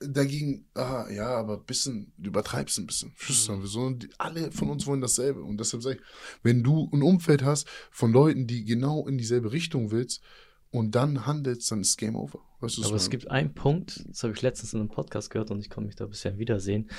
dagegen, 0.00 0.66
ah, 0.74 1.06
ja, 1.10 1.28
aber 1.28 1.58
ein 1.58 1.64
bisschen, 1.64 2.12
du 2.16 2.28
übertreibst 2.28 2.78
ein 2.78 2.86
bisschen, 2.86 3.12
sagen 3.18 3.60
will? 3.60 3.68
Sondern 3.68 3.98
die, 3.98 4.08
alle 4.18 4.50
von 4.50 4.70
uns 4.70 4.86
wollen 4.86 5.00
dasselbe. 5.00 5.42
Und 5.42 5.58
deshalb 5.58 5.82
sage 5.82 5.96
ich, 5.96 6.02
wenn 6.42 6.62
du 6.62 6.88
ein 6.92 7.02
Umfeld 7.02 7.44
hast 7.44 7.68
von 7.90 8.12
Leuten, 8.12 8.46
die 8.46 8.64
genau 8.64 9.06
in 9.06 9.18
dieselbe 9.18 9.52
Richtung 9.52 9.90
willst 9.90 10.22
und 10.70 10.94
dann 10.94 11.26
handelst, 11.26 11.70
dann 11.70 11.82
ist 11.82 11.96
Game 11.98 12.16
Over. 12.16 12.40
Weißt 12.60 12.78
Aber 12.78 12.96
es 12.96 13.02
meine? 13.02 13.10
gibt 13.10 13.30
einen 13.30 13.54
Punkt, 13.54 14.04
das 14.08 14.22
habe 14.22 14.32
ich 14.32 14.40
letztens 14.40 14.72
in 14.72 14.80
einem 14.80 14.88
Podcast 14.88 15.30
gehört 15.30 15.50
und 15.50 15.60
ich 15.60 15.68
konnte 15.68 15.86
mich 15.86 15.96
da 15.96 16.06
bisher 16.06 16.38
wiedersehen. 16.38 16.90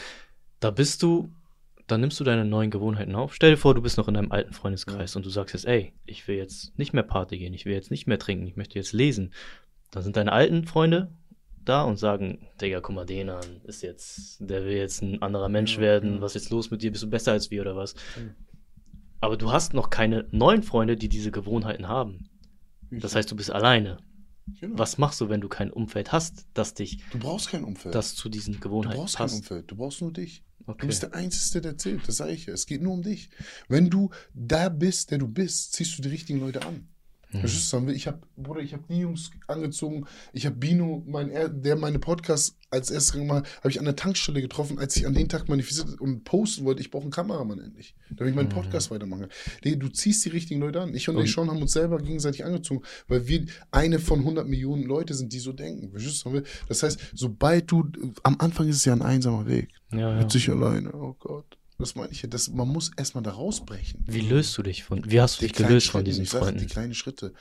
Da 0.59 0.69
bist 0.71 1.01
du, 1.01 1.29
da 1.87 1.97
nimmst 1.97 2.19
du 2.19 2.23
deine 2.23 2.45
neuen 2.45 2.71
Gewohnheiten 2.71 3.15
auf. 3.15 3.33
Stell 3.35 3.51
dir 3.51 3.57
vor, 3.57 3.75
du 3.75 3.81
bist 3.81 3.97
noch 3.97 4.07
in 4.07 4.15
deinem 4.15 4.31
alten 4.31 4.53
Freundeskreis 4.53 5.15
und 5.15 5.25
du 5.25 5.29
sagst 5.29 5.53
jetzt, 5.53 5.65
ey, 5.65 5.93
ich 6.05 6.27
will 6.27 6.35
jetzt 6.37 6.77
nicht 6.79 6.93
mehr 6.93 7.03
Party 7.03 7.37
gehen, 7.37 7.53
ich 7.53 7.65
will 7.65 7.73
jetzt 7.73 7.91
nicht 7.91 8.07
mehr 8.07 8.19
trinken, 8.19 8.47
ich 8.47 8.55
möchte 8.55 8.79
jetzt 8.79 8.93
lesen. 8.93 9.33
Dann 9.91 10.03
sind 10.03 10.15
deine 10.17 10.31
alten 10.33 10.65
Freunde 10.65 11.13
da 11.63 11.83
und 11.83 11.97
sagen, 11.97 12.47
Digga, 12.61 12.79
guck 12.81 12.95
mal 12.95 13.05
den 13.05 13.29
an, 13.29 13.61
ist 13.63 13.81
jetzt, 13.81 14.37
der 14.39 14.65
will 14.65 14.75
jetzt 14.77 15.01
ein 15.01 15.21
anderer 15.21 15.49
Mensch 15.49 15.75
Ja, 15.75 15.81
werden, 15.81 16.15
ja. 16.15 16.21
was 16.21 16.35
ist 16.35 16.43
jetzt 16.45 16.51
los 16.51 16.71
mit 16.71 16.81
dir, 16.81 16.91
bist 16.91 17.03
du 17.03 17.09
besser 17.09 17.31
als 17.31 17.49
wir 17.51 17.61
oder 17.61 17.75
was? 17.75 17.95
Aber 19.21 19.37
du 19.37 19.51
hast 19.51 19.73
noch 19.73 19.89
keine 19.89 20.27
neuen 20.31 20.63
Freunde, 20.63 20.95
die 20.97 21.09
diese 21.09 21.31
Gewohnheiten 21.31 21.87
haben. 21.87 22.29
Das 22.91 23.15
heißt, 23.15 23.31
du 23.31 23.35
bist 23.35 23.51
alleine. 23.51 23.97
Genau. 24.59 24.77
Was 24.77 24.99
machst 24.99 25.19
du, 25.21 25.29
wenn 25.29 25.41
du 25.41 25.47
kein 25.49 25.71
Umfeld 25.71 26.11
hast, 26.11 26.45
das 26.53 26.75
dich 26.75 27.03
Du 27.11 27.17
brauchst 27.17 27.49
kein 27.49 27.63
Umfeld. 27.63 27.95
das 27.95 28.13
zu 28.13 28.29
diesen 28.29 28.55
du 28.55 28.59
Gewohnheiten 28.59 28.99
brauchst 28.99 29.17
kein 29.17 29.23
passt? 29.25 29.37
Umfeld. 29.39 29.71
Du 29.71 29.75
brauchst 29.75 30.01
nur 30.01 30.13
dich. 30.13 30.43
Du 30.65 30.71
Okay. 30.73 30.87
bist 30.87 31.03
der 31.03 31.13
Einzige, 31.13 31.61
der 31.61 31.77
zählt. 31.77 32.07
Das 32.07 32.17
sage 32.17 32.31
ich 32.31 32.45
ja. 32.47 32.53
Es 32.53 32.65
geht 32.65 32.81
nur 32.81 32.93
um 32.93 33.01
dich. 33.03 33.29
Wenn 33.67 33.89
du 33.89 34.09
da 34.33 34.69
bist, 34.69 35.11
der 35.11 35.19
du 35.19 35.27
bist, 35.27 35.73
ziehst 35.73 35.97
du 35.97 36.01
die 36.01 36.09
richtigen 36.09 36.39
Leute 36.39 36.65
an. 36.65 36.87
Mhm. 37.35 37.39
Verstehst 37.39 37.73
du? 37.73 37.87
Ich 37.89 38.07
habe, 38.07 38.19
Bruder, 38.37 38.61
ich 38.61 38.73
habe 38.73 38.83
die 38.89 38.99
Jungs 38.99 39.31
angezogen. 39.47 40.05
Ich 40.33 40.45
habe 40.45 40.55
Bino, 40.55 41.03
mein, 41.07 41.29
er- 41.29 41.49
der 41.49 41.75
meine 41.75 41.99
Podcast 41.99 42.57
als 42.71 42.91
erstes 42.91 43.13
gemacht 43.13 43.45
hat, 43.45 43.57
habe 43.59 43.69
ich 43.69 43.79
an 43.79 43.85
der 43.85 43.95
Tankstelle 43.95 44.41
getroffen, 44.41 44.79
als 44.79 44.95
ich 44.97 45.05
an 45.07 45.13
den 45.13 45.29
Tag 45.29 45.47
manifestiert 45.47 45.99
und 46.01 46.23
posten 46.25 46.65
wollte, 46.65 46.81
ich 46.81 46.91
brauche 46.91 47.03
einen 47.03 47.11
Kameramann 47.11 47.59
endlich, 47.59 47.95
damit 48.09 48.31
ich 48.31 48.35
meinen 48.35 48.47
Mhm. 48.49 48.53
Podcast 48.53 48.91
weitermachen 48.91 49.29
kann. 49.63 49.79
Du 49.79 49.87
ziehst 49.89 50.25
die 50.25 50.29
richtigen 50.29 50.59
Leute 50.59 50.81
an. 50.81 50.93
Ich 50.93 51.07
und, 51.07 51.15
Und- 51.17 51.23
ich 51.23 51.31
schon 51.31 51.49
haben 51.49 51.61
uns 51.61 51.71
selber 51.71 51.99
gegenseitig 51.99 52.43
angezogen, 52.43 52.83
weil 53.07 53.27
wir 53.27 53.45
eine 53.71 53.99
von 53.99 54.19
100 54.25 54.47
Millionen 54.47 54.83
Leute 54.83 55.13
sind, 55.13 55.31
die 55.31 55.39
so 55.39 55.53
denken. 55.53 55.91
Das 56.67 56.83
heißt, 56.83 56.99
sobald 57.13 57.71
du, 57.71 57.85
am 58.23 58.35
Anfang 58.39 58.67
ist 58.67 58.77
es 58.77 58.85
ja 58.85 58.93
ein 58.93 59.01
einsamer 59.01 59.45
Weg. 59.47 59.69
Ja, 59.91 59.99
ja. 60.11 60.17
Mit 60.19 60.31
sich 60.31 60.49
alleine. 60.49 60.93
Oh 60.93 61.15
Gott. 61.19 61.57
Das 61.77 61.93
meine 61.95 62.11
ich 62.11 62.21
ja. 62.21 62.29
Das, 62.29 62.49
man 62.49 62.69
muss 62.69 62.91
erstmal 62.95 63.21
da 63.23 63.31
rausbrechen. 63.31 64.03
Wie 64.07 64.21
löst 64.21 64.57
du 64.57 64.63
dich 64.63 64.83
von, 64.85 65.03
wie 65.11 65.19
hast 65.19 65.37
du 65.37 65.41
Die 65.41 65.47
dich 65.51 65.57
gelöst 65.57 65.87
von 65.87 65.99
Schritte, 65.99 66.09
diesen 66.11 66.23
ich 66.23 66.29
sag, 66.29 66.39
Freunden? 66.43 66.59
Die 66.61 66.67
kleinen 66.67 66.93
Schritte. 66.93 67.33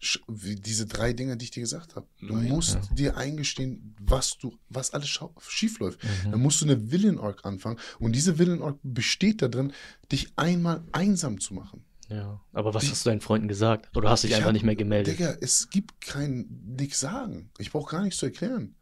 Sch 0.00 0.20
wie 0.26 0.56
diese 0.56 0.86
drei 0.86 1.12
Dinge, 1.12 1.36
die 1.36 1.44
ich 1.44 1.50
dir 1.50 1.60
gesagt 1.60 1.94
habe. 1.94 2.06
Du 2.20 2.34
Nein. 2.34 2.48
musst 2.48 2.74
Ja. 2.76 2.94
dir 2.94 3.16
eingestehen, 3.18 3.94
was 4.00 4.38
du, 4.38 4.56
was 4.70 4.92
alles 4.94 5.18
schief 5.48 5.78
läuft. 5.80 6.02
Mhm. 6.02 6.30
Dann 6.30 6.40
musst 6.40 6.62
du 6.62 6.64
eine 6.64 6.90
Villain 6.90 7.18
Arc 7.18 7.44
anfangen. 7.44 7.78
Und 7.98 8.12
diese 8.16 8.38
Villain 8.38 8.62
Arc 8.62 8.78
besteht 8.82 9.42
darin, 9.42 9.72
dich 10.10 10.32
einmal 10.36 10.82
einsam 10.92 11.38
zu 11.38 11.52
machen. 11.52 11.84
Ja. 12.08 12.40
Aber 12.52 12.72
was 12.74 12.84
Die- 12.84 12.90
hast 12.90 13.04
du 13.04 13.10
deinen 13.10 13.20
Freunden 13.20 13.48
gesagt? 13.48 13.94
Oder 13.96 14.08
hast 14.10 14.24
du 14.24 14.28
dich 14.28 14.32
Ich 14.32 14.36
einfach 14.36 14.48
hab- 14.48 14.52
nicht 14.54 14.64
mehr 14.64 14.76
gemeldet? 14.76 15.18
Digga, 15.18 15.36
es 15.40 15.68
gibt 15.68 16.00
kein 16.00 16.46
nichts 16.78 17.00
sagen. 17.00 17.50
Ich 17.58 17.70
brauche 17.70 17.90
gar 17.90 18.02
nichts 18.02 18.18
zu 18.18 18.26
erklären. 18.26 18.76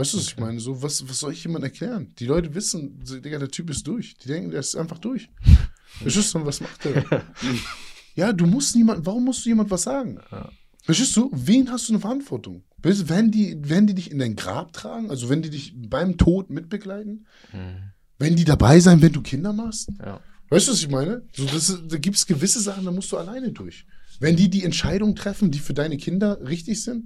Weißt 0.00 0.14
du, 0.14 0.18
was 0.18 0.26
ich 0.28 0.32
Okay. 0.32 0.40
meine? 0.40 0.60
So, 0.60 0.82
was, 0.82 1.06
was 1.08 1.20
soll 1.20 1.32
ich 1.32 1.44
jemand 1.44 1.62
erklären? 1.64 2.14
Die 2.18 2.24
Leute 2.26 2.54
wissen, 2.54 2.98
Digga, 3.04 3.38
der 3.38 3.50
Typ 3.50 3.68
ist 3.68 3.86
durch. 3.86 4.14
Die 4.16 4.28
denken, 4.28 4.50
der 4.50 4.60
ist 4.60 4.74
einfach 4.74 4.96
durch. 4.98 5.28
Verstehst 6.02 6.34
du, 6.34 6.46
was 6.46 6.60
macht 6.60 6.84
der? 6.84 7.04
Ja, 8.14 8.32
du 8.32 8.46
musst 8.46 8.74
niemanden, 8.76 9.04
warum 9.06 9.24
musst 9.24 9.44
du 9.44 9.50
jemand 9.50 9.70
was 9.70 9.82
sagen? 9.82 10.18
Ja. 10.32 10.50
Verstehst 10.82 11.16
du? 11.16 11.30
Wen 11.32 11.70
hast 11.70 11.88
du 11.88 11.92
eine 11.92 12.00
Verantwortung? 12.00 12.64
Wenn 12.82 13.30
die, 13.30 13.56
wenn 13.60 13.86
die 13.86 13.94
dich 13.94 14.10
in 14.10 14.18
dein 14.18 14.36
Grab 14.36 14.72
tragen, 14.72 15.10
also 15.10 15.28
wenn 15.28 15.42
die 15.42 15.50
dich 15.50 15.74
beim 15.76 16.16
Tod 16.16 16.48
mitbegleiten, 16.50 17.26
Mhm. 17.52 17.92
wenn 18.18 18.36
die 18.36 18.44
dabei 18.44 18.80
sein, 18.80 19.02
wenn 19.02 19.12
du 19.12 19.20
Kinder 19.22 19.52
machst? 19.52 19.90
Ja. 20.00 20.20
Weißt 20.48 20.66
du, 20.68 20.72
was 20.72 20.80
ich 20.80 20.88
meine? 20.88 21.22
So, 21.36 21.44
das, 21.44 21.78
da 21.86 21.98
gibt 21.98 22.16
es 22.16 22.26
gewisse 22.26 22.60
Sachen, 22.60 22.84
da 22.84 22.90
musst 22.90 23.12
du 23.12 23.16
alleine 23.18 23.52
durch. 23.52 23.86
Wenn 24.18 24.34
die 24.36 24.48
die 24.50 24.64
Entscheidung 24.64 25.14
treffen, 25.14 25.50
die 25.50 25.58
für 25.60 25.74
deine 25.74 25.96
Kinder 25.96 26.40
richtig 26.46 26.82
sind, 26.82 27.04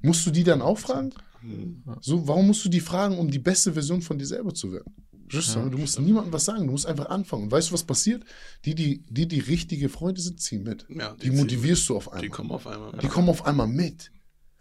musst 0.00 0.26
du 0.26 0.30
die 0.30 0.44
dann 0.44 0.60
auch 0.60 0.78
fragen? 0.78 1.12
So, 2.00 2.26
warum 2.28 2.46
musst 2.48 2.64
du 2.64 2.68
die 2.68 2.80
fragen, 2.80 3.18
um 3.18 3.30
die 3.30 3.38
beste 3.38 3.72
Version 3.72 4.02
von 4.02 4.18
dir 4.18 4.26
selber 4.26 4.52
zu 4.54 4.72
werden? 4.72 4.94
Du? 5.28 5.38
Ja, 5.38 5.68
du 5.68 5.78
musst 5.78 5.98
niemandem 5.98 6.32
was 6.32 6.44
sagen, 6.44 6.66
du 6.66 6.70
musst 6.72 6.86
einfach 6.86 7.06
anfangen. 7.06 7.44
Und 7.44 7.50
weißt 7.50 7.70
du, 7.70 7.72
was 7.74 7.82
passiert? 7.82 8.22
Die, 8.64 8.74
die, 8.76 9.02
die, 9.10 9.26
die 9.26 9.40
richtige 9.40 9.88
Freunde 9.88 10.20
sind, 10.20 10.40
ziehen 10.40 10.62
mit. 10.62 10.86
Ja, 10.88 11.14
Die, 11.14 11.28
ziehen- 11.30 11.36
motivierst 11.36 11.88
du 11.88 11.96
auf 11.96 12.08
einmal. 12.08 12.22
Die 12.22 12.28
kommen 12.28 12.52
auf 12.52 12.66
einmal. 12.66 12.92
Die 12.98 13.08
kommen 13.08 13.28
auf 13.28 13.44
einmal 13.44 13.66
mit. 13.66 14.12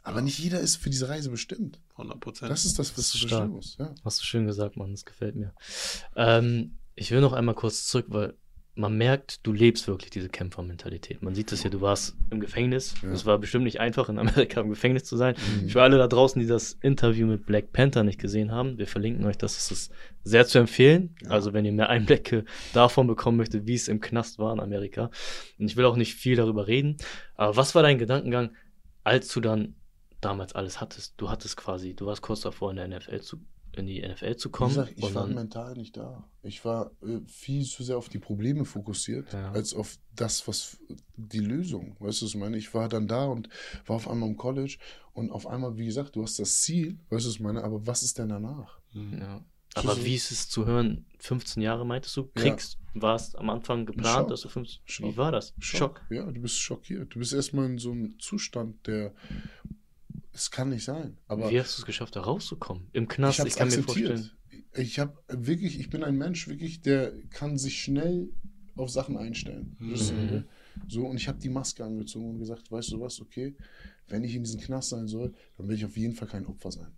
Aber 0.02 0.22
nicht 0.22 0.38
jeder 0.40 0.60
ist 0.60 0.78
für 0.78 0.90
diese 0.90 1.08
Reise 1.10 1.30
bestimmt. 1.30 1.80
100 1.98 2.20
Prozent. 2.20 2.52
Das 2.52 2.66
ist 2.66 2.78
das, 2.80 2.98
was 2.98 3.12
du 3.12 3.18
verstehen 3.20 3.50
musst. 3.50 3.80
Ja. 3.80 3.94
Hast 4.04 4.20
du 4.22 4.24
schön 4.24 4.46
gesagt, 4.48 4.76
Mann, 4.78 4.92
das 4.92 5.06
gefällt 5.06 5.36
mir. 5.36 5.54
Ähm, 6.16 6.78
ich 6.96 7.12
will 7.12 7.22
noch 7.22 7.34
einmal 7.34 7.56
kurz 7.56 7.86
zurück, 7.88 8.06
weil 8.10 8.36
man 8.76 8.97
merkt, 8.97 9.45
du 9.47 9.53
lebst 9.53 9.88
wirklich 9.88 10.11
diese 10.11 10.28
Kämpfermentalität. 10.28 11.21
Man 11.21 11.34
sieht 11.34 11.51
es 11.53 11.63
ja, 11.63 11.69
du 11.69 11.80
warst 11.80 12.15
im 12.30 12.41
Gefängnis. 12.41 12.93
Ja. 13.01 13.09
Es 13.11 13.26
war 13.26 13.39
bestimmt 13.39 13.63
nicht 13.63 13.80
einfach, 13.80 14.09
in 14.09 14.19
Amerika 14.19 14.59
im 14.59 14.69
Gefängnis 14.69 15.05
zu 15.05 15.15
sein. 15.15 15.36
Mhm. 15.61 15.69
Für 15.69 15.82
alle 15.82 15.97
da 15.97 16.07
draußen, 16.07 16.41
die 16.41 16.47
das 16.47 16.73
Interview 16.82 17.26
mit 17.26 17.45
Black 17.45 17.71
Panther 17.71 18.03
nicht 18.03 18.19
gesehen 18.19 18.51
haben, 18.51 18.78
wir 18.78 18.88
verlinken 18.88 19.26
euch 19.26 19.38
das. 19.38 19.57
Es 19.57 19.71
ist 19.71 19.93
sehr 20.23 20.45
zu 20.45 20.59
empfehlen. 20.59 21.15
Ja. 21.23 21.32
Also, 21.32 21.53
wenn 21.53 21.63
ihr 21.63 21.71
mehr 21.71 21.89
Einblicke 21.89 22.43
davon 22.73 23.07
bekommen 23.07 23.38
möchtet, 23.38 23.65
wie 23.65 23.76
es 23.76 23.88
im 23.88 24.01
Knast 24.01 24.39
war 24.39 24.51
in 24.51 24.59
Amerika. 24.59 25.09
Und 25.57 25.67
ich 25.67 25.78
will 25.78 25.86
auch 25.86 25.95
nicht 25.95 26.13
viel 26.13 26.36
darüber 26.36 26.67
reden. 26.67 26.97
Aber 27.36 27.55
was 27.55 27.76
war 27.76 27.84
dein 27.84 27.97
Gedankengang, 27.97 28.51
als 29.05 29.30
du 29.30 29.39
dann 29.39 29.76
damals 30.19 30.53
alles 30.53 30.82
hattest? 30.82 31.13
Du 31.15 31.30
hattest 31.30 31.55
quasi, 31.55 31.93
du 31.93 32.07
warst 32.07 32.21
kurz 32.21 32.41
davor, 32.41 32.71
in 32.71 32.78
der 32.78 32.88
NFL 32.89 33.21
zu, 33.21 33.38
in 33.78 33.86
die 33.88 34.01
NFL 34.01 34.36
zu 34.38 34.49
Wie 34.49 34.51
kommen. 34.51 34.69
gesagt, 34.69 34.93
ich 34.95 35.13
war 35.15 35.28
mental 35.28 35.76
nicht 35.76 35.95
da. 35.97 36.28
Ich 36.43 36.63
war 36.65 36.91
äh, 37.01 37.19
viel 37.28 37.65
zu 37.65 37.84
sehr 37.84 37.97
auf 37.97 38.09
die 38.09 38.19
Probleme 38.19 38.65
fokussiert, 38.65 39.32
Ja. 39.34 39.51
als 39.51 39.73
auf 39.73 39.97
das, 40.15 40.47
was 40.47 40.78
die 41.15 41.39
Lösung. 41.39 41.95
Weißt 41.99 42.21
du, 42.21 42.26
was 42.26 42.34
ich 42.34 42.39
meine? 42.39 42.57
Ich 42.57 42.73
war 42.73 42.89
dann 42.89 43.07
da 43.07 43.26
und 43.26 43.49
war 43.86 43.95
auf 43.97 44.09
einmal 44.09 44.30
im 44.30 44.38
College 44.38 44.78
und 45.13 45.32
auf 45.32 45.47
einmal, 45.47 45.78
wie 45.78 45.86
gesagt, 45.86 46.15
du 46.15 46.23
hast 46.23 46.39
das 46.39 46.61
Ziel, 46.61 46.99
weißt 47.09 47.26
du, 47.26 47.30
was 47.30 47.36
ich 47.36 47.39
meine? 47.41 47.63
Aber 47.63 47.86
was 47.88 48.03
ist 48.03 48.17
denn 48.19 48.30
danach? 48.30 48.80
Hm. 48.91 49.17
ja. 49.19 49.43
Aber 49.78 50.05
wie 50.05 50.15
ist 50.15 50.32
es 50.32 50.47
zu 50.47 50.65
hören? 50.65 51.05
15 51.19 51.61
Jahre 51.61 51.86
meintest 51.86 52.15
du? 52.15 52.30
Ja. 52.38 52.43
Kriegst, 52.43 52.78
warst 52.93 53.38
am 53.38 53.49
Anfang 53.49 53.86
geplant, 53.86 54.19
Schock. 54.19 54.28
dass 54.30 54.41
du 54.41 54.47
15. 54.47 54.80
Wie 54.86 54.91
Schock. 54.91 55.17
war 55.17 55.32
das? 55.34 55.53
Schock. 55.59 56.01
Ja, 56.09 56.32
du 56.32 56.39
bist 56.41 56.57
schockiert. 56.57 57.13
Du 57.13 57.19
bist 57.19 57.34
erstmal 57.34 57.65
in 57.65 57.78
so 57.78 57.91
einem 57.91 58.17
Zustand, 58.19 58.88
der. 58.88 59.13
Es 60.36 60.52
kann 60.52 60.70
nicht 60.70 60.84
sein. 60.84 61.18
Aber 61.28 61.50
Wie 61.50 61.60
hast 61.60 61.78
du 61.78 61.82
es 61.82 61.86
geschafft, 61.86 62.16
da 62.18 62.22
rauszukommen? 62.22 62.88
Im 62.92 63.08
Knast, 63.08 63.40
ich 63.40 63.46
ich, 63.46 63.52
habe 63.54 63.60
kann 63.60 63.68
mir 63.70 63.74
akzeptiert. 63.86 64.08
vorstellen. 64.20 64.32
Ich 64.78 65.00
habe 65.00 65.18
wirklich, 65.30 65.80
ich 65.80 65.90
bin 65.90 66.04
ein 66.04 66.18
Mensch, 66.18 66.48
wirklich, 66.50 66.82
der 66.82 67.14
kann 67.30 67.58
sich 67.58 67.82
schnell 67.82 68.30
auf 68.76 68.90
Sachen 68.90 69.16
einstellen. 69.18 69.78
Mhm. 69.80 69.94
Weißt 69.94 70.10
du, 70.12 70.46
So, 70.90 71.06
und 71.08 71.16
ich 71.16 71.30
habe 71.30 71.40
die 71.40 71.48
Maske 71.48 71.86
angezogen 71.86 72.32
und 72.32 72.40
gesagt, 72.40 72.70
weißt 72.70 72.92
du 72.92 73.00
was, 73.00 73.22
okay, 73.22 73.56
wenn 74.10 74.26
ich 74.26 74.36
in 74.36 74.44
diesem 74.44 74.60
Knast 74.60 74.90
sein 74.90 75.08
soll, 75.08 75.34
dann 75.58 75.70
will 75.70 75.76
ich 75.78 75.86
auf 75.86 75.96
jeden 75.96 76.14
Fall 76.16 76.28
kein 76.28 76.46
Opfer 76.46 76.72
sein. 76.72 76.92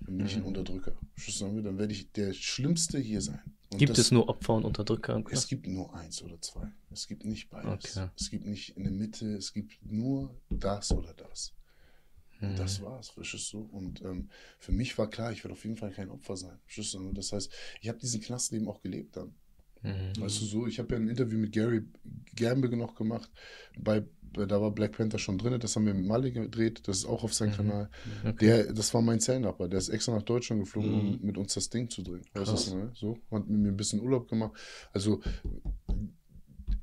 Dann 0.00 0.16
bin 0.16 0.26
ich 0.26 0.34
ein 0.34 0.40
Mhm. 0.40 0.48
Unterdrücker. 0.48 0.98
Dann 1.40 1.78
werde 1.78 1.92
ich 1.92 2.10
der 2.12 2.32
Schlimmste 2.32 2.98
hier 2.98 3.20
sein. 3.20 3.40
Und 3.70 3.78
Gibt 3.78 3.90
das- 3.90 3.98
es 3.98 4.10
nur 4.10 4.28
Opfer 4.28 4.54
und 4.54 4.64
Unterdrücker 4.64 5.14
im 5.14 5.24
Es 5.30 5.46
gibt 5.46 5.66
nur 5.68 5.94
eins 5.94 6.22
oder 6.22 6.40
zwei. 6.40 6.72
Es 6.90 7.06
gibt 7.06 7.24
nicht 7.24 7.50
beides. 7.50 7.96
Okay. 7.96 8.08
Es 8.18 8.30
gibt 8.30 8.46
nicht 8.46 8.76
in 8.76 8.82
der 8.82 8.92
Mitte, 8.92 9.36
es 9.36 9.52
gibt 9.52 9.78
nur 9.84 10.34
das 10.50 10.90
oder 10.90 11.14
das. 11.14 11.52
Und 12.40 12.50
Mhm. 12.50 12.56
das 12.56 12.80
war's, 12.82 13.10
verstehst 13.10 13.52
du? 13.52 13.68
Und 13.72 14.02
ähm, 14.02 14.28
für 14.58 14.72
mich 14.72 14.96
war 14.98 15.08
klar, 15.10 15.32
ich 15.32 15.42
werde 15.44 15.52
auf 15.54 15.64
jeden 15.64 15.76
Fall 15.76 15.90
kein 15.90 16.10
Opfer 16.10 16.36
sein. 16.36 16.58
Verstehst 16.64 16.94
du? 16.94 17.12
Das 17.12 17.32
heißt, 17.32 17.50
ich 17.80 17.88
habe 17.88 17.98
diesen 17.98 18.20
Knastleben 18.20 18.68
auch 18.68 18.80
gelebt 18.80 19.16
dann. 19.16 19.34
Mhm. 19.82 20.20
Weißt 20.20 20.40
du 20.40 20.44
so, 20.44 20.66
ich 20.66 20.78
habe 20.80 20.94
ja 20.94 21.00
ein 21.00 21.08
Interview 21.08 21.38
mit 21.38 21.52
Gary 21.52 21.84
Gamble 22.34 22.76
noch 22.76 22.96
gemacht. 22.96 23.30
Bei, 23.78 24.04
da 24.32 24.60
war 24.60 24.72
Black 24.72 24.92
Panther 24.92 25.18
schon 25.20 25.38
drin, 25.38 25.58
das 25.60 25.76
haben 25.76 25.86
wir 25.86 25.94
mit 25.94 26.04
Mali 26.06 26.32
gedreht, 26.32 26.82
das 26.86 26.98
ist 26.98 27.04
auch 27.06 27.22
auf 27.22 27.32
seinem 27.32 27.50
Mhm. 27.52 27.56
Kanal. 27.56 27.90
Okay. 28.26 28.34
Der, 28.46 28.72
das 28.72 28.92
war 28.92 29.02
mein 29.02 29.20
Zellnachbar, 29.20 29.68
der 29.68 29.78
ist 29.78 29.88
extra 29.88 30.14
nach 30.16 30.22
Deutschland 30.22 30.62
geflogen, 30.62 30.92
um 30.92 31.10
Mhm. 31.12 31.18
mit 31.22 31.38
uns 31.38 31.54
das 31.54 31.70
Ding 31.70 31.88
zu 31.90 32.02
drehen. 32.02 32.24
Weißt 32.34 32.66
du, 32.72 32.76
ne? 32.76 32.90
so, 32.94 33.18
hat 33.30 33.48
mit 33.48 33.60
mir 33.60 33.68
ein 33.68 33.76
bisschen 33.76 34.00
Urlaub 34.00 34.28
gemacht. 34.28 34.52
Also 34.92 35.20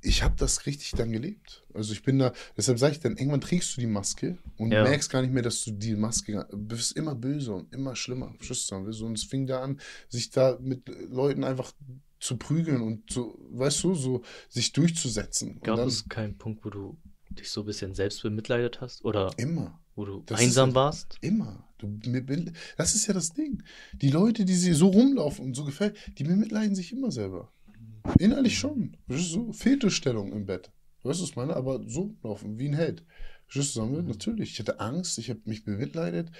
ich 0.05 0.23
habe 0.23 0.35
das 0.37 0.65
richtig 0.65 0.91
dann 0.91 1.11
gelebt. 1.11 1.63
Also 1.73 1.93
ich 1.93 2.03
bin 2.03 2.19
da, 2.19 2.33
deshalb 2.55 2.79
sage 2.79 2.93
ich 2.93 2.99
dann, 2.99 3.17
irgendwann 3.17 3.41
trägst 3.41 3.75
du 3.75 3.81
die 3.81 3.87
Maske 3.87 4.37
und 4.57 4.71
Ja. 4.71 4.83
merkst 4.83 5.09
gar 5.09 5.21
nicht 5.21 5.33
mehr, 5.33 5.43
dass 5.43 5.63
du 5.63 5.71
die 5.71 5.95
Maske, 5.95 6.47
du 6.51 6.57
bist 6.57 6.93
immer 6.95 7.15
böse 7.15 7.53
und 7.53 7.73
immer 7.73 7.95
schlimmer. 7.95 8.33
Du? 8.39 8.53
So, 8.91 9.05
und 9.05 9.17
es 9.17 9.23
fing 9.23 9.47
da 9.47 9.61
an, 9.61 9.79
sich 10.09 10.29
da 10.29 10.57
mit 10.61 10.87
Leuten 11.09 11.43
einfach 11.43 11.71
zu 12.19 12.37
prügeln 12.37 12.81
und 12.81 13.11
so, 13.11 13.37
weißt 13.51 13.83
du, 13.83 13.93
so 13.95 14.21
sich 14.49 14.71
durchzusetzen. 14.71 15.59
Gab 15.61 15.73
und 15.73 15.79
dann 15.79 15.87
es 15.87 16.07
keinen 16.09 16.37
Punkt, 16.37 16.63
wo 16.65 16.69
du 16.69 16.97
dich 17.29 17.49
so 17.49 17.61
ein 17.61 17.65
bisschen 17.65 17.93
selbst 17.93 18.21
bemitleidet 18.23 18.81
hast? 18.81 19.03
Oder 19.03 19.31
immer. 19.37 19.79
wo 19.97 20.05
du 20.05 20.23
Das 20.25 20.39
einsam 20.41 20.69
ist- 20.69 20.75
warst? 20.75 21.17
Immer. 21.21 21.67
Du, 21.77 21.87
das 22.77 22.95
ist 22.95 23.07
ja 23.07 23.13
das 23.13 23.33
Ding. 23.33 23.63
Die 23.93 24.09
Leute, 24.09 24.43
die 24.45 24.55
sie 24.55 24.73
so 24.73 24.87
rumlaufen 24.87 25.45
und 25.45 25.53
so 25.55 25.63
gefällt, 25.65 25.95
die 26.17 26.23
bemitleiden 26.23 26.75
sich 26.75 26.91
immer 26.93 27.11
selber. 27.11 27.51
Innerlich 28.19 28.57
schon. 28.57 28.97
So 29.07 29.51
Fehlstellung 29.51 30.31
im 30.31 30.45
Bett. 30.45 30.71
Weißt 31.03 31.19
du, 31.19 31.23
was 31.23 31.29
ich 31.29 31.35
meine? 31.35 31.55
Aber 31.55 31.81
so 31.87 32.15
laufen, 32.23 32.57
wie 32.57 32.67
ein 32.67 32.73
Held. 32.73 33.05
Wir? 33.47 34.01
Mhm. 34.01 34.07
Natürlich. 34.07 34.53
Ich 34.53 34.59
hatte 34.59 34.79
Angst, 34.79 35.19
ich 35.19 35.29
habe 35.29 35.41
mich 35.45 35.63
bemitleidet. 35.63 36.31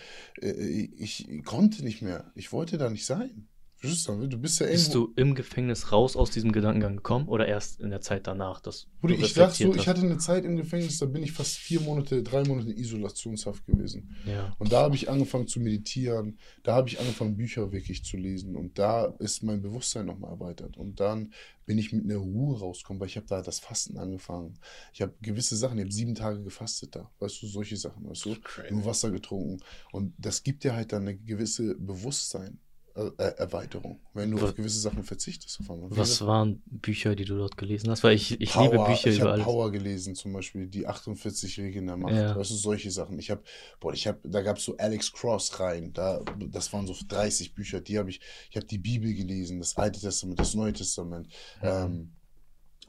Äh, 0.42 0.90
Ich 0.98 1.28
konnte 1.46 1.84
nicht 1.84 2.02
mehr. 2.02 2.32
Ich 2.36 2.52
wollte 2.52 2.78
da 2.78 2.90
nicht 2.90 3.06
sein. 3.06 3.48
Verstehst 3.86 4.34
du, 4.34 4.38
bist 4.40 4.60
ja 4.60 4.68
Bist 4.68 4.94
irgendwo. 4.94 5.14
du 5.14 5.22
im 5.22 5.36
Gefängnis 5.36 5.92
raus 5.92 6.16
aus 6.16 6.32
diesem 6.32 6.52
Gedankengang 6.52 6.98
gekommen 6.98 7.28
oder 7.28 7.48
erst 7.48 7.80
in 7.80 7.90
der 7.90 8.02
Zeit 8.02 8.28
danach? 8.28 8.62
Dass 8.62 8.88
Bruder, 9.02 9.16
du 9.16 9.22
ich 9.22 9.34
sag 9.34 9.52
so, 9.52 9.64
reflektiert 9.64 9.76
ich 9.76 9.80
hast? 9.82 9.88
hatte 9.88 10.06
eine 10.06 10.18
Zeit 10.18 10.46
im 10.46 10.56
Gefängnis, 10.56 10.98
da 11.00 11.06
bin 11.06 11.24
ich 11.24 11.32
fast 11.32 11.58
vier 11.58 11.82
Monate, 11.82 12.24
drei 12.24 12.44
Monate 12.44 12.72
in 12.72 12.78
Isolationshaft 12.78 13.66
gewesen. 13.66 14.16
Ja. 14.26 14.56
Und 14.60 14.72
da 14.72 14.82
habe 14.82 14.96
ich 14.96 15.10
angefangen 15.10 15.48
zu 15.48 15.60
meditieren, 15.60 16.38
da 16.64 16.76
habe 16.76 16.90
ich 16.90 17.00
angefangen, 17.00 17.36
Bücher 17.38 17.72
wirklich 17.72 18.04
zu 18.04 18.18
lesen. 18.18 18.56
Und 18.56 18.78
da 18.80 19.06
ist 19.20 19.44
mein 19.44 19.62
Bewusstsein 19.62 20.06
nochmal 20.06 20.32
erweitert. 20.32 20.78
Und 20.78 21.00
dann 21.00 21.34
bin 21.66 21.78
ich 21.78 21.92
mit 21.92 22.06
einer 22.06 22.18
Ruhe 22.18 22.60
rausgekommen, 22.60 23.00
weil 23.00 23.08
ich 23.08 23.18
habe 23.18 23.28
da 23.28 23.42
das 23.42 23.60
Fasten 23.60 23.98
angefangen. 23.98 24.60
Ich 24.94 25.02
habe 25.02 25.14
gewisse 25.22 25.56
Sachen, 25.56 25.78
ich 25.78 25.84
habe 25.84 25.94
sieben 25.94 26.16
Tage 26.16 26.44
gefastet 26.44 26.96
da. 26.96 27.12
Weißt 27.20 27.42
du, 27.42 27.48
solche 27.48 27.78
Sachen, 27.78 28.08
weißt 28.08 28.26
du? 28.26 28.36
Crazy. 28.42 28.74
Nur 28.74 28.86
Wasser 28.86 29.12
getrunken. 29.12 29.64
Und 29.92 30.14
das 30.18 30.44
gibt 30.44 30.64
dir 30.64 30.76
halt 30.76 30.92
dann 30.92 31.04
eine 31.04 31.18
gewisse 31.18 31.76
Bewusstsein. 31.76 32.60
Äh, 32.96 33.24
Erweiterung, 33.38 34.00
wenn 34.14 34.32
du 34.32 34.38
Was- 34.38 34.50
auf 34.52 34.56
gewisse 34.56 34.80
Sachen 34.80 35.04
verzichtest. 35.04 35.60
Was 35.68 36.26
waren 36.26 36.62
Bücher, 36.66 37.16
die 37.16 37.26
du 37.26 37.38
dort 37.38 37.58
gelesen 37.58 37.90
hast? 37.90 38.04
Weil 38.04 38.16
ich, 38.16 38.40
ich 38.40 38.52
Power, 38.54 38.72
liebe 38.72 38.86
Bücher 38.86 39.08
ich 39.10 39.16
über 39.18 39.24
habe 39.26 39.32
alles. 39.34 39.46
Power 39.46 39.72
gelesen, 39.72 40.16
zum 40.16 40.34
Beispiel 40.34 40.68
die 40.68 40.88
48 40.88 41.58
Regeln 41.60 41.88
der 41.88 41.98
Macht. 41.98 42.14
Ja. 42.16 42.36
Weißt 42.36 42.52
du, 42.52 42.56
solche 42.56 42.90
Sachen. 42.92 43.20
Ich 43.20 43.30
habe, 43.30 43.44
boah, 43.80 43.94
ich 43.94 44.08
habe, 44.08 44.20
da 44.24 44.42
gab 44.42 44.58
es 44.58 44.64
so 44.66 44.78
Alex 44.78 45.12
Cross 45.12 45.60
rein. 45.60 45.92
Da, 45.94 46.22
das 46.50 46.72
waren 46.74 46.88
so 46.88 46.96
30 47.08 47.54
Bücher. 47.54 47.82
Die 47.82 47.98
habe 47.98 48.10
ich, 48.10 48.22
ich 48.50 48.56
habe 48.56 48.66
die 48.66 48.78
Bibel 48.78 49.14
gelesen, 49.14 49.60
das 49.60 49.76
Alte 49.78 50.00
Testament, 50.00 50.40
das 50.40 50.54
Neue 50.56 50.74
Testament. 50.74 51.28
Ähm, 51.62 52.12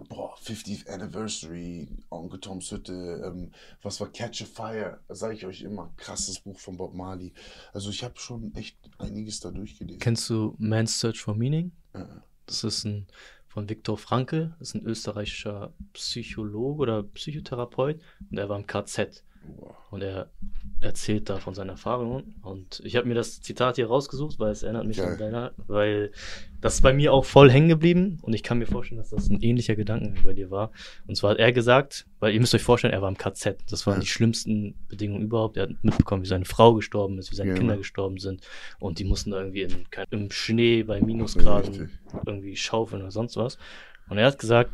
boah, 0.08 0.36
50th 0.38 0.88
Anniversary, 0.88 1.88
Onkel 2.10 2.40
Toms 2.40 2.70
Hütte, 2.70 2.92
ähm, 3.24 3.52
was 3.82 4.00
war 4.00 4.08
Catch 4.08 4.42
a 4.42 4.44
Fire? 4.44 5.00
Sage 5.08 5.34
ich 5.34 5.46
euch 5.46 5.62
immer. 5.62 5.92
Krasses 5.96 6.40
Buch 6.40 6.58
von 6.58 6.76
Bob 6.76 6.94
Marley. 6.94 7.32
Also 7.72 7.90
ich 7.90 8.04
habe 8.04 8.18
schon 8.18 8.54
echt 8.54 8.76
einiges 8.98 9.40
da 9.40 9.50
durchgelesen. 9.50 10.00
Kennst 10.00 10.28
du 10.30 10.54
Man's 10.58 11.00
Search 11.00 11.20
for 11.20 11.34
Meaning? 11.34 11.72
Äh, 11.92 12.04
Das 12.46 12.62
ist 12.64 12.84
ein 12.84 13.06
von 13.48 13.70
Viktor 13.70 13.96
Frankl, 13.96 14.54
das 14.58 14.68
ist 14.68 14.74
ein 14.74 14.84
österreichischer 14.84 15.72
Psychologe 15.94 16.82
oder 16.82 17.02
Psychotherapeut 17.04 17.98
und 18.30 18.36
er 18.36 18.50
war 18.50 18.58
im 18.58 18.66
KZ. 18.66 19.24
Und 19.90 20.02
er 20.02 20.30
erzählt 20.80 21.30
da 21.30 21.38
von 21.38 21.54
seinen 21.54 21.70
Erfahrungen 21.70 22.34
und 22.42 22.82
ich 22.84 22.96
habe 22.96 23.08
mir 23.08 23.14
das 23.14 23.40
Zitat 23.40 23.76
hier 23.76 23.86
rausgesucht, 23.86 24.38
weil 24.38 24.50
es 24.52 24.62
erinnert 24.62 24.86
mich 24.86 24.98
Geil. 24.98 25.12
an 25.12 25.18
deiner, 25.18 25.52
weil 25.68 26.10
das 26.60 26.74
ist 26.74 26.80
bei 26.82 26.92
mir 26.92 27.12
auch 27.12 27.24
voll 27.24 27.50
hängen 27.50 27.68
geblieben 27.68 28.18
und 28.22 28.34
ich 28.34 28.42
kann 28.42 28.58
mir 28.58 28.66
vorstellen, 28.66 28.98
dass 28.98 29.10
das 29.10 29.30
ein 29.30 29.40
ähnlicher 29.42 29.74
Gedankengang 29.74 30.22
bei 30.24 30.32
dir 30.34 30.50
war. 30.50 30.70
Und 31.06 31.16
zwar 31.16 31.30
hat 31.30 31.38
er 31.38 31.52
gesagt, 31.52 32.06
weil 32.20 32.34
ihr 32.34 32.40
müsst 32.40 32.54
euch 32.54 32.62
vorstellen, 32.62 32.92
er 32.92 33.00
war 33.00 33.08
im 33.08 33.16
KZ. 33.16 33.58
Das 33.70 33.86
waren 33.86 33.94
Ja. 33.96 34.00
die 34.00 34.06
schlimmsten 34.06 34.74
Bedingungen 34.88 35.22
überhaupt. 35.22 35.56
Er 35.56 35.64
hat 35.64 35.70
mitbekommen, 35.82 36.22
wie 36.22 36.28
seine 36.28 36.44
Frau 36.44 36.74
gestorben 36.74 37.18
ist, 37.18 37.30
wie 37.30 37.36
seine 37.36 37.50
Ja. 37.52 37.56
Kinder 37.56 37.76
gestorben 37.78 38.18
sind 38.18 38.42
und 38.78 38.98
die 38.98 39.04
mussten 39.04 39.30
da 39.30 39.38
irgendwie 39.38 39.62
in, 39.62 39.86
im 40.10 40.30
Schnee 40.30 40.82
bei 40.82 41.00
Minusgraden 41.00 41.90
irgendwie 42.26 42.56
schaufeln 42.56 43.00
oder 43.02 43.10
sonst 43.12 43.36
was. 43.36 43.56
Und 44.08 44.18
er 44.18 44.26
hat 44.26 44.38
gesagt, 44.38 44.72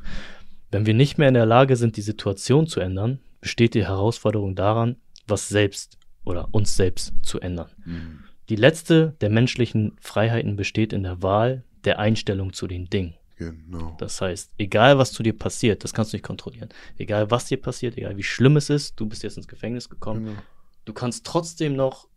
wenn 0.73 0.87
wir 0.87 0.95
nicht 0.95 1.17
mehr 1.19 1.29
in 1.29 1.35
der 1.35 1.47
Lage 1.47 1.77
sind, 1.77 1.97
die 1.97 2.03
Situation 2.03 2.67
zu 2.67 2.81
ändern, 2.81 3.21
besteht 3.43 3.75
die 3.75 3.85
Herausforderung 3.85 4.55
daran, 4.55 4.97
was 5.27 5.51
selbst 5.51 5.99
oder 6.25 6.49
uns 6.53 6.75
selbst 6.77 7.13
zu 7.23 7.41
ändern. 7.41 7.71
Mhm. 7.85 8.25
Die 8.49 8.57
letzte 8.57 9.17
der 9.21 9.29
menschlichen 9.29 9.97
Freiheiten 10.01 10.57
besteht 10.57 10.95
in 10.95 11.03
der 11.03 11.23
Wahl 11.23 11.65
der 11.85 11.99
Einstellung 11.99 12.55
zu 12.55 12.67
den 12.67 12.89
Dingen. 12.89 13.15
Genau. 13.37 13.97
Das 13.99 14.21
heißt, 14.21 14.53
egal 14.59 14.99
was 14.99 15.13
zu 15.13 15.23
dir 15.23 15.37
passiert, 15.37 15.83
das 15.83 15.93
kannst 15.93 16.13
du 16.13 16.17
nicht 16.17 16.25
kontrollieren. 16.25 16.69
Egal 16.97 17.31
was 17.31 17.47
dir 17.47 17.61
passiert, 17.61 17.99
egal 17.99 18.17
wie 18.17 18.23
schlimm 18.23 18.57
es 18.57 18.71
ist, 18.71 18.99
du 19.01 19.07
bist 19.07 19.25
jetzt 19.25 19.37
ins 19.37 19.49
Gefängnis 19.49 19.89
gekommen, 19.89 20.25
genau. 20.25 20.39
du 20.85 20.93
kannst 20.93 21.27
trotzdem 21.27 21.75
noch 21.75 22.09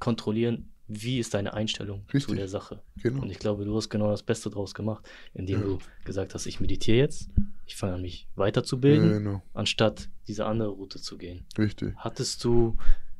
kontrollieren, 0.00 0.72
wie 0.88 1.18
ist 1.18 1.34
deine 1.34 1.52
Einstellung 1.54 2.02
zu 2.08 2.14
Richtig. 2.16 2.36
der 2.36 2.48
Sache. 2.48 2.82
genau. 3.02 3.22
Und 3.22 3.30
ich 3.30 3.38
glaube, 3.38 3.64
du 3.64 3.76
hast 3.76 3.90
genau 3.90 4.10
das 4.10 4.22
Beste 4.22 4.48
draus 4.50 4.74
gemacht, 4.74 5.06
indem 5.34 5.60
Ja. 5.60 5.66
du 5.66 5.78
gesagt 6.04 6.34
hast, 6.34 6.46
ich 6.46 6.60
meditiere 6.60 6.96
jetzt, 6.98 7.28
ich 7.66 7.76
fange 7.76 7.94
an, 7.94 8.02
mich 8.02 8.26
weiterzubilden, 8.36 9.10
Genau. 9.10 9.42
anstatt 9.54 10.08
diese 10.26 10.46
andere 10.46 10.68
Route 10.70 11.00
zu 11.00 11.18
gehen. 11.18 11.44
Richtig. 11.58 11.94
Hattest 11.96 12.42
du, 12.44 12.76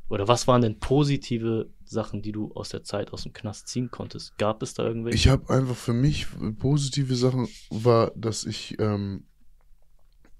oder 0.09 0.27
was 0.27 0.47
waren 0.47 0.61
denn 0.63 0.79
positive 0.79 1.69
Sachen, 1.85 2.21
die 2.23 2.31
du 2.31 2.51
aus 2.53 2.69
der 2.69 2.83
Zeit 2.83 3.13
aus 3.13 3.23
dem 3.23 3.33
Knast 3.33 3.67
ziehen 3.67 3.91
konntest? 3.91 4.35
Gab 4.39 4.63
es 4.63 4.73
da 4.73 4.83
irgendwelche? 4.83 5.15
Ich 5.15 5.27
habe 5.27 5.49
einfach 5.53 5.75
für 5.75 5.93
mich 5.93 6.25
positive 6.57 7.15
Sachen 7.15 7.47
war, 7.69 8.11
dass 8.15 8.45
ich 8.45 8.79
ähm, 8.79 9.25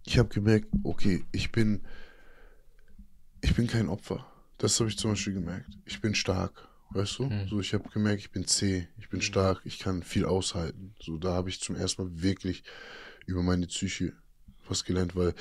ich 0.05 0.17
habe 0.17 0.29
gemerkt, 0.29 0.67
okay, 0.83 1.23
ich 1.31 1.51
bin 1.51 1.81
ich 3.41 3.55
bin 3.55 3.67
kein 3.67 3.89
Opfer. 3.89 4.25
Das 4.57 4.79
habe 4.79 4.89
ich 4.89 4.97
zum 4.97 5.11
Beispiel 5.11 5.33
gemerkt. 5.33 5.69
Ich 5.85 6.01
bin 6.01 6.13
stark, 6.15 6.67
weißt 6.91 7.19
du? 7.19 7.25
Mhm. 7.25 7.47
So, 7.47 7.59
ich 7.59 7.73
habe 7.73 7.89
gemerkt, 7.89 8.21
ich 8.21 8.31
bin 8.31 8.45
zäh, 8.47 8.87
ich 8.97 9.09
bin 9.09 9.19
Mhm. 9.19 9.23
stark, 9.23 9.61
ich 9.65 9.79
kann 9.79 10.03
viel 10.03 10.25
aushalten. 10.25 10.95
So, 10.99 11.17
da 11.17 11.33
habe 11.33 11.49
ich 11.49 11.61
zum 11.61 11.75
ersten 11.75 12.03
Mal 12.03 12.21
wirklich 12.21 12.63
über 13.25 13.43
meine 13.43 13.67
Psyche 13.67 14.13
was 14.69 14.83
gelernt, 14.83 15.15
weil 15.15 15.33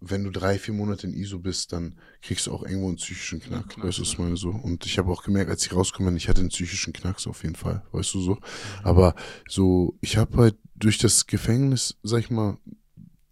wenn 0.00 0.24
du 0.24 0.30
drei, 0.30 0.58
vier 0.58 0.74
Monate 0.74 1.06
in 1.06 1.14
ISO 1.14 1.38
bist, 1.38 1.72
dann 1.72 1.98
kriegst 2.20 2.46
du 2.46 2.52
auch 2.52 2.64
irgendwo 2.64 2.88
einen 2.88 2.96
psychischen 2.96 3.40
Knack, 3.40 3.68
Knack, 3.68 3.86
weißt 3.86 3.98
du, 3.98 4.02
was 4.02 4.12
ja. 4.14 4.24
meine 4.24 4.36
so. 4.36 4.50
Und 4.50 4.84
ich 4.86 4.98
habe 4.98 5.10
auch 5.10 5.22
gemerkt, 5.22 5.50
als 5.50 5.64
ich 5.64 5.72
rauskomme, 5.72 6.16
ich 6.16 6.28
hatte 6.28 6.40
einen 6.40 6.48
psychischen 6.48 6.92
Knacks 6.92 7.26
auf 7.26 7.42
jeden 7.44 7.54
Fall, 7.54 7.84
weißt 7.92 8.12
du 8.14 8.20
so. 8.20 8.38
Aber 8.82 9.14
so, 9.48 9.96
ich 10.00 10.16
habe 10.16 10.36
halt 10.36 10.56
durch 10.74 10.98
das 10.98 11.26
Gefängnis, 11.26 11.96
sag 12.02 12.20
ich 12.20 12.30
mal, 12.30 12.58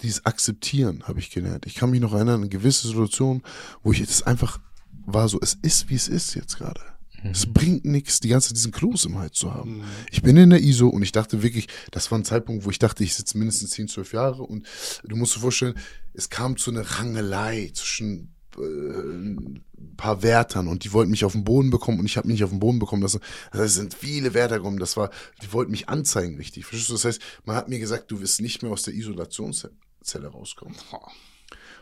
dieses 0.02 0.24
Akzeptieren 0.24 1.02
habe 1.08 1.18
ich 1.18 1.30
gelernt. 1.30 1.66
Ich 1.66 1.74
kann 1.74 1.90
mich 1.90 2.00
noch 2.00 2.14
erinnern 2.14 2.44
an 2.44 2.48
gewisse 2.48 2.86
Situationen, 2.88 3.42
wo 3.82 3.92
ich 3.92 4.00
das 4.00 4.22
einfach 4.22 4.60
war 5.04 5.28
so, 5.28 5.38
es 5.42 5.54
ist, 5.54 5.90
wie 5.90 5.96
es 5.96 6.08
ist 6.08 6.34
jetzt 6.34 6.58
gerade. 6.58 6.80
Es 7.22 7.46
Mhm. 7.46 7.52
bringt 7.52 7.84
nichts, 7.84 8.20
die 8.20 8.28
ganze 8.28 8.48
Zeit 8.48 8.56
diesen 8.56 8.72
Kloß 8.72 9.04
im 9.06 9.18
Hals 9.18 9.36
zu 9.36 9.52
haben. 9.52 9.78
Mhm. 9.78 9.84
Ich 10.10 10.22
bin 10.22 10.36
in 10.36 10.50
der 10.50 10.60
ISO 10.62 10.88
und 10.88 11.02
ich 11.02 11.12
dachte 11.12 11.42
wirklich, 11.42 11.68
das 11.90 12.10
war 12.10 12.18
ein 12.18 12.24
Zeitpunkt, 12.24 12.64
wo 12.64 12.70
ich 12.70 12.78
dachte, 12.78 13.04
ich 13.04 13.14
sitze 13.14 13.36
mindestens 13.38 13.70
10, 13.70 13.88
12 13.88 14.12
Jahre 14.12 14.42
und 14.42 14.66
du 15.04 15.16
musst 15.16 15.36
dir 15.36 15.40
vorstellen, 15.40 15.74
es 16.14 16.30
kam 16.30 16.56
zu 16.56 16.70
einer 16.70 16.82
Rangelei 16.82 17.70
zwischen 17.74 18.34
äh, 18.56 18.62
ein 18.62 19.64
paar 19.96 20.22
Wärtern 20.22 20.66
und 20.66 20.84
die 20.84 20.92
wollten 20.92 21.10
mich 21.10 21.24
auf 21.24 21.32
den 21.32 21.44
Boden 21.44 21.70
bekommen 21.70 22.00
und 22.00 22.06
ich 22.06 22.16
habe 22.16 22.26
mich 22.26 22.34
nicht 22.36 22.44
auf 22.44 22.50
den 22.50 22.58
Boden 22.58 22.78
bekommen 22.78 23.02
lassen. 23.02 23.20
Also 23.50 23.64
es 23.64 23.74
sind 23.74 23.94
viele 23.94 24.34
Wärter 24.34 24.56
gekommen, 24.56 24.78
das 24.78 24.96
war, 24.96 25.10
die 25.42 25.52
wollten 25.52 25.70
mich 25.70 25.88
anzeigen, 25.88 26.36
richtig. 26.36 26.64
Verstehst 26.66 26.88
du? 26.90 26.94
Das 26.94 27.04
heißt, 27.04 27.20
man 27.44 27.54
hat 27.56 27.68
mir 27.68 27.78
gesagt, 27.78 28.10
du 28.10 28.20
wirst 28.20 28.40
nicht 28.40 28.62
mehr 28.62 28.72
aus 28.72 28.82
der 28.82 28.94
Isolationszelle 28.94 30.26
rauskommen. 30.28 30.76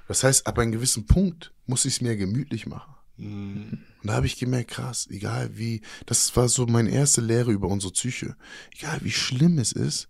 Das 0.09 0.25
heißt, 0.25 0.47
ab 0.47 0.59
einem 0.59 0.73
gewissen 0.73 1.07
Punkt 1.07 1.53
muss 1.67 1.85
ich 1.85 1.95
es 1.95 2.01
mir 2.01 2.17
gemütlich 2.17 2.67
machen. 2.67 2.95
Mhm. 3.19 3.79
Und 4.03 4.09
da 4.09 4.15
habe 4.15 4.27
ich 4.27 4.39
gemerkt, 4.39 4.71
krass, 4.71 5.07
egal 5.11 5.57
wie, 5.57 5.83
das 6.07 6.35
war 6.37 6.49
so 6.49 6.67
meine 6.67 6.91
erste 6.91 7.21
Lehre 7.21 7.53
über 7.53 7.69
unsere 7.69 7.93
Psyche. 7.93 8.37
Egal 8.77 9.01
wie 9.03 9.11
schlimm 9.11 9.59
es 9.59 9.73
ist, 9.73 10.09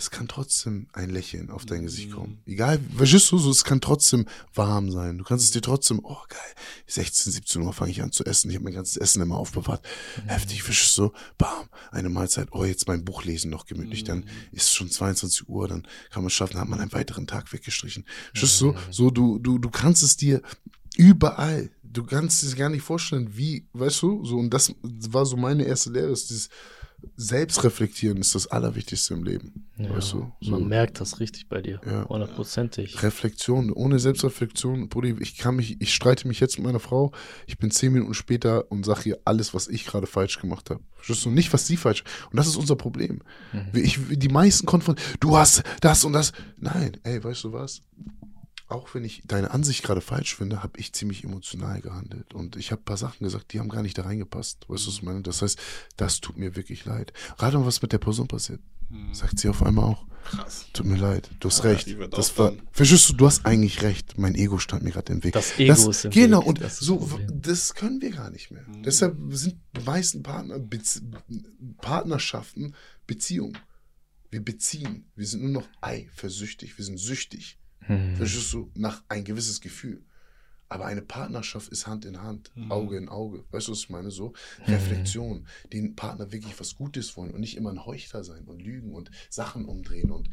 es 0.00 0.10
kann 0.10 0.28
trotzdem 0.28 0.86
ein 0.94 1.10
Lächeln 1.10 1.50
auf 1.50 1.66
dein 1.66 1.82
Gesicht 1.82 2.12
kommen. 2.12 2.40
Egal, 2.46 2.80
verstehst 2.96 3.30
du, 3.32 3.38
so, 3.38 3.50
es 3.50 3.64
kann 3.64 3.82
trotzdem 3.82 4.24
warm 4.54 4.90
sein. 4.90 5.18
Du 5.18 5.24
kannst 5.24 5.44
es 5.44 5.50
dir 5.50 5.60
trotzdem, 5.60 6.00
oh 6.02 6.16
geil, 6.26 6.54
16, 6.86 7.34
17 7.34 7.60
Uhr 7.60 7.74
fange 7.74 7.90
ich 7.90 8.02
an 8.02 8.10
zu 8.10 8.24
essen. 8.24 8.48
Ich 8.48 8.56
habe 8.56 8.64
mein 8.64 8.72
ganzes 8.72 8.96
Essen 8.96 9.20
immer 9.20 9.36
aufbewahrt. 9.36 9.86
Heftig, 10.26 10.62
verstehst 10.62 10.96
du, 10.96 11.12
bam, 11.36 11.68
eine 11.90 12.08
Mahlzeit, 12.08 12.48
oh 12.52 12.64
jetzt 12.64 12.88
mein 12.88 13.04
Buch 13.04 13.24
lesen 13.24 13.50
noch 13.50 13.66
gemütlich. 13.66 14.02
Dann 14.02 14.24
ist 14.52 14.68
es 14.68 14.72
schon 14.72 14.90
22 14.90 15.50
Uhr, 15.50 15.68
dann 15.68 15.82
kann 16.08 16.22
man 16.22 16.28
es 16.28 16.32
schaffen, 16.32 16.54
dann 16.54 16.62
hat 16.62 16.68
man 16.70 16.80
einen 16.80 16.94
weiteren 16.94 17.26
Tag 17.26 17.52
weggestrichen. 17.52 18.06
Verstehst 18.32 18.58
du, 18.62 18.74
so, 18.90 19.10
du, 19.10 19.38
du, 19.38 19.58
du 19.58 19.68
kannst 19.68 20.02
es 20.02 20.16
dir 20.16 20.40
überall. 20.96 21.70
Du 21.92 22.04
kannst 22.04 22.42
es 22.42 22.54
gar 22.54 22.68
nicht 22.68 22.82
vorstellen, 22.82 23.36
wie, 23.36 23.66
weißt 23.72 24.02
du, 24.02 24.24
so, 24.24 24.36
und 24.36 24.54
das 24.54 24.74
war 24.82 25.26
so 25.26 25.36
meine 25.36 25.64
erste 25.64 25.90
Lehre, 25.90 26.10
ist 26.10 26.30
dieses 26.30 26.48
Selbstreflektieren 27.16 28.18
ist 28.18 28.34
das 28.34 28.46
Allerwichtigste 28.46 29.14
im 29.14 29.24
Leben. 29.24 29.68
Ja, 29.76 29.90
Weißt 29.90 30.12
du, 30.12 30.32
so. 30.40 30.50
Man 30.50 30.68
merkt 30.68 31.00
das 31.00 31.20
richtig 31.20 31.48
bei 31.48 31.60
dir. 31.60 31.80
Ja. 31.86 32.08
Hundertprozentig. 32.08 33.02
Reflexion, 33.02 33.72
ohne 33.72 33.98
Selbstreflexion, 33.98 34.88
Brudi, 34.88 35.16
ich 35.20 35.36
kann 35.36 35.56
mich, 35.56 35.80
ich 35.80 35.94
streite 35.94 36.28
mich 36.28 36.40
jetzt 36.40 36.58
mit 36.58 36.66
meiner 36.66 36.80
Frau, 36.80 37.12
ich 37.46 37.58
bin 37.58 37.70
zehn 37.70 37.92
Minuten 37.92 38.14
später 38.14 38.70
und 38.70 38.84
sage 38.84 39.10
ihr 39.10 39.18
alles, 39.24 39.54
was 39.54 39.68
ich 39.68 39.86
gerade 39.86 40.06
falsch 40.06 40.38
gemacht 40.40 40.70
habe. 40.70 40.80
Verstehst 40.94 41.24
du? 41.24 41.30
Nicht, 41.30 41.52
was 41.52 41.66
sie 41.66 41.76
falsch. 41.76 42.04
Und 42.30 42.36
das 42.36 42.46
ist 42.46 42.56
unser 42.56 42.76
Problem. 42.76 43.22
Mhm. 43.52 43.70
Ich, 43.74 43.98
die 44.10 44.28
meisten 44.28 44.66
konfrontieren, 44.66 45.16
du 45.20 45.36
hast 45.36 45.62
das 45.80 46.04
und 46.04 46.12
das. 46.12 46.32
Nein, 46.58 46.96
ey, 47.02 47.22
weißt 47.22 47.44
du 47.44 47.52
was? 47.52 47.82
Auch 48.70 48.94
wenn 48.94 49.04
ich 49.04 49.22
deine 49.26 49.50
Ansicht 49.50 49.82
gerade 49.82 50.00
falsch 50.00 50.36
finde, 50.36 50.62
habe 50.62 50.78
ich 50.78 50.92
ziemlich 50.92 51.24
emotional 51.24 51.80
gehandelt. 51.80 52.34
Und 52.34 52.56
ich 52.56 52.70
habe 52.70 52.80
ein 52.82 52.84
paar 52.84 52.96
Sachen 52.96 53.24
gesagt, 53.24 53.52
die 53.52 53.60
haben 53.60 53.68
gar 53.68 53.82
nicht 53.82 53.98
da 53.98 54.02
reingepasst. 54.02 54.68
Weißt 54.68 54.84
du, 54.84 54.88
was 54.88 54.94
ich 54.94 55.02
meine? 55.02 55.22
Das 55.22 55.42
heißt, 55.42 55.58
das 55.96 56.20
tut 56.20 56.36
mir 56.36 56.56
wirklich 56.56 56.84
leid. 56.84 57.12
Gerade 57.36 57.58
mal, 57.58 57.66
was 57.66 57.82
mit 57.82 57.92
der 57.92 57.98
Person 57.98 58.28
passiert. 58.28 58.60
Mhm. 58.88 59.12
Sagt 59.12 59.38
sie 59.40 59.48
auf 59.48 59.62
einmal 59.62 59.84
auch. 59.86 60.06
Krass. 60.24 60.66
Tut 60.72 60.86
mir 60.86 60.96
leid, 60.96 61.30
du 61.40 61.48
hast 61.48 61.64
Ja, 61.64 61.70
recht. 61.70 61.96
Das 62.12 62.38
war, 62.38 62.52
verstehst 62.72 63.08
du, 63.08 63.14
du 63.14 63.26
hast 63.26 63.46
eigentlich 63.46 63.82
recht. 63.82 64.18
Mein 64.18 64.34
Ego 64.34 64.58
stand 64.58 64.82
mir 64.82 64.90
gerade 64.90 65.12
im 65.12 65.24
Weg. 65.24 65.32
Das 65.32 65.58
Ego 65.58 65.68
das, 65.72 65.86
ist 65.86 66.04
im 66.04 66.10
Genau, 66.10 66.40
Weg, 66.40 66.46
und 66.46 66.60
das 66.60 66.78
so, 66.78 66.98
das 66.98 67.08
Problem. 67.08 67.42
das 67.42 67.74
können 67.74 68.02
wir 68.02 68.10
gar 68.10 68.30
nicht 68.30 68.50
mehr. 68.50 68.62
Mhm. 68.68 68.82
Deshalb 68.82 69.16
sind 69.30 69.56
die 69.76 69.82
meisten 69.82 70.22
Partner, 70.22 70.58
Bez 70.58 71.02
Partnerschaften 71.78 72.74
Beziehungen. 73.06 73.58
Wir 74.30 74.44
beziehen. 74.44 75.10
Wir 75.16 75.26
sind 75.26 75.42
nur 75.42 75.50
noch 75.50 75.68
eifersüchtig. 75.80 76.78
Wir 76.78 76.84
sind 76.84 76.98
süchtig. 76.98 77.58
Mhm. 77.88 78.16
Verstehst 78.16 78.52
du? 78.52 78.70
Nach 78.74 79.02
ein 79.08 79.24
gewisses 79.24 79.60
Gefühl. 79.60 80.02
Aber 80.72 80.86
eine 80.86 81.02
Partnerschaft 81.02 81.68
ist 81.72 81.88
Hand 81.88 82.04
in 82.04 82.22
Hand, 82.22 82.52
Mhm. 82.54 82.70
Auge 82.70 82.96
in 82.96 83.08
Auge. 83.08 83.42
Weißt 83.50 83.66
du, 83.66 83.72
was 83.72 83.80
ich 83.80 83.90
meine? 83.90 84.12
So 84.12 84.34
Mhm. 84.68 84.74
Reflexion, 84.74 85.46
den 85.72 85.96
Partner 85.96 86.30
wirklich 86.30 86.60
was 86.60 86.76
Gutes 86.76 87.16
wollen 87.16 87.32
und 87.32 87.40
nicht 87.40 87.56
immer 87.56 87.70
ein 87.70 87.84
Heuchler 87.84 88.22
sein 88.22 88.44
und 88.44 88.62
lügen 88.62 88.94
und 88.94 89.10
Sachen 89.30 89.64
umdrehen 89.64 90.12
und 90.12 90.30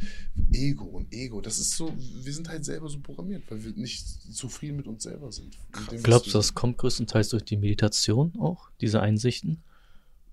Ego 0.53 0.83
und 0.85 1.11
Ego. 1.11 1.41
Das 1.41 1.57
ist 1.57 1.71
so, 1.75 1.91
wir 1.97 2.33
sind 2.33 2.49
halt 2.49 2.65
selber 2.65 2.87
so 2.87 2.99
programmiert, 2.99 3.49
weil 3.49 3.63
wir 3.63 3.71
nicht 3.73 4.05
zufrieden 4.31 4.75
mit 4.77 4.85
uns 4.87 5.01
selber 5.03 5.31
sind. 5.31 5.57
Glaubst 6.03 6.27
du, 6.27 6.37
das 6.37 6.53
kommt 6.53 6.77
größtenteils 6.77 7.29
durch 7.29 7.43
die 7.43 7.57
Meditation 7.57 8.33
auch, 8.39 8.69
diese 8.79 9.01
Einsichten? 9.01 9.63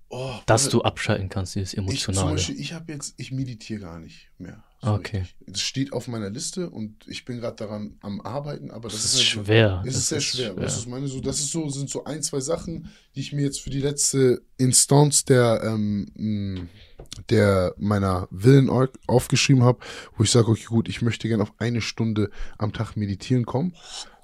Oh, 0.09 0.35
Dass 0.45 0.69
du 0.69 0.81
abschalten 0.83 1.29
kannst, 1.29 1.55
dieses 1.55 1.73
ich, 1.73 1.79
Emotionale. 1.79 2.31
Beispiel, 2.35 2.59
ich 2.59 2.73
habe 2.73 2.91
jetzt, 2.93 3.15
ich 3.17 3.31
meditiere 3.31 3.79
gar 3.81 3.99
nicht 3.99 4.29
mehr. 4.37 4.63
Okay. 4.81 5.21
richtig. 5.21 5.35
Es 5.55 5.61
steht 5.61 5.93
auf 5.93 6.07
meiner 6.07 6.29
Liste 6.29 6.69
und 6.69 7.07
ich 7.07 7.25
bin 7.25 7.39
gerade 7.39 7.55
daran 7.55 7.97
am 8.01 8.21
Arbeiten, 8.21 8.69
aber 8.69 8.87
das, 8.87 9.01
das 9.01 9.05
ist 9.05 9.13
ist 9.13 9.17
halt 9.17 9.25
so- 9.37 9.43
schwer. 9.45 9.83
Es 9.83 9.93
Das 9.93 9.95
ist 10.03 10.09
sehr 10.09 10.17
ist 10.19 10.23
schwer. 10.25 10.45
schwer. 10.45 10.55
Du, 10.55 10.61
was 10.61 10.79
ich 10.79 10.87
meine? 10.87 11.07
So, 11.07 11.19
das 11.21 11.39
ist 11.39 11.51
so, 11.51 11.67
sind 11.69 11.89
so 11.89 12.03
ein, 12.03 12.21
zwei 12.21 12.39
Sachen, 12.39 12.91
die 13.15 13.21
ich 13.21 13.33
mir 13.33 13.41
jetzt 13.45 13.61
für 13.61 13.71
die 13.71 13.81
letzte 13.81 14.43
Instanz 14.57 15.25
der, 15.25 15.61
ähm, 15.63 16.69
der 17.29 17.73
meiner 17.77 18.27
Willen 18.29 18.69
au- 18.69 18.87
aufgeschrieben 19.07 19.63
habe, 19.63 19.79
wo 20.17 20.23
ich 20.23 20.29
sage, 20.31 20.49
okay, 20.49 20.65
gut, 20.65 20.87
ich 20.87 21.01
möchte 21.01 21.27
gerne 21.27 21.43
auf 21.43 21.53
eine 21.57 21.81
Stunde 21.81 22.29
am 22.59 22.71
Tag 22.73 22.95
meditieren 22.95 23.45
kommen. 23.45 23.75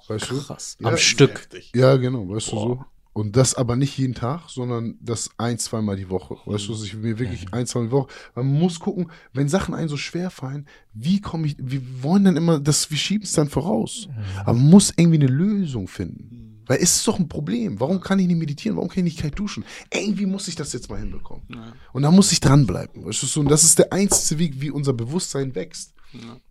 Weißt 0.08 0.30
du? 0.30 0.40
Krass. 0.42 0.76
Ja, 0.80 0.88
Am 0.88 0.94
ist 0.94 1.02
Stück. 1.02 1.48
Ja, 1.74 1.96
genau, 1.96 2.28
weißt 2.28 2.48
du 2.48 2.50
Boah. 2.52 2.60
so. 2.60 2.84
Und 3.14 3.36
das 3.36 3.54
aber 3.54 3.76
nicht 3.76 3.98
jeden 3.98 4.14
Tag, 4.14 4.48
sondern 4.48 4.96
das 5.00 5.30
ein, 5.36 5.58
zweimal 5.58 5.96
die 5.96 6.08
Woche. 6.08 6.38
Weißt 6.46 6.68
du, 6.68 6.72
dass 6.72 6.82
ich 6.82 6.94
mir 6.94 7.18
wirklich 7.18 7.52
ein, 7.52 7.66
zweimal 7.66 7.88
die 7.88 7.92
Woche. 7.92 8.08
Man 8.34 8.46
muss 8.46 8.80
gucken, 8.80 9.10
wenn 9.34 9.48
Sachen 9.48 9.74
einem 9.74 9.88
so 9.88 9.98
schwer 9.98 10.30
fallen, 10.30 10.66
wie 10.94 11.20
komme 11.20 11.46
ich, 11.46 11.56
wir 11.58 11.82
wollen 12.02 12.24
dann 12.24 12.36
immer, 12.38 12.58
das, 12.58 12.90
wir 12.90 12.96
schieben 12.96 13.24
es 13.24 13.32
dann 13.32 13.50
voraus. 13.50 14.08
Aber 14.40 14.54
man 14.54 14.70
muss 14.70 14.94
irgendwie 14.96 15.18
eine 15.18 15.26
Lösung 15.26 15.88
finden. 15.88 16.52
Weil 16.66 16.78
es 16.78 16.96
ist 16.96 17.08
doch 17.08 17.18
ein 17.18 17.28
Problem. 17.28 17.80
Warum 17.80 18.00
kann 18.00 18.18
ich 18.18 18.26
nicht 18.26 18.38
meditieren? 18.38 18.76
Warum 18.76 18.88
kann 18.88 19.00
ich 19.00 19.12
nicht 19.12 19.20
kalt 19.20 19.38
duschen? 19.38 19.64
Irgendwie 19.92 20.26
muss 20.26 20.48
ich 20.48 20.54
das 20.54 20.72
jetzt 20.72 20.88
mal 20.88 20.98
hinbekommen. 20.98 21.42
Ja. 21.48 21.72
Und 21.92 22.02
da 22.02 22.10
muss 22.10 22.32
ich 22.32 22.40
dranbleiben. 22.40 23.04
Weißt 23.04 23.22
du, 23.36 23.40
und 23.40 23.50
das 23.50 23.64
ist 23.64 23.78
der 23.78 23.92
einzige 23.92 24.40
Weg, 24.40 24.60
wie 24.60 24.70
unser 24.70 24.92
Bewusstsein 24.92 25.54
wächst. 25.54 25.91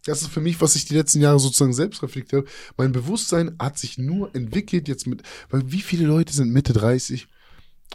Das 0.06 0.22
ist 0.22 0.30
für 0.30 0.42
mich, 0.42 0.60
was 0.62 0.76
ich 0.76 0.86
die 0.86 0.96
letzten 0.96 1.22
Jahre 1.22 1.40
sozusagen 1.40 1.74
selbst 1.74 2.02
reflektiert 2.04 2.44
habe. 2.44 2.56
Mein 2.78 2.92
Bewusstsein 2.92 3.56
hat 3.60 3.78
sich 3.78 3.98
nur 3.98 4.34
entwickelt 4.36 4.88
jetzt 4.88 5.08
mit, 5.08 5.24
weil 5.50 5.72
wie 5.72 5.82
viele 5.82 6.06
Leute 6.06 6.34
sind 6.34 6.52
Mitte 6.52 6.74
30 6.74 7.28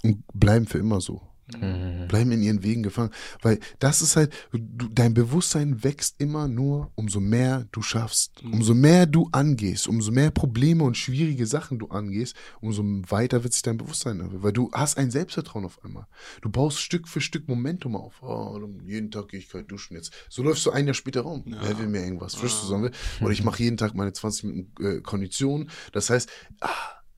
und 0.03 0.25
bleiben 0.33 0.67
für 0.67 0.79
immer 0.79 1.01
so. 1.01 1.23
Mhm. 1.55 2.09
Bleiben 2.09 2.33
in 2.33 2.43
ihren 2.43 2.63
Wegen 2.63 2.83
gefangen. 2.83 3.11
Weil 3.43 3.61
das 3.79 4.03
ist 4.03 4.17
halt, 4.17 4.33
du, 4.53 4.89
dein 4.89 5.15
Bewusstsein 5.15 5.85
wächst 5.85 6.17
immer 6.19 6.49
nur, 6.49 6.91
umso 6.95 7.21
mehr 7.21 7.67
du 7.71 7.83
schaffst. 7.83 8.43
Umso 8.43 8.75
mehr 8.75 9.07
du 9.07 9.29
angehst, 9.33 9.87
umso 9.87 10.11
mehr 10.11 10.31
Probleme 10.31 10.83
und 10.83 10.97
schwierige 10.97 11.47
Sachen 11.47 11.79
du 11.79 11.87
angehst, 11.89 12.35
umso 12.61 12.83
weiter 12.85 13.45
wird 13.45 13.53
sich 13.53 13.63
dein 13.63 13.77
Bewusstsein. 13.77 14.21
Weil 14.43 14.53
du 14.53 14.71
hast 14.73 14.99
ein 14.99 15.11
Selbstvertrauen 15.11 15.65
auf 15.65 15.85
einmal. 15.85 16.07
Du 16.43 16.51
baust 16.51 16.81
Stück 16.81 17.07
für 17.07 17.21
Stück 17.21 17.49
Momentum 17.49 17.97
auf. 17.97 18.23
Oh, 18.23 18.59
jeden 18.85 19.11
Tag 19.11 19.29
gehe 19.29 19.41
ich 19.41 19.49
kalt 19.49 19.71
duschen 19.71 19.97
jetzt. 19.97 20.13
So 20.29 20.43
läufst 20.43 20.67
du 20.67 20.71
ein 20.71 20.87
Jahr 20.87 20.95
später 20.95 21.21
rum. 21.21 21.45
Ja. 21.47 21.59
Wer 21.63 21.79
will 21.79 21.87
mir 21.87 22.03
irgendwas? 22.03 22.33
Du, 22.33 22.49
sagen 22.49 22.85
wir? 22.85 22.91
Oder 23.21 23.33
ich 23.33 23.45
mache 23.45 23.63
jeden 23.63 23.77
Tag 23.77 23.95
meine 23.95 24.13
20 24.13 24.45
Minuten 24.45 24.85
äh, 24.85 25.01
Kondition. 25.01 25.71
Das 25.93 26.11
heißt, 26.11 26.29
ah, 26.61 26.69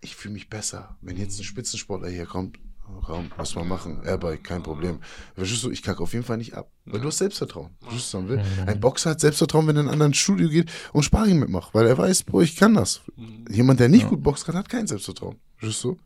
ich 0.00 0.16
fühle 0.16 0.34
mich 0.34 0.48
besser. 0.48 0.96
Wenn 1.00 1.16
jetzt 1.16 1.38
ein 1.40 1.44
Spitzensportler 1.44 2.08
hier 2.08 2.26
kommt, 2.26 2.58
Komm, 3.04 3.30
lass 3.38 3.54
mal 3.54 3.64
machen. 3.64 4.02
Airbike, 4.04 4.44
kein 4.44 4.62
Problem. 4.62 5.00
Verstehst 5.34 5.64
du, 5.64 5.70
ich 5.70 5.82
kacke 5.82 6.02
auf 6.02 6.12
jeden 6.12 6.24
Fall 6.24 6.36
nicht 6.36 6.54
ab. 6.54 6.70
Weil 6.84 7.00
du 7.00 7.08
hast 7.08 7.18
Selbstvertrauen. 7.18 7.70
Verstehst 7.80 8.12
du, 8.14 8.28
will? 8.28 8.36
Mhm. 8.38 8.68
Ein 8.68 8.80
Boxer 8.80 9.10
hat 9.10 9.20
Selbstvertrauen, 9.20 9.66
wenn 9.66 9.76
er 9.76 9.82
in 9.82 9.88
ein 9.88 9.92
anderes 10.02 10.16
Studio 10.16 10.48
geht 10.48 10.70
und 10.92 11.02
Sparring 11.04 11.38
mitmacht, 11.38 11.74
weil 11.74 11.86
er 11.86 11.96
weiß, 11.96 12.24
boah, 12.24 12.42
ich 12.42 12.56
kann 12.56 12.74
das. 12.74 13.00
Jemand, 13.50 13.80
der 13.80 13.88
nicht 13.88 14.02
Ja. 14.02 14.08
gut 14.08 14.22
boxen 14.22 14.46
kann, 14.46 14.56
hat 14.56 14.68
kein 14.68 14.86
Selbstvertrauen. 14.86 15.36
Verstehst 15.56 15.84
du? 15.84 15.98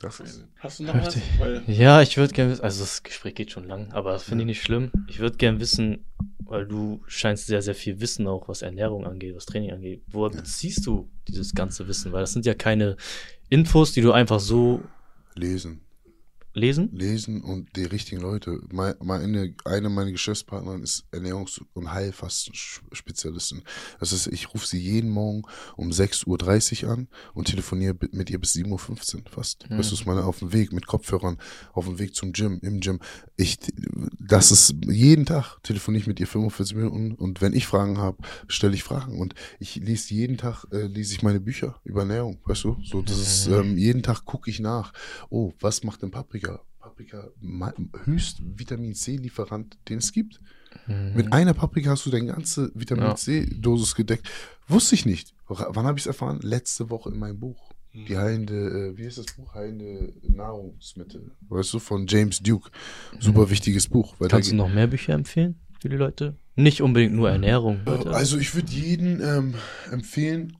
Das 0.00 0.18
ist. 0.18 0.44
Hast 0.58 0.80
du 0.80 0.84
noch 0.84 0.94
Heftig. 0.94 1.22
was? 1.38 1.62
Ja, 1.68 2.02
ich 2.02 2.16
würde 2.16 2.34
gerne 2.34 2.50
wissen, 2.52 2.64
also 2.64 2.80
das 2.80 3.04
Gespräch 3.04 3.36
geht 3.36 3.52
schon 3.52 3.68
lang, 3.68 3.92
aber 3.92 4.12
das 4.12 4.24
finde 4.24 4.42
ich 4.42 4.46
nicht 4.46 4.62
schlimm. 4.62 4.90
Ich 5.06 5.20
würde 5.20 5.36
gerne 5.36 5.60
wissen, 5.60 6.04
weil 6.40 6.66
du 6.66 7.02
scheinst 7.06 7.46
sehr, 7.46 7.62
sehr 7.62 7.76
viel 7.76 8.00
Wissen 8.00 8.26
auch, 8.26 8.48
was 8.48 8.62
Ernährung 8.62 9.06
angeht, 9.06 9.36
was 9.36 9.46
Training 9.46 9.70
angeht. 9.70 10.02
Woher 10.08 10.30
beziehst 10.30 10.84
du 10.86 11.08
dieses 11.28 11.54
ganze 11.54 11.86
Wissen? 11.86 12.10
Weil 12.12 12.22
das 12.22 12.32
sind 12.32 12.44
ja 12.46 12.54
keine 12.54 12.96
Infos, 13.48 13.92
die 13.92 14.00
du 14.00 14.10
einfach 14.10 14.40
so 14.40 14.82
Lesen. 15.34 15.80
Lesen. 16.54 16.90
Lesen 16.92 17.40
und 17.42 17.74
die 17.76 17.84
richtigen 17.84 18.20
Leute. 18.20 18.60
Mein, 18.72 18.94
meine, 19.02 19.54
eine 19.64 19.88
meiner 19.88 20.10
Geschäftspartner 20.12 20.80
ist 20.82 21.04
Ernährungs- 21.12 21.60
und 21.74 21.92
Heilfastenspezialistin. 21.92 23.62
Das 24.00 24.12
heißt, 24.12 24.28
ich 24.28 24.52
rufe 24.54 24.66
sie 24.66 24.78
jeden 24.78 25.10
Morgen 25.10 25.42
um 25.76 25.90
6.30 25.90 26.84
Uhr 26.84 26.90
an 26.92 27.08
und 27.34 27.48
telefoniere 27.48 27.96
mit 28.12 28.30
ihr 28.30 28.38
bis 28.38 28.54
7.15 28.54 28.68
Uhr 29.16 29.22
fast. 29.30 29.64
Du, 29.68 29.78
was 29.78 29.92
ich 29.92 30.06
meine? 30.06 30.24
Auf 30.24 30.38
dem 30.40 30.52
Weg 30.52 30.72
mit 30.72 30.86
Kopfhörern, 30.86 31.38
auf 31.72 31.86
dem 31.86 31.98
Weg 31.98 32.14
zum 32.14 32.32
Gym, 32.32 32.58
im 32.62 32.80
Gym. 32.80 33.00
Ich, 33.36 33.58
das 34.18 34.50
ist 34.50 34.74
jeden 34.88 35.26
Tag 35.26 35.58
telefoniere 35.62 36.02
ich 36.02 36.06
mit 36.06 36.20
ihr 36.20 36.26
45 36.26 36.76
Minuten 36.76 37.12
und 37.12 37.40
wenn 37.40 37.52
ich 37.54 37.66
Fragen 37.66 37.98
habe, 37.98 38.18
stelle 38.48 38.74
ich 38.74 38.82
Fragen 38.82 39.18
und 39.18 39.34
ich 39.58 39.76
lese 39.76 40.14
jeden 40.14 40.36
Tag, 40.36 40.64
äh, 40.72 40.86
lese 40.86 41.14
ich 41.14 41.22
meine 41.22 41.40
Bücher 41.40 41.80
über 41.84 42.00
Ernährung, 42.00 42.38
weißt 42.44 42.64
du? 42.64 42.76
So, 42.84 43.02
das 43.02 43.18
ist, 43.18 43.48
Mhm. 43.48 43.54
ähm, 43.54 43.78
jeden 43.78 44.02
Tag 44.02 44.24
gucke 44.24 44.50
ich 44.50 44.60
nach. 44.60 44.92
Oh, 45.30 45.52
was 45.60 45.82
macht 45.84 46.02
denn 46.02 46.10
Paprika? 46.10 46.41
Paprika, 46.78 47.28
ma- 47.40 47.72
höchst 48.04 48.40
Vitamin 48.58 48.94
C-Lieferant, 48.94 49.78
den 49.88 49.98
es 49.98 50.12
gibt. 50.12 50.40
Mhm. 50.86 51.12
Mit 51.14 51.32
einer 51.32 51.54
Paprika 51.54 51.90
hast 51.90 52.04
du 52.06 52.10
deine 52.10 52.26
ganze 52.26 52.70
Vitamin 52.74 53.04
Ja. 53.04 53.14
C-Dosis 53.14 53.94
gedeckt. 53.94 54.28
Wusste 54.68 54.94
ich 54.94 55.06
nicht. 55.06 55.34
Wann 55.46 55.86
habe 55.86 55.98
ich 55.98 56.02
es 56.04 56.06
erfahren? 56.06 56.40
Letzte 56.42 56.90
Woche 56.90 57.10
in 57.10 57.18
meinem 57.18 57.38
Buch. 57.38 57.70
Mhm. 57.92 58.06
Die 58.06 58.16
heilende, 58.16 58.54
äh, 58.54 58.96
wie 58.98 59.06
heißt 59.06 59.18
das 59.18 59.26
Buch? 59.26 59.54
Heilende 59.54 60.12
Nahrungsmittel. 60.22 61.30
Weißt 61.48 61.72
du, 61.74 61.78
von 61.78 62.06
James 62.06 62.42
Duke. 62.42 62.70
Super 63.20 63.48
wichtiges 63.50 63.86
Buch. 63.88 64.18
Mhm. 64.18 64.28
Kannst 64.28 64.50
du 64.50 64.56
noch 64.56 64.68
mehr 64.72 64.86
Bücher 64.86 65.12
empfehlen 65.14 65.60
für 65.78 65.88
die 65.88 65.96
Leute? 65.96 66.36
Nicht 66.56 66.80
unbedingt 66.82 67.14
nur 67.14 67.30
Ernährung. 67.30 67.80
Äh, 67.86 67.90
Leute. 67.90 68.10
Also 68.12 68.38
ich 68.38 68.54
würde 68.54 68.70
jeden 68.72 69.20
ähm, 69.22 69.54
empfehlen, 69.90 70.56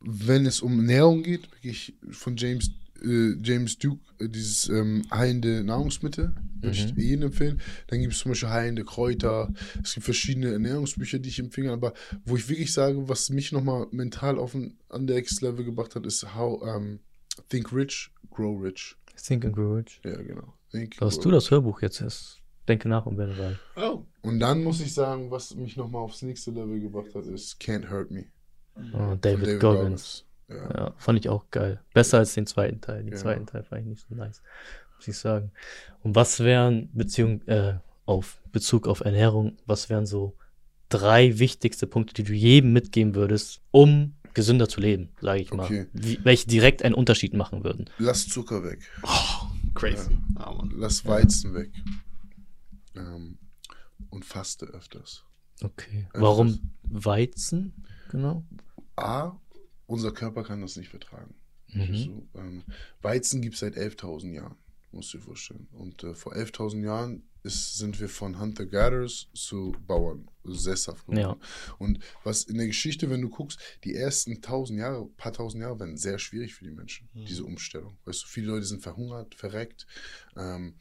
wenn 0.00 0.46
es 0.46 0.60
um 0.60 0.78
Ernährung 0.80 1.22
geht, 1.22 1.50
wirklich 1.52 1.94
von 2.10 2.36
James, 2.36 2.70
äh, 3.04 3.36
James 3.42 3.78
Duke, 3.78 4.00
äh, 4.18 4.28
dieses 4.28 4.68
ähm, 4.68 5.02
heilende 5.10 5.62
Nahrungsmittel, 5.64 6.34
würde 6.60 6.76
ich 6.76 6.94
Mhm. 6.94 7.00
jedem 7.00 7.22
empfehlen. 7.26 7.60
Dann 7.88 8.00
gibt 8.00 8.12
es 8.12 8.20
zum 8.20 8.30
Beispiel 8.32 8.48
heilende 8.50 8.84
Kräuter. 8.84 9.52
Es 9.82 9.94
gibt 9.94 10.04
verschiedene 10.04 10.52
Ernährungsbücher, 10.52 11.18
die 11.18 11.28
ich 11.28 11.38
empfehle, 11.38 11.72
aber 11.72 11.92
wo 12.24 12.36
ich 12.36 12.48
wirklich 12.48 12.72
sage, 12.72 13.08
was 13.08 13.30
mich 13.30 13.52
nochmal 13.52 13.86
mental 13.90 14.38
auf 14.38 14.54
ein 14.54 14.78
anderes 14.88 15.40
Level 15.40 15.64
gebracht 15.64 15.94
hat, 15.96 16.06
ist 16.06 16.34
How 16.34 16.62
ähm, 16.66 17.00
Think 17.48 17.72
Rich, 17.72 18.10
Grow 18.30 18.62
Rich. 18.62 18.96
Think 19.16 19.44
and 19.44 19.54
Grow 19.54 19.76
Rich. 19.76 20.00
Ja, 20.04 20.16
genau. 20.22 20.54
Think, 20.70 20.96
Da 20.98 21.06
hast 21.06 21.24
du 21.24 21.30
das 21.30 21.50
Hörbuch 21.50 21.82
jetzt 21.82 22.00
erst. 22.00 22.38
Denke 22.68 22.88
nach 22.88 23.06
und 23.06 23.18
werde 23.18 23.36
rein. 23.38 23.58
oh. 23.76 24.04
Und 24.22 24.38
dann 24.38 24.62
muss 24.62 24.80
ich 24.80 24.94
sagen, 24.94 25.30
was 25.32 25.54
mich 25.56 25.76
nochmal 25.76 26.02
aufs 26.02 26.22
nächste 26.22 26.52
Level 26.52 26.78
gebracht 26.78 27.12
hat, 27.14 27.26
ist 27.26 27.60
Can't 27.60 27.90
Hurt 27.90 28.12
Me. 28.12 28.26
Oh, 28.76 28.98
von 28.98 29.20
David, 29.20 29.58
Goggins. 29.60 30.24
Ja. 30.54 30.76
Ja, 30.76 30.94
fand 30.98 31.18
ich 31.18 31.28
auch 31.28 31.50
geil. 31.50 31.80
Besser 31.94 32.18
als 32.18 32.34
den 32.34 32.46
zweiten 32.46 32.80
Teil. 32.80 33.02
Den 33.04 33.12
Ja. 33.12 33.18
zweiten 33.18 33.46
Teil 33.46 33.64
fand 33.64 33.82
ich 33.82 33.86
nicht 33.88 34.06
so 34.08 34.14
nice, 34.14 34.42
muss 34.96 35.08
ich 35.08 35.16
sagen. 35.18 35.52
Und 36.02 36.14
was 36.14 36.40
wären, 36.40 36.90
Beziehung, 36.92 37.42
äh, 37.48 37.78
auf 38.04 38.40
Bezug 38.52 38.88
auf 38.88 39.00
Ernährung, 39.00 39.56
was 39.66 39.88
wären 39.88 40.06
so 40.06 40.36
drei 40.88 41.38
wichtigste 41.38 41.86
Punkte, 41.86 42.14
die 42.14 42.24
du 42.24 42.32
jedem 42.34 42.72
mitgeben 42.72 43.14
würdest, 43.14 43.60
um 43.70 44.14
gesünder 44.34 44.68
zu 44.68 44.80
leben, 44.80 45.10
sage 45.20 45.40
ich 45.42 45.52
mal. 45.52 45.64
Okay. 45.64 45.86
Wie, 45.92 46.18
welche 46.24 46.46
direkt 46.48 46.82
einen 46.82 46.94
Unterschied 46.94 47.34
machen 47.34 47.64
würden. 47.64 47.88
Lass 47.98 48.26
Zucker 48.28 48.64
weg. 48.64 48.80
oh, 49.02 49.46
crazy. 49.74 50.10
Ah, 50.36 50.52
Mann. 50.52 50.70
Lass 50.74 51.04
Weizen 51.04 51.54
weg. 51.54 51.70
Ähm, 52.96 53.38
und 54.10 54.24
faste 54.24 54.66
öfters. 54.66 55.24
Okay. 55.62 56.06
Öfters. 56.08 56.22
Warum 56.22 56.70
Weizen? 56.82 57.72
Genau. 58.10 58.44
A, 58.96 59.32
unser 59.92 60.12
Körper 60.12 60.42
kann 60.42 60.60
das 60.62 60.76
nicht 60.76 60.88
vertragen. 60.88 61.34
Mhm. 61.68 61.86
du? 62.32 62.38
Ähm, 62.38 62.62
Weizen 63.00 63.40
gibt 63.42 63.54
es 63.54 63.60
seit 63.60 63.76
11.000 63.76 64.34
Jahren, 64.34 64.56
musst 64.90 65.12
du 65.14 65.18
dir 65.18 65.24
vorstellen. 65.24 65.68
Und 65.72 66.02
äh, 66.04 66.14
vor 66.14 66.34
11.000 66.34 66.82
Jahren 66.84 67.22
ist, 67.44 67.76
sind 67.78 67.98
wir 68.00 68.08
von 68.08 68.38
Hunter-Gatherers 68.38 69.28
zu 69.34 69.74
Bauern 69.86 70.28
sesshaft 70.44 71.06
geworden. 71.06 71.20
Ja. 71.20 71.36
Und 71.78 71.98
was 72.24 72.44
in 72.44 72.56
der 72.58 72.66
Geschichte, 72.66 73.10
wenn 73.10 73.20
du 73.22 73.28
guckst, 73.30 73.58
die 73.84 73.94
ersten 73.94 74.34
1000 74.36 74.78
Jahre, 74.78 75.06
paar 75.16 75.32
tausend 75.32 75.62
Jahre 75.62 75.80
waren 75.80 75.96
sehr 75.96 76.18
schwierig 76.18 76.54
für 76.54 76.64
die 76.64 76.70
Menschen, 76.70 77.08
Mhm. 77.14 77.24
diese 77.26 77.44
Umstellung. 77.44 77.96
Weißt 78.04 78.22
du, 78.22 78.26
viele 78.28 78.48
Leute 78.48 78.66
sind 78.66 78.82
verhungert, 78.82 79.34
verreckt. 79.34 79.86
Ähm, 80.36 80.74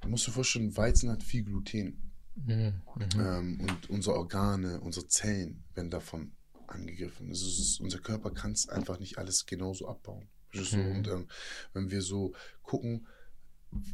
du 0.00 0.08
musst 0.08 0.26
dir 0.26 0.32
vorstellen, 0.32 0.76
Weizen 0.76 1.10
hat 1.10 1.22
viel 1.22 1.44
Gluten. 1.44 2.10
Mhm. 2.34 2.74
Mhm. 2.96 3.20
Ähm, 3.20 3.60
und 3.60 3.90
unsere 3.90 4.16
Organe, 4.16 4.80
unsere 4.80 5.06
Zellen 5.08 5.64
werden 5.74 5.90
davon 5.90 6.32
angegriffen. 6.72 7.30
Ist, 7.30 7.80
unser 7.80 7.98
Körper 7.98 8.30
kann 8.30 8.52
es 8.52 8.68
einfach 8.68 8.98
nicht 8.98 9.18
alles 9.18 9.46
genauso 9.46 9.88
abbauen. 9.88 10.28
Mhm. 10.54 10.96
Und 10.96 11.08
ähm, 11.08 11.28
wenn 11.72 11.90
wir 11.90 12.02
so 12.02 12.34
gucken, 12.62 13.06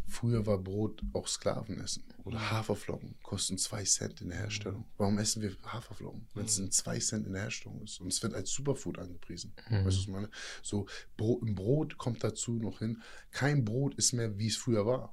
früher 0.09 0.44
war 0.46 0.59
Brot 0.59 1.02
auch 1.12 1.28
Sklavenessen 1.28 2.05
oder 2.24 2.50
Haferflocken 2.50 3.14
kosten 3.22 3.59
zwei 3.59 3.84
Cent 3.84 4.20
in 4.20 4.30
der 4.30 4.38
Herstellung. 4.38 4.84
Warum 4.96 5.18
essen 5.18 5.40
wir 5.42 5.56
Haferflocken, 5.64 6.26
wenn 6.34 6.46
es 6.46 6.59
in 6.59 6.70
zwei 6.72 6.98
Cent 6.98 7.26
in 7.26 7.32
der 7.32 7.42
Herstellung 7.42 7.82
ist? 7.82 8.00
Und 8.00 8.09
es 8.09 8.22
wird 8.22 8.34
als 8.34 8.50
Superfood 8.50 8.98
angepriesen. 8.98 9.52
Mhm. 9.68 9.84
Weißt 9.84 9.84
du, 9.84 9.86
was 9.86 9.96
ich 9.98 10.09
meine? 10.09 10.30
So, 10.62 10.86
Brot, 11.16 11.42
ein 11.42 11.55
Brot 11.55 11.96
kommt 11.96 12.24
dazu 12.24 12.59
noch 12.59 12.80
hin. 12.80 13.02
Kein 13.30 13.64
Brot 13.64 13.94
ist 13.94 14.12
mehr, 14.12 14.38
wie 14.38 14.48
es 14.48 14.56
früher 14.56 14.84
war. 14.84 15.12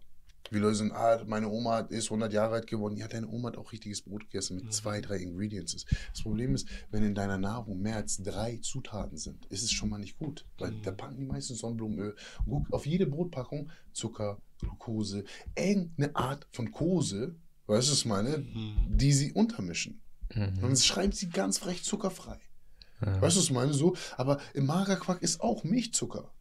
Wie 0.52 0.60
Leute 0.60 0.76
sind, 0.76 0.92
ah, 0.92 1.24
meine 1.26 1.50
Oma 1.50 1.80
ist 1.80 2.06
100 2.06 2.32
Jahre 2.32 2.56
alt 2.56 2.68
geworden. 2.68 2.98
Ja, 2.98 3.08
deine 3.08 3.28
Oma 3.28 3.48
hat 3.50 3.58
auch 3.58 3.72
richtiges 3.72 4.02
Brot 4.04 4.22
gegessen 4.26 4.56
mit 4.58 4.66
Mhm. 4.66 4.72
zwei, 4.72 5.02
drei 5.02 5.18
Ingredients. 5.18 5.86
Das 6.14 6.22
Problem 6.22 6.54
ist, 6.54 6.68
wenn 6.92 7.04
in 7.04 7.16
deiner 7.16 7.38
Nahrung 7.38 7.82
mehr 7.82 7.96
als 7.96 8.18
drei 8.18 8.58
Zutaten 8.58 9.18
sind, 9.18 9.46
ist 9.48 9.64
es 9.64 9.72
schon 9.72 9.90
mal 9.90 9.98
nicht 9.98 10.18
gut. 10.18 10.46
Weil 10.60 10.72
Mhm. 10.72 10.82
da 10.84 10.92
packen 10.92 11.18
die 11.18 11.26
meisten 11.26 11.56
Sonnenblumenöl. 11.56 12.16
Guck, 12.48 12.72
auf 12.72 12.86
jede 12.86 13.08
Brotpackung 13.08 13.70
Zucker, 13.92 14.38
Glucose, 14.60 15.24
irgendeine 15.58 16.16
Art 16.16 16.48
von 16.52 16.72
Kose, 16.72 17.36
weißt 17.68 17.88
du, 17.88 17.92
was 17.92 18.00
ich 18.00 18.06
meine, 18.06 18.38
Mhm. 18.38 18.98
die 18.98 19.14
sie 19.14 19.34
untermischen. 19.34 20.02
Und 20.36 20.58
Mhm. 20.58 20.62
dann 20.62 20.76
schreiben 20.78 21.12
sie 21.12 21.30
ganz 21.30 21.58
frech 21.58 21.84
zuckerfrei. 21.84 22.40
Ja. 23.02 23.22
Weißt 23.22 23.36
du, 23.36 23.40
was 23.40 23.46
ich 23.46 23.52
meine? 23.52 23.74
So, 23.74 23.96
aber 24.16 24.40
im 24.54 24.66
Magerquark 24.68 25.22
ist 25.22 25.42
auch 25.42 25.64
Milchzucker. 25.64 26.32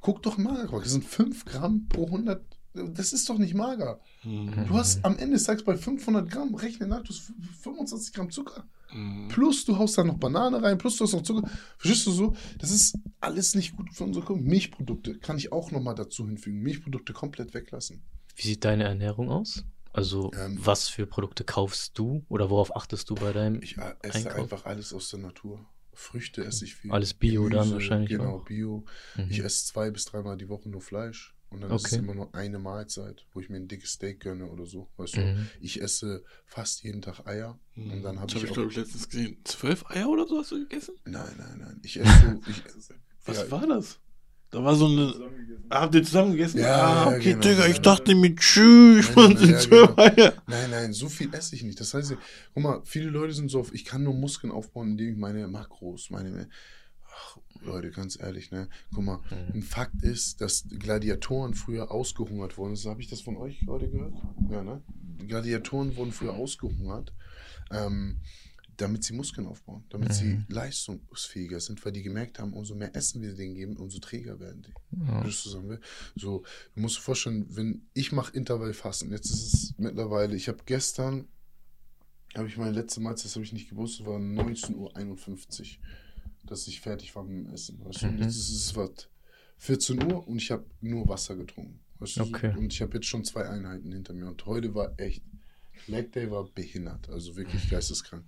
Guck 0.00 0.22
doch 0.22 0.36
im 0.36 0.44
Magerquark, 0.44 0.82
das 0.82 0.92
sind 0.92 1.04
5 1.04 1.44
Gramm 1.44 1.86
pro 1.88 2.08
100. 2.10 2.44
Das 2.74 3.12
ist 3.12 3.28
doch 3.28 3.38
nicht 3.38 3.54
mager. 3.54 4.00
Mhm. 4.24 4.66
Du 4.66 4.74
hast 4.74 5.04
am 5.04 5.16
Ende 5.18 5.34
des 5.36 5.44
Tages 5.44 5.64
bei 5.64 5.76
500 5.76 6.30
Gramm, 6.30 6.54
rechne 6.54 6.86
nach, 6.86 7.02
du 7.02 7.10
hast 7.10 7.32
25 7.62 8.14
Gramm 8.14 8.30
Zucker. 8.30 8.66
Mhm. 8.92 9.28
Plus 9.28 9.64
du 9.64 9.76
haust 9.78 9.98
da 9.98 10.04
noch 10.04 10.16
Banane 10.18 10.62
rein, 10.62 10.78
plus 10.78 10.96
du 10.96 11.04
hast 11.04 11.12
noch 11.12 11.22
Zucker. 11.22 11.48
Verstehst 11.78 12.06
du 12.06 12.10
so? 12.12 12.36
Das 12.58 12.70
ist 12.70 12.96
alles 13.20 13.54
nicht 13.54 13.76
gut 13.76 13.92
für 13.94 14.04
unsere 14.04 14.24
Körper. 14.24 14.40
Milchprodukte 14.42 15.18
kann 15.18 15.36
ich 15.38 15.52
auch 15.52 15.70
nochmal 15.70 15.94
dazu 15.94 16.26
hinfügen. 16.26 16.60
Milchprodukte 16.62 17.12
komplett 17.12 17.52
weglassen. 17.54 18.02
Wie 18.36 18.42
sieht 18.42 18.64
deine 18.64 18.84
Ernährung 18.84 19.30
aus? 19.30 19.64
Also, 19.94 20.30
Ähm, 20.32 20.56
was 20.58 20.88
für 20.88 21.04
Produkte 21.06 21.44
kaufst 21.44 21.98
du 21.98 22.24
oder 22.30 22.48
worauf 22.48 22.74
achtest 22.74 23.10
du 23.10 23.14
bei 23.14 23.32
deinem? 23.34 23.60
Ich 23.62 23.76
äh, 23.76 23.94
esse 24.00 24.30
Einkauf? 24.30 24.38
einfach 24.44 24.64
alles 24.64 24.94
aus 24.94 25.10
der 25.10 25.18
Natur. 25.20 25.60
Früchte 25.92 26.42
esse 26.42 26.64
ich 26.64 26.74
viel. 26.74 26.90
Alles 26.90 27.12
Bio 27.12 27.50
dann 27.50 27.70
wahrscheinlich 27.70 28.08
Genau, 28.08 28.36
auch. 28.38 28.44
Bio. 28.46 28.86
Mhm. 29.16 29.26
Ich 29.28 29.40
esse 29.40 29.66
zwei 29.66 29.90
bis 29.90 30.06
dreimal 30.06 30.38
die 30.38 30.48
Woche 30.48 30.70
nur 30.70 30.80
Fleisch. 30.80 31.34
Und 31.52 31.60
dann 31.60 31.70
ist 31.72 31.86
es 31.86 31.92
Okay. 31.92 32.02
immer 32.02 32.14
nur 32.14 32.34
eine 32.34 32.58
Mahlzeit, 32.58 33.26
wo 33.32 33.40
ich 33.40 33.48
mir 33.50 33.56
ein 33.56 33.68
dickes 33.68 33.92
Steak 33.92 34.20
gönne 34.20 34.46
oder 34.46 34.64
so. 34.66 34.88
Weißt 34.96 35.16
du? 35.16 35.20
Mhm. 35.20 35.48
Ich 35.60 35.80
esse 35.82 36.24
fast 36.46 36.82
jeden 36.82 37.02
Tag 37.02 37.26
Eier. 37.26 37.58
Und 37.76 38.02
dann 38.02 38.20
habe 38.20 38.32
das 38.32 38.42
ich, 38.42 38.42
habe 38.42 38.46
ich, 38.48 38.52
glaube 38.54 38.70
ich, 38.70 38.76
letztens 38.76 39.08
gesehen. 39.08 39.36
Zwölf 39.44 39.84
Eier 39.90 40.08
oder 40.08 40.26
so 40.26 40.38
hast 40.38 40.50
du 40.52 40.60
gegessen? 40.60 40.94
Nein, 41.04 41.34
nein, 41.38 41.58
nein. 41.58 41.80
Ich 41.82 41.98
esse 42.00 42.10
so. 42.20 42.50
Ich, 42.50 42.62
Was 43.24 43.38
ja, 43.38 43.50
war 43.50 43.66
das? 43.66 43.98
Da 44.50 44.62
war 44.62 44.74
so 44.74 44.86
eine. 44.86 45.14
Habt 45.70 45.94
ihr 45.94 46.02
zusammen 46.02 46.32
gegessen? 46.32 46.58
Ja, 46.58 46.74
ah, 46.74 47.10
ja, 47.10 47.16
okay, 47.16 47.30
genau, 47.30 47.40
Digga, 47.40 47.66
ich 47.68 47.80
dachte 47.80 48.14
mit 48.14 48.38
Tschüss, 48.38 49.06
Nein, 49.06 49.14
man 49.14 49.32
nein, 49.32 49.36
sind 49.38 49.50
ja, 49.50 49.58
zwölf 49.60 49.96
genau. 49.96 50.02
Eier. 50.02 50.42
Nein, 50.46 50.70
nein, 50.70 50.92
so 50.92 51.08
viel 51.08 51.32
esse 51.32 51.54
ich 51.54 51.62
nicht. 51.62 51.80
Das 51.80 51.94
heißt, 51.94 52.14
guck 52.52 52.62
mal, 52.62 52.82
viele 52.84 53.08
Leute 53.08 53.32
sind 53.32 53.50
so 53.50 53.60
auf, 53.60 53.72
ich 53.72 53.86
kann 53.86 54.02
nur 54.02 54.12
Muskeln 54.12 54.52
aufbauen, 54.52 54.90
indem 54.90 55.12
ich 55.12 55.16
meine 55.16 55.48
Makros, 55.48 56.10
meine. 56.10 56.48
Ach, 57.14 57.38
Leute, 57.60 57.90
ganz 57.90 58.18
ehrlich, 58.18 58.50
ne? 58.50 58.68
Guck 58.94 59.04
mal, 59.04 59.18
Mhm. 59.30 59.54
ein 59.54 59.62
Fakt 59.62 60.02
ist, 60.02 60.40
dass 60.40 60.64
Gladiatoren 60.68 61.54
früher 61.54 61.90
ausgehungert 61.90 62.56
wurden. 62.58 62.76
Habe 62.76 63.00
ich 63.00 63.08
das 63.08 63.20
von 63.20 63.36
euch 63.36 63.62
heute 63.66 63.88
gehört? 63.88 64.14
Ja, 64.50 64.62
ne? 64.64 64.82
Gladiatoren 65.26 65.94
wurden 65.96 66.12
früher 66.12 66.32
ausgehungert. 66.34 67.12
Ähm, 67.70 68.20
damit 68.78 69.04
sie 69.04 69.12
Muskeln 69.12 69.46
aufbauen, 69.46 69.84
damit 69.90 70.08
Mhm. 70.08 70.12
sie 70.14 70.40
leistungsfähiger 70.48 71.60
sind, 71.60 71.84
weil 71.84 71.92
die 71.92 72.02
gemerkt 72.02 72.38
haben, 72.38 72.54
umso 72.54 72.74
mehr 72.74 72.96
Essen 72.96 73.20
wir 73.22 73.34
denen 73.34 73.54
geben, 73.54 73.76
umso 73.76 73.98
träger 74.00 74.40
werden 74.40 74.62
die. 74.62 74.72
Sagen 75.30 75.68
will. 75.68 75.80
So, 76.16 76.42
du 76.74 76.80
musst 76.80 76.96
dir 76.96 77.02
vorstellen, 77.02 77.46
wenn 77.54 77.86
ich 77.92 78.12
mache 78.12 78.34
Intervallfasten, 78.34 79.10
jetzt 79.10 79.30
ist 79.30 79.52
es 79.54 79.74
mittlerweile, 79.78 80.34
ich 80.34 80.48
habe 80.48 80.58
gestern, 80.64 81.28
habe 82.34 82.48
ich 82.48 82.56
meine 82.56 82.72
letzte 82.72 83.00
Mahlzeit, 83.00 83.26
das 83.26 83.36
habe 83.36 83.44
ich 83.44 83.52
nicht 83.52 83.68
gewusst, 83.68 84.00
es 84.00 84.06
war 84.06 84.18
19.51 84.18 84.74
Uhr, 84.74 85.84
dass 86.52 86.68
ich 86.68 86.80
fertig 86.80 87.14
war 87.16 87.24
mit 87.24 87.46
dem 87.46 87.52
Essen. 87.54 87.84
Weißt 87.84 88.02
du? 88.02 88.06
Mhm. 88.06 88.22
jetzt 88.22 88.36
ist 88.36 88.50
es 88.50 88.76
was 88.76 89.08
14 89.58 90.02
Uhr 90.04 90.26
und 90.28 90.36
ich 90.36 90.50
habe 90.50 90.64
nur 90.80 91.08
Wasser 91.08 91.34
getrunken. 91.36 91.80
Weißt 91.98 92.16
du? 92.18 92.22
Okay. 92.22 92.54
Und 92.56 92.72
ich 92.72 92.80
habe 92.82 92.94
jetzt 92.94 93.06
schon 93.06 93.24
zwei 93.24 93.48
Einheiten 93.48 93.90
hinter 93.92 94.12
mir 94.12 94.26
und 94.28 94.44
heute 94.46 94.74
war 94.74 94.92
echt, 94.98 95.22
Leg 95.86 96.12
Day 96.12 96.30
war 96.30 96.44
behindert, 96.44 97.08
also 97.08 97.34
wirklich 97.36 97.68
geisteskrank. 97.70 98.24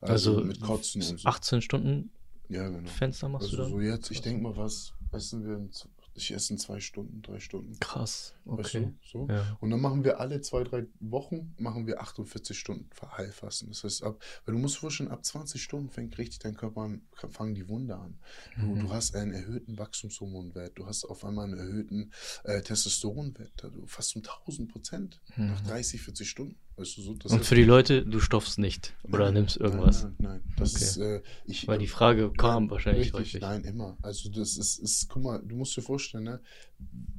Also, 0.00 0.36
Also 0.36 0.44
mit 0.44 0.60
Kotzen 0.60 1.02
und 1.02 1.18
so. 1.20 1.28
18 1.28 1.62
Stunden 1.62 2.10
Ja, 2.48 2.68
genau. 2.68 2.88
Fenster 2.90 3.28
machst 3.28 3.46
Also 3.46 3.56
du 3.56 3.62
da? 3.62 3.68
so 3.70 3.80
jetzt, 3.80 4.10
ich 4.10 4.20
denke 4.20 4.42
mal, 4.42 4.56
was 4.56 4.92
essen 5.12 5.44
wir? 5.46 5.56
In, 5.56 5.72
z- 5.72 5.88
ich 6.16 6.30
esse 6.32 6.52
in 6.52 6.58
zwei 6.58 6.80
Stunden, 6.80 7.22
drei 7.22 7.40
Stunden. 7.40 7.78
Krass. 7.80 8.34
Weißt 8.44 8.74
Okay. 8.76 8.84
du? 8.86 8.94
So. 9.26 9.26
Ja. 9.32 9.56
Und 9.60 9.70
dann 9.70 9.80
machen 9.80 10.04
wir 10.04 10.20
alle 10.20 10.40
zwei, 10.40 10.64
drei 10.64 10.86
Wochen, 11.00 11.54
machen 11.58 11.86
wir 11.86 12.00
48 12.00 12.58
Stunden 12.58 12.88
Heilfasten. 13.16 13.68
Das 13.68 13.84
heißt, 13.84 14.02
ab, 14.02 14.22
weil 14.44 14.54
du 14.54 14.60
musst 14.60 14.78
vorstellen, 14.78 15.10
ab 15.10 15.24
20 15.24 15.62
Stunden 15.62 15.88
fängt 15.90 16.16
richtig 16.18 16.38
dein 16.40 16.54
Körper 16.56 16.82
an, 16.82 17.02
fangen 17.30 17.54
die 17.54 17.68
Wunder 17.68 17.98
an. 18.00 18.18
Du, 18.58 18.74
Mhm. 18.74 18.80
du 18.80 18.90
hast 18.92 19.14
einen 19.16 19.32
erhöhten 19.32 19.78
Wachstumshormonwert, 19.78 20.78
du 20.78 20.86
hast 20.86 21.04
auf 21.04 21.24
einmal 21.24 21.46
einen 21.46 21.58
erhöhten 21.58 22.12
äh, 22.44 22.60
Testosteronwert, 22.62 23.64
also 23.64 23.86
fast 23.86 24.16
um 24.16 24.22
1000 24.22 24.70
Prozent 24.70 25.20
nach 25.36 25.60
30, 25.62 26.00
40 26.02 26.28
Stunden. 26.28 26.56
Weißt 26.76 26.96
du, 26.98 27.02
so. 27.02 27.16
Und 27.28 27.44
für 27.44 27.54
die 27.54 27.62
Leute, 27.62 28.04
du 28.04 28.18
stopfst 28.18 28.58
nicht 28.58 28.94
oder 29.04 29.26
Nein, 29.26 29.34
nimmst 29.34 29.56
irgendwas. 29.58 30.02
Nein, 30.02 30.16
nein, 30.18 30.30
nein. 30.30 30.54
Das 30.56 30.74
Okay. 30.74 30.84
ist, 30.84 30.96
äh, 30.96 31.22
ich, 31.44 31.68
Weil 31.68 31.78
die 31.78 31.86
Frage 31.86 32.32
kam 32.32 32.68
wahrscheinlich 32.70 33.14
Richtig, 33.14 33.34
häufig. 33.34 33.40
nein, 33.42 33.62
immer. 33.64 33.96
Also 34.02 34.28
das 34.28 34.56
ist, 34.56 34.78
ist, 34.78 35.08
guck 35.08 35.22
mal, 35.22 35.40
du 35.44 35.54
musst 35.54 35.76
dir 35.76 35.82
vorstellen, 35.82 36.24
ne? 36.24 36.40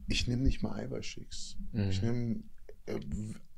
ich 0.07 0.27
nehme 0.27 0.43
nicht 0.43 0.61
mal 0.61 0.73
Eiweißshakes. 0.75 1.55
Mhm. 1.71 1.89
Ich 1.89 2.01
nehme, 2.01 2.43
äh, 2.85 2.99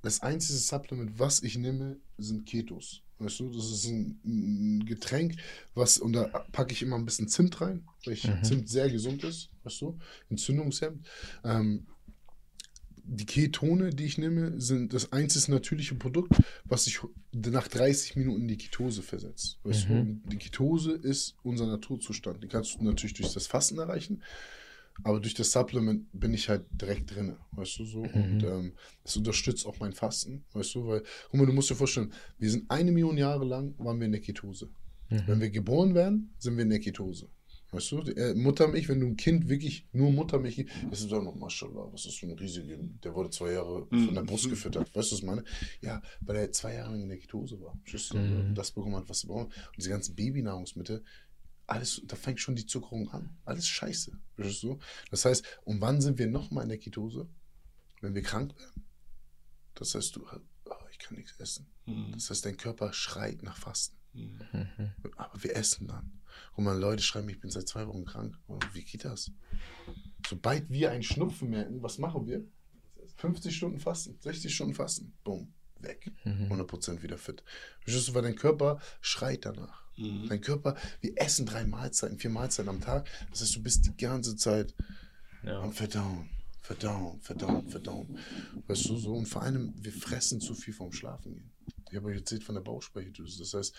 das 0.04 0.22
einzige 0.22 0.60
Supplement, 0.60 1.18
was 1.18 1.42
ich 1.42 1.58
nehme, 1.58 1.98
sind 2.18 2.46
Ketos. 2.46 3.02
Weißt 3.20 3.40
du, 3.40 3.50
das 3.50 3.72
ist 3.72 3.86
ein, 3.88 4.20
ein 4.24 4.86
Getränk, 4.86 5.38
was, 5.74 5.98
und 5.98 6.14
da 6.14 6.26
packe 6.52 6.74
ich 6.74 6.84
immer 6.84 6.96
ein 6.98 7.06
bisschen 7.06 7.28
Zimt 7.28 7.60
rein, 7.60 7.84
weil 8.06 8.14
Mhm. 8.24 8.44
Zimt 8.44 8.70
sehr 8.70 8.92
gesund 8.92 9.24
ist, 9.24 9.50
weißt 9.64 9.82
du, 9.82 9.98
Entzündungshemd. 10.30 11.06
Ähm, 11.44 11.88
die 13.10 13.26
Ketone, 13.26 13.92
die 13.92 14.04
ich 14.06 14.18
nehme, 14.18 14.60
sind 14.60 14.94
das 14.94 15.12
einzige 15.14 15.52
natürliche 15.52 15.96
Produkt, 15.96 16.34
was 16.66 16.84
sich 16.86 17.00
nach 17.34 17.68
30 17.68 18.18
Minuten 18.18 18.42
in 18.42 18.48
die 18.50 18.58
Ketose 18.58 19.02
versetzt. 19.02 19.60
Weißt 19.64 19.90
Mhm. 19.90 20.22
du? 20.24 20.30
Die 20.30 20.38
Ketose 20.38 20.92
ist 20.92 21.36
unser 21.44 21.68
Naturzustand. 21.68 22.44
Die 22.44 22.48
kannst 22.48 22.76
du 22.76 22.84
natürlich 22.84 23.14
durch 23.14 23.34
das 23.34 23.48
Fasten 23.48 23.78
erreichen, 23.80 24.24
aber 25.04 25.20
durch 25.22 25.36
das 25.36 25.52
Supplement 25.52 26.08
bin 26.12 26.34
ich 26.34 26.50
halt 26.50 26.66
direkt 26.72 27.16
drin, 27.16 27.38
weißt 27.52 27.80
du 27.80 27.86
so. 27.86 28.02
Und 28.02 28.44
ähm, 28.44 28.74
das 29.04 29.16
unterstützt 29.16 29.66
auch 29.66 29.80
mein 29.80 29.94
Fasten, 29.94 30.44
weißt 30.54 30.76
du, 30.76 30.88
weil, 30.88 31.04
guck 31.30 31.40
mal, 31.40 31.46
du 31.46 31.54
musst 31.54 31.70
dir 31.70 31.76
vorstellen, 31.76 32.12
wir 32.40 32.50
sind 32.52 32.70
eine 32.70 32.92
Million 32.92 33.18
Jahre 33.18 33.46
lang, 33.46 33.74
waren 33.78 34.00
wir 34.00 34.06
in 34.08 34.12
der 34.12 34.22
Ketose. 34.22 34.70
Wenn 35.10 35.40
wir 35.40 35.50
geboren 35.50 35.96
werden, 35.96 36.34
sind 36.38 36.58
wir 36.58 36.64
in 36.64 36.70
der 36.70 36.82
Ketose. 36.82 37.30
Weißt 37.72 37.92
du, 37.92 38.00
äh, 38.00 38.34
Muttermilch, 38.34 38.88
wenn 38.88 39.02
du 39.02 39.08
ein 39.08 39.18
Kind 39.18 39.50
wirklich 39.50 39.88
nur 39.92 40.10
Muttermilch 40.12 40.56
gibst, 40.56 40.76
das 40.90 41.02
ist 41.02 41.12
doch 41.12 41.22
noch 41.22 41.36
Maschallah, 41.36 41.92
was 41.92 42.06
ist 42.06 42.18
für 42.18 42.26
ein 42.28 42.32
riesiger, 42.32 42.78
der 42.78 43.14
wurde 43.14 43.30
zwei 43.30 43.52
Jahre 43.52 43.88
von 43.88 44.16
der 44.16 44.24
Brust 44.24 44.50
gefüttert. 44.50 44.88
Weißt 44.96 45.12
du, 45.12 45.16
was 45.16 45.20
ich 45.20 45.26
meine? 45.26 45.44
Ja, 45.82 46.02
weil 46.22 46.38
er 46.38 46.52
zwei 46.54 46.76
Jahre 46.76 46.96
in 46.96 47.10
der 47.10 47.18
Ketose 47.18 47.60
war. 47.60 47.78
Du? 47.86 48.18
Mhm. 48.18 48.56
Das 48.56 48.72
bekommen 48.72 48.96
hat, 48.96 49.10
was 49.10 49.26
er 49.26 49.28
braucht. 49.28 49.48
Und 49.48 49.78
diese 49.78 49.90
ganzen 49.90 50.16
Babynahrungsmittel, 50.16 51.04
alles, 51.66 52.02
da 52.06 52.16
fängt 52.16 52.40
schon 52.40 52.56
die 52.56 52.66
Zuckerung 52.66 53.10
an. 53.10 53.38
Alles 53.44 53.68
scheiße. 53.68 54.18
Verstehst 54.36 54.64
du? 54.64 54.80
Das 55.12 55.26
heißt, 55.26 55.44
und 55.66 55.82
wann 55.82 56.00
sind 56.00 56.18
wir 56.18 56.28
nochmal 56.28 56.64
in 56.64 56.70
der 56.70 56.78
Ketose? 56.78 57.28
Wenn 58.00 58.16
wir 58.16 58.22
krank 58.22 58.58
werden. 58.58 58.86
Das 59.74 59.94
heißt, 59.94 60.16
du, 60.16 60.26
oh, 60.26 60.74
ich 60.90 61.00
kann 61.00 61.18
nichts 61.18 61.38
essen. 61.40 61.68
Mhm. 61.86 62.14
Das 62.14 62.30
heißt, 62.30 62.46
dein 62.46 62.56
Körper 62.56 62.94
schreit 62.94 63.44
nach 63.44 63.58
Fasten. 63.58 63.98
Mhm. 64.18 64.68
Mhm. 64.78 64.92
Aber 65.16 65.44
wir 65.44 65.56
essen 65.56 65.88
dann. 65.88 66.12
Guck 66.54 66.66
mal, 66.66 66.78
Leute 66.78 67.04
schreiben, 67.04 67.30
ich 67.30 67.40
bin 67.40 67.50
seit 67.52 67.68
zwei 67.68 67.88
Wochen 67.88 68.06
krank. 68.06 68.38
Oh, 68.48 68.60
Wie 68.74 68.84
geht 68.84 69.06
das? 69.06 69.32
Sobald 70.28 70.70
wir 70.70 70.92
einen 70.92 71.04
Schnupfen 71.04 71.50
merken, 71.50 71.82
was 71.82 71.98
machen 71.98 72.28
wir? 72.28 72.44
50 73.18 73.56
Stunden 73.56 73.80
Fasten, 73.80 74.18
60 74.20 74.54
Stunden 74.54 74.74
Fasten. 74.76 75.14
Bumm, 75.24 75.54
weg. 75.80 76.12
Mhm. 76.24 76.52
100% 76.52 77.02
wieder 77.02 77.18
fit. 77.18 77.44
Verstehst 77.82 78.10
du, 78.10 78.14
weil 78.14 78.22
dein 78.24 78.36
Körper 78.36 78.80
schreit 79.02 79.46
danach. 79.46 79.84
Mhm. 79.98 80.28
Dein 80.30 80.42
Körper, 80.42 80.76
wir 81.02 81.14
essen 81.16 81.46
drei 81.46 81.66
Mahlzeiten, 81.66 82.20
vier 82.20 82.30
Mahlzeiten 82.30 82.70
am 82.70 82.82
Tag. 82.82 83.10
Das 83.32 83.42
heißt, 83.42 83.56
du 83.56 83.64
bist 83.64 83.86
die 83.86 83.98
ganze 83.98 84.36
Zeit 84.36 84.76
Ja. 85.44 85.62
am 85.62 85.72
Verdauen, 85.74 86.30
Verdauen, 86.62 87.20
Verdauen, 87.22 87.68
Verdauen. 87.70 88.20
Weißt 88.68 88.90
du, 88.90 88.98
so. 88.98 89.14
Und 89.16 89.28
vor 89.28 89.42
allem, 89.42 89.74
wir 89.78 89.94
fressen 89.94 90.40
zu 90.42 90.54
viel 90.54 90.74
vorm 90.74 90.92
Schlafen 90.92 91.34
gehen. 91.34 91.52
Ich 91.90 91.96
habe 91.98 92.08
euch 92.08 92.18
erzählt 92.18 92.44
von 92.44 92.56
der 92.56 92.62
Bauchspeicheldrüse. 92.62 93.40
Das 93.40 93.54
heißt, 93.54 93.76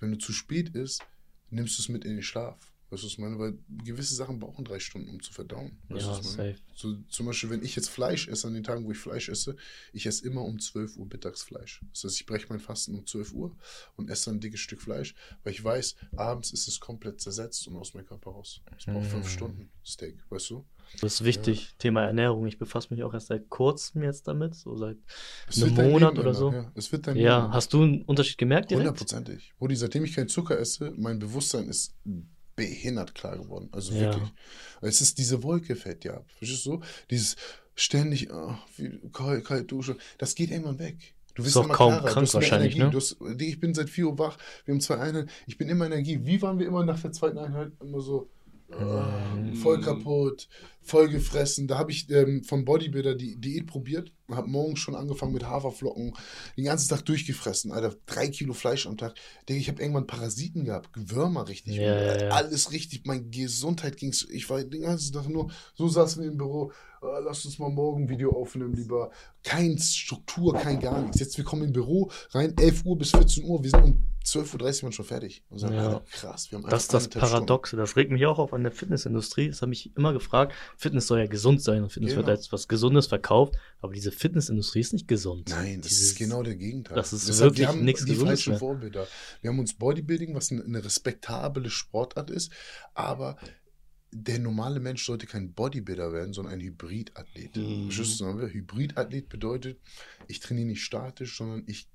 wenn 0.00 0.12
du 0.12 0.18
zu 0.18 0.32
spät 0.32 0.70
isst, 0.70 1.02
nimmst 1.50 1.78
du 1.78 1.82
es 1.82 1.88
mit 1.88 2.04
in 2.04 2.14
den 2.14 2.22
Schlaf. 2.22 2.72
Weißt 2.90 3.04
du, 3.04 3.06
was 3.06 3.12
ich 3.14 3.18
meine? 3.18 3.38
Weil 3.38 3.56
gewisse 3.84 4.14
Sachen 4.14 4.38
brauchen 4.38 4.66
drei 4.66 4.78
Stunden, 4.78 5.08
um 5.08 5.22
zu 5.22 5.32
verdauen. 5.32 5.78
Weißt 5.88 6.06
Ja, 6.06 6.22
safe. 6.22 6.56
So, 6.74 6.94
zum 7.08 7.24
Beispiel, 7.24 7.48
wenn 7.48 7.62
ich 7.62 7.74
jetzt 7.74 7.88
Fleisch 7.88 8.28
esse, 8.28 8.46
an 8.46 8.52
den 8.52 8.64
Tagen, 8.64 8.84
wo 8.84 8.92
ich 8.92 8.98
Fleisch 8.98 9.30
esse, 9.30 9.56
ich 9.94 10.04
esse 10.04 10.26
immer 10.26 10.42
um 10.42 10.60
12 10.60 10.98
Uhr 10.98 11.06
Mittagsfleisch. 11.06 11.80
Das 11.94 12.04
heißt, 12.04 12.20
ich 12.20 12.26
breche 12.26 12.48
mein 12.50 12.60
Fasten 12.60 12.94
um 12.94 13.06
12 13.06 13.32
Uhr 13.32 13.56
und 13.96 14.10
esse 14.10 14.26
dann 14.26 14.36
ein 14.36 14.40
dickes 14.40 14.60
Stück 14.60 14.82
Fleisch, 14.82 15.14
weil 15.42 15.54
ich 15.54 15.64
weiß, 15.64 15.96
abends 16.16 16.52
ist 16.52 16.68
es 16.68 16.80
komplett 16.80 17.18
zersetzt 17.22 17.66
und 17.66 17.76
aus 17.76 17.94
meinem 17.94 18.04
Körper 18.04 18.32
raus. 18.32 18.60
Es 18.76 18.84
braucht 18.84 19.06
fünf 19.06 19.24
Mm. 19.24 19.30
Stunden 19.30 19.70
Steak, 19.86 20.18
weißt 20.28 20.50
du? 20.50 20.66
Das 21.00 21.14
ist 21.14 21.24
wichtig, 21.24 21.74
Thema 21.78 22.02
Ernährung. 22.04 22.46
Ich 22.46 22.58
befasse 22.58 22.88
mich 22.92 23.02
auch 23.02 23.14
erst 23.14 23.28
seit 23.28 23.48
kurzem 23.48 24.02
jetzt 24.02 24.28
damit, 24.28 24.54
so 24.54 24.76
seit 24.76 24.96
Es 25.48 25.62
einem 25.62 25.74
Monat 25.74 26.12
oder 26.12 26.28
ändern, 26.30 26.34
so. 26.34 26.52
Ja, 26.52 26.72
es 26.74 26.92
wird 26.92 27.06
dein 27.06 27.16
Ja, 27.16 27.40
Leben 27.42 27.52
hast 27.54 27.72
du 27.72 27.82
einen 27.82 28.02
Unterschied 28.02 28.38
gemerkt 28.38 28.70
direkt? 28.70 28.86
Hundertprozentig. 28.86 29.52
Brudi, 29.58 29.74
seitdem 29.76 30.04
ich 30.04 30.14
keinen 30.14 30.28
Zucker 30.28 30.58
esse, 30.58 30.92
mein 30.96 31.18
Bewusstsein 31.18 31.68
ist 31.68 31.94
behindert 32.54 33.14
klar 33.14 33.38
geworden. 33.38 33.68
Also 33.72 33.94
Ja. 33.94 34.00
wirklich. 34.00 34.32
Es 34.82 35.00
ist 35.00 35.18
diese 35.18 35.42
Wolke 35.42 35.74
fällt 35.76 36.04
dir 36.04 36.14
ab. 36.14 36.26
Verstehst 36.36 36.66
du? 36.66 36.80
Dieses 37.10 37.36
ständig, 37.74 38.30
ah, 38.30 38.58
wie, 38.76 39.00
kalt, 39.12 39.44
kalt 39.46 39.70
duschen, 39.72 39.96
das 40.18 40.34
geht 40.34 40.50
irgendwann 40.50 40.78
weg. 40.78 41.14
Du 41.34 41.42
Ist 41.42 41.56
auch 41.56 41.66
kaum 41.70 41.94
krank 41.94 42.14
du 42.14 42.20
hast 42.20 42.34
mehr 42.34 42.42
wahrscheinlich, 42.42 42.76
Energie. 42.76 42.94
ne? 42.94 43.00
Hast, 43.00 43.16
ich 43.40 43.58
bin 43.58 43.72
seit 43.72 43.88
4 43.88 44.06
Uhr 44.08 44.18
wach, 44.18 44.36
wir 44.66 44.74
haben 44.74 44.80
zwei 44.82 44.98
Einheiten, 44.98 45.30
ich 45.46 45.56
bin 45.56 45.70
immer 45.70 45.86
Energie. 45.86 46.20
Wie 46.24 46.42
waren 46.42 46.58
wir 46.58 46.66
immer 46.66 46.84
nach 46.84 47.00
der 47.00 47.12
zweiten 47.12 47.38
Einheit? 47.38 47.72
Immer 47.80 48.02
so, 48.02 48.28
Mhm. 48.78 49.54
voll 49.56 49.80
kaputt, 49.80 50.48
voll 50.80 51.08
gefressen. 51.08 51.68
Da 51.68 51.78
habe 51.78 51.90
ich 51.92 52.08
ähm, 52.10 52.42
vom 52.44 52.64
Bodybuilder 52.64 53.14
die 53.14 53.36
Diät 53.40 53.66
probiert 53.66 54.12
und 54.26 54.36
habe 54.36 54.48
morgens 54.48 54.80
schon 54.80 54.94
angefangen 54.94 55.32
mit 55.32 55.44
Haferflocken, 55.44 56.14
den 56.56 56.64
ganzen 56.64 56.88
Tag 56.88 57.04
durchgefressen, 57.04 57.72
Alter, 57.72 57.94
drei 58.06 58.28
Kilo 58.28 58.52
Fleisch 58.54 58.86
am 58.86 58.96
Tag. 58.96 59.14
Digga, 59.48 59.60
ich 59.60 59.68
habe 59.68 59.80
irgendwann 59.82 60.06
Parasiten 60.06 60.64
gehabt, 60.64 60.90
Würmer 60.94 61.48
richtig, 61.48 61.76
Ja, 61.76 61.82
ja, 62.00 62.22
ja. 62.22 62.28
alles 62.30 62.72
richtig, 62.72 63.06
meine 63.06 63.24
Gesundheit 63.24 63.96
ging's. 63.96 64.26
Ich 64.30 64.48
war 64.50 64.62
den 64.62 64.82
ganzen 64.82 65.12
Tag 65.12 65.28
nur, 65.28 65.50
so 65.74 65.88
saßen 65.88 66.22
wir 66.22 66.30
im 66.30 66.38
Büro, 66.38 66.72
ah, 66.72 66.91
lass 67.02 67.44
uns 67.44 67.58
mal 67.58 67.70
morgen 67.70 68.04
ein 68.04 68.08
Video 68.08 68.30
aufnehmen, 68.32 68.74
lieber. 68.74 69.10
Kein 69.42 69.76
Struktur, 69.78 70.54
kein 70.54 70.80
gar 70.80 71.00
nichts. 71.02 71.18
Jetzt, 71.20 71.36
wir 71.36 71.44
kommen 71.44 71.64
im 71.64 71.72
Büro 71.72 72.10
rein, 72.30 72.54
11 72.58 72.84
Uhr 72.84 72.96
bis 72.96 73.10
14 73.10 73.44
Uhr, 73.44 73.62
wir 73.62 73.70
sind 73.70 73.82
um 73.84 74.08
12.30 74.24 74.84
Uhr 74.84 74.92
schon 74.92 75.04
fertig. 75.04 75.42
Und 75.50 75.58
sagen, 75.58 75.74
Ja. 75.74 75.86
Alter, 75.88 76.04
krass, 76.12 76.50
wir 76.52 76.58
haben 76.58 76.68
Das 76.70 76.82
ist 76.82 76.94
das 76.94 77.04
anderthalb 77.06 77.24
Stunden. 77.26 77.34
Paradoxe. 77.46 77.76
Das 77.76 77.96
regt 77.96 78.12
mich 78.12 78.24
auch 78.26 78.38
auf 78.38 78.52
an 78.52 78.62
der 78.62 78.70
Fitnessindustrie. 78.70 79.48
Das 79.48 79.62
habe 79.62 79.72
ich 79.72 79.96
immer 79.96 80.12
gefragt. 80.12 80.54
Fitness 80.76 81.08
soll 81.08 81.18
ja 81.18 81.26
gesund 81.26 81.60
sein 81.60 81.82
und 81.82 81.90
Fitness 81.90 82.14
wird 82.14 82.26
Genau. 82.26 82.36
als 82.38 82.52
was 82.52 82.68
Gesundes 82.68 83.08
verkauft. 83.08 83.56
Aber 83.80 83.92
diese 83.92 84.12
Fitnessindustrie 84.12 84.78
ist 84.78 84.92
nicht 84.92 85.08
gesund. 85.08 85.48
Nein, 85.50 85.80
das 85.80 85.88
Dieses- 85.90 86.10
ist 86.12 86.18
genau 86.18 86.44
der 86.44 86.54
Gegenteil. 86.54 86.94
das 86.94 87.12
ist 87.12 87.28
Deshalb, 87.28 87.50
wirklich 87.50 87.66
wir 87.66 87.68
haben 87.68 87.84
nichts 87.84 88.04
die 88.04 88.12
Gesundes 88.12 88.44
falschen. 88.44 88.58
Vorbilder. 88.60 89.08
Wir 89.40 89.50
haben 89.50 89.58
uns 89.58 89.74
Bodybuilding, 89.74 90.36
was 90.36 90.52
eine, 90.52 90.62
eine 90.62 90.84
respektable 90.84 91.68
Sportart 91.68 92.30
ist, 92.30 92.52
aber 92.94 93.36
der 94.12 94.38
normale 94.38 94.78
Mensch 94.78 95.04
sollte 95.04 95.26
kein 95.26 95.52
Bodybuilder 95.52 96.12
werden, 96.12 96.34
sondern 96.34 96.54
ein 96.54 96.60
Hybridathlet. 96.60 97.56
Mhm. 97.56 97.90
Hybridathlet 97.90 99.28
bedeutet, 99.28 99.80
ich 100.28 100.40
trainiere 100.40 100.68
nicht 100.68 100.84
statisch, 100.84 101.36
sondern 101.36 101.64
ich 101.66 101.88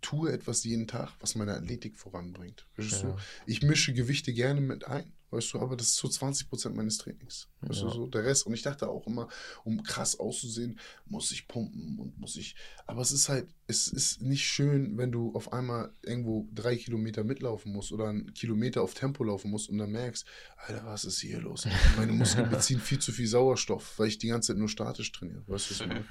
tue 0.00 0.32
etwas 0.32 0.62
jeden 0.62 0.86
Tag, 0.86 1.12
was 1.20 1.34
meine 1.34 1.54
Athletik 1.54 1.98
voranbringt. 1.98 2.66
Ja. 2.78 3.16
Ich 3.46 3.62
mische 3.62 3.92
Gewichte 3.92 4.32
gerne 4.32 4.60
mit 4.60 4.86
ein, 4.86 5.12
weißt 5.30 5.52
du, 5.54 5.60
aber 5.60 5.76
das 5.76 5.88
ist 5.88 5.96
so 5.96 6.08
20 6.08 6.48
Prozent 6.48 6.74
meines 6.76 6.98
Trainings. 6.98 7.48
Weißt 7.60 7.80
Ja. 7.82 7.88
du, 7.88 7.94
so 7.94 8.06
der 8.06 8.24
Rest. 8.24 8.46
Und 8.46 8.54
ich 8.54 8.62
dachte 8.62 8.88
auch 8.88 9.06
immer, 9.06 9.28
um 9.64 9.82
krass 9.82 10.18
auszusehen, 10.18 10.78
muss 11.06 11.30
ich 11.32 11.46
pumpen 11.48 11.98
und 11.98 12.18
muss 12.18 12.36
ich. 12.36 12.54
Aber 12.86 13.02
es 13.02 13.12
ist 13.12 13.28
halt, 13.28 13.48
es 13.66 13.88
ist 13.88 14.22
nicht 14.22 14.44
schön, 14.44 14.96
wenn 14.96 15.12
du 15.12 15.34
auf 15.34 15.52
einmal 15.52 15.92
irgendwo 16.02 16.48
drei 16.54 16.76
Kilometer 16.76 17.24
mitlaufen 17.24 17.72
musst 17.72 17.92
oder 17.92 18.08
einen 18.08 18.32
Kilometer 18.32 18.82
auf 18.82 18.94
Tempo 18.94 19.24
laufen 19.24 19.50
musst 19.50 19.68
und 19.68 19.78
dann 19.78 19.90
merkst, 19.90 20.24
Alter, 20.66 20.84
was 20.86 21.04
ist 21.04 21.20
hier 21.20 21.40
los? 21.40 21.66
Meine 21.96 22.12
Muskeln 22.12 22.48
beziehen 22.50 22.80
viel 22.80 22.98
zu 22.98 23.12
viel 23.12 23.26
Sauerstoff, 23.26 23.98
weil 23.98 24.08
ich 24.08 24.18
die 24.18 24.28
ganze 24.28 24.48
Zeit 24.48 24.58
nur 24.58 24.68
statisch 24.68 25.12
trainiere. 25.12 25.42
Weißt 25.46 25.70
du, 25.70 25.74
was 25.74 25.80
ich 25.82 25.86
meine? 25.86 26.04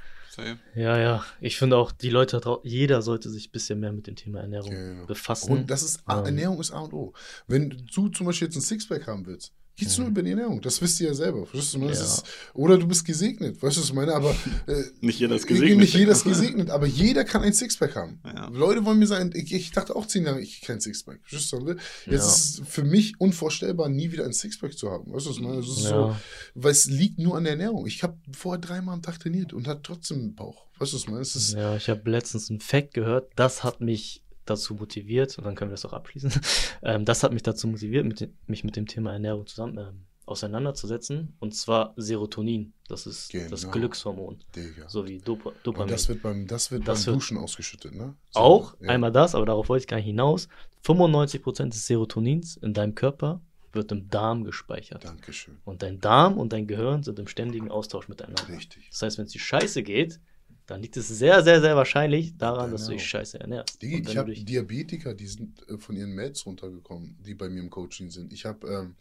Ja, 0.75 0.99
ja. 0.99 1.25
Ich 1.41 1.57
finde 1.57 1.77
auch, 1.77 1.91
die 1.91 2.11
Leute, 2.11 2.39
jeder 2.63 3.01
sollte 3.01 3.27
sich 3.31 3.47
ein 3.47 3.51
bisschen 3.51 3.79
mehr 3.79 3.91
mit 3.91 4.05
dem 4.05 4.15
Thema 4.15 4.41
Ernährung 4.41 4.71
Ja, 4.71 4.93
ja. 4.99 5.05
befassen. 5.05 5.51
Und 5.51 5.67
das 5.71 5.81
ist, 5.81 6.01
A- 6.05 6.19
Ähm. 6.19 6.25
Ernährung 6.25 6.59
ist 6.59 6.69
A 6.69 6.81
und 6.81 6.93
O. 6.93 7.13
Wenn 7.47 7.71
du 7.71 8.09
zum 8.09 8.27
Beispiel 8.27 8.47
jetzt 8.47 8.55
ein 8.55 8.61
Sixpack 8.61 9.06
haben 9.07 9.25
willst, 9.25 9.51
geht's 9.79 9.95
nur 9.99 10.07
über 10.07 10.23
die 10.23 10.31
Ernährung. 10.31 10.59
Das 10.61 10.81
wisst 10.81 10.99
ihr 11.01 11.07
ja 11.09 11.13
selber. 11.13 11.45
Verstehst 11.45 11.75
du? 11.75 11.87
Das 11.87 11.99
Ja. 11.99 12.05
ist, 12.05 12.23
oder 12.55 12.79
du 12.79 12.87
bist 12.87 13.05
gesegnet. 13.05 13.61
Weißt 13.61 13.77
du, 13.77 13.81
was 13.81 13.87
ich 13.89 13.93
meine? 13.93 14.13
Aber 14.15 14.31
äh, 14.65 14.83
Nicht 15.01 15.19
jeder 15.19 15.35
ist 15.35 15.45
gesegnet. 15.45 15.77
Nicht 15.77 15.93
jeder 15.93 16.13
ist 16.13 16.23
gesegnet, 16.23 16.71
aber 16.71 16.87
jeder 16.87 17.23
kann 17.23 17.43
ein 17.43 17.53
Sixpack 17.53 17.95
haben. 17.95 18.19
Ja. 18.25 18.47
Leute 18.49 18.83
wollen 18.85 18.97
mir 18.97 19.05
sagen, 19.05 19.29
ich, 19.35 19.53
ich 19.53 19.71
dachte 19.71 19.95
auch 19.95 20.07
zehn 20.07 20.25
Jahre, 20.25 20.41
ich 20.41 20.61
kein 20.61 20.79
Sixpack. 20.81 21.19
Verstehst 21.23 21.53
du? 21.53 21.67
Jetzt 21.67 21.81
Ja. 22.07 22.13
ist 22.15 22.59
es 22.59 22.61
für 22.67 22.83
mich 22.83 23.19
unvorstellbar, 23.19 23.87
nie 23.89 24.11
wieder 24.11 24.25
ein 24.25 24.33
Sixpack 24.33 24.75
zu 24.75 24.89
haben. 24.89 25.13
Weißt 25.13 25.27
du, 25.27 25.29
was 25.29 25.37
ich 25.37 25.43
meine? 25.43 25.61
So, 25.61 26.15
weil 26.55 26.71
es 26.71 26.87
liegt 26.87 27.19
nur 27.19 27.37
an 27.37 27.43
der 27.43 27.53
Ernährung. 27.53 27.85
Ich 27.85 28.01
habe 28.01 28.17
vorher 28.31 28.59
dreimal 28.59 28.95
am 28.95 29.03
Tag 29.03 29.19
trainiert 29.19 29.53
und 29.53 29.67
hatte 29.67 29.81
trotzdem 29.83 30.17
einen 30.17 30.33
Bauch. 30.35 30.65
Weißt 30.79 30.93
du, 30.93 30.95
was 30.95 31.03
ich 31.03 31.07
meine? 31.09 31.21
Es 31.21 31.35
ist, 31.35 31.53
ja, 31.53 31.75
ich 31.75 31.87
habe 31.87 32.09
letztens 32.09 32.49
einen 32.49 32.61
Fact 32.61 32.95
gehört, 32.95 33.31
das 33.35 33.63
hat 33.63 33.79
mich 33.81 34.23
dazu 34.49 34.75
motiviert, 34.75 35.37
und 35.37 35.43
dann 35.45 35.55
können 35.55 35.69
wir 35.71 35.75
das 35.75 35.85
auch 35.85 35.93
abschließen, 35.93 36.31
ähm, 36.83 37.05
das 37.05 37.23
hat 37.23 37.33
mich 37.33 37.43
dazu 37.43 37.67
motiviert, 37.67 38.05
mit 38.05 38.19
dem, 38.21 38.33
mich 38.47 38.63
mit 38.63 38.75
dem 38.75 38.87
Thema 38.87 39.13
Ernährung 39.13 39.45
zusammen 39.47 39.77
ähm, 39.77 40.05
auseinanderzusetzen, 40.25 41.35
und 41.39 41.55
zwar 41.55 41.93
Serotonin, 41.97 42.73
das 42.87 43.05
ist 43.07 43.33
das 43.33 43.61
Genau. 43.61 43.71
Glückshormon, 43.73 44.39
Digga. 44.55 44.89
sowie 44.89 45.19
Dopa 45.19 45.49
Und 45.49 45.55
Dopamin. 45.63 45.89
das 45.91 46.09
wird 46.09 46.21
beim, 46.21 46.47
das 46.47 46.71
wird 46.71 46.87
Das 46.87 47.05
beim 47.05 47.13
wird- 47.13 47.15
Duschen 47.23 47.37
ausgeschüttet, 47.37 47.93
ne? 47.95 48.13
So, 48.31 48.39
Auch 48.39 48.75
ja. 48.81 48.89
einmal 48.89 49.11
das, 49.11 49.35
aber 49.35 49.45
darauf 49.45 49.69
wollte 49.69 49.83
ich 49.83 49.87
gar 49.87 49.97
nicht 49.97 50.05
hinaus. 50.05 50.47
95% 50.85 51.69
des 51.73 51.85
Serotonins 51.87 52.57
in 52.57 52.73
deinem 52.73 52.95
Körper 52.95 53.41
wird 53.73 53.91
im 53.91 54.09
Darm 54.09 54.43
gespeichert. 54.43 55.03
Dankeschön. 55.03 55.57
Und 55.65 55.81
dein 55.83 55.99
Darm 55.99 56.37
und 56.37 56.53
dein 56.53 56.67
Gehirn 56.67 57.03
sind 57.03 57.19
im 57.19 57.27
ständigen 57.27 57.69
Austausch 57.69 58.07
miteinander. 58.07 58.47
Richtig. 58.49 58.87
Das 58.89 59.01
heißt, 59.01 59.17
wenn 59.17 59.25
es 59.25 59.31
dir 59.31 59.39
scheiße 59.39 59.83
geht, 59.83 60.19
dann 60.67 60.81
liegt 60.81 60.97
es 60.97 61.07
sehr, 61.07 61.43
sehr, 61.43 61.61
sehr 61.61 61.75
wahrscheinlich 61.75 62.37
daran, 62.37 62.71
dass 62.71 62.81
du 62.81 62.87
Genau. 62.89 62.97
dich 62.99 63.07
scheiße 63.07 63.39
ernährst. 63.39 63.81
Wenn 63.81 64.03
ich 64.03 64.17
habe 64.17 64.33
Diabetiker, 64.33 65.13
die 65.13 65.27
sind 65.27 65.67
äh, 65.69 65.77
von 65.77 65.95
ihren 65.95 66.11
Meds 66.13 66.45
runtergekommen, 66.45 67.17
die 67.25 67.33
bei 67.33 67.49
mir 67.49 67.61
im 67.61 67.69
Coaching 67.69 68.11
sind. 68.11 68.33
Ich 68.33 68.45
habe, 68.45 68.67
ähm, 68.67 68.95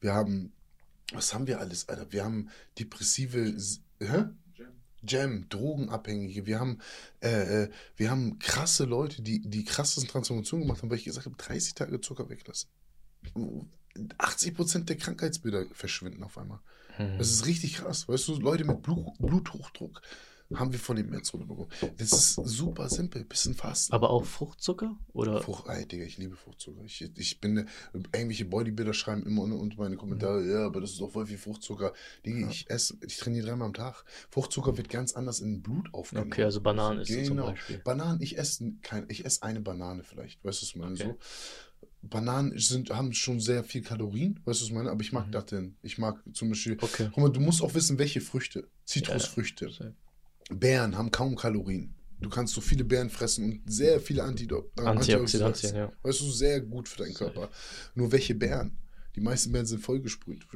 wir 0.00 0.14
haben, 0.14 0.52
was 1.12 1.34
haben 1.34 1.46
wir 1.46 1.60
alles, 1.60 1.88
Alter? 1.88 2.10
Wir 2.10 2.24
haben 2.24 2.48
depressive, 2.78 3.54
hä? 4.00 4.24
Jam, 5.06 5.46
Drogenabhängige. 5.50 6.46
Wir 6.46 6.58
haben, 6.58 6.78
äh, 7.20 7.64
äh, 7.64 7.70
wir 7.96 8.10
haben 8.10 8.38
krasse 8.38 8.84
Leute, 8.84 9.20
die 9.20 9.40
die 9.42 9.64
krassesten 9.64 10.08
Transformationen 10.08 10.66
gemacht 10.66 10.80
haben, 10.82 10.88
weil 10.88 10.96
ich 10.96 11.04
gesagt 11.04 11.26
habe, 11.26 11.36
30 11.36 11.74
Tage 11.74 12.00
Zucker 12.00 12.30
weglassen. 12.30 12.70
80 14.16 14.54
Prozent 14.54 14.88
der 14.88 14.96
Krankheitsbilder 14.96 15.66
verschwinden 15.72 16.22
auf 16.22 16.38
einmal. 16.38 16.60
Mhm. 16.98 17.18
Das 17.18 17.30
ist 17.30 17.44
richtig 17.46 17.74
krass. 17.74 18.08
Weißt 18.08 18.26
du, 18.28 18.38
Leute 18.40 18.64
mit 18.64 18.80
Blut, 18.82 19.18
Bluthochdruck 19.18 20.00
haben 20.54 20.72
wir 20.72 20.78
von 20.78 20.96
den 20.96 21.08
Meds 21.10 21.32
runterbekommen. 21.32 21.70
Das 21.96 22.12
ist 22.12 22.34
super 22.34 22.88
simpel. 22.88 23.24
Bisschen 23.24 23.54
fasten. 23.54 23.92
Aber 23.92 24.10
auch 24.10 24.24
Fruchtzucker? 24.24 24.96
Oder? 25.12 25.40
Frucht, 25.42 25.66
ey, 25.68 25.86
Digga, 25.86 26.04
ich 26.04 26.18
liebe 26.18 26.36
Fruchtzucker. 26.36 26.82
Ich, 26.84 27.00
ich 27.16 27.40
bin, 27.40 27.66
irgendwelche 27.92 28.44
Bodybuilder 28.44 28.92
schreiben 28.94 29.24
immer 29.26 29.42
unter, 29.42 29.76
meine 29.78 29.96
Kommentare, 29.96 30.46
ja, 30.48 30.66
aber 30.66 30.80
das 30.80 30.90
ist 30.92 31.00
doch 31.00 31.10
voll 31.10 31.26
viel 31.26 31.38
Fruchtzucker. 31.38 31.92
Digga, 32.26 32.40
Ja. 32.40 32.48
ich 32.50 32.68
esse, 32.70 32.96
ich 33.06 33.16
trainiere 33.16 33.46
dreimal 33.46 33.66
am 33.68 33.74
Tag. 33.74 34.04
Fruchtzucker 34.30 34.76
wird 34.76 34.88
ganz 34.90 35.14
anders 35.14 35.40
in 35.40 35.62
Blut 35.62 35.88
aufgenommen. 35.94 36.30
Okay, 36.32 36.44
also 36.44 36.60
Bananen 36.60 37.00
isst 37.00 37.10
du 37.10 37.24
zum 37.24 37.36
Genau. 37.36 37.50
Beispiel. 37.50 37.78
Bananen, 37.78 38.20
ich 38.20 38.36
esse 38.38 38.72
kein, 38.82 39.06
ich 39.08 39.24
esse 39.24 39.42
eine 39.42 39.60
Banane 39.60 40.02
vielleicht, 40.04 40.44
weißt 40.44 40.60
du, 40.60 40.62
was 40.66 40.68
ich 40.68 40.76
meine? 40.76 40.94
Okay. 40.94 41.04
So. 41.04 41.18
Bananen 42.02 42.58
sind, 42.58 42.90
haben 42.90 43.14
schon 43.14 43.40
sehr 43.40 43.64
viel 43.64 43.80
Kalorien, 43.80 44.34
weißt 44.44 44.60
du, 44.60 44.64
was 44.64 44.68
ich 44.68 44.72
meine? 44.74 44.90
Aber 44.90 45.00
ich 45.00 45.12
mag 45.12 45.26
Mhm. 45.28 45.32
Datteln. 45.32 45.76
Ich 45.82 45.96
mag 45.96 46.22
zum 46.34 46.50
Beispiel, 46.50 46.76
Okay. 46.80 47.08
guck 47.12 47.16
mal, 47.16 47.30
du 47.32 47.40
musst 47.40 47.62
auch 47.62 47.72
wissen, 47.72 47.98
welche 47.98 48.20
Früchte. 48.20 48.68
Zitrusfrüchte. 48.84 49.70
Safe. 49.70 49.94
Beeren 50.50 50.96
haben 50.96 51.10
kaum 51.10 51.36
Kalorien. 51.36 51.94
Du 52.20 52.28
kannst 52.30 52.54
so 52.54 52.60
viele 52.60 52.84
Beeren 52.84 53.10
fressen 53.10 53.44
und 53.44 53.62
sehr 53.70 54.00
viele 54.00 54.22
Antido 54.22 54.70
äh, 54.78 54.82
Antioxidantien, 54.82 55.74
ja. 55.76 55.92
Weißt 56.02 56.20
du, 56.20 56.30
sehr 56.30 56.60
gut 56.60 56.88
für 56.88 56.98
deinen. 56.98 57.14
Körper. 57.14 57.50
Nur 57.94 58.12
welche 58.12 58.34
Beeren? 58.34 58.78
Die 59.14 59.20
meisten 59.20 59.52
Beeren 59.52 59.66
sind 59.66 59.80
vollgesprüht. 59.80 60.46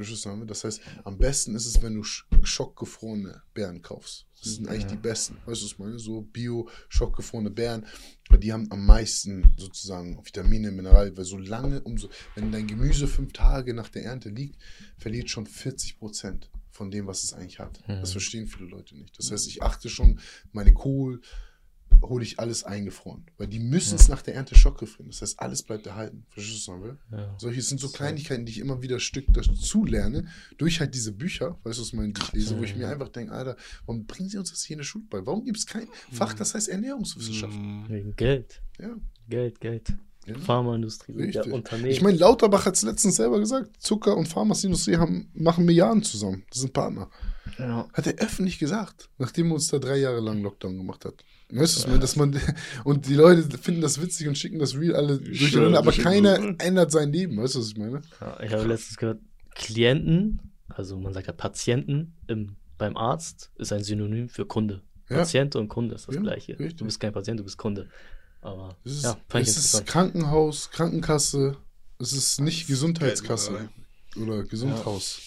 Das 0.46 0.64
heißt, 0.64 0.80
am 1.04 1.16
besten 1.18 1.54
ist 1.54 1.66
es, 1.66 1.80
wenn 1.82 1.94
du 1.94 2.00
sch- 2.02 2.24
schockgefrorene 2.42 3.42
Beeren 3.54 3.82
kaufst. 3.82 4.26
Das 4.42 4.54
sind 4.54 4.68
eigentlich 4.68 4.82
Ja. 4.84 4.88
die 4.90 4.96
besten. 4.96 5.34
Weißt 5.46 5.60
du, 5.60 5.64
was 5.66 5.72
ich 5.72 5.78
meine? 5.78 5.98
So 5.98 6.22
bio-schockgefrorene 6.22 7.50
Beeren. 7.50 7.86
Weil 8.28 8.38
die 8.38 8.52
haben 8.52 8.66
am 8.70 8.84
meisten 8.84 9.52
sozusagen 9.56 10.18
Vitamine, 10.24 10.70
Mineralien. 10.72 11.16
Weil 11.16 11.24
so 11.24 11.38
lange, 11.38 11.80
umso, 11.82 12.08
wenn 12.34 12.50
dein 12.50 12.66
Gemüse 12.66 13.06
fünf 13.06 13.32
Tage 13.32 13.74
nach 13.74 13.88
der 13.90 14.04
Ernte 14.04 14.28
liegt, 14.28 14.56
verliert 14.96 15.30
schon 15.30 15.46
40 15.46 15.98
Prozent 15.98 16.50
von 16.78 16.90
dem, 16.90 17.06
was 17.06 17.24
es 17.24 17.32
eigentlich 17.34 17.58
hat. 17.58 17.80
Mhm. 17.88 18.00
Das 18.00 18.12
verstehen 18.12 18.46
viele 18.46 18.68
Leute 18.68 18.96
nicht. 18.96 19.18
Das 19.18 19.30
heißt, 19.30 19.46
ich 19.48 19.62
achte 19.62 19.88
schon, 19.90 20.20
meine 20.52 20.72
Kohl 20.72 21.20
hole 22.02 22.22
ich 22.22 22.38
alles 22.38 22.62
eingefroren. 22.62 23.26
Weil 23.38 23.48
die 23.48 23.58
müssen 23.58 23.96
es 23.96 24.08
nach 24.08 24.22
der 24.22 24.34
Ernte 24.36 24.54
schockgefroren. 24.54 25.10
Das 25.10 25.20
heißt, 25.22 25.40
alles 25.40 25.64
bleibt 25.64 25.86
erhalten. 25.86 26.24
Verstehst 26.28 26.68
du, 26.68 26.72
was 26.72 26.92
ich? 26.92 27.12
Ja. 27.18 27.34
Solche 27.38 27.62
sind 27.62 27.80
so. 27.80 27.88
Kleinigkeiten, 27.88 28.46
die 28.46 28.52
ich 28.52 28.58
immer 28.60 28.80
wieder 28.82 29.00
Stück 29.00 29.24
dazu 29.32 29.84
lerne, 29.84 30.28
durch 30.58 30.78
halt 30.78 30.94
diese 30.94 31.10
Bücher, 31.12 31.58
weißt 31.64 31.78
du, 31.78 31.82
was 31.82 31.92
meine, 31.94 32.12
die 32.12 32.20
ich 32.22 32.32
lese, 32.32 32.56
wo 32.58 32.62
ich 32.62 32.76
mir 32.76 32.86
Mhm. 32.86 32.92
einfach 32.92 33.08
denke, 33.08 33.32
Alter, 33.32 33.56
warum 33.86 34.06
bringen 34.06 34.28
sie 34.28 34.38
uns 34.38 34.50
das 34.50 34.62
hier 34.64 34.74
in 34.74 34.78
der 34.78 34.84
Schule 34.84 35.04
bei? 35.10 35.26
Warum 35.26 35.44
gibt 35.44 35.58
es 35.58 35.66
kein 35.66 35.88
Fach, 36.12 36.34
das 36.34 36.54
heißt 36.54 36.68
Ernährungswissenschaften? 36.68 37.88
Wegen 37.88 38.14
Geld. 38.14 38.62
Ja. 38.78 38.94
Geld, 39.28 39.60
Geld. 39.60 39.94
Ja. 40.36 40.38
Pharmaindustrie, 40.38 41.12
der 41.12 41.26
Richtig. 41.26 41.52
Unternehmen. 41.52 41.90
Ich 41.90 42.02
meine, 42.02 42.16
Lauterbach 42.18 42.66
hat 42.66 42.74
es 42.74 42.82
letztens 42.82 43.16
selber 43.16 43.38
gesagt, 43.38 43.82
Zucker 43.82 44.16
und 44.16 44.26
Pharmaindustrie 44.26 44.96
haben, 44.96 45.30
machen 45.34 45.64
Milliarden 45.64 46.02
zusammen. 46.02 46.44
Das 46.50 46.60
sind 46.60 46.72
Partner. 46.72 47.08
ja. 47.58 47.88
Hat 47.92 48.06
er 48.06 48.14
öffentlich 48.24 48.58
gesagt, 48.58 49.08
nachdem 49.18 49.48
er 49.50 49.54
uns 49.54 49.68
da 49.68 49.78
drei 49.78 49.96
Jahre 49.96 50.20
lang 50.20 50.42
Lockdown 50.42 50.76
gemacht 50.76 51.04
hat. 51.04 51.14
Weißt 51.50 51.74
du, 51.74 51.76
was 51.78 51.84
ich 51.84 51.86
meine, 51.86 52.00
dass 52.00 52.16
man, 52.16 52.38
und 52.84 53.06
die 53.08 53.14
Leute 53.14 53.56
finden 53.58 53.80
das 53.80 54.00
witzig 54.02 54.28
und 54.28 54.36
schicken 54.36 54.58
das 54.58 54.74
Real 54.76 54.96
alle 54.96 55.18
durcheinander, 55.18 55.48
schwöre, 55.48 55.78
aber 55.78 55.92
keiner 55.92 56.54
ändert 56.58 56.90
sein 56.92 57.10
Leben. 57.10 57.38
Weißt 57.38 57.54
du, 57.54 57.60
was 57.60 57.68
ich 57.68 57.76
meine? 57.78 58.02
Ja, 58.20 58.38
ich 58.42 58.52
habe 58.52 58.64
letztens 58.64 58.96
gehört, 58.98 59.20
Klienten, 59.54 60.40
also 60.68 60.98
man 60.98 61.12
sagt 61.12 61.26
ja 61.26 61.32
Patienten 61.32 62.14
im, 62.26 62.56
beim 62.78 62.96
Arzt, 62.96 63.50
ist 63.56 63.72
ein 63.72 63.82
Synonym 63.82 64.28
für 64.28 64.46
Kunde. 64.46 64.82
Ja. 65.10 65.18
Patient 65.18 65.56
und 65.56 65.68
Kunde 65.68 65.94
ist 65.94 66.06
das 66.06 66.14
Ja, 66.16 66.20
gleiche. 66.20 66.58
richtig. 66.58 66.76
Du 66.76 66.84
bist 66.84 67.00
kein 67.00 67.12
Patient, 67.12 67.40
du 67.40 67.44
bist 67.44 67.56
Kunde. 67.58 67.88
Aber 68.40 68.76
Es 68.84 68.92
ist, 68.92 69.04
ja, 69.04 69.16
fand 69.28 69.48
ich 69.48 69.56
es 69.56 69.74
ist. 69.74 69.86
Krankenhaus, 69.86 70.70
Krankenkasse, 70.70 71.56
es 71.98 72.12
ist 72.12 72.40
nicht 72.40 72.66
Gesundheitskasse 72.66 73.68
oder 74.16 74.44
Gesundhaus. 74.44 75.20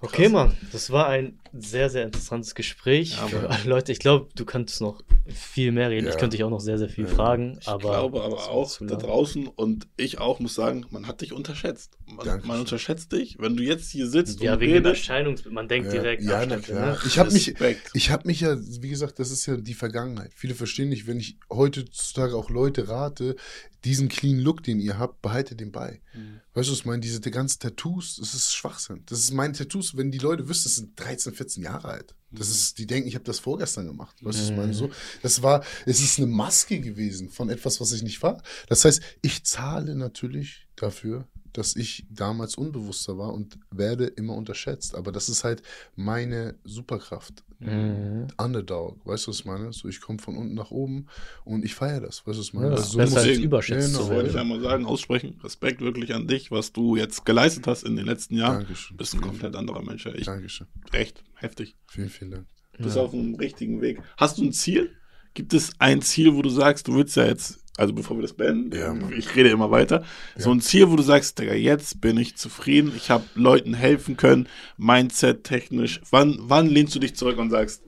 Okay, 0.00 0.28
Mann, 0.28 0.54
das 0.70 0.90
war 0.90 1.08
ein 1.08 1.40
sehr, 1.54 1.88
sehr 1.88 2.04
interessantes 2.04 2.54
Gespräch. 2.54 3.12
Ja, 3.16 3.26
für 3.28 3.48
alle 3.48 3.64
Leute, 3.64 3.90
ich 3.92 3.98
glaube, 3.98 4.28
du 4.34 4.44
kannst 4.44 4.80
noch 4.82 5.02
viel 5.26 5.72
mehr 5.72 5.90
reden. 5.90 6.06
Ja. 6.06 6.12
Ich 6.12 6.18
könnte 6.18 6.36
dich 6.36 6.44
auch 6.44 6.50
noch 6.50 6.60
sehr, 6.60 6.76
sehr 6.78 6.88
viel 6.88 7.04
Ja. 7.04 7.10
fragen. 7.10 7.56
Ich 7.60 7.68
aber 7.68 7.78
glaube 7.78 8.22
aber 8.22 8.48
auch 8.50 8.70
da 8.80 8.96
draußen 8.96 9.46
und 9.46 9.86
ich 9.96 10.18
auch 10.18 10.38
muss 10.40 10.54
sagen, 10.54 10.84
man 10.90 11.06
hat 11.06 11.20
dich 11.22 11.32
unterschätzt. 11.32 11.96
Man, 12.06 12.42
man 12.44 12.60
unterschätzt 12.60 13.12
dich, 13.12 13.38
wenn 13.38 13.56
du 13.56 13.62
jetzt 13.62 13.90
hier 13.90 14.08
sitzt 14.08 14.40
Ja, 14.40 14.54
und 14.54 14.60
wegen 14.60 14.72
redest. 14.74 14.96
Erscheinungsbild. 15.00 15.54
Man 15.54 15.68
denkt 15.68 15.86
Ja, 15.86 15.92
direkt, 16.00 16.22
ja, 16.22 16.44
na 16.44 16.58
klar. 16.58 16.92
ne? 16.92 16.98
Ich 17.06 17.18
habe 17.18 17.32
mich, 17.32 17.48
Respekt. 17.48 17.90
ich 17.94 18.10
habe 18.10 18.26
mich 18.26 18.40
ja, 18.40 18.56
wie 18.82 18.88
gesagt, 18.90 19.18
das 19.18 19.30
ist 19.30 19.46
ja 19.46 19.56
die 19.56 19.74
Vergangenheit. 19.74 20.32
Viele 20.34 20.54
verstehen 20.54 20.90
nicht, 20.90 21.06
wenn 21.06 21.18
ich 21.18 21.38
heutzutage 21.50 22.36
auch 22.36 22.50
Leute 22.50 22.88
rate, 22.88 23.36
diesen 23.84 24.08
clean 24.08 24.38
Look, 24.38 24.62
den 24.62 24.80
ihr 24.80 24.98
habt, 24.98 25.20
behaltet 25.22 25.60
den 25.60 25.70
bei. 25.72 26.00
Mhm. 26.14 26.40
Weißt 26.54 26.68
du, 26.68 26.72
was 26.72 26.78
ich 26.80 26.84
meine? 26.86 27.00
Diese 27.00 27.20
die 27.20 27.30
ganzen 27.30 27.60
Tattoos, 27.60 28.16
das 28.16 28.34
ist 28.34 28.54
Schwachsinn. 28.54 29.02
Das 29.06 29.18
ist 29.20 29.32
meine 29.32 29.52
Tattoos, 29.52 29.96
wenn 29.96 30.10
die 30.10 30.18
Leute 30.18 30.48
wüssten, 30.48 30.64
das 30.68 30.76
sind 30.76 30.98
13, 31.00 31.34
14 31.34 31.62
Jahre 31.62 31.88
alt. 31.88 32.14
Das 32.34 32.48
ist, 32.48 32.78
die 32.78 32.86
denken, 32.86 33.08
ich 33.08 33.14
habe 33.14 33.24
das 33.24 33.38
vorgestern 33.38 33.86
gemacht. 33.86 34.16
Weißt 34.22 34.38
du, 34.38 34.44
ich 34.44 34.50
meine? 34.50 34.68
Mhm. 34.68 34.74
So, 34.74 34.90
das 35.22 35.42
war, 35.42 35.64
es 35.86 36.00
ist 36.00 36.18
eine 36.18 36.26
Maske 36.26 36.80
gewesen 36.80 37.30
von 37.30 37.50
etwas, 37.50 37.80
was 37.80 37.92
ich 37.92 38.02
nicht 38.02 38.22
war. 38.22 38.42
Das 38.68 38.84
heißt, 38.84 39.02
ich 39.22 39.44
zahle 39.44 39.94
natürlich 39.94 40.66
dafür, 40.76 41.28
dass 41.54 41.74
ich 41.76 42.04
damals 42.10 42.56
unbewusster 42.56 43.16
war 43.16 43.32
und 43.32 43.58
werde 43.70 44.04
immer 44.06 44.34
unterschätzt. 44.34 44.94
Aber 44.94 45.10
das 45.12 45.28
ist 45.30 45.42
halt 45.44 45.62
meine 45.96 46.56
Superkraft. 46.64 47.42
Mhm. 47.60 48.26
Underdog, 48.36 48.98
weißt 49.06 49.26
du, 49.26 49.30
was 49.30 49.38
ich 49.38 49.44
meine? 49.46 49.72
So, 49.72 49.88
ich 49.88 50.00
komme 50.02 50.18
von 50.18 50.36
unten 50.36 50.54
nach 50.54 50.70
oben 50.70 51.06
und 51.44 51.64
ich 51.64 51.74
feiere 51.74 52.00
das, 52.00 52.26
weißt 52.26 52.36
du, 52.36 52.40
was 52.40 52.46
ich 52.48 52.52
meine? 52.54 52.66
Ja, 52.66 52.72
Also 52.72 52.82
ist 52.84 52.90
so 52.92 52.98
besser 52.98 53.10
muss- 53.10 53.16
als 53.18 53.26
Deswegen- 53.28 53.44
überschätzt 53.44 53.86
Genau. 53.86 53.98
zu 53.98 54.04
Das 54.08 54.14
wollte 54.16 54.30
ich 54.30 54.36
einmal 54.36 54.60
sagen, 54.60 54.84
aussprechen. 54.84 55.40
Respekt 55.42 55.80
wirklich 55.80 56.12
an 56.12 56.26
dich, 56.26 56.50
was 56.50 56.72
du 56.72 56.96
jetzt 56.96 57.24
geleistet 57.24 57.66
hast 57.66 57.84
in 57.84 57.96
den 57.96 58.04
letzten 58.04 58.36
Jahren. 58.36 58.58
Dankeschön. 58.64 58.96
Du 58.96 58.98
bist 58.98 59.14
ein 59.14 59.20
komplett 59.22 59.56
anderer 59.56 59.82
Mensch. 59.82 60.04
Echt, 60.06 60.26
Dankeschön. 60.26 60.66
echt 60.92 61.22
heftig. 61.36 61.76
Vielen, 61.86 62.10
vielen 62.10 62.30
Dank. 62.32 62.46
Du 62.76 62.82
bist 62.82 62.96
Ja. 62.96 63.02
auf 63.02 63.12
dem 63.12 63.36
richtigen 63.36 63.80
Weg. 63.80 64.02
Hast 64.18 64.36
du 64.38 64.42
ein 64.44 64.52
Ziel? 64.52 64.90
Gibt 65.32 65.54
es 65.54 65.72
ein 65.78 66.02
Ziel, 66.02 66.34
wo 66.34 66.42
du 66.42 66.50
sagst, 66.50 66.86
du 66.88 66.96
willst 66.96 67.16
ja 67.16 67.24
jetzt, 67.24 67.63
also 67.76 67.92
bevor 67.92 68.16
wir 68.16 68.22
das 68.22 68.34
beenden, 68.34 68.76
Ja, 68.76 68.94
ich 69.16 69.34
rede 69.34 69.50
immer 69.50 69.70
weiter, 69.70 70.04
so 70.36 70.50
ein 70.50 70.60
Ziel, 70.60 70.90
wo 70.90 70.96
du 70.96 71.02
sagst, 71.02 71.38
Digga, 71.38 71.54
jetzt 71.54 72.00
bin 72.00 72.16
ich 72.16 72.36
zufrieden, 72.36 72.92
ich 72.96 73.10
habe 73.10 73.24
Leuten 73.34 73.74
helfen 73.74 74.16
können, 74.16 74.48
Mindset 74.76 75.44
technisch. 75.44 76.00
Wann, 76.10 76.38
wann 76.40 76.68
lehnst 76.68 76.94
du 76.94 76.98
dich 76.98 77.16
zurück 77.16 77.38
und 77.38 77.50
sagst, 77.50 77.82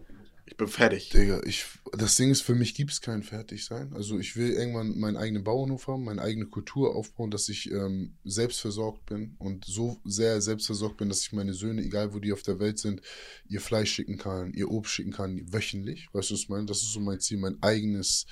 ich 0.57 0.57
bin 0.57 0.69
fertig? 0.69 1.11
Digga, 1.11 1.43
ich, 1.45 1.67
das 1.93 2.17
Ding 2.17 2.31
ist, 2.31 2.41
für 2.41 2.55
mich 2.55 2.75
gibt 2.75 2.91
es 2.91 3.03
kein 3.03 3.23
Fertigsein. 3.23 3.93
Also 3.93 4.19
ich 4.19 4.37
will 4.37 4.53
irgendwann 4.53 4.99
meinen 4.99 5.17
eigenen 5.19 5.45
Bauernhof 5.45 5.87
haben, 5.87 6.05
meine 6.05 6.23
eigene 6.23 6.47
Kultur 6.47 6.97
aufbauen, 6.97 7.31
dass 7.31 7.49
ich 7.49 7.71
ähm, 7.71 8.15
selbstversorgt 8.25 9.05
bin 9.07 9.37
und 9.39 9.67
so 9.67 10.01
sehr 10.05 10.41
selbstversorgt 10.41 10.97
bin, 10.97 11.11
dass 11.11 11.21
ich 11.21 11.33
meine 11.33 11.53
Söhne, 11.53 11.83
egal 11.83 12.15
wo 12.15 12.21
die 12.21 12.33
auf 12.33 12.43
der 12.43 12.59
Welt 12.59 12.79
sind, 12.79 13.03
ihr 13.49 13.61
Fleisch 13.61 13.93
schicken 13.93 14.17
kann, 14.17 14.55
ihr 14.55 14.71
Obst 14.71 14.93
schicken 14.93 15.13
kann, 15.13 15.53
wöchentlich. 15.53 16.09
Weißt 16.13 16.31
du, 16.31 16.35
was 16.35 16.41
ich 16.41 16.49
meine? 16.49 16.65
Das 16.65 16.79
ist 16.79 16.93
so 16.93 17.01
mein 17.01 17.21
Ziel, 17.21 17.39
mein 17.39 17.63
eigenes 17.63 18.27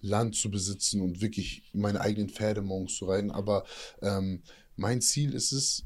Land 0.00 0.36
zu 0.36 0.50
besitzen 0.50 1.00
und 1.00 1.20
wirklich 1.20 1.70
meine 1.72 2.00
eigenen 2.00 2.28
Pferde 2.28 2.62
morgens 2.62 2.96
zu 2.96 3.06
reiten. 3.06 3.30
Aber 3.30 3.64
ähm, 4.02 4.42
mein 4.76 5.00
Ziel 5.00 5.34
ist 5.34 5.52
es, 5.52 5.84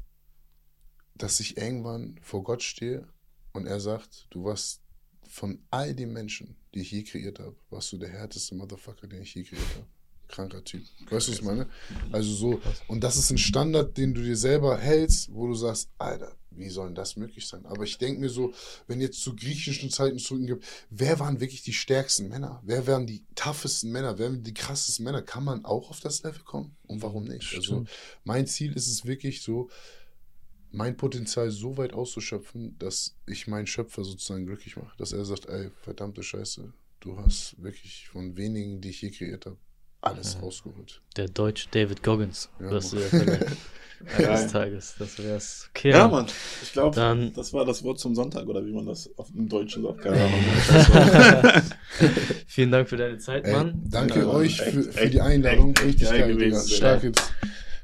dass 1.15 1.39
ich 1.39 1.57
irgendwann 1.57 2.19
vor 2.21 2.43
Gott 2.43 2.63
stehe 2.63 3.07
und 3.53 3.67
er 3.67 3.79
sagt, 3.79 4.27
du 4.31 4.43
warst 4.43 4.81
von 5.27 5.63
all 5.69 5.95
den 5.95 6.11
Menschen, 6.11 6.55
die 6.73 6.81
ich 6.81 6.91
je 6.91 7.03
kreiert 7.03 7.39
habe, 7.39 7.55
warst 7.69 7.91
du 7.91 7.97
der 7.97 8.09
härteste 8.09 8.55
Motherfucker, 8.55 9.07
den 9.07 9.23
ich 9.23 9.33
je 9.33 9.43
kreiert 9.43 9.75
habe. 9.75 9.87
Kranker 10.27 10.63
Typ. 10.63 10.83
Weißt 11.09 11.27
du, 11.27 11.31
was 11.31 11.39
ich 11.39 11.41
meine? 11.43 11.67
Also 12.11 12.33
so, 12.33 12.61
und 12.87 13.03
das 13.03 13.17
ist 13.17 13.29
ein 13.29 13.37
Standard, 13.37 13.97
den 13.97 14.13
du 14.13 14.21
dir 14.21 14.37
selber 14.37 14.77
hältst, 14.77 15.33
wo 15.33 15.47
du 15.47 15.53
sagst, 15.53 15.89
Alter, 15.97 16.35
wie 16.51 16.69
soll 16.69 16.87
denn 16.87 16.95
das 16.95 17.15
möglich 17.15 17.47
sein? 17.47 17.65
Aber 17.65 17.83
ich 17.83 17.97
denke 17.97 18.21
mir 18.21 18.29
so, 18.29 18.53
wenn 18.87 19.01
jetzt 19.01 19.21
zu 19.21 19.35
griechischen 19.35 19.89
Zeiten 19.89 20.19
zurückgibt, 20.19 20.65
wer 20.89 21.19
waren 21.19 21.39
wirklich 21.39 21.63
die 21.63 21.73
stärksten 21.73 22.29
Männer? 22.29 22.61
Wer 22.63 22.85
waren 22.87 23.07
die 23.07 23.23
toughesten 23.35 23.91
Männer? 23.91 24.17
Wer 24.17 24.29
waren 24.29 24.43
die 24.43 24.53
krassesten 24.53 25.05
Männer? 25.05 25.21
Kann 25.21 25.43
man 25.43 25.65
auch 25.65 25.89
auf 25.89 25.99
das 25.99 26.23
Level 26.23 26.43
kommen? 26.43 26.75
Und 26.87 27.01
warum 27.01 27.25
nicht? 27.25 27.55
Also 27.55 27.85
mein 28.23 28.47
Ziel 28.47 28.73
ist 28.73 28.87
es 28.87 29.05
wirklich 29.05 29.41
so, 29.41 29.69
mein 30.71 30.97
Potenzial 30.97 31.51
so 31.51 31.77
weit 31.77 31.93
auszuschöpfen, 31.93 32.77
dass 32.79 33.15
ich 33.27 33.47
meinen 33.47 33.67
Schöpfer 33.67 34.03
sozusagen 34.03 34.45
glücklich 34.45 34.75
mache. 34.75 34.95
Dass 34.97 35.11
er 35.11 35.23
sagt, 35.23 35.45
ey, 35.45 35.69
verdammte 35.81 36.23
Scheiße, 36.23 36.73
du 36.99 37.17
hast 37.17 37.61
wirklich 37.61 38.07
von 38.09 38.35
wenigen, 38.37 38.81
die 38.81 38.89
ich 38.89 39.01
je 39.01 39.11
kreiert 39.11 39.45
habe, 39.45 39.57
alles 40.03 40.33
Ja. 40.35 40.41
rausgeholt. 40.41 41.01
Der 41.17 41.27
deutsche 41.27 41.67
David 41.71 42.03
Goggins. 42.03 42.49
Ja, 42.59 42.69
wirst 42.71 42.93
eines 44.17 44.51
Tages. 44.51 44.95
Das 44.99 45.17
wär's. 45.23 45.69
Okay. 45.69 45.91
Ja, 45.91 46.07
Mann. 46.09 46.25
Ich 46.61 46.73
glaube, 46.73 47.31
das 47.35 47.53
war 47.53 47.65
das 47.65 47.83
Wort 47.83 47.99
zum 47.99 48.15
Sonntag, 48.15 48.47
oder 48.47 48.65
wie 48.65 48.73
man 48.73 48.85
das 48.85 49.09
auf 49.17 49.31
dem 49.31 49.47
Deutschen 49.47 49.83
sagt. 49.83 50.01
Keine 50.01 50.21
Ahnung. 50.21 50.43
Vielen 52.47 52.71
Dank 52.71 52.89
für 52.89 52.97
deine 52.97 53.17
Zeit, 53.17 53.45
Ey, 53.45 53.53
Mann. 53.53 53.81
danke 53.85 54.19
Ja, 54.19 54.27
euch 54.27 54.59
echt, 54.59 54.71
für, 54.73 54.83
für 54.83 54.99
echt, 54.99 55.13
die 55.13 55.21
Einladung. 55.21 55.69
echt, 55.71 55.79
echt 55.79 55.87
Richtig 55.87 56.09
geil 56.09 56.19
geil, 56.19 56.33
gewesen. 56.35 56.69
Stark 56.69 57.03
jetzt. 57.03 57.31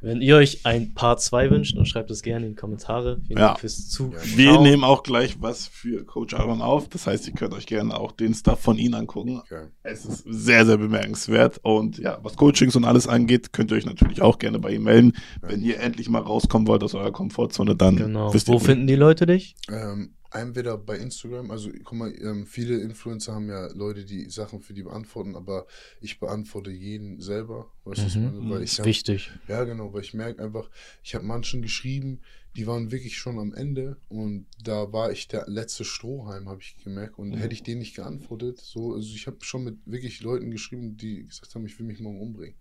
Wenn 0.01 0.21
ihr 0.21 0.38
euch 0.38 0.65
ein 0.65 0.93
Part 0.93 1.21
2 1.21 1.51
wünscht, 1.51 1.76
dann 1.77 1.85
schreibt 1.85 2.09
es 2.09 2.21
gerne 2.21 2.45
in 2.45 2.51
die 2.53 2.55
Kommentare. 2.55 3.19
Vielen 3.27 3.39
Ja. 3.39 3.47
Dank 3.47 3.59
fürs 3.59 3.89
Zuschauen. 3.89 4.21
Wir 4.35 4.59
nehmen 4.61 4.84
auch 4.84 5.03
gleich 5.03 5.41
was 5.41 5.67
für 5.67 6.05
Coach 6.05 6.34
Aaron 6.34 6.61
auf. 6.61 6.88
Das 6.89 7.05
heißt, 7.07 7.27
ihr 7.27 7.34
könnt 7.34 7.53
euch 7.53 7.65
gerne 7.65 7.99
auch 7.99 8.11
den 8.13 8.34
Stuff 8.34 8.59
von 8.61 8.77
ihm 8.77 8.93
angucken. 8.93 9.41
Geil. 9.49 9.71
Es 9.84 10.05
ist 10.05 10.23
sehr, 10.26 10.65
sehr 10.65 10.77
bemerkenswert. 10.77 11.59
Und 11.63 11.97
ja, 11.97 12.17
was 12.23 12.35
Coachings 12.38 12.76
und 12.77 12.85
alles 12.85 13.07
angeht, 13.07 13.51
könnt 13.51 13.71
ihr 13.71 13.77
euch 13.77 13.85
natürlich 13.85 14.21
auch 14.21 14.39
gerne 14.39 14.59
bei 14.59 14.71
ihm 14.71 14.84
melden. 14.84 15.13
Wenn 15.41 15.61
ihr 15.61 15.80
endlich 15.81 16.07
mal 16.09 16.21
rauskommen 16.21 16.67
wollt 16.67 16.84
aus 16.84 16.95
eurer 16.95 17.11
Komfortzone, 17.11 17.76
dann 17.76 17.97
Genau. 17.97 18.34
wisst 18.34 18.47
ihr, 18.47 18.53
Wo 18.53 18.59
finden 18.59 18.88
die 18.88 18.95
Leute 18.95 19.26
dich? 19.26 19.55
Ähm, 19.69 20.13
entweder 20.31 20.77
bei 20.77 20.97
Instagram, 20.97 21.51
also 21.51 21.69
guck 21.84 21.93
mal, 21.97 22.14
ähm, 22.22 22.45
viele 22.45 22.80
Influencer 22.80 23.34
haben 23.34 23.49
ja 23.49 23.68
Leute, 23.73 24.06
die 24.06 24.30
Sachen 24.30 24.61
für 24.61 24.73
die 24.73 24.84
beantworten, 24.84 25.35
aber 25.35 25.65
ich 26.01 26.19
beantworte 26.19 26.72
jeden 26.72 27.19
selber. 27.19 27.72
Weißt 27.85 28.15
Mhm. 28.15 28.23
meine? 28.23 28.49
Weil 28.49 28.64
ist 28.64 28.73
ich 28.73 28.80
hab, 28.80 28.85
wichtig. 28.85 29.31
Ja, 29.47 29.64
genau, 29.64 29.93
weil 29.93 30.01
ich 30.01 30.14
merke 30.14 30.43
einfach, 30.43 30.69
ich 31.03 31.15
habe 31.15 31.26
manchen 31.26 31.61
geschrieben, 31.61 32.22
die 32.56 32.68
waren 32.68 32.91
wirklich 32.91 33.18
schon 33.18 33.39
am 33.39 33.53
Ende 33.53 33.97
und 34.10 34.45
da 34.64 34.91
war 34.91 35.11
ich 35.11 35.27
der 35.27 35.45
letzte 35.47 35.85
Strohhalm, 35.85 36.49
habe 36.49 36.61
ich 36.61 36.77
gemerkt. 36.84 37.18
Und 37.18 37.30
Mhm. 37.30 37.35
hätte 37.35 37.53
ich 37.53 37.64
denen 37.64 37.80
nicht 37.80 37.95
geantwortet, 37.95 38.60
so, 38.60 38.93
also 38.93 39.15
ich 39.15 39.27
habe 39.27 39.38
schon 39.41 39.64
mit 39.64 39.77
wirklich 39.85 40.22
Leuten 40.22 40.51
geschrieben, 40.51 40.97
die 40.97 41.26
gesagt 41.26 41.53
haben, 41.56 41.65
ich 41.65 41.77
will 41.80 41.85
mich 41.85 41.99
morgen 41.99 42.22
umbringen. 42.22 42.56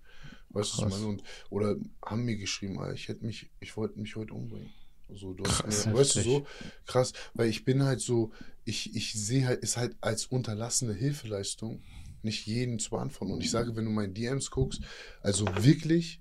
Weißt 0.51 0.78
du, 0.78 0.89
meine? 0.89 1.07
Und, 1.07 1.23
oder 1.51 1.77
haben 2.05 2.24
mir 2.24 2.36
geschrieben, 2.36 2.78
Alter, 2.78 2.95
ich 2.95 3.09
hätte 3.09 3.24
mich, 3.24 3.51
ich 3.61 3.77
wollte 3.77 3.99
mich 4.01 4.16
heute 4.16 4.32
umbringen. 4.35 4.70
So, 5.14 5.32
du 5.32 5.44
Krass, 5.44 5.86
hast 5.86 5.94
weißt 5.94 6.16
du, 6.16 6.22
so 6.22 6.47
krass, 6.86 7.12
weil 7.35 7.48
ich 7.48 7.64
bin 7.64 7.82
halt 7.82 8.01
so, 8.01 8.30
ich, 8.64 8.94
ich 8.94 9.12
sehe 9.14 9.47
halt, 9.47 9.60
ist 9.62 9.76
halt 9.76 9.97
als 10.01 10.26
unterlassene 10.26 10.93
Hilfeleistung 10.93 11.82
nicht 12.22 12.47
jeden 12.47 12.78
zu 12.78 12.90
beantworten. 12.90 13.32
Und 13.32 13.43
ich 13.43 13.51
sage, 13.51 13.74
wenn 13.76 13.85
du 13.85 13.90
meine 13.90 14.12
DMs 14.12 14.51
guckst, 14.51 14.82
also 15.22 15.47
wirklich 15.60 16.20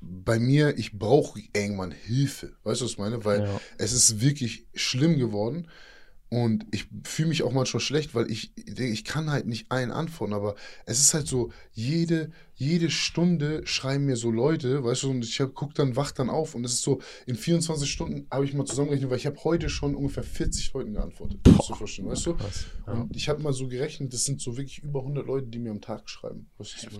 bei 0.00 0.38
mir, 0.38 0.78
ich 0.78 0.98
brauche 0.98 1.40
irgendwann 1.52 1.90
Hilfe. 1.90 2.54
Weißt 2.62 2.80
du, 2.80 2.84
was 2.84 2.92
ich 2.92 2.98
meine? 2.98 3.24
Weil 3.24 3.40
Ja. 3.40 3.60
es 3.78 3.92
ist 3.92 4.20
wirklich 4.20 4.66
schlimm 4.74 5.18
geworden. 5.18 5.68
Und 6.28 6.66
ich 6.72 6.88
fühle 7.04 7.28
mich 7.28 7.42
auch 7.44 7.52
manchmal 7.52 7.80
schlecht, 7.80 8.14
weil 8.14 8.30
ich, 8.30 8.52
ich 8.56 9.04
kann 9.04 9.30
halt 9.30 9.46
nicht 9.46 9.70
allen 9.70 9.92
antworten, 9.92 10.34
aber 10.34 10.56
es 10.84 11.00
ist 11.00 11.14
halt 11.14 11.28
so, 11.28 11.52
jede, 11.72 12.32
jede 12.58 12.90
Stunde 12.90 13.60
schreiben 13.66 14.06
mir 14.06 14.16
so 14.16 14.30
Leute, 14.30 14.82
weißt 14.82 15.02
du, 15.04 15.10
und 15.10 15.24
ich 15.24 15.40
hab, 15.40 15.54
guck 15.54 15.74
dann, 15.74 15.94
wach 15.94 16.10
dann 16.12 16.30
auf 16.30 16.54
und 16.54 16.64
es 16.64 16.72
ist 16.74 16.82
so, 16.82 17.00
in 17.26 17.36
24 17.36 17.90
Stunden 17.90 18.26
habe 18.30 18.44
ich 18.46 18.54
mal 18.54 18.64
zusammengerechnet, 18.64 19.10
weil 19.10 19.18
ich 19.18 19.26
habe 19.26 19.44
heute 19.44 19.68
schon 19.68 19.94
ungefähr 19.94 20.22
40 20.22 20.72
Leuten 20.72 20.94
geantwortet. 20.94 21.38
Musst 21.46 21.68
du 21.68 21.72
dir 21.74 21.78
vorstellen, 21.78 22.08
weißt 22.08 22.26
du? 22.26 22.34
Krass. 22.34 22.64
Ja. 22.86 22.92
Und 22.94 23.14
ich 23.14 23.28
habe 23.28 23.42
mal 23.42 23.52
so 23.52 23.68
gerechnet, 23.68 24.12
das 24.14 24.24
sind 24.24 24.40
so 24.40 24.56
wirklich 24.56 24.78
über 24.82 25.00
100 25.00 25.26
Leute, 25.26 25.46
die 25.48 25.58
mir 25.58 25.70
am 25.70 25.80
Tag 25.82 26.08
schreiben. 26.08 26.48
Weißt 26.58 26.86
du? 26.90 26.96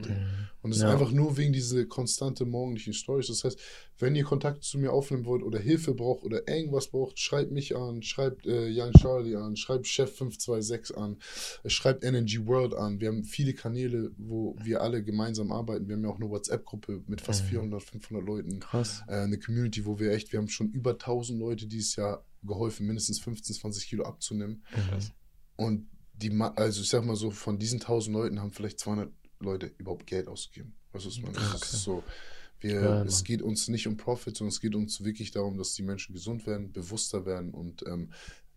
Und 0.63 0.73
es 0.73 0.81
Ja. 0.81 0.89
ist 0.89 0.93
einfach 0.93 1.13
nur 1.13 1.37
wegen 1.39 1.53
dieser 1.55 1.85
konstante 1.87 2.45
morgendlichen 2.45 2.93
Stories. 2.93 3.29
Das 3.29 3.45
heißt, 3.45 3.59
wenn 3.99 4.15
ihr 4.15 4.25
Kontakt 4.25 4.63
zu 4.63 4.79
mir 4.79 4.93
aufnehmen 4.93 5.25
wollt 5.25 5.43
oder 5.43 5.59
Hilfe 5.59 5.95
braucht 5.95 6.23
oder 6.25 6.47
irgendwas 6.47 6.89
braucht, 6.89 7.19
schreibt 7.19 7.51
mich 7.51 7.75
an, 7.75 8.03
schreibt 8.03 8.45
äh, 8.47 8.69
Young 8.71 8.93
Charlie 8.93 9.37
an, 9.37 9.57
schreibt 9.57 9.87
Chef526 9.87 10.95
an, 10.95 11.17
äh, 11.63 11.71
schreibt 11.71 12.05
Energy 12.05 12.47
World 12.47 12.75
an. 12.75 13.01
Wir 13.01 13.09
haben 13.09 13.25
viele 13.25 13.55
Kanäle, 13.55 14.11
wo 14.19 14.55
wir 14.63 14.83
alle 14.83 15.03
gemeinsam 15.03 15.46
arbeiten. 15.53 15.89
Wir 15.89 15.97
haben 15.97 16.05
ja 16.05 16.11
auch 16.11 16.17
eine 16.17 16.29
WhatsApp-Gruppe 16.31 17.03
mit 17.07 17.21
fast 17.21 17.45
Mhm. 17.45 17.49
400, 17.49 17.83
500 17.83 18.25
Leuten. 18.25 18.61
Krass. 18.61 19.03
Äh, 19.09 19.21
eine 19.21 19.39
Community, 19.39 19.85
wo 19.85 19.99
wir 19.99 20.13
echt, 20.13 20.33
wir 20.33 20.39
haben 20.39 20.49
schon 20.49 20.71
über 20.71 20.99
1000 20.99 21.39
Leute 21.39 21.67
dieses 21.67 21.97
Jahr 21.97 22.25
geholfen, 22.43 22.87
mindestens 22.87 23.21
15, 23.21 23.57
20 23.57 23.89
Kilo 23.89 24.05
abzunehmen. 24.05 24.65
Mhm. 24.75 24.99
Und 25.57 25.89
die, 26.15 26.31
also 26.41 26.83
ich 26.83 26.89
sag 26.89 27.05
mal 27.05 27.17
so, 27.17 27.31
von 27.31 27.59
diesen 27.59 27.81
1000 27.81 28.15
Leuten 28.15 28.41
haben 28.41 28.53
vielleicht 28.53 28.79
200 28.81 29.11
Leute 29.41 29.73
überhaupt 29.79 30.07
Geld 30.07 30.29
ausgegeben. 30.29 30.75
Was 30.93 31.05
ist 31.07 31.21
man? 31.23 31.31
Okay. 31.31 31.41
ist 31.55 31.83
so. 31.83 32.03
Wir, 32.61 32.81
Geil, 32.81 33.07
es 33.07 33.23
geht 33.23 33.43
uns 33.43 33.69
nicht 33.69 33.87
um 33.87 33.99
Profit, 33.99 34.37
sondern 34.37 34.51
es 34.51 34.61
geht 34.61 34.75
uns 34.75 35.05
wirklich 35.05 35.31
darum, 35.31 35.59
dass 35.59 35.75
die 35.75 35.83
Menschen 35.83 36.15
gesund 36.15 36.47
werden, 36.47 36.73
bewusster 36.73 37.27
werden 37.27 37.53
und 37.53 37.85
ähm, 37.87 38.11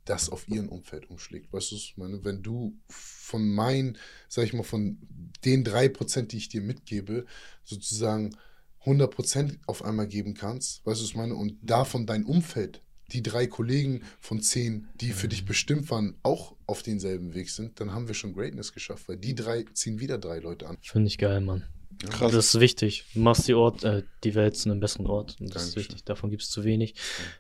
das 0.10 0.30
auf 0.30 0.48
ihren 0.48 0.70
Umfeld 0.70 1.10
umschlägt. 1.10 1.54
Weißt 1.54 1.72
du, 1.72 1.76
was 1.76 1.84
ich 1.84 1.98
meine? 1.98 2.24
Wenn 2.26 2.42
du 2.42 2.76
von 2.88 3.48
meinen, 3.54 3.98
sag 4.28 4.46
ich 4.46 4.54
mal, 4.54 4.64
von 4.64 4.98
den 5.46 5.64
drei 5.64 5.88
Prozent, 5.88 6.32
die 6.32 6.38
ich 6.38 6.50
dir 6.50 6.62
mitgebe, 6.62 7.26
sozusagen 7.64 8.36
100 8.82 9.14
Prozent 9.14 9.60
auf 9.68 9.84
einmal 9.84 10.08
geben 10.08 10.34
kannst, 10.34 10.86
weißt 10.86 11.00
du, 11.00 11.04
was 11.04 11.10
ich 11.12 11.16
meine? 11.16 11.36
Und 11.36 11.58
davon 11.62 12.08
dein 12.08 12.26
Umfeld, 12.26 12.82
die 13.12 13.22
drei 13.22 13.46
Kollegen 13.46 14.04
von 14.20 14.42
zehn, 14.42 14.88
die 14.96 15.12
für 15.12 15.28
dich 15.28 15.46
bestimmt 15.46 15.90
waren, 15.92 16.16
auch 16.24 16.56
auf 16.66 16.82
denselben 16.84 17.34
Weg 17.34 17.50
sind, 17.50 17.80
dann 17.80 17.94
haben 17.94 18.08
wir 18.08 18.16
schon 18.16 18.34
Greatness 18.34 18.74
geschafft, 18.74 19.10
weil 19.10 19.18
die 19.18 19.36
drei 19.36 19.66
ziehen 19.74 20.00
wieder 20.00 20.18
drei 20.18 20.40
Leute 20.40 20.68
an. 20.68 20.78
Finde 20.82 21.08
ich 21.08 21.18
geil, 21.18 21.42
Mann. 21.42 21.66
Krass. 22.08 22.32
Das 22.32 22.54
ist 22.56 22.60
wichtig. 22.62 23.06
Du 23.14 23.20
machst 23.20 23.48
die, 23.48 23.54
Ort, 23.54 23.84
äh, 23.84 24.04
die 24.24 24.34
Welt 24.36 24.56
zu 24.56 24.70
einem 24.70 24.80
besseren 24.80 25.08
Ort. 25.08 25.36
Und 25.40 25.54
das 25.54 25.64
ist 25.64 25.76
Dankeschön. 25.76 25.92
wichtig. 25.96 26.04
Davon 26.06 26.30
gibt 26.30 26.44
es 26.44 26.50
zu 26.50 26.64
wenig. 26.64 26.96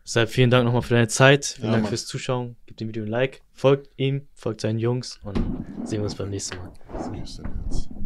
Deshalb 0.06 0.30
vielen 0.30 0.50
Dank 0.50 0.66
nochmal 0.66 0.82
für 0.82 0.96
deine 0.96 1.08
Zeit. 1.08 1.46
Vielen 1.46 1.66
Ja, 1.68 1.72
Dank 1.72 1.84
Mann. 1.84 1.90
fürs 1.90 2.06
Zuschauen. 2.06 2.56
Gebt 2.66 2.80
dem 2.82 2.90
Video 2.90 3.04
ein 3.04 3.10
Like. 3.10 3.42
Folgt 3.54 3.90
ihm, 3.98 4.28
folgt 4.34 4.62
seinen 4.62 4.80
Jungs 4.80 5.20
und 5.24 5.38
sehen 5.86 6.00
wir 6.00 6.04
uns 6.04 6.16
beim 6.16 6.30
nächsten 6.30 6.58
Mal. 6.58 8.00